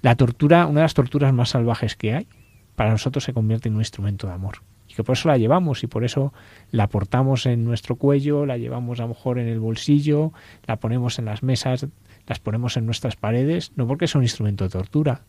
la 0.00 0.14
tortura, 0.14 0.66
una 0.66 0.80
de 0.80 0.84
las 0.84 0.94
torturas 0.94 1.34
más 1.34 1.50
salvajes 1.50 1.96
que 1.96 2.14
hay, 2.14 2.28
para 2.76 2.92
nosotros 2.92 3.24
se 3.24 3.32
convierte 3.32 3.68
en 3.68 3.74
un 3.74 3.80
instrumento 3.80 4.28
de 4.28 4.34
amor. 4.34 4.58
Que 4.94 5.02
por 5.02 5.16
eso 5.16 5.28
la 5.28 5.38
llevamos 5.38 5.82
y 5.82 5.88
por 5.88 6.04
eso 6.04 6.32
la 6.70 6.86
portamos 6.86 7.46
en 7.46 7.64
nuestro 7.64 7.96
cuello, 7.96 8.46
la 8.46 8.58
llevamos 8.58 9.00
a 9.00 9.02
lo 9.02 9.08
mejor 9.08 9.40
en 9.40 9.48
el 9.48 9.58
bolsillo, 9.58 10.32
la 10.68 10.76
ponemos 10.76 11.18
en 11.18 11.24
las 11.24 11.42
mesas, 11.42 11.88
las 12.28 12.38
ponemos 12.38 12.76
en 12.76 12.86
nuestras 12.86 13.16
paredes, 13.16 13.72
no 13.74 13.88
porque 13.88 14.04
es 14.04 14.14
un 14.14 14.22
instrumento 14.22 14.62
de 14.62 14.70
tortura, 14.70 15.22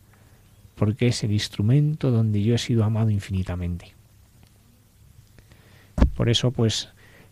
porque 0.75 1.07
es 1.07 1.23
el 1.23 1.31
instrumento 1.31 2.11
donde 2.11 2.43
yo 2.43 2.53
he 2.53 2.59
sido 2.59 2.83
amado 2.83 3.09
infinitamente. 3.09 3.95
Por 6.15 6.29
eso, 6.29 6.51
pues, 6.51 6.89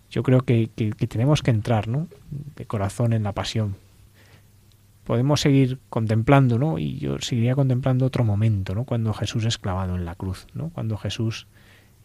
yo 0.09 0.23
creo 0.23 0.41
que, 0.41 0.69
que, 0.75 1.07
tenemos 1.07 1.41
que 1.41 1.51
entrar, 1.51 1.87
¿no? 1.87 2.07
De 2.55 2.65
corazón 2.65 3.13
en 3.13 3.23
la 3.23 3.33
pasión. 3.33 3.75
Podemos 5.03 5.41
seguir 5.41 5.79
contemplando, 5.89 6.57
¿no? 6.57 6.79
Y 6.79 6.97
yo 6.97 7.19
seguiría 7.19 7.55
contemplando 7.55 8.05
otro 8.05 8.23
momento, 8.23 8.75
¿no? 8.75 8.83
Cuando 8.85 9.13
Jesús 9.13 9.45
es 9.45 9.57
clavado 9.57 9.95
en 9.95 10.05
la 10.05 10.15
cruz, 10.15 10.47
¿no? 10.53 10.69
Cuando 10.69 10.97
Jesús 10.97 11.47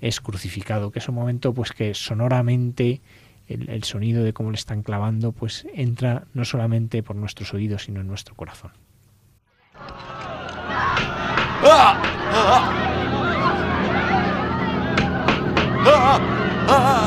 es 0.01 0.21
crucificado, 0.21 0.91
que 0.91 0.99
es 0.99 1.09
un 1.09 1.15
momento 1.15 1.55
pues 1.55 1.73
que 1.73 1.95
sonoramente 1.95 3.01
el, 3.47 3.85
sonido 3.85 4.23
de 4.25 4.33
cómo 4.33 4.51
le 4.51 4.57
están 4.57 4.83
clavando 4.83 5.33
pues 5.33 5.67
entra 5.75 6.25
no 6.35 6.45
solamente 6.45 7.03
por 7.03 7.17
nuestros 7.17 7.55
oídos 7.55 7.85
sino 7.85 8.01
en 8.01 8.09
nuestro 8.09 8.35
corazón. 8.35 8.73
¡Ah! 16.65 17.02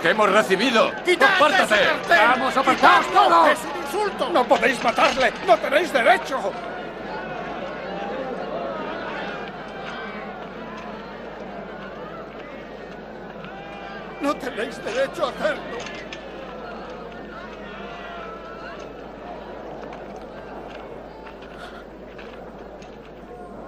Que 0.00 0.10
hemos 0.10 0.30
recibido. 0.30 0.88
¡Apártate! 0.88 1.88
¡Vamos, 2.08 2.56
apartaos 2.56 3.06
todos! 3.12 3.48
¡Es 3.50 3.58
un 3.64 3.82
insulto! 3.82 4.30
¡No 4.30 4.44
podéis 4.44 4.82
matarle! 4.82 5.32
¡No 5.46 5.56
tenéis 5.56 5.92
derecho! 5.92 6.52
¡No 14.20 14.34
tenéis 14.34 14.84
derecho 14.84 15.26
a 15.26 15.28
hacerlo! 15.30 15.62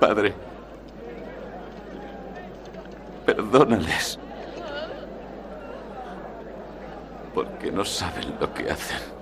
Padre, 0.01 0.35
perdónales. 3.27 4.20
Porque 7.71 7.77
no 7.77 7.85
saben 7.85 8.35
lo 8.41 8.53
que 8.53 8.71
hacen. 8.71 9.20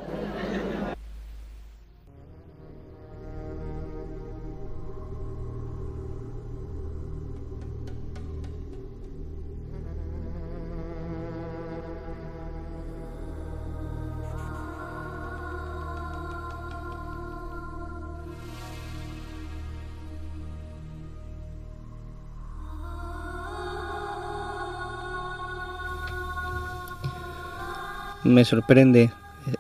Me 28.28 28.44
sorprende 28.44 29.10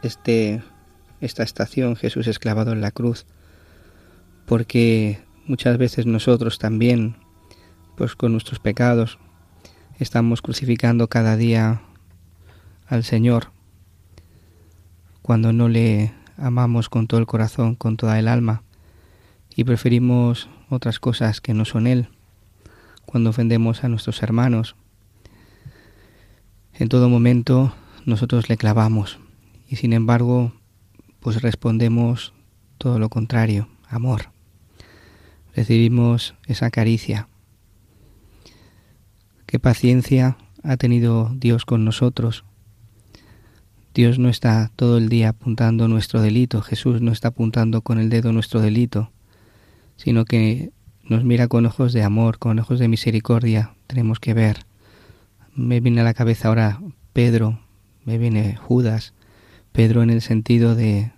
este, 0.02 0.62
esta 1.20 1.42
estación, 1.42 1.96
Jesús 1.96 2.26
esclavado 2.26 2.72
en 2.72 2.80
la 2.80 2.90
cruz, 2.90 3.26
porque 4.46 5.20
muchas 5.46 5.78
veces 5.78 6.06
nosotros 6.06 6.58
también, 6.58 7.16
pues 7.96 8.14
con 8.14 8.32
nuestros 8.32 8.60
pecados, 8.60 9.18
estamos 9.98 10.42
crucificando 10.42 11.08
cada 11.08 11.36
día 11.36 11.82
al 12.86 13.04
Señor 13.04 13.50
cuando 15.22 15.52
no 15.52 15.68
le 15.68 16.14
amamos 16.38 16.88
con 16.88 17.06
todo 17.06 17.20
el 17.20 17.26
corazón, 17.26 17.74
con 17.74 17.96
toda 17.96 18.18
el 18.18 18.28
alma, 18.28 18.62
y 19.54 19.64
preferimos 19.64 20.48
otras 20.70 21.00
cosas 21.00 21.40
que 21.40 21.52
no 21.52 21.64
son 21.64 21.86
Él, 21.86 22.08
cuando 23.04 23.30
ofendemos 23.30 23.84
a 23.84 23.88
nuestros 23.88 24.22
hermanos. 24.22 24.76
En 26.72 26.88
todo 26.88 27.08
momento 27.08 27.74
nosotros 28.08 28.48
le 28.48 28.56
clavamos 28.56 29.18
y 29.68 29.76
sin 29.76 29.92
embargo 29.92 30.52
pues 31.20 31.42
respondemos 31.42 32.32
todo 32.78 32.98
lo 32.98 33.10
contrario, 33.10 33.68
amor. 33.88 34.30
Recibimos 35.54 36.34
esa 36.46 36.70
caricia. 36.70 37.28
Qué 39.46 39.58
paciencia 39.58 40.38
ha 40.62 40.76
tenido 40.76 41.32
Dios 41.34 41.64
con 41.64 41.84
nosotros. 41.84 42.44
Dios 43.94 44.18
no 44.18 44.28
está 44.28 44.70
todo 44.76 44.98
el 44.98 45.08
día 45.08 45.30
apuntando 45.30 45.88
nuestro 45.88 46.22
delito, 46.22 46.62
Jesús 46.62 47.00
no 47.00 47.12
está 47.12 47.28
apuntando 47.28 47.82
con 47.82 47.98
el 47.98 48.10
dedo 48.10 48.32
nuestro 48.32 48.60
delito, 48.60 49.10
sino 49.96 50.24
que 50.24 50.70
nos 51.02 51.24
mira 51.24 51.48
con 51.48 51.66
ojos 51.66 51.92
de 51.92 52.04
amor, 52.04 52.38
con 52.38 52.58
ojos 52.58 52.78
de 52.78 52.88
misericordia. 52.88 53.74
Tenemos 53.86 54.20
que 54.20 54.34
ver. 54.34 54.66
Me 55.54 55.80
viene 55.80 56.02
a 56.02 56.04
la 56.04 56.14
cabeza 56.14 56.48
ahora 56.48 56.80
Pedro, 57.12 57.58
me 58.08 58.18
viene 58.18 58.56
Judas, 58.56 59.12
Pedro 59.70 60.02
en 60.02 60.10
el 60.10 60.22
sentido 60.22 60.74
de 60.74 61.12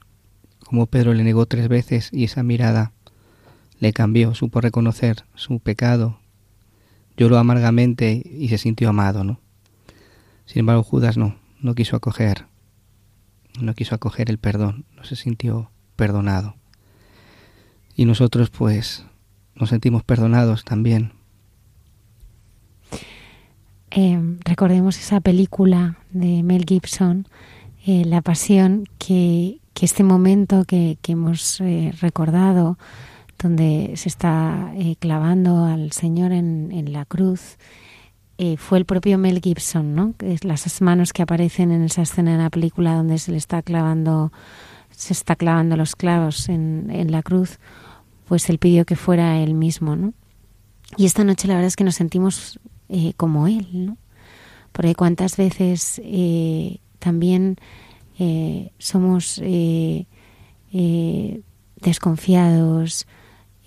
como 0.67 0.87
Pedro 0.87 1.15
le 1.15 1.25
negó 1.25 1.47
tres 1.47 1.69
veces 1.69 2.11
y 2.13 2.25
esa 2.25 2.43
mirada 2.43 2.93
le 3.79 3.93
cambió, 3.93 4.35
supo 4.35 4.61
reconocer 4.61 5.25
su 5.35 5.61
pecado, 5.61 6.19
lloró 7.17 7.39
amargamente 7.39 8.23
y 8.25 8.49
se 8.49 8.59
sintió 8.59 8.89
amado, 8.89 9.25
¿no? 9.25 9.41
Sin 10.47 10.61
embargo, 10.61 10.83
Judas 10.83 11.17
no, 11.17 11.37
no 11.61 11.75
quiso 11.75 11.97
acoger 11.97 12.51
no 13.61 13.75
quiso 13.75 13.95
acoger 13.95 14.31
el 14.31 14.39
perdón, 14.39 14.85
no 14.97 15.05
se 15.05 15.17
sintió 15.17 15.71
perdonado. 15.97 16.57
Y 17.95 18.05
nosotros 18.05 18.51
pues 18.51 19.05
nos 19.55 19.69
sentimos 19.69 20.03
perdonados 20.03 20.65
también. 20.65 21.13
Eh, 23.91 24.39
recordemos 24.45 24.99
esa 24.99 25.21
película 25.21 25.99
de 26.13 26.43
Mel 26.43 26.65
Gibson, 26.67 27.27
eh, 27.87 28.05
La 28.05 28.23
Pasión, 28.23 28.85
que, 28.99 29.59
que 29.75 29.85
este 29.85 30.05
momento 30.05 30.65
que, 30.65 30.99
que 31.03 31.13
hemos 31.13 31.61
eh, 31.61 31.93
recordado, 32.01 32.79
donde 33.39 33.93
se 33.97 34.09
está 34.09 34.71
clavando 34.99 35.65
al 35.65 35.93
Señor 35.93 36.33
en, 36.33 36.71
en 36.73 36.93
la 36.93 37.05
cruz, 37.07 37.57
fue 38.57 38.79
el 38.79 38.87
propio 38.87 39.19
Mel 39.19 39.41
Gibson, 39.43 39.95
¿no? 39.95 40.15
Las 40.43 40.81
manos 40.81 41.13
que 41.13 41.21
aparecen 41.21 41.73
en 41.73 41.83
esa 41.83 42.01
escena 42.01 42.33
en 42.33 42.39
la 42.39 42.49
película 42.49 42.95
donde 42.95 43.19
se 43.19 43.33
le 43.33 43.37
está 43.37 43.61
clavando, 43.61 44.33
se 44.91 45.13
está 45.13 45.37
clavando 45.37 45.77
los 45.77 45.95
clavos 45.95 46.49
en, 46.49 46.89
en 46.91 47.13
la 47.13 47.23
cruz, 47.23 47.59
pues 48.29 48.49
él 48.49 48.59
pidió 48.59 48.87
que 48.87 48.97
fuera 48.97 49.39
él 49.39 49.53
mismo, 49.53 49.95
¿no? 49.95 50.15
Y 50.97 51.05
esta 51.05 51.23
noche 51.23 51.49
la 51.49 51.55
verdad 51.55 51.69
es 51.69 51.77
que 51.77 51.85
nos 51.85 51.97
sentimos 51.97 52.59
eh, 52.93 53.13
como 53.17 53.47
él, 53.47 53.69
¿no? 53.73 53.97
Porque 54.73 54.97
cuántas 54.97 55.37
veces 55.37 56.01
eh, 56.05 56.79
también 56.99 57.57
eh, 58.19 58.73
somos 58.79 59.41
desconfiados, 61.81 63.07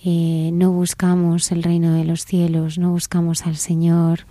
no 0.06 0.72
buscamos 0.72 1.54
el 1.54 1.64
reino 1.64 1.94
de 1.94 2.04
los 2.04 2.26
cielos, 2.26 2.78
no 2.78 2.91
buscamos 2.91 3.45
al 3.45 3.56
Señor 3.56 4.28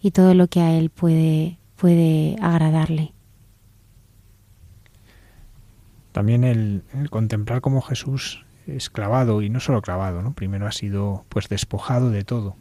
y 0.00 0.12
todo 0.12 0.34
lo 0.34 0.46
que 0.46 0.60
a 0.60 0.78
Él 0.78 0.90
puede, 0.90 1.58
puede 1.76 2.36
agradarle. 2.40 3.12
También 6.12 6.44
el, 6.44 6.84
contemplar 7.10 7.60
como 7.60 7.82
Jesús 7.82 8.44
es 8.68 8.90
clavado 8.90 9.42
y 9.42 9.50
no 9.50 9.58
solo 9.58 9.82
clavado. 9.82 10.32
Primero 10.34 10.68
ha 10.68 10.72
sido 10.72 11.24
pues 11.28 11.48
despojado 11.48 12.10
de 12.10 12.22
todo, 12.22 12.56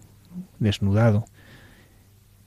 desnudado 0.57 1.25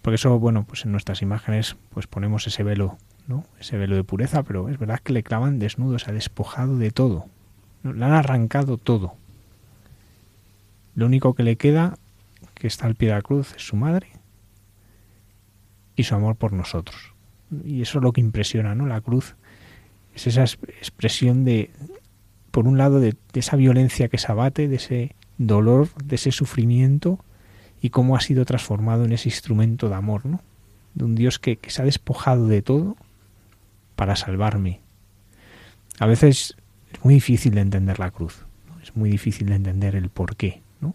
porque 0.03 0.17
eso, 0.17 0.39
bueno, 0.39 0.65
pues 0.65 0.85
en 0.85 0.93
nuestras 0.93 1.23
imágenes 1.23 1.77
pues 1.91 2.09
ponemos 2.09 2.47
ese 2.49 2.65
velo, 2.65 2.99
¿no? 3.29 3.47
Ese 3.61 3.77
velo 3.79 3.95
de 3.95 4.03
pureza, 4.03 4.43
pero 4.43 4.69
es 4.69 4.79
verdad 4.79 4.99
que 4.99 5.13
le 5.13 5.23
clavan 5.23 5.61
desnudo, 5.61 5.99
se 6.01 6.11
ha 6.11 6.13
despojado 6.15 6.77
de 6.77 6.91
todo. 6.91 7.27
Le 7.85 8.05
han 8.05 8.13
arrancado 8.13 8.79
todo. 8.79 9.15
Lo 10.97 11.07
único 11.07 11.35
que 11.35 11.45
le 11.45 11.57
queda, 11.57 11.97
que 12.55 12.67
está 12.67 12.87
al 12.87 12.97
pie 12.97 13.09
de 13.09 13.15
la 13.15 13.23
cruz, 13.23 13.55
es 13.57 13.63
su 13.63 13.77
madre 13.77 14.09
y 15.95 16.03
su 16.03 16.15
amor 16.17 16.35
por 16.35 16.53
nosotros. 16.53 17.15
Y 17.65 17.83
eso 17.83 17.99
es 17.99 18.05
lo 18.05 18.13
que 18.13 18.21
impresiona, 18.21 18.75
¿no? 18.75 18.87
La 18.87 19.01
cruz 19.01 19.37
es 20.15 20.27
esa 20.27 20.43
expresión 20.43 21.45
de, 21.45 21.71
por 22.51 22.67
un 22.67 22.77
lado, 22.77 22.99
de, 22.99 23.15
de 23.33 23.41
esa 23.41 23.57
violencia 23.57 24.09
que 24.09 24.19
se 24.19 24.33
abate, 24.33 24.67
de 24.67 24.77
ese 24.77 25.15
dolor, 25.39 25.89
de 26.05 26.17
ese 26.17 26.33
sufrimiento, 26.33 27.25
y 27.83 27.91
cómo 27.91 28.17
ha 28.17 28.21
sido 28.21 28.45
transformado 28.45 29.05
en 29.05 29.13
ese 29.13 29.29
instrumento 29.29 29.89
de 29.89 29.97
amor, 29.97 30.25
¿no? 30.25 30.41
De 30.95 31.05
un 31.05 31.17
Dios 31.17 31.41
que, 31.41 31.59
se 31.67 31.83
ha 31.83 31.85
despojado 31.85 32.47
de 32.47 32.63
todo 32.63 32.97
para 33.97 34.15
salvarme. 34.15 34.81
A 35.99 36.07
veces 36.07 36.57
es 36.93 37.05
muy 37.05 37.15
difícil 37.15 37.55
de 37.55 37.61
entender 37.61 37.99
la 37.99 38.13
cruz, 38.13 38.47
es 38.83 38.95
muy 38.97 39.11
difícil 39.11 39.49
de 39.49 39.57
entender 39.57 39.97
el 39.97 40.11
por 40.11 40.37
qué, 40.37 40.63
¿no? 40.81 40.95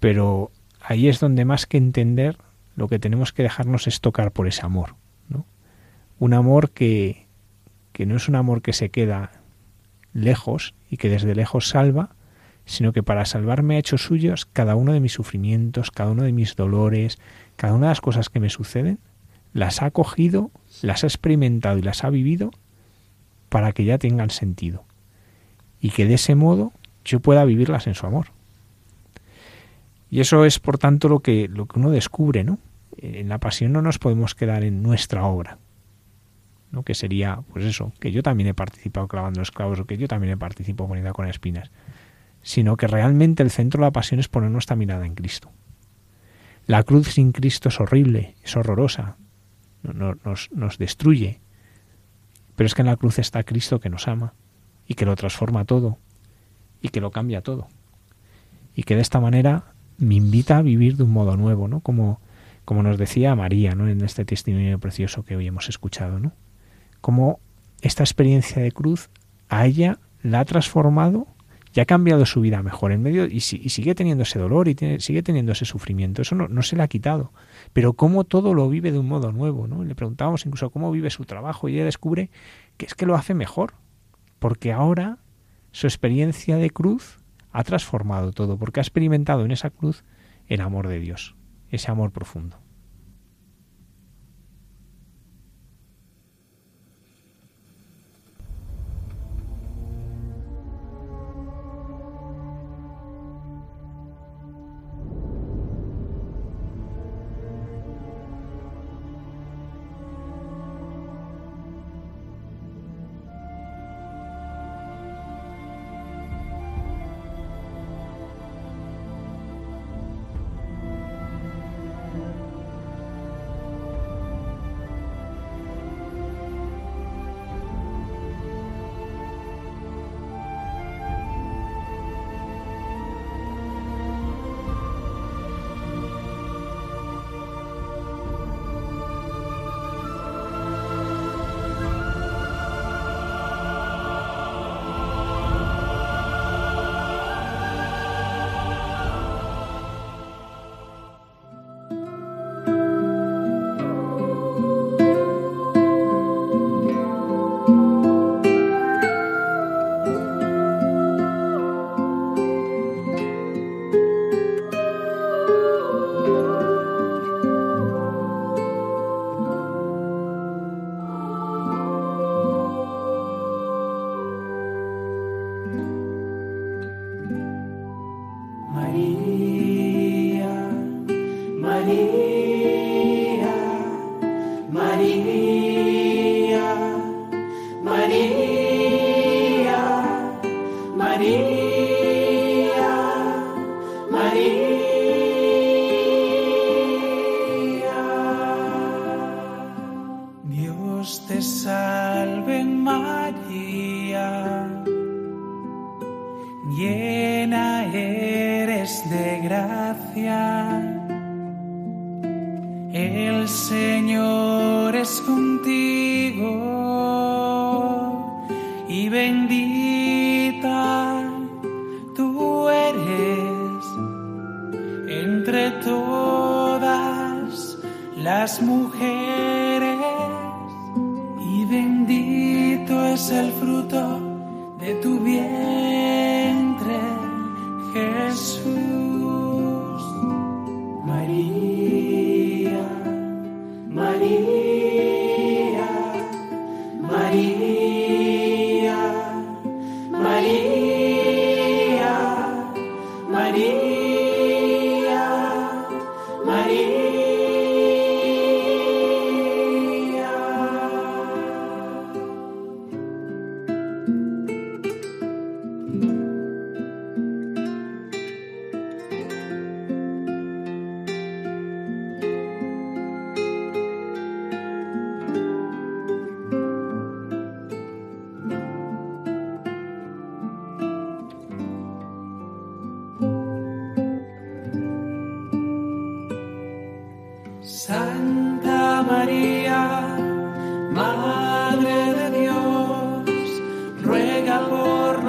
Pero 0.00 0.50
ahí 0.80 1.08
es 1.08 1.20
donde 1.20 1.44
más 1.44 1.66
que 1.66 1.76
entender 1.76 2.38
lo 2.74 2.88
que 2.88 2.98
tenemos 2.98 3.34
que 3.34 3.42
dejarnos 3.42 3.86
es 3.86 4.00
tocar 4.00 4.32
por 4.32 4.48
ese 4.48 4.64
amor, 4.64 4.94
¿no? 5.28 5.44
Un 6.18 6.32
amor 6.32 6.70
que, 6.70 7.26
que 7.92 8.06
no 8.06 8.16
es 8.16 8.28
un 8.28 8.36
amor 8.36 8.62
que 8.62 8.72
se 8.72 8.88
queda 8.88 9.30
lejos 10.14 10.74
y 10.88 10.96
que 10.96 11.10
desde 11.10 11.34
lejos 11.34 11.68
salva, 11.68 12.15
sino 12.66 12.92
que 12.92 13.04
para 13.04 13.24
salvarme 13.24 13.76
ha 13.76 13.78
hecho 13.78 13.96
suyos 13.96 14.44
cada 14.44 14.74
uno 14.74 14.92
de 14.92 15.00
mis 15.00 15.12
sufrimientos, 15.12 15.92
cada 15.92 16.10
uno 16.10 16.24
de 16.24 16.32
mis 16.32 16.56
dolores, 16.56 17.18
cada 17.54 17.72
una 17.72 17.86
de 17.86 17.90
las 17.92 18.00
cosas 18.00 18.28
que 18.28 18.40
me 18.40 18.50
suceden, 18.50 18.98
las 19.54 19.82
ha 19.82 19.90
cogido, 19.92 20.50
las 20.82 21.04
ha 21.04 21.06
experimentado 21.06 21.78
y 21.78 21.82
las 21.82 22.04
ha 22.04 22.10
vivido 22.10 22.50
para 23.48 23.72
que 23.72 23.84
ya 23.84 23.98
tengan 23.98 24.30
sentido. 24.30 24.84
Y 25.80 25.90
que 25.90 26.06
de 26.06 26.14
ese 26.14 26.34
modo 26.34 26.72
yo 27.04 27.20
pueda 27.20 27.44
vivirlas 27.44 27.86
en 27.86 27.94
su 27.94 28.04
amor. 28.04 28.26
Y 30.10 30.20
eso 30.20 30.44
es, 30.44 30.58
por 30.58 30.76
tanto, 30.76 31.08
lo 31.08 31.20
que, 31.20 31.48
lo 31.48 31.66
que 31.66 31.78
uno 31.78 31.90
descubre, 31.90 32.42
¿no? 32.42 32.58
En 32.98 33.28
la 33.28 33.38
pasión 33.38 33.72
no 33.72 33.80
nos 33.80 33.98
podemos 33.98 34.34
quedar 34.34 34.64
en 34.64 34.82
nuestra 34.82 35.24
obra, 35.24 35.58
¿no? 36.72 36.82
Que 36.82 36.94
sería, 36.94 37.40
pues 37.52 37.64
eso, 37.64 37.92
que 38.00 38.10
yo 38.10 38.22
también 38.22 38.48
he 38.48 38.54
participado 38.54 39.06
clavando 39.06 39.40
los 39.40 39.52
clavos 39.52 39.78
o 39.78 39.84
que 39.84 39.96
yo 39.96 40.08
también 40.08 40.32
he 40.32 40.36
participado 40.36 40.88
poniendo 40.88 41.12
con 41.12 41.28
espinas 41.28 41.70
sino 42.46 42.76
que 42.76 42.86
realmente 42.86 43.42
el 43.42 43.50
centro 43.50 43.80
de 43.80 43.88
la 43.88 43.90
pasión 43.90 44.20
es 44.20 44.28
poner 44.28 44.52
nuestra 44.52 44.76
mirada 44.76 45.04
en 45.04 45.16
Cristo. 45.16 45.50
La 46.68 46.84
cruz 46.84 47.08
sin 47.14 47.32
Cristo 47.32 47.70
es 47.70 47.80
horrible, 47.80 48.36
es 48.44 48.56
horrorosa, 48.56 49.16
nos, 49.82 50.52
nos 50.52 50.78
destruye, 50.78 51.40
pero 52.54 52.68
es 52.68 52.74
que 52.74 52.82
en 52.82 52.86
la 52.86 52.94
cruz 52.94 53.18
está 53.18 53.42
Cristo 53.42 53.80
que 53.80 53.90
nos 53.90 54.06
ama 54.06 54.34
y 54.86 54.94
que 54.94 55.06
lo 55.06 55.16
transforma 55.16 55.64
todo 55.64 55.98
y 56.80 56.90
que 56.90 57.00
lo 57.00 57.10
cambia 57.10 57.40
todo 57.40 57.66
y 58.76 58.84
que 58.84 58.94
de 58.94 59.02
esta 59.02 59.18
manera 59.18 59.74
me 59.98 60.14
invita 60.14 60.58
a 60.58 60.62
vivir 60.62 60.96
de 60.96 61.02
un 61.02 61.10
modo 61.10 61.36
nuevo, 61.36 61.66
¿no? 61.66 61.80
Como, 61.80 62.20
como 62.64 62.84
nos 62.84 62.96
decía 62.96 63.34
María, 63.34 63.74
¿no? 63.74 63.88
En 63.88 64.04
este 64.04 64.24
testimonio 64.24 64.78
precioso 64.78 65.24
que 65.24 65.34
hoy 65.34 65.48
hemos 65.48 65.68
escuchado, 65.68 66.20
¿no? 66.20 66.32
Como 67.00 67.40
esta 67.80 68.04
experiencia 68.04 68.62
de 68.62 68.70
cruz 68.70 69.10
a 69.48 69.66
ella 69.66 69.98
la 70.22 70.38
ha 70.38 70.44
transformado 70.44 71.26
ya 71.76 71.82
ha 71.82 71.86
cambiado 71.86 72.24
su 72.24 72.40
vida 72.40 72.62
mejor 72.62 72.90
en 72.90 73.02
medio 73.02 73.26
y, 73.26 73.40
sigue 73.40 73.94
teniendo 73.94 74.22
ese 74.22 74.38
dolor 74.38 74.66
y 74.66 74.74
sigue 74.98 75.22
teniendo 75.22 75.52
ese 75.52 75.66
sufrimiento. 75.66 76.22
Eso 76.22 76.34
no, 76.34 76.62
se 76.62 76.74
le 76.74 76.82
ha 76.82 76.88
quitado. 76.88 77.34
Pero 77.74 77.92
cómo 77.92 78.24
todo 78.24 78.54
lo 78.54 78.70
vive 78.70 78.92
de 78.92 78.98
un 78.98 79.06
modo 79.06 79.30
nuevo, 79.30 79.66
¿no? 79.66 79.84
Le 79.84 79.94
preguntábamos 79.94 80.46
incluso 80.46 80.70
cómo 80.70 80.90
vive 80.90 81.10
su 81.10 81.26
trabajo 81.26 81.68
y 81.68 81.74
ella 81.74 81.84
descubre 81.84 82.30
que 82.78 82.86
es 82.86 82.94
que 82.94 83.04
lo 83.04 83.14
hace 83.14 83.34
mejor. 83.34 83.74
Porque 84.38 84.72
ahora 84.72 85.18
su 85.70 85.86
experiencia 85.86 86.56
de 86.56 86.70
cruz 86.70 87.18
ha 87.52 87.62
transformado 87.62 88.32
todo, 88.32 88.56
porque 88.56 88.80
ha 88.80 88.82
experimentado 88.82 89.44
en 89.44 89.50
esa 89.50 89.68
cruz 89.68 90.02
el 90.46 90.62
amor 90.62 90.88
de 90.88 90.98
Dios, 90.98 91.36
ese 91.68 91.90
amor 91.90 92.10
profundo. 92.10 92.56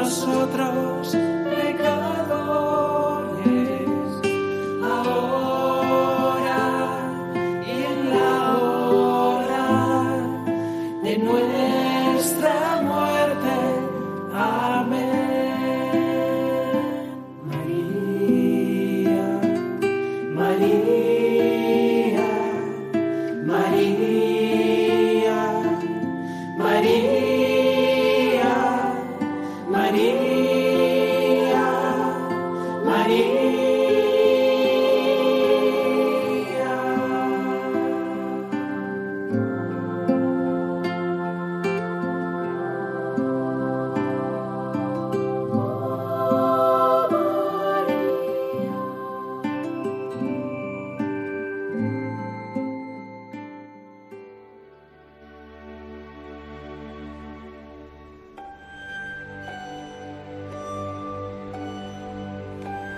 nosotros. 0.07 1.36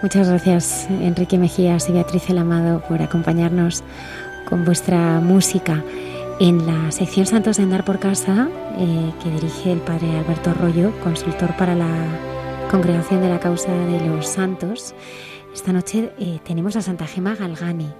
Muchas 0.09 0.27
gracias 0.27 0.87
Enrique 0.89 1.37
Mejías 1.37 1.87
y 1.87 1.91
Beatriz 1.91 2.31
El 2.31 2.39
Amado 2.39 2.81
por 2.81 2.99
acompañarnos 2.99 3.83
con 4.49 4.65
vuestra 4.65 5.19
música 5.19 5.83
en 6.39 6.65
la 6.65 6.91
sección 6.91 7.27
Santos 7.27 7.57
de 7.57 7.63
Andar 7.63 7.85
por 7.85 7.99
Casa 7.99 8.49
eh, 8.79 9.13
que 9.21 9.29
dirige 9.29 9.71
el 9.71 9.81
padre 9.81 10.17
Alberto 10.17 10.51
Rollo, 10.55 10.99
consultor 11.03 11.55
para 11.57 11.75
la 11.75 12.07
Congregación 12.71 13.21
de 13.21 13.29
la 13.29 13.39
Causa 13.39 13.71
de 13.71 14.07
los 14.07 14.25
Santos. 14.25 14.95
Esta 15.53 15.73
noche 15.73 16.11
eh, 16.17 16.39
tenemos 16.43 16.75
a 16.75 16.81
Santa 16.81 17.05
Gema 17.05 17.35
Galgani. 17.35 17.93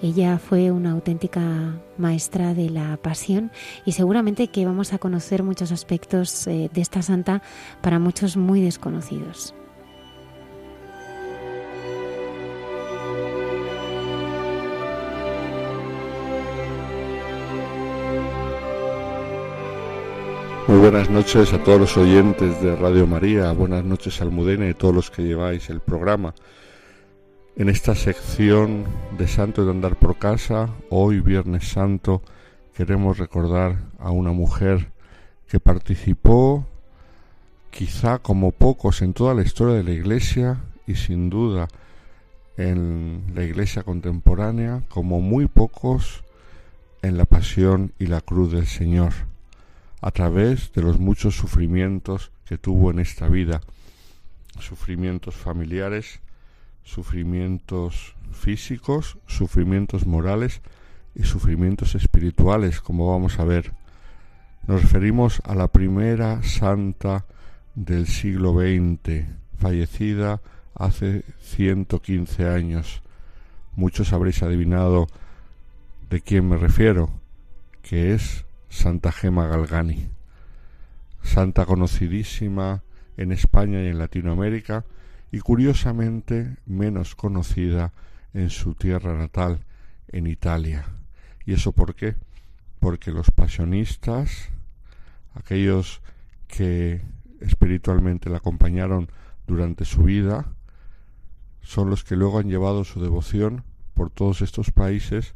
Ella 0.00 0.38
fue 0.38 0.70
una 0.70 0.92
auténtica 0.92 1.42
maestra 1.98 2.54
de 2.54 2.70
la 2.70 2.96
pasión 2.96 3.52
y 3.84 3.92
seguramente 3.92 4.48
que 4.48 4.64
vamos 4.64 4.94
a 4.94 4.98
conocer 4.98 5.42
muchos 5.42 5.70
aspectos 5.70 6.46
eh, 6.46 6.70
de 6.72 6.80
esta 6.80 7.02
santa 7.02 7.42
para 7.82 7.98
muchos 7.98 8.38
muy 8.38 8.62
desconocidos. 8.62 9.54
Muy 20.72 20.80
buenas 20.80 21.10
noches 21.10 21.52
a 21.52 21.62
todos 21.62 21.78
los 21.78 21.96
oyentes 21.98 22.62
de 22.62 22.74
Radio 22.74 23.06
María, 23.06 23.52
buenas 23.52 23.84
noches 23.84 24.22
Almudena 24.22 24.66
y 24.66 24.72
todos 24.72 24.94
los 24.94 25.10
que 25.10 25.22
lleváis 25.22 25.68
el 25.68 25.80
programa. 25.80 26.32
En 27.56 27.68
esta 27.68 27.94
sección 27.94 28.86
de 29.18 29.28
Santo 29.28 29.66
de 29.66 29.70
Andar 29.70 29.96
por 29.96 30.16
Casa, 30.16 30.70
hoy 30.88 31.20
Viernes 31.20 31.68
Santo, 31.68 32.22
queremos 32.74 33.18
recordar 33.18 33.80
a 33.98 34.12
una 34.12 34.32
mujer 34.32 34.90
que 35.46 35.60
participó 35.60 36.66
quizá 37.70 38.20
como 38.20 38.50
pocos 38.50 39.02
en 39.02 39.12
toda 39.12 39.34
la 39.34 39.42
historia 39.42 39.74
de 39.74 39.84
la 39.84 39.92
Iglesia 39.92 40.62
y 40.86 40.94
sin 40.94 41.28
duda 41.28 41.68
en 42.56 43.24
la 43.34 43.44
Iglesia 43.44 43.82
contemporánea, 43.82 44.84
como 44.88 45.20
muy 45.20 45.48
pocos 45.48 46.24
en 47.02 47.18
la 47.18 47.26
pasión 47.26 47.92
y 47.98 48.06
la 48.06 48.22
cruz 48.22 48.52
del 48.52 48.66
Señor 48.66 49.31
a 50.02 50.10
través 50.10 50.72
de 50.72 50.82
los 50.82 50.98
muchos 50.98 51.36
sufrimientos 51.36 52.32
que 52.44 52.58
tuvo 52.58 52.90
en 52.90 52.98
esta 52.98 53.28
vida, 53.28 53.62
sufrimientos 54.58 55.36
familiares, 55.36 56.20
sufrimientos 56.82 58.14
físicos, 58.32 59.16
sufrimientos 59.28 60.04
morales 60.04 60.60
y 61.14 61.22
sufrimientos 61.22 61.94
espirituales, 61.94 62.80
como 62.80 63.08
vamos 63.10 63.38
a 63.38 63.44
ver. 63.44 63.72
Nos 64.66 64.82
referimos 64.82 65.40
a 65.44 65.54
la 65.54 65.68
primera 65.68 66.42
santa 66.42 67.24
del 67.76 68.08
siglo 68.08 68.54
XX, 68.54 69.24
fallecida 69.58 70.40
hace 70.74 71.22
115 71.42 72.48
años. 72.48 73.02
Muchos 73.76 74.12
habréis 74.12 74.42
adivinado 74.42 75.06
de 76.10 76.20
quién 76.20 76.48
me 76.48 76.56
refiero, 76.56 77.08
que 77.82 78.14
es 78.14 78.44
Santa 78.72 79.12
Gema 79.12 79.46
Galgani, 79.48 80.08
santa 81.22 81.66
conocidísima 81.66 82.82
en 83.18 83.30
España 83.30 83.82
y 83.82 83.88
en 83.88 83.98
Latinoamérica 83.98 84.86
y 85.30 85.40
curiosamente 85.40 86.56
menos 86.64 87.14
conocida 87.14 87.92
en 88.32 88.48
su 88.48 88.74
tierra 88.74 89.12
natal, 89.12 89.60
en 90.08 90.26
Italia. 90.26 90.86
¿Y 91.44 91.52
eso 91.52 91.72
por 91.72 91.94
qué? 91.94 92.16
Porque 92.80 93.12
los 93.12 93.30
pasionistas, 93.30 94.48
aquellos 95.34 96.00
que 96.48 97.02
espiritualmente 97.42 98.30
la 98.30 98.38
acompañaron 98.38 99.10
durante 99.46 99.84
su 99.84 100.04
vida, 100.04 100.46
son 101.60 101.90
los 101.90 102.04
que 102.04 102.16
luego 102.16 102.38
han 102.38 102.48
llevado 102.48 102.84
su 102.84 103.02
devoción 103.02 103.64
por 103.92 104.08
todos 104.08 104.40
estos 104.40 104.70
países, 104.70 105.34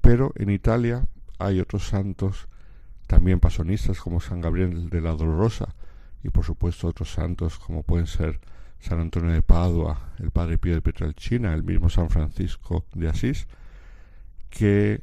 pero 0.00 0.32
en 0.36 0.50
Italia 0.50 1.08
hay 1.40 1.58
otros 1.58 1.88
santos 1.88 2.47
también 3.08 3.40
pasonistas 3.40 3.98
como 3.98 4.20
San 4.20 4.42
Gabriel 4.42 4.90
de 4.90 5.00
la 5.00 5.12
Dolorosa 5.12 5.74
y 6.22 6.28
por 6.28 6.44
supuesto 6.44 6.86
otros 6.86 7.10
santos 7.10 7.58
como 7.58 7.82
pueden 7.82 8.06
ser 8.06 8.38
San 8.80 9.00
Antonio 9.00 9.32
de 9.32 9.42
Padua, 9.42 10.12
el 10.18 10.30
Padre 10.30 10.58
Pío 10.58 10.78
de 10.78 11.52
el 11.54 11.64
mismo 11.64 11.88
San 11.88 12.10
Francisco 12.10 12.84
de 12.94 13.08
Asís, 13.08 13.48
que 14.50 15.02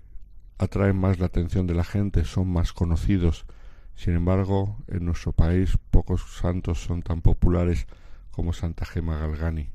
atraen 0.60 0.96
más 0.98 1.20
la 1.20 1.26
atención 1.26 1.66
de 1.66 1.74
la 1.74 1.84
gente, 1.84 2.24
son 2.26 2.48
más 2.48 2.74
conocidos. 2.74 3.46
Sin 3.96 4.14
embargo, 4.14 4.78
en 4.88 5.04
nuestro 5.06 5.34
país 5.34 5.78
pocos 5.90 6.38
santos 6.40 6.80
son 6.84 7.02
tan 7.02 7.22
populares 7.22 7.88
como 8.32 8.54
Santa 8.54 8.86
Gema 8.86 9.18
Galgani. 9.18 9.72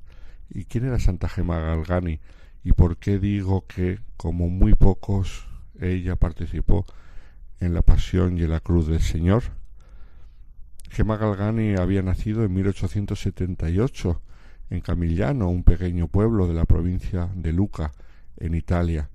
¿Y 0.48 0.64
quién 0.64 0.84
era 0.84 1.00
Santa 1.00 1.28
Gema 1.28 1.58
Galgani? 1.58 2.20
¿Y 2.62 2.72
por 2.72 2.96
qué 2.96 3.18
digo 3.18 3.66
que, 3.66 3.98
como 4.16 4.48
muy 4.48 4.74
pocos, 4.74 5.48
ella 5.80 6.14
participó 6.14 6.86
en 7.60 7.74
la 7.74 7.82
pasión 7.82 8.38
y 8.38 8.42
en 8.42 8.50
la 8.50 8.60
cruz 8.60 8.88
del 8.88 9.00
Señor? 9.00 9.42
Gema 10.90 11.16
Galgani 11.16 11.76
había 11.76 12.02
nacido 12.02 12.44
en 12.44 12.52
1878 12.52 14.22
en 14.70 14.80
Camigliano, 14.80 15.48
un 15.48 15.64
pequeño 15.64 16.08
pueblo 16.08 16.46
de 16.46 16.54
la 16.54 16.64
provincia 16.64 17.28
de 17.34 17.52
Luca, 17.52 17.92
en 18.36 18.54
Italia. 18.54 19.10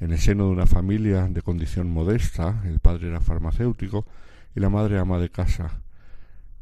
En 0.00 0.12
el 0.12 0.18
seno 0.18 0.46
de 0.46 0.50
una 0.50 0.66
familia 0.66 1.28
de 1.28 1.42
condición 1.42 1.90
modesta, 1.90 2.62
el 2.66 2.80
padre 2.80 3.08
era 3.08 3.20
farmacéutico 3.20 4.06
y 4.54 4.60
la 4.60 4.68
madre 4.68 4.98
ama 4.98 5.18
de 5.18 5.30
casa. 5.30 5.80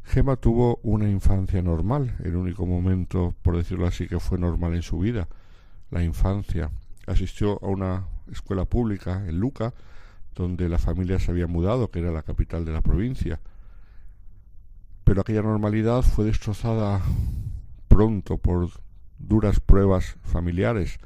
Gema 0.03 0.35
tuvo 0.35 0.79
una 0.83 1.09
infancia 1.09 1.61
normal, 1.61 2.15
el 2.23 2.35
único 2.35 2.65
momento, 2.65 3.35
por 3.41 3.57
decirlo 3.57 3.87
así, 3.87 4.07
que 4.07 4.19
fue 4.19 4.37
normal 4.37 4.75
en 4.75 4.81
su 4.81 4.99
vida, 4.99 5.27
la 5.89 6.03
infancia. 6.03 6.71
Asistió 7.07 7.63
a 7.63 7.67
una 7.67 8.05
escuela 8.31 8.65
pública 8.65 9.23
en 9.27 9.39
Luca, 9.39 9.73
donde 10.35 10.69
la 10.69 10.77
familia 10.77 11.19
se 11.19 11.31
había 11.31 11.47
mudado, 11.47 11.89
que 11.91 11.99
era 11.99 12.11
la 12.11 12.23
capital 12.23 12.63
de 12.65 12.71
la 12.71 12.81
provincia. 12.81 13.41
Pero 15.03 15.21
aquella 15.21 15.41
normalidad 15.41 16.03
fue 16.03 16.25
destrozada 16.25 17.01
pronto 17.87 18.37
por 18.37 18.69
duras 19.19 19.59
pruebas 19.59 20.17
familiares, 20.23 20.99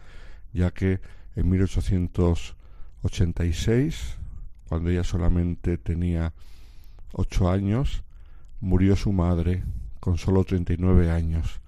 ya 0.54 0.72
que 0.72 1.00
en 1.36 1.50
1886, 1.50 4.18
cuando 4.68 4.90
ella 4.90 5.04
solamente 5.04 5.78
tenía 5.78 6.34
ocho 7.12 7.50
años, 7.50 8.04
murió 8.62 8.96
su 8.96 9.12
madre 9.12 9.64
con 10.00 10.18
solo 10.18 10.44
39 10.44 11.12
años. 11.12 11.62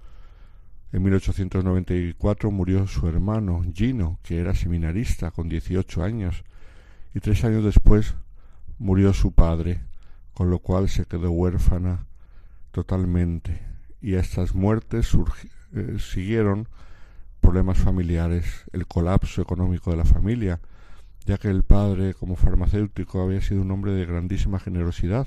En 0.92 1.02
1894 1.02 2.50
murió 2.50 2.86
su 2.86 3.06
hermano 3.08 3.62
Gino, 3.74 4.18
que 4.22 4.38
era 4.38 4.54
seminarista 4.54 5.32
con 5.32 5.48
18 5.48 6.02
años, 6.02 6.44
y 7.18 7.20
tres 7.20 7.42
años 7.42 7.64
después 7.64 8.14
murió 8.78 9.12
su 9.12 9.32
padre, 9.32 9.80
con 10.34 10.50
lo 10.50 10.60
cual 10.60 10.88
se 10.88 11.04
quedó 11.04 11.32
huérfana 11.32 12.06
totalmente. 12.70 13.60
Y 14.00 14.14
a 14.14 14.20
estas 14.20 14.54
muertes 14.54 15.10
eh, 15.74 15.96
siguieron 15.98 16.68
problemas 17.40 17.78
familiares, 17.78 18.62
el 18.72 18.86
colapso 18.86 19.42
económico 19.42 19.90
de 19.90 19.96
la 19.96 20.04
familia, 20.04 20.60
ya 21.26 21.38
que 21.38 21.48
el 21.48 21.64
padre, 21.64 22.14
como 22.14 22.36
farmacéutico, 22.36 23.20
había 23.20 23.40
sido 23.40 23.62
un 23.62 23.72
hombre 23.72 23.94
de 23.94 24.06
grandísima 24.06 24.60
generosidad, 24.60 25.26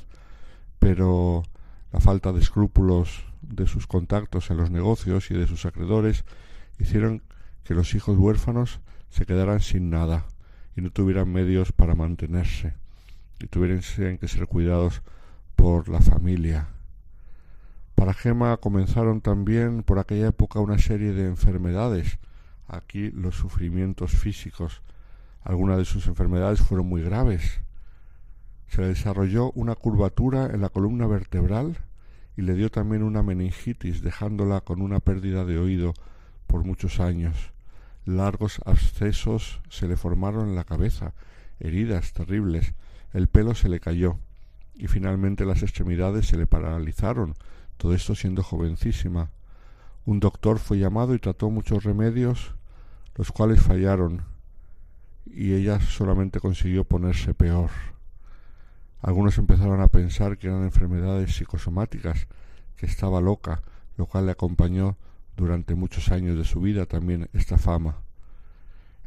pero 0.79 1.43
la 1.91 1.99
falta 1.99 2.31
de 2.31 2.39
escrúpulos 2.39 3.25
de 3.41 3.67
sus 3.67 3.85
contactos 3.85 4.49
en 4.49 4.55
los 4.55 4.71
negocios 4.71 5.29
y 5.29 5.33
de 5.33 5.45
sus 5.45 5.65
acreedores 5.65 6.23
hicieron 6.79 7.21
que 7.65 7.73
los 7.73 7.93
hijos 7.95 8.17
huérfanos 8.17 8.79
se 9.09 9.25
quedaran 9.25 9.59
sin 9.59 9.89
nada 9.89 10.23
y 10.75 10.81
no 10.81 10.91
tuvieran 10.91 11.31
medios 11.31 11.71
para 11.71 11.95
mantenerse 11.95 12.73
y 13.39 13.47
tuvieran 13.47 13.81
que 14.17 14.27
ser 14.27 14.47
cuidados 14.47 15.01
por 15.55 15.89
la 15.89 16.01
familia. 16.01 16.67
Para 17.95 18.13
Gema 18.13 18.57
comenzaron 18.57 19.21
también 19.21 19.83
por 19.83 19.99
aquella 19.99 20.27
época 20.27 20.59
una 20.59 20.77
serie 20.77 21.11
de 21.13 21.27
enfermedades, 21.27 22.17
aquí 22.67 23.11
los 23.11 23.35
sufrimientos 23.35 24.11
físicos. 24.11 24.81
Algunas 25.43 25.77
de 25.77 25.85
sus 25.85 26.07
enfermedades 26.07 26.61
fueron 26.61 26.87
muy 26.87 27.01
graves. 27.01 27.61
Se 28.67 28.81
le 28.81 28.87
desarrolló 28.87 29.51
una 29.51 29.75
curvatura 29.75 30.47
en 30.47 30.61
la 30.61 30.69
columna 30.69 31.05
vertebral 31.07 31.77
y 32.37 32.43
le 32.43 32.53
dio 32.53 32.71
también 32.71 33.03
una 33.03 33.23
meningitis, 33.23 34.01
dejándola 34.01 34.61
con 34.61 34.81
una 34.81 34.99
pérdida 34.99 35.45
de 35.45 35.57
oído 35.59 35.93
por 36.47 36.63
muchos 36.63 36.99
años. 36.99 37.51
Largos 38.05 38.59
abscesos 38.65 39.61
se 39.69 39.87
le 39.87 39.97
formaron 39.97 40.49
en 40.49 40.55
la 40.55 40.63
cabeza, 40.63 41.13
heridas 41.59 42.13
terribles, 42.13 42.73
el 43.13 43.27
pelo 43.27 43.53
se 43.53 43.69
le 43.69 43.79
cayó 43.79 44.17
y 44.73 44.87
finalmente 44.87 45.45
las 45.45 45.61
extremidades 45.61 46.27
se 46.27 46.37
le 46.37 46.47
paralizaron, 46.47 47.35
todo 47.77 47.93
esto 47.93 48.15
siendo 48.15 48.41
jovencísima. 48.41 49.29
Un 50.05 50.19
doctor 50.19 50.57
fue 50.57 50.79
llamado 50.79 51.13
y 51.13 51.19
trató 51.19 51.51
muchos 51.51 51.83
remedios, 51.83 52.55
los 53.15 53.31
cuales 53.31 53.61
fallaron, 53.61 54.23
y 55.25 55.53
ella 55.53 55.79
solamente 55.79 56.39
consiguió 56.39 56.83
ponerse 56.83 57.35
peor. 57.35 57.69
Algunos 59.01 59.37
empezaron 59.37 59.81
a 59.81 59.87
pensar 59.87 60.37
que 60.37 60.47
eran 60.47 60.63
enfermedades 60.63 61.35
psicosomáticas, 61.35 62.27
que 62.75 62.87
estaba 62.87 63.21
loca, 63.21 63.61
lo 63.97 64.07
cual 64.07 64.25
le 64.25 64.31
acompañó 64.31 64.97
durante 65.41 65.73
muchos 65.73 66.11
años 66.11 66.37
de 66.37 66.43
su 66.43 66.61
vida 66.61 66.85
también 66.85 67.27
esta 67.33 67.57
fama. 67.57 67.97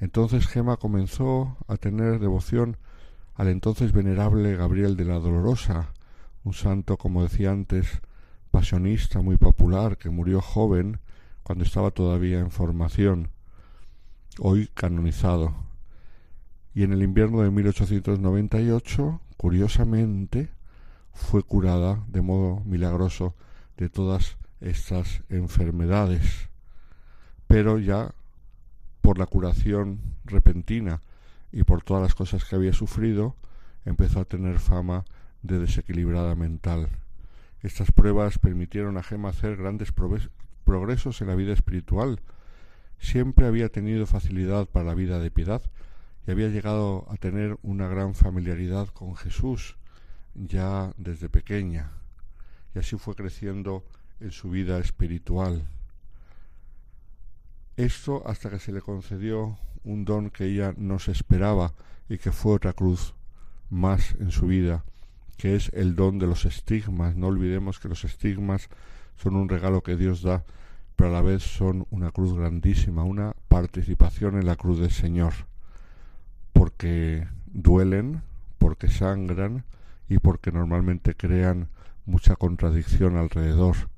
Entonces 0.01 0.48
Gema 0.48 0.77
comenzó 0.77 1.56
a 1.69 1.77
tener 1.77 2.19
devoción 2.19 2.77
al 3.36 3.48
entonces 3.48 3.93
venerable 3.93 4.56
Gabriel 4.56 4.97
de 4.97 5.05
la 5.05 5.20
Dolorosa, 5.20 5.93
un 6.43 6.52
santo, 6.52 6.97
como 6.97 7.23
decía 7.23 7.52
antes, 7.52 8.02
pasionista 8.51 9.20
muy 9.20 9.36
popular 9.36 9.97
que 9.97 10.11
murió 10.11 10.40
joven 10.40 10.98
cuando 11.44 11.65
estaba 11.65 11.93
todavía 11.93 12.40
en 12.40 12.51
formación, 12.51 13.28
hoy 14.40 14.69
canonizado. 14.74 15.55
Y 16.74 16.82
en 16.82 16.93
el 16.93 17.05
invierno 17.05 17.43
de 17.43 17.51
1898, 17.52 19.20
curiosamente, 19.36 20.51
fue 21.12 21.44
curada 21.44 22.05
de 22.09 22.23
modo 22.23 22.61
milagroso 22.65 23.36
de 23.77 23.89
todas 23.89 24.36
estas 24.64 25.22
enfermedades, 25.28 26.48
pero 27.46 27.78
ya 27.78 28.14
por 29.02 29.18
la 29.18 29.26
curación 29.26 30.00
repentina 30.24 31.02
y 31.52 31.64
por 31.64 31.82
todas 31.82 32.02
las 32.02 32.14
cosas 32.14 32.44
que 32.44 32.56
había 32.56 32.72
sufrido, 32.72 33.36
empezó 33.84 34.20
a 34.20 34.24
tener 34.24 34.58
fama 34.58 35.04
de 35.42 35.58
desequilibrada 35.58 36.34
mental. 36.34 36.88
Estas 37.62 37.92
pruebas 37.92 38.38
permitieron 38.38 38.96
a 38.96 39.02
Gema 39.02 39.28
hacer 39.28 39.56
grandes 39.56 39.92
progresos 40.64 41.20
en 41.20 41.28
la 41.28 41.34
vida 41.34 41.52
espiritual. 41.52 42.20
Siempre 42.98 43.46
había 43.46 43.68
tenido 43.68 44.06
facilidad 44.06 44.66
para 44.66 44.86
la 44.86 44.94
vida 44.94 45.18
de 45.18 45.30
piedad 45.30 45.62
y 46.26 46.30
había 46.30 46.48
llegado 46.48 47.06
a 47.10 47.16
tener 47.16 47.58
una 47.62 47.86
gran 47.86 48.14
familiaridad 48.14 48.88
con 48.88 49.14
Jesús 49.14 49.76
ya 50.34 50.92
desde 50.96 51.28
pequeña. 51.28 51.90
Y 52.74 52.78
así 52.78 52.96
fue 52.96 53.14
creciendo 53.14 53.84
en 54.20 54.30
su 54.30 54.50
vida 54.50 54.78
espiritual. 54.78 55.66
Esto 57.76 58.22
hasta 58.26 58.50
que 58.50 58.58
se 58.58 58.72
le 58.72 58.80
concedió 58.80 59.58
un 59.82 60.04
don 60.04 60.30
que 60.30 60.46
ella 60.46 60.74
no 60.76 60.98
se 60.98 61.12
esperaba 61.12 61.74
y 62.08 62.18
que 62.18 62.32
fue 62.32 62.52
otra 62.52 62.72
cruz 62.72 63.14
más 63.70 64.14
en 64.20 64.30
su 64.30 64.46
vida, 64.46 64.84
que 65.36 65.56
es 65.56 65.70
el 65.74 65.96
don 65.96 66.18
de 66.18 66.26
los 66.26 66.44
estigmas. 66.44 67.16
No 67.16 67.26
olvidemos 67.26 67.80
que 67.80 67.88
los 67.88 68.04
estigmas 68.04 68.68
son 69.16 69.36
un 69.36 69.48
regalo 69.48 69.82
que 69.82 69.96
Dios 69.96 70.22
da, 70.22 70.44
pero 70.96 71.10
a 71.10 71.12
la 71.12 71.22
vez 71.22 71.42
son 71.42 71.86
una 71.90 72.12
cruz 72.12 72.34
grandísima, 72.34 73.02
una 73.02 73.34
participación 73.48 74.38
en 74.38 74.46
la 74.46 74.56
cruz 74.56 74.78
del 74.78 74.92
Señor, 74.92 75.32
porque 76.52 77.26
duelen, 77.46 78.22
porque 78.58 78.88
sangran 78.88 79.64
y 80.08 80.18
porque 80.18 80.52
normalmente 80.52 81.16
crean 81.16 81.68
mucha 82.06 82.36
contradicción 82.36 83.16
alrededor 83.16 83.88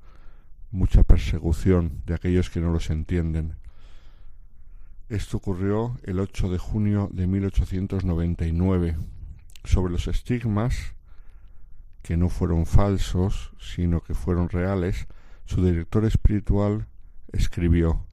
mucha 0.71 1.03
persecución 1.03 2.01
de 2.05 2.13
aquellos 2.15 2.49
que 2.49 2.59
no 2.59 2.71
los 2.71 2.89
entienden. 2.89 3.55
Esto 5.09 5.37
ocurrió 5.37 5.97
el 6.03 6.19
8 6.19 6.49
de 6.49 6.57
junio 6.57 7.09
de 7.11 7.27
1899. 7.27 8.97
Sobre 9.63 9.91
los 9.91 10.07
estigmas, 10.07 10.95
que 12.01 12.17
no 12.17 12.29
fueron 12.29 12.65
falsos, 12.65 13.51
sino 13.59 14.01
que 14.01 14.13
fueron 14.13 14.49
reales, 14.49 15.07
su 15.45 15.63
director 15.63 16.05
espiritual 16.05 16.87
escribió 17.31 18.05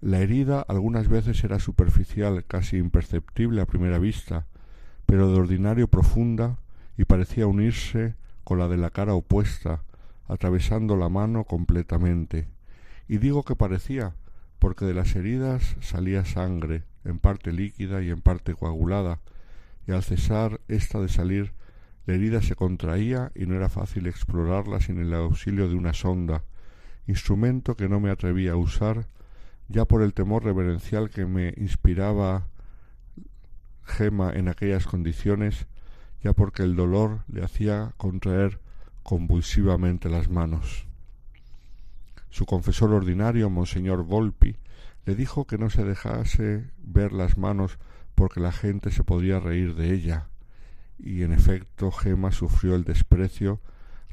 La 0.00 0.18
herida 0.18 0.64
algunas 0.66 1.08
veces 1.08 1.42
era 1.44 1.58
superficial, 1.58 2.44
casi 2.44 2.76
imperceptible 2.76 3.60
a 3.60 3.66
primera 3.66 3.98
vista, 3.98 4.46
pero 5.06 5.30
de 5.30 5.38
ordinario 5.38 5.88
profunda 5.88 6.58
y 6.96 7.04
parecía 7.04 7.46
unirse 7.46 8.14
con 8.44 8.58
la 8.58 8.68
de 8.68 8.76
la 8.76 8.90
cara 8.90 9.14
opuesta, 9.14 9.82
atravesando 10.26 10.96
la 10.96 11.08
mano 11.08 11.44
completamente. 11.44 12.48
Y 13.08 13.18
digo 13.18 13.44
que 13.44 13.56
parecía, 13.56 14.14
porque 14.58 14.84
de 14.84 14.94
las 14.94 15.14
heridas 15.14 15.76
salía 15.80 16.24
sangre, 16.24 16.84
en 17.04 17.18
parte 17.18 17.52
líquida 17.52 18.02
y 18.02 18.10
en 18.10 18.20
parte 18.20 18.54
coagulada, 18.54 19.20
y 19.86 19.92
al 19.92 20.02
cesar 20.02 20.60
esta 20.68 21.00
de 21.00 21.08
salir, 21.08 21.52
la 22.06 22.14
herida 22.14 22.42
se 22.42 22.54
contraía 22.54 23.32
y 23.34 23.46
no 23.46 23.54
era 23.54 23.68
fácil 23.68 24.06
explorarla 24.06 24.80
sin 24.80 24.98
el 24.98 25.12
auxilio 25.14 25.68
de 25.68 25.74
una 25.74 25.92
sonda, 25.92 26.44
instrumento 27.06 27.76
que 27.76 27.88
no 27.88 28.00
me 28.00 28.10
atrevía 28.10 28.52
a 28.52 28.56
usar, 28.56 29.08
ya 29.68 29.84
por 29.84 30.02
el 30.02 30.14
temor 30.14 30.44
reverencial 30.44 31.10
que 31.10 31.26
me 31.26 31.54
inspiraba 31.56 32.48
Gema 33.84 34.32
en 34.32 34.48
aquellas 34.48 34.86
condiciones, 34.86 35.66
ya 36.22 36.32
porque 36.32 36.62
el 36.62 36.74
dolor 36.74 37.20
le 37.28 37.44
hacía 37.44 37.92
contraer 37.96 38.60
convulsivamente 39.04 40.08
las 40.08 40.28
manos. 40.28 40.86
Su 42.30 42.46
confesor 42.46 42.90
ordinario, 42.92 43.50
Monseñor 43.50 44.02
Volpi, 44.02 44.56
le 45.04 45.14
dijo 45.14 45.46
que 45.46 45.58
no 45.58 45.70
se 45.70 45.84
dejase 45.84 46.70
ver 46.78 47.12
las 47.12 47.36
manos 47.36 47.78
porque 48.14 48.40
la 48.40 48.50
gente 48.50 48.90
se 48.90 49.04
podría 49.04 49.38
reír 49.38 49.74
de 49.74 49.94
ella. 49.94 50.28
Y 50.98 51.22
en 51.22 51.32
efecto 51.32 51.92
Gema 51.92 52.32
sufrió 52.32 52.74
el 52.74 52.84
desprecio, 52.84 53.60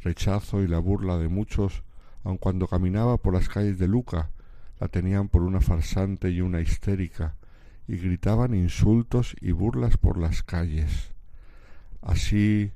rechazo 0.04 0.62
y 0.62 0.68
la 0.68 0.80
burla 0.80 1.18
de 1.18 1.30
muchos, 1.30 1.84
aun 2.24 2.38
cuando 2.38 2.68
caminaba 2.68 3.18
por 3.18 3.34
las 3.34 3.48
calles 3.48 3.80
de 3.80 3.88
Luca, 3.88 4.30
la 4.80 4.90
tenían 4.90 5.30
por 5.30 5.44
una 5.44 5.62
farsante 5.62 6.32
y 6.32 6.42
una 6.42 6.60
histérica, 6.60 7.36
y 7.88 7.96
gritaban 7.96 8.54
insultos 8.54 9.36
y 9.40 9.52
burlas 9.52 9.96
por 9.98 10.18
las 10.18 10.44
calles. 10.44 11.12
Así 12.02 12.72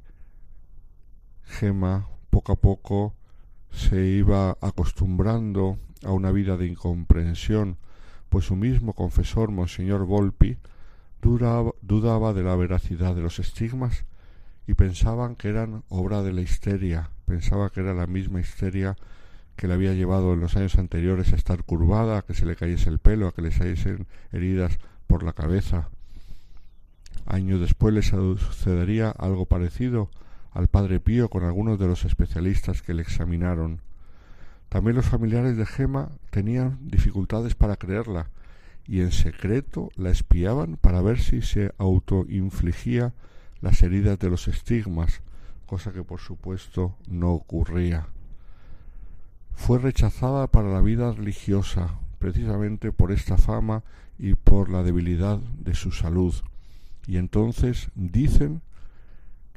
Gema 1.46 2.08
poco 2.30 2.52
a 2.52 2.56
poco 2.56 3.14
se 3.72 4.06
iba 4.06 4.58
acostumbrando 4.62 5.78
a 6.04 6.12
una 6.12 6.32
vida 6.32 6.58
de 6.58 6.68
incomprensión, 6.68 7.78
pues 8.30 8.46
su 8.46 8.56
mismo 8.56 8.94
confesor, 8.94 9.52
Monseñor 9.52 10.06
Volpi, 10.06 10.58
dudaba 11.22 12.34
de 12.34 12.44
la 12.44 12.56
veracidad 12.56 13.16
de 13.16 13.22
los 13.22 13.40
estigmas 13.40 14.06
y 14.68 14.74
pensaban 14.74 15.36
que 15.36 15.50
eran 15.50 15.84
obra 15.90 16.22
de 16.22 16.34
la 16.34 16.42
histeria, 16.42 17.10
pensaba 17.26 17.70
que 17.70 17.82
era 17.82 17.94
la 17.94 18.08
misma 18.08 18.40
histeria 18.40 18.96
que 19.56 19.68
le 19.68 19.74
había 19.74 19.94
llevado 19.94 20.34
en 20.34 20.42
los 20.42 20.56
años 20.58 20.78
anteriores 20.78 21.32
a 21.32 21.36
estar 21.36 21.64
curvada, 21.64 22.18
a 22.18 22.22
que 22.24 22.34
se 22.34 22.46
le 22.46 22.56
cayese 22.56 22.90
el 22.90 23.00
pelo, 23.00 23.28
a 23.28 23.34
que 23.34 23.42
le 23.42 23.52
saliesen 23.52 24.08
heridas 24.32 24.78
por 25.08 25.24
la 25.24 25.34
cabeza. 25.34 25.90
Años 27.26 27.62
después 27.62 27.94
le 27.94 28.02
sucedería 28.02 29.10
algo 29.12 29.46
parecido 29.46 30.10
al 30.56 30.70
padre 30.70 31.02
Pío 31.02 31.30
con 31.30 31.44
algunos 31.44 31.78
de 31.78 31.86
los 31.86 32.06
especialistas 32.06 32.82
que 32.82 32.94
le 32.94 33.02
examinaron. 33.02 33.82
También 34.70 34.96
los 34.96 35.06
familiares 35.06 35.58
de 35.58 35.66
Gema 35.66 36.10
tenían 36.32 36.80
dificultades 36.82 37.56
para 37.56 37.76
creerla 37.76 38.30
y 38.88 39.02
en 39.02 39.12
secreto 39.12 39.90
la 39.98 40.12
espiaban 40.12 40.78
para 40.78 41.02
ver 41.02 41.20
si 41.20 41.42
se 41.42 41.74
autoinfligía 41.78 43.14
las 43.60 43.82
heridas 43.84 44.18
de 44.18 44.30
los 44.30 44.48
estigmas, 44.48 45.22
cosa 45.66 45.92
que 45.92 46.04
por 46.04 46.22
supuesto 46.22 46.96
no 47.10 47.32
ocurría. 47.32 48.08
Fue 49.56 49.78
rechazada 49.78 50.48
para 50.48 50.70
la 50.70 50.80
vida 50.80 51.12
religiosa, 51.12 52.00
precisamente 52.18 52.94
por 52.94 53.12
esta 53.12 53.38
fama 53.38 53.84
y 54.18 54.36
por 54.36 54.70
la 54.70 54.84
debilidad 54.84 55.38
de 55.38 55.76
su 55.76 55.92
salud. 55.92 56.34
Y 57.08 57.18
entonces 57.18 57.90
dicen 57.96 58.62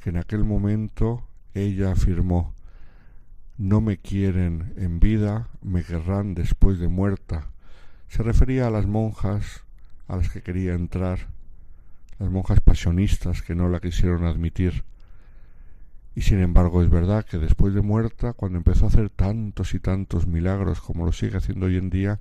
que 0.01 0.09
en 0.09 0.17
aquel 0.17 0.43
momento 0.43 1.23
ella 1.53 1.91
afirmó 1.91 2.53
No 3.57 3.81
me 3.81 3.97
quieren 3.97 4.73
en 4.77 4.99
vida, 4.99 5.49
me 5.61 5.83
querrán 5.83 6.33
después 6.33 6.79
de 6.79 6.87
muerta. 6.87 7.47
Se 8.07 8.23
refería 8.23 8.67
a 8.67 8.71
las 8.71 8.87
monjas 8.87 9.63
a 10.07 10.15
las 10.15 10.29
que 10.29 10.41
quería 10.41 10.73
entrar, 10.73 11.27
las 12.17 12.31
monjas 12.31 12.59
pasionistas 12.61 13.43
que 13.43 13.53
no 13.53 13.69
la 13.69 13.79
quisieron 13.79 14.25
admitir. 14.25 14.83
Y 16.15 16.21
sin 16.21 16.39
embargo 16.39 16.81
es 16.81 16.89
verdad 16.89 17.25
que 17.25 17.37
después 17.37 17.73
de 17.73 17.81
muerta, 17.81 18.33
cuando 18.33 18.57
empezó 18.57 18.85
a 18.85 18.87
hacer 18.87 19.09
tantos 19.09 19.73
y 19.73 19.79
tantos 19.79 20.25
milagros 20.25 20.81
como 20.81 21.05
lo 21.05 21.11
sigue 21.11 21.37
haciendo 21.37 21.67
hoy 21.67 21.77
en 21.77 21.89
día, 21.89 22.19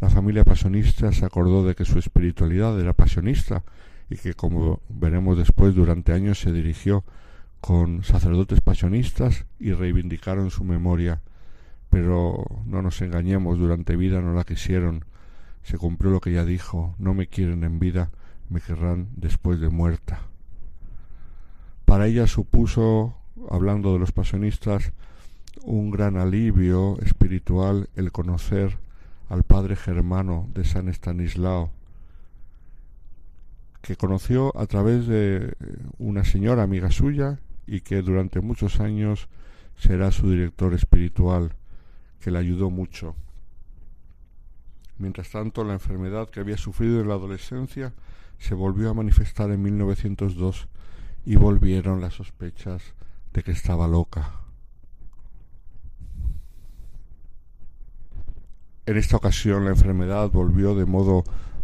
la 0.00 0.10
familia 0.10 0.44
pasionista 0.44 1.10
se 1.12 1.24
acordó 1.24 1.66
de 1.66 1.74
que 1.74 1.86
su 1.86 1.98
espiritualidad 1.98 2.78
era 2.78 2.92
pasionista 2.92 3.62
y 4.08 4.16
que, 4.16 4.34
como 4.34 4.80
veremos 4.88 5.36
después, 5.36 5.74
durante 5.74 6.12
años 6.12 6.40
se 6.40 6.52
dirigió 6.52 7.04
con 7.60 8.04
sacerdotes 8.04 8.60
pasionistas 8.60 9.46
y 9.58 9.72
reivindicaron 9.72 10.50
su 10.50 10.64
memoria. 10.64 11.20
Pero 11.90 12.44
no 12.66 12.82
nos 12.82 13.00
engañemos, 13.02 13.58
durante 13.58 13.96
vida 13.96 14.20
no 14.20 14.34
la 14.34 14.44
quisieron. 14.44 15.04
Se 15.62 15.78
cumplió 15.78 16.10
lo 16.10 16.20
que 16.20 16.32
ya 16.32 16.44
dijo, 16.44 16.94
no 16.98 17.14
me 17.14 17.26
quieren 17.26 17.64
en 17.64 17.78
vida, 17.78 18.10
me 18.48 18.60
querrán 18.60 19.08
después 19.16 19.60
de 19.60 19.68
muerta. 19.68 20.20
Para 21.84 22.06
ella 22.06 22.26
supuso, 22.26 23.16
hablando 23.50 23.92
de 23.92 23.98
los 23.98 24.12
pasionistas, 24.12 24.92
un 25.62 25.90
gran 25.90 26.16
alivio 26.16 26.98
espiritual 27.00 27.88
el 27.96 28.12
conocer 28.12 28.78
al 29.28 29.42
padre 29.42 29.74
germano 29.74 30.48
de 30.54 30.64
San 30.64 30.88
Estanislao, 30.88 31.70
que 33.86 33.94
conoció 33.94 34.52
a 34.58 34.66
través 34.66 35.06
de 35.06 35.54
una 35.98 36.24
señora 36.24 36.64
amiga 36.64 36.90
suya 36.90 37.38
y 37.68 37.82
que 37.82 38.02
durante 38.02 38.40
muchos 38.40 38.80
años 38.80 39.28
será 39.78 40.10
su 40.10 40.28
director 40.28 40.74
espiritual, 40.74 41.54
que 42.18 42.32
le 42.32 42.38
ayudó 42.38 42.68
mucho. 42.68 43.14
Mientras 44.98 45.30
tanto, 45.30 45.62
la 45.62 45.74
enfermedad 45.74 46.28
que 46.30 46.40
había 46.40 46.56
sufrido 46.56 47.00
en 47.00 47.06
la 47.06 47.14
adolescencia 47.14 47.92
se 48.38 48.54
volvió 48.56 48.90
a 48.90 48.94
manifestar 48.94 49.52
en 49.52 49.62
1902 49.62 50.66
y 51.24 51.36
volvieron 51.36 52.00
las 52.00 52.14
sospechas 52.14 52.82
de 53.32 53.44
que 53.44 53.52
estaba 53.52 53.86
loca. 53.86 54.32
En 58.84 58.96
esta 58.96 59.16
ocasión 59.16 59.64
la 59.64 59.70
enfermedad 59.70 60.28
volvió 60.30 60.74
de 60.74 60.86
modo 60.86 61.22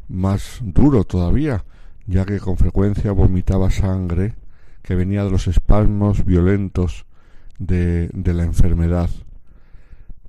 más 0.08 0.60
duro 0.60 1.02
todavía, 1.02 1.64
ya 2.06 2.24
que 2.24 2.40
con 2.40 2.56
frecuencia 2.56 3.12
vomitaba 3.12 3.70
sangre 3.70 4.34
que 4.82 4.94
venía 4.94 5.24
de 5.24 5.30
los 5.30 5.46
espasmos 5.46 6.24
violentos 6.24 7.06
de, 7.58 8.08
de 8.12 8.34
la 8.34 8.44
enfermedad. 8.44 9.10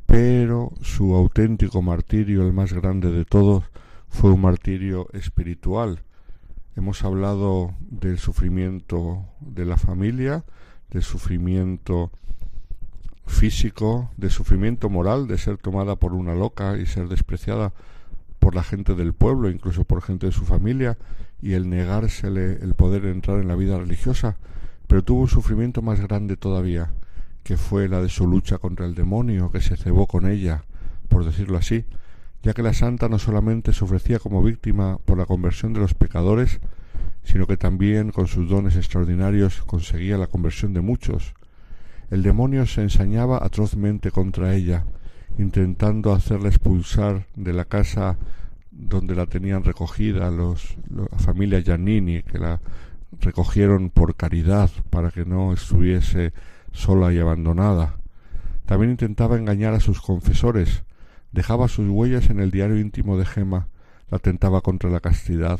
Pero 0.06 0.74
su 0.82 1.16
auténtico 1.16 1.82
martirio, 1.82 2.45
el 2.45 2.54
más 2.54 2.74
grande 2.74 3.12
de 3.12 3.26
todos, 3.26 3.64
fue 4.08 4.32
un 4.32 4.41
martirio 4.41 5.08
espiritual. 5.14 6.04
Hemos 6.76 7.04
hablado 7.04 7.74
del 7.80 8.20
sufrimiento 8.20 9.26
de 9.40 9.66
la 9.66 9.78
familia, 9.78 10.44
del 10.91 11.04
sufrimiento 11.04 12.12
físico, 13.26 14.12
del 14.18 14.32
sufrimiento 14.32 14.90
moral 14.90 15.28
de 15.28 15.38
ser 15.38 15.58
tomada 15.58 15.95
por 15.95 16.14
una 16.14 16.36
loca 16.36 16.78
y 16.78 16.86
ser 16.86 17.08
despreciada 17.08 17.74
por 18.40 18.56
la 18.56 18.64
gente 18.64 18.95
del 18.95 19.14
pueblo, 19.14 19.50
incluso 19.50 19.86
por 19.86 20.02
gente 20.02 20.28
de 20.28 20.32
su 20.32 20.45
familia, 20.45 20.98
y 21.44 21.56
el 21.56 21.70
negársele 21.70 22.53
el 22.61 22.74
poder 22.74 23.03
entrar 23.06 23.41
en 23.41 23.49
la 23.49 23.56
vida 23.56 23.78
religiosa, 23.78 24.38
pero 24.88 25.03
tuvo 25.03 25.24
un 25.24 25.28
sufrimiento 25.28 25.82
más 25.82 25.99
grande 25.99 26.38
todavía, 26.38 26.94
que 27.44 27.57
fue 27.57 27.90
la 27.90 28.02
de 28.02 28.07
su 28.07 28.26
lucha 28.26 28.60
contra 28.60 28.86
el 28.86 28.95
demonio, 28.95 29.52
que 29.52 29.60
se 29.60 29.76
cebó 29.76 30.07
con 30.07 30.26
ella, 30.26 30.64
por 31.10 31.26
decirlo 31.26 31.57
así, 31.57 31.84
ya 32.44 32.53
que 32.53 32.64
la 32.64 32.72
santa 32.72 33.10
no 33.10 33.20
solamente 33.20 33.74
se 33.74 33.84
ofrecía 33.84 34.20
como 34.20 34.41
víctima 34.41 34.99
por 35.03 35.18
la 35.18 35.26
conversión 35.26 35.74
de 35.74 35.82
los 35.82 35.94
pecadores, 35.94 36.61
sino 37.26 37.45
que 37.45 37.57
también 37.57 38.11
con 38.11 38.28
sus 38.28 38.48
dones 38.48 38.78
extraordinarios 38.78 39.64
conseguía 39.64 40.18
la 40.18 40.28
conversión 40.28 40.74
de 40.74 40.80
muchos. 40.80 41.34
El 42.10 42.24
demonio 42.24 42.65
se 42.68 42.84
ensañaba 42.84 43.44
atrozmente 43.44 44.11
contra 44.11 44.56
ella, 44.56 44.86
intentando 45.38 46.14
hacerla 46.14 46.48
expulsar 46.48 47.28
de 47.36 47.52
la 47.52 47.65
casa 47.65 48.18
donde 48.76 49.16
la 49.16 49.26
tenían 49.26 49.64
recogida 49.64 50.32
los, 50.32 50.76
la 50.90 51.18
familia 51.18 51.60
Giannini, 51.60 52.24
que 52.24 52.40
la 52.40 52.60
recogieron 53.20 53.90
por 53.90 54.16
caridad 54.16 54.70
para 54.90 55.12
que 55.12 55.26
no 55.26 55.54
estuviese 55.54 56.34
sola 56.72 57.14
y 57.14 57.20
abandonada. 57.20 57.98
También 58.66 58.91
intentaba 58.91 59.38
engañar 59.38 59.74
a 59.74 59.80
sus 59.80 60.02
confesores, 60.02 60.84
dejaba 61.32 61.68
sus 61.68 61.88
huellas 61.90 62.30
en 62.30 62.40
el 62.40 62.52
diario 62.52 62.80
íntimo 62.80 63.18
de 63.18 63.26
Gema, 63.26 63.68
la 64.10 64.20
tentaba 64.20 64.62
contra 64.62 64.90
la 64.90 65.00
castidad, 65.00 65.60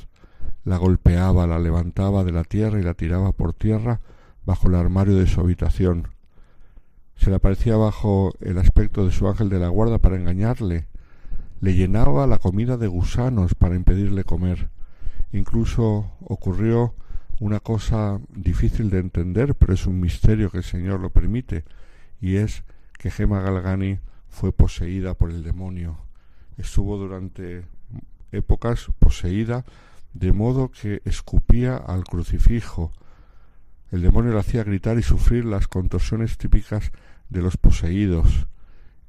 la 0.64 0.78
golpeaba, 0.78 1.48
la 1.48 1.60
levantaba 1.60 2.24
de 2.24 2.32
la 2.32 2.44
tierra 2.44 2.80
y 2.80 2.84
la 2.84 2.94
tiraba 2.94 3.32
por 3.32 3.54
tierra 3.54 4.00
bajo 4.46 4.68
el 4.68 4.76
armario 4.76 5.16
de 5.16 5.28
su 5.28 5.42
habitación. 5.42 6.10
Se 7.16 7.30
le 7.30 7.36
aparecía 7.36 7.78
bajo 7.78 8.34
el 8.42 8.58
aspecto 8.58 9.06
de 9.06 9.12
su 9.12 9.28
ángel 9.28 9.50
de 9.50 9.60
la 9.60 9.68
guarda 9.70 10.00
para 10.00 10.16
engañarle, 10.16 10.88
le 11.64 11.74
llenaba 11.74 12.28
la 12.28 12.40
comida 12.40 12.76
de 12.76 12.88
gusanos 12.88 13.56
para 13.56 13.76
impedirle 13.76 14.26
comer. 14.26 14.68
Incluso 15.32 16.12
ocurrió 16.20 16.94
una 17.40 17.62
cosa 17.62 18.20
difícil 18.36 18.90
de 18.90 19.00
entender, 19.00 19.56
pero 19.56 19.74
es 19.74 19.88
un 19.88 20.02
misterio 20.02 20.52
que 20.52 20.58
el 20.58 20.66
Señor 20.66 21.00
lo 21.00 21.12
permite, 21.12 21.64
y 22.20 22.36
es 22.36 22.66
que 23.00 23.10
Gema 23.10 23.40
Galgani 23.40 24.00
fue 24.28 24.52
poseída 24.52 25.14
por 25.14 25.30
el 25.30 25.42
demonio. 25.42 26.00
Estuvo 26.58 26.98
durante 26.98 27.64
épocas 28.34 28.88
poseída 29.00 29.64
de 30.14 30.34
modo 30.34 30.70
que 30.70 31.02
escupía 31.06 31.78
al 31.78 32.04
crucifijo, 32.04 32.92
el 33.90 34.02
demonio 34.02 34.34
le 34.34 34.40
hacía 34.40 34.66
gritar 34.66 35.00
y 35.00 35.02
sufrir 35.02 35.46
las 35.46 35.70
contorsiones 35.70 36.38
típicas 36.38 36.92
de 37.30 37.42
los 37.42 37.56
poseídos 37.56 38.48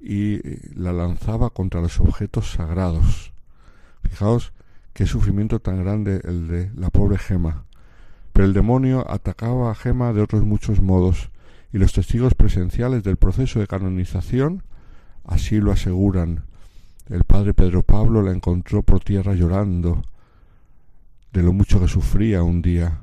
y 0.05 0.35
eh, 0.35 0.61
la 0.75 0.93
lanzaba 0.93 1.51
contra 1.51 1.81
los 1.81 1.99
objetos 1.99 2.53
sagrados. 2.53 3.33
Fijaos 4.03 4.53
qué 4.93 5.07
sufrimiento 5.07 5.61
tan 5.61 5.83
grande 5.83 6.21
el 6.25 6.47
de 6.49 6.71
la 6.77 6.91
pobre 6.91 7.19
Gema. 7.19 7.65
Pero 8.33 8.47
el 8.47 8.53
demonio 8.53 9.11
atacaba 9.11 9.71
a 9.71 9.75
Gema 9.75 10.13
de 10.13 10.21
otros 10.21 10.45
muchos 10.45 10.83
modos 10.83 11.31
y 11.73 11.79
los 11.79 11.93
testigos 11.93 12.35
presenciales 12.35 13.03
del 13.03 13.17
proceso 13.17 13.61
de 13.61 13.67
canonización 13.67 14.63
Así 15.25 15.59
lo 15.59 15.73
aseguran. 15.73 16.45
El 17.09 17.25
padre 17.25 17.55
Pedro 17.55 17.83
Pablo 17.83 18.23
la 18.23 18.33
encontró 18.33 18.83
por 18.83 19.01
tierra 19.01 19.35
llorando 19.35 20.03
de 21.33 21.43
lo 21.43 21.53
mucho 21.53 21.81
que 21.81 21.89
sufría 21.89 22.43
un 22.43 22.63
día. 22.63 23.01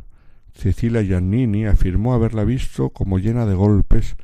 Cecilia 0.54 1.02
Giannini 1.02 1.66
afirmó 1.66 2.14
haberla 2.14 2.44
visto 2.44 2.90
como 2.90 3.18
llena 3.18 3.46
de 3.46 3.56
golpes 3.56 4.16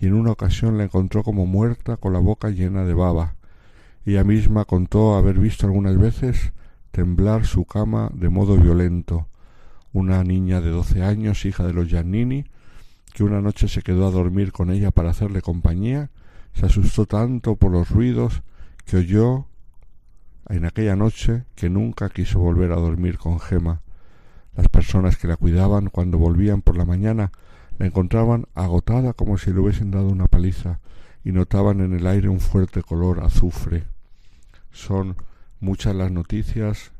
y 0.00 0.06
en 0.06 0.14
una 0.14 0.32
ocasión 0.32 0.78
la 0.78 0.84
encontró 0.84 1.22
como 1.22 1.44
muerta 1.44 1.98
con 1.98 2.14
la 2.14 2.18
boca 2.18 2.48
llena 2.48 2.84
de 2.84 2.94
baba. 2.94 3.34
Ella 4.06 4.24
misma 4.24 4.64
contó 4.64 5.14
haber 5.14 5.38
visto 5.38 5.66
algunas 5.66 5.98
veces 5.98 6.52
temblar 6.90 7.44
su 7.44 7.66
cama 7.66 8.10
de 8.14 8.30
modo 8.30 8.56
violento. 8.56 9.28
Una 9.92 10.24
niña 10.24 10.62
de 10.62 10.70
doce 10.70 11.02
años, 11.02 11.44
hija 11.44 11.66
de 11.66 11.74
los 11.74 11.88
Giannini, 11.88 12.46
que 13.12 13.24
una 13.24 13.42
noche 13.42 13.68
se 13.68 13.82
quedó 13.82 14.06
a 14.06 14.10
dormir 14.10 14.52
con 14.52 14.70
ella 14.70 14.90
para 14.90 15.10
hacerle 15.10 15.42
compañía, 15.42 16.10
se 16.54 16.64
asustó 16.64 17.04
tanto 17.04 17.56
por 17.56 17.70
los 17.70 17.90
ruidos 17.90 18.42
que 18.86 18.96
oyó 18.96 19.46
en 20.48 20.64
aquella 20.64 20.96
noche 20.96 21.44
que 21.54 21.68
nunca 21.68 22.08
quiso 22.08 22.38
volver 22.38 22.72
a 22.72 22.76
dormir 22.76 23.18
con 23.18 23.38
Gema. 23.38 23.82
Las 24.56 24.68
personas 24.68 25.18
que 25.18 25.28
la 25.28 25.36
cuidaban 25.36 25.90
cuando 25.90 26.16
volvían 26.16 26.62
por 26.62 26.76
la 26.76 26.86
mañana 26.86 27.32
la 27.80 27.86
encontraban 27.86 28.46
agotada 28.54 29.14
como 29.14 29.38
si 29.38 29.54
le 29.54 29.58
hubiesen 29.58 29.90
dado 29.90 30.08
una 30.08 30.26
paliza 30.26 30.80
y 31.24 31.32
notaban 31.32 31.80
en 31.80 31.94
el 31.94 32.06
aire 32.06 32.28
un 32.28 32.38
fuerte 32.38 32.82
color 32.82 33.20
azufre. 33.20 33.84
Son 34.70 35.16
muchas 35.60 35.96
las 35.96 36.10
noticias 36.10 36.92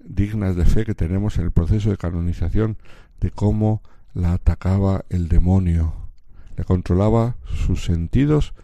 dignas 0.00 0.56
de 0.56 0.64
fe 0.64 0.86
que 0.86 0.94
tenemos 0.94 1.36
en 1.36 1.44
el 1.44 1.50
proceso 1.50 1.90
de 1.90 1.98
canonización 1.98 2.78
de 3.20 3.30
cómo 3.30 3.82
la 4.14 4.32
atacaba 4.32 5.04
el 5.10 5.28
demonio, 5.28 5.92
le 6.56 6.64
controlaba 6.64 7.36
sus 7.44 7.84
sentidos 7.84 8.54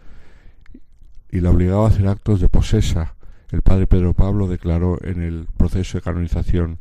y 1.29 1.39
la 1.39 1.51
obligaba 1.51 1.85
a 1.85 1.89
hacer 1.89 2.07
actos 2.07 2.41
de 2.41 2.49
posesa. 2.49 3.13
El 3.51 3.61
padre 3.61 3.85
Pedro 3.85 4.15
Pablo 4.15 4.47
declaró 4.47 4.97
en 5.03 5.21
el 5.21 5.47
proceso 5.55 5.99
de 5.99 6.01
canonización 6.01 6.79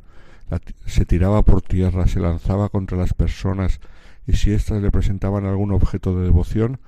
se 0.87 1.05
tiraba 1.05 1.43
por 1.43 1.61
tierra, 1.61 2.07
se 2.07 2.21
lanzaba 2.21 2.71
contra 2.71 2.97
las 2.97 3.13
personas 3.13 3.79
y 4.27 4.35
si 4.35 4.53
éstas 4.53 4.83
le 4.83 4.91
presentaban 4.91 5.45
algún 5.45 5.73
objeto 5.73 6.17
de 6.17 6.25
devoción, 6.25 6.79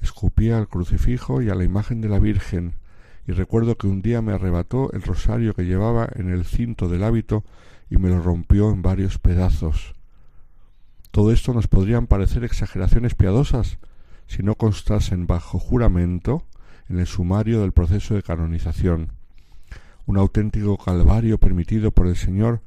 escupía 0.00 0.58
al 0.58 0.68
crucifijo 0.68 1.42
y 1.42 1.50
a 1.50 1.54
la 1.54 1.64
imagen 1.64 2.00
de 2.00 2.08
la 2.08 2.18
Virgen, 2.18 2.74
y 3.26 3.32
recuerdo 3.32 3.76
que 3.76 3.86
un 3.86 4.02
día 4.02 4.22
me 4.22 4.32
arrebató 4.32 4.92
el 4.92 5.02
rosario 5.02 5.54
que 5.54 5.64
llevaba 5.64 6.08
en 6.14 6.30
el 6.30 6.44
cinto 6.44 6.88
del 6.88 7.04
hábito 7.04 7.44
y 7.90 7.96
me 7.98 8.08
lo 8.08 8.20
rompió 8.22 8.70
en 8.70 8.82
varios 8.82 9.18
pedazos. 9.18 9.94
Todo 11.10 11.32
esto 11.32 11.52
nos 11.52 11.66
podrían 11.66 12.06
parecer 12.06 12.44
exageraciones 12.44 13.14
piadosas 13.14 13.78
si 14.26 14.42
no 14.42 14.54
constasen 14.54 15.26
bajo 15.26 15.58
juramento 15.58 16.44
en 16.88 16.98
el 16.98 17.06
sumario 17.06 17.60
del 17.60 17.72
proceso 17.72 18.14
de 18.14 18.22
canonización, 18.22 19.12
un 20.06 20.18
auténtico 20.18 20.76
calvario 20.76 21.38
permitido 21.38 21.90
por 21.90 22.06
el 22.06 22.16
Señor 22.16 22.60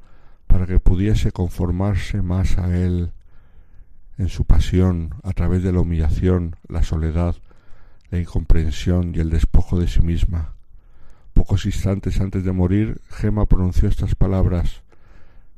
para 0.47 0.65
que 0.65 0.79
pudiese 0.79 1.31
conformarse 1.31 2.21
más 2.21 2.57
a 2.57 2.77
Él 2.77 3.11
en 4.17 4.29
su 4.29 4.45
pasión 4.45 5.15
a 5.23 5.33
través 5.33 5.63
de 5.63 5.71
la 5.71 5.79
humillación, 5.79 6.55
la 6.67 6.83
soledad, 6.83 7.35
la 8.11 8.19
incomprensión 8.19 9.13
y 9.15 9.19
el 9.19 9.29
despojo 9.29 9.79
de 9.79 9.87
sí 9.87 10.01
misma. 10.01 10.53
Pocos 11.33 11.65
instantes 11.65 12.21
antes 12.21 12.43
de 12.43 12.51
morir, 12.51 13.01
Gema 13.09 13.45
pronunció 13.47 13.89
estas 13.89 14.15
palabras 14.15 14.83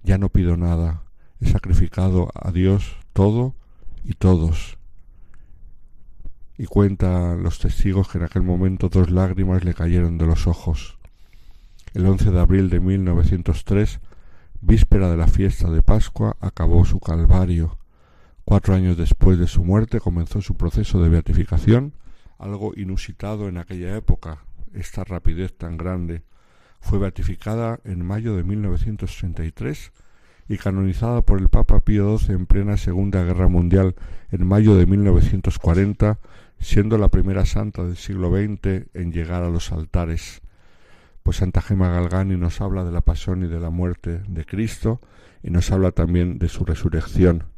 Ya 0.03 0.17
no 0.17 0.29
pido 0.29 0.55
nada, 0.55 1.03
he 1.41 1.49
sacrificado 1.49 2.29
a 2.33 2.51
Dios 2.51 2.97
todo 3.13 3.55
y 4.03 4.13
todos. 4.13 4.77
Y 6.57 6.65
cuenta 6.65 7.35
los 7.35 7.59
testigos 7.59 8.07
que 8.07 8.19
en 8.19 8.23
aquel 8.23 8.43
momento 8.43 8.87
dos 8.87 9.09
lágrimas 9.09 9.65
le 9.65 9.73
cayeron 9.73 10.17
de 10.17 10.25
los 10.25 10.47
ojos. 10.47 10.97
El 11.93 12.05
11 12.05 12.31
de 12.31 12.39
abril 12.39 12.69
de 12.69 12.79
1903, 12.79 13.99
víspera 14.61 15.09
de 15.09 15.17
la 15.17 15.27
fiesta 15.27 15.69
de 15.69 15.81
Pascua, 15.81 16.37
acabó 16.39 16.85
su 16.85 16.99
calvario. 16.99 17.77
Cuatro 18.47 18.75
años 18.75 18.95
después 18.95 19.39
de 19.39 19.47
su 19.47 19.63
muerte 19.63 19.99
comenzó 19.99 20.39
su 20.39 20.55
proceso 20.55 21.01
de 21.01 21.09
beatificación, 21.09 21.93
algo 22.37 22.73
inusitado 22.75 23.49
en 23.49 23.57
aquella 23.57 23.97
época, 23.97 24.45
esta 24.71 25.03
rapidez 25.03 25.57
tan 25.57 25.77
grande. 25.77 26.21
Fue 26.79 26.99
beatificada 26.99 27.79
en 27.85 28.05
mayo 28.05 28.35
de 28.35 28.43
1933 28.43 29.91
y 30.47 30.57
canonizada 30.57 31.23
por 31.23 31.41
el 31.41 31.49
Papa 31.49 31.79
Pío 31.79 32.19
XII 32.19 32.35
en 32.35 32.45
plena 32.45 32.77
Segunda 32.77 33.23
Guerra 33.23 33.47
Mundial 33.47 33.95
en 34.29 34.45
mayo 34.45 34.75
de 34.75 34.85
1940, 34.85 36.19
siendo 36.59 36.99
la 36.99 37.09
primera 37.09 37.47
santa 37.47 37.83
del 37.83 37.97
siglo 37.97 38.29
XX 38.29 38.85
en 38.93 39.11
llegar 39.11 39.41
a 39.41 39.49
los 39.49 39.71
altares. 39.71 40.43
Pues 41.23 41.37
Santa 41.37 41.63
Gema 41.63 41.89
Galgani 41.89 42.37
nos 42.37 42.61
habla 42.61 42.83
de 42.83 42.91
la 42.91 43.01
pasión 43.01 43.43
y 43.43 43.47
de 43.47 43.59
la 43.59 43.71
muerte 43.71 44.21
de 44.27 44.45
Cristo 44.45 45.01
y 45.41 45.49
nos 45.49 45.71
habla 45.71 45.89
también 45.89 46.37
de 46.37 46.47
su 46.47 46.63
resurrección. 46.63 47.54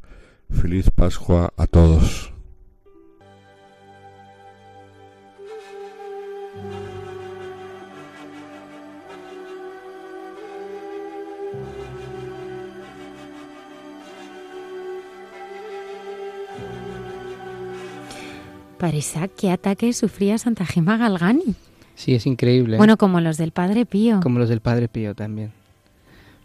Feliz 0.50 0.90
Pascua 0.90 1.52
a 1.56 1.66
todos. 1.66 2.32
Padre 18.78 18.98
Isaac, 18.98 19.32
¿qué 19.36 19.50
ataque 19.50 19.92
sufría 19.92 20.38
Santa 20.38 20.64
Gema 20.64 20.96
Galgani? 20.96 21.56
Sí, 21.94 22.14
es 22.14 22.26
increíble. 22.26 22.76
Bueno, 22.76 22.96
como 22.96 23.20
los 23.20 23.36
del 23.36 23.50
Padre 23.50 23.84
Pío. 23.86 24.20
Como 24.20 24.38
los 24.38 24.48
del 24.48 24.60
Padre 24.60 24.88
Pío 24.88 25.14
también. 25.14 25.52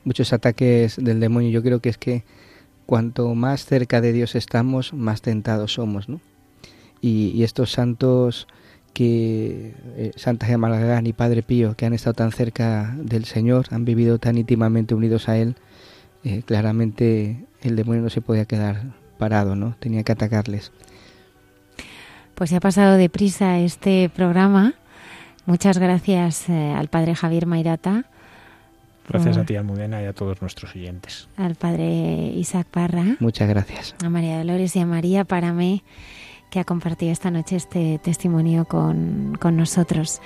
Muchos 0.04 0.34
ataques 0.34 0.98
del 0.98 1.20
demonio. 1.20 1.52
Yo 1.52 1.62
creo 1.62 1.80
que 1.80 1.90
es 1.90 1.98
que 1.98 2.24
cuanto 2.86 3.34
más 3.36 3.66
cerca 3.66 4.02
de 4.02 4.14
Dios 4.14 4.36
estamos, 4.36 4.94
más 4.94 5.22
tentados 5.22 5.74
somos, 5.74 6.10
¿no? 6.10 6.20
Y, 7.02 7.44
estos 7.44 7.72
santos 7.72 8.48
que 8.94 9.74
eh, 9.98 10.12
Santa 10.16 10.48
Galgani 10.48 11.10
y 11.10 11.14
Padre 11.14 11.44
Pío, 11.44 11.76
que 11.76 11.86
han 11.86 11.94
estado 11.94 12.14
tan 12.14 12.32
cerca 12.32 12.96
del 12.98 13.26
Señor, 13.26 13.66
han 13.72 13.84
vivido 13.84 14.20
tan 14.20 14.38
íntimamente 14.38 14.96
unidos 14.96 15.28
a 15.28 15.38
Él, 15.38 15.56
eh, 16.24 16.44
claramente 16.46 17.46
el 17.62 17.76
demonio 17.76 18.04
no 18.04 18.10
se 18.10 18.22
podía 18.22 18.46
quedar 18.46 18.94
parado, 19.18 19.56
¿no? 19.56 19.76
Tenía 19.80 20.04
que 20.04 20.12
atacarles. 20.12 20.72
Pues 22.36 22.50
se 22.50 22.56
ha 22.56 22.60
pasado 22.60 22.96
deprisa 22.98 23.60
este 23.60 24.10
programa. 24.10 24.74
Muchas 25.46 25.78
gracias 25.78 26.50
eh, 26.50 26.74
al 26.74 26.88
padre 26.88 27.16
Javier 27.16 27.46
Mairata. 27.46 28.06
Gracias 29.08 29.38
a 29.38 29.44
ti, 29.44 29.56
Almudena, 29.56 30.02
y 30.02 30.06
a 30.06 30.14
todos 30.14 30.42
nuestros 30.42 30.76
oyentes. 30.76 31.28
Al 31.38 31.56
padre 31.56 31.86
Isaac 32.36 32.68
Parra. 32.68 33.18
Muchas 33.20 33.50
gracias. 33.50 33.96
A 34.04 34.10
María 34.10 34.38
Dolores 34.38 34.76
y 34.76 34.80
a 34.80 34.86
María 34.86 35.26
Paramé, 35.26 35.84
que 36.50 36.60
ha 36.60 36.64
compartido 36.64 37.12
esta 37.12 37.32
noche 37.32 37.58
este 37.58 38.00
testimonio 38.00 38.66
con, 38.66 39.34
nosotros. 39.56 40.22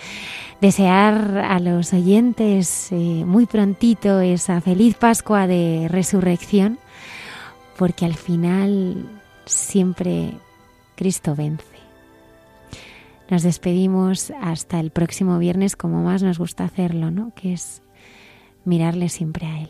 Desear 0.62 1.38
a 1.38 1.60
los 1.60 1.94
oyentes 1.94 2.91
eh, 2.91 2.95
muy 3.26 3.45
prontito 3.45 4.20
esa 4.20 4.62
feliz 4.62 4.95
Pascua 4.95 5.48
de 5.48 5.88
Resurrección, 5.90 6.78
porque 7.78 8.06
al 8.06 8.16
final 8.16 9.06
siempre 9.45 10.34
Cristo 10.95 11.36
vence. 11.36 11.66
Nos 13.30 13.44
despedimos 13.44 14.32
hasta 14.41 14.80
el 14.80 14.91
próximo 14.91 15.38
viernes 15.40 15.76
como 15.76 16.02
más 16.04 16.24
nos 16.24 16.40
gusta 16.40 16.64
hacerlo, 16.64 17.12
¿no? 17.12 17.34
Que 17.36 17.54
es 17.54 17.82
mirarle 18.68 19.10
siempre 19.10 19.48
a 19.48 19.61
Él. 19.61 19.69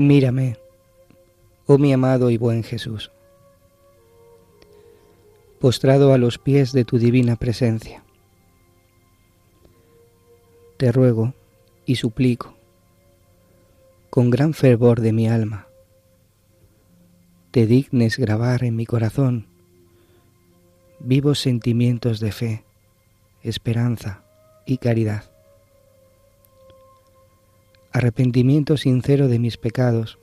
Mírame, 0.00 0.56
oh 1.66 1.76
mi 1.76 1.92
amado 1.92 2.30
y 2.30 2.38
buen 2.38 2.62
Jesús, 2.62 3.12
postrado 5.60 6.14
a 6.14 6.16
los 6.16 6.38
pies 6.38 6.72
de 6.72 6.86
tu 6.86 6.98
divina 6.98 7.36
presencia. 7.36 8.02
Te 10.78 10.90
ruego 10.90 11.34
y 11.84 11.96
suplico, 11.96 12.56
con 14.08 14.30
gran 14.30 14.54
fervor 14.54 15.02
de 15.02 15.12
mi 15.12 15.28
alma, 15.28 15.68
te 17.50 17.66
dignes 17.66 18.16
grabar 18.16 18.64
en 18.64 18.76
mi 18.76 18.86
corazón 18.86 19.48
vivos 20.98 21.40
sentimientos 21.40 22.20
de 22.20 22.32
fe, 22.32 22.64
esperanza 23.42 24.24
y 24.64 24.78
caridad. 24.78 25.29
Arrepentimiento 27.92 28.76
sincero 28.76 29.28
de 29.28 29.38
mis 29.38 29.56
pecados 29.56 30.18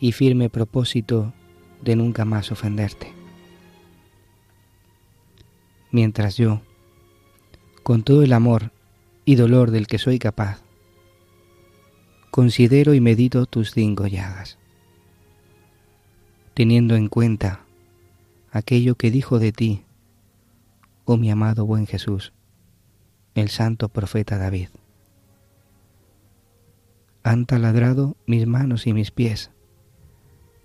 y 0.00 0.12
firme 0.12 0.48
propósito 0.48 1.34
de 1.82 1.96
nunca 1.96 2.24
más 2.24 2.50
ofenderte. 2.50 3.12
Mientras 5.90 6.36
yo, 6.36 6.62
con 7.82 8.02
todo 8.02 8.22
el 8.22 8.32
amor 8.32 8.72
y 9.24 9.34
dolor 9.34 9.70
del 9.70 9.86
que 9.86 9.98
soy 9.98 10.18
capaz, 10.18 10.62
considero 12.30 12.94
y 12.94 13.00
medito 13.00 13.46
tus 13.46 13.72
cinco 13.72 14.06
llagas, 14.06 14.58
teniendo 16.54 16.96
en 16.96 17.08
cuenta 17.08 17.64
aquello 18.50 18.94
que 18.94 19.10
dijo 19.10 19.38
de 19.38 19.52
ti, 19.52 19.84
oh 21.04 21.16
mi 21.16 21.30
amado 21.30 21.66
buen 21.66 21.86
Jesús, 21.86 22.32
el 23.34 23.48
santo 23.48 23.88
profeta 23.88 24.38
David. 24.38 24.68
Han 27.28 27.44
taladrado 27.44 28.16
mis 28.24 28.46
manos 28.46 28.86
y 28.86 28.94
mis 28.94 29.10
pies, 29.10 29.50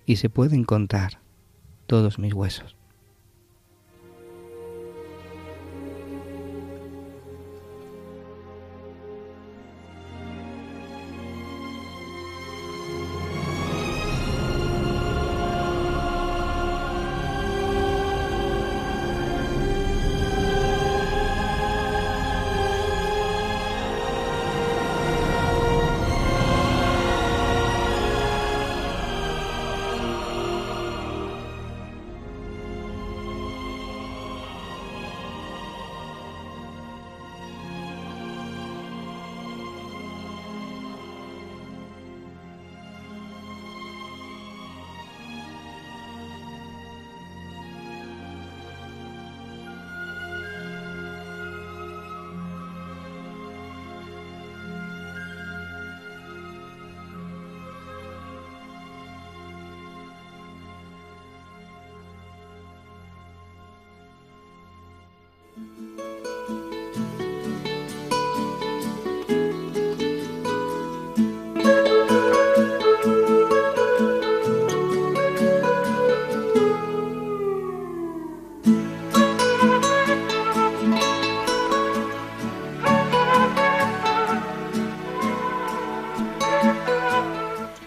y 0.06 0.15
se 0.15 0.30
pueden 0.30 0.64
contar 0.64 1.19
todos 1.88 2.19
mis 2.19 2.34
huesos. 2.34 2.77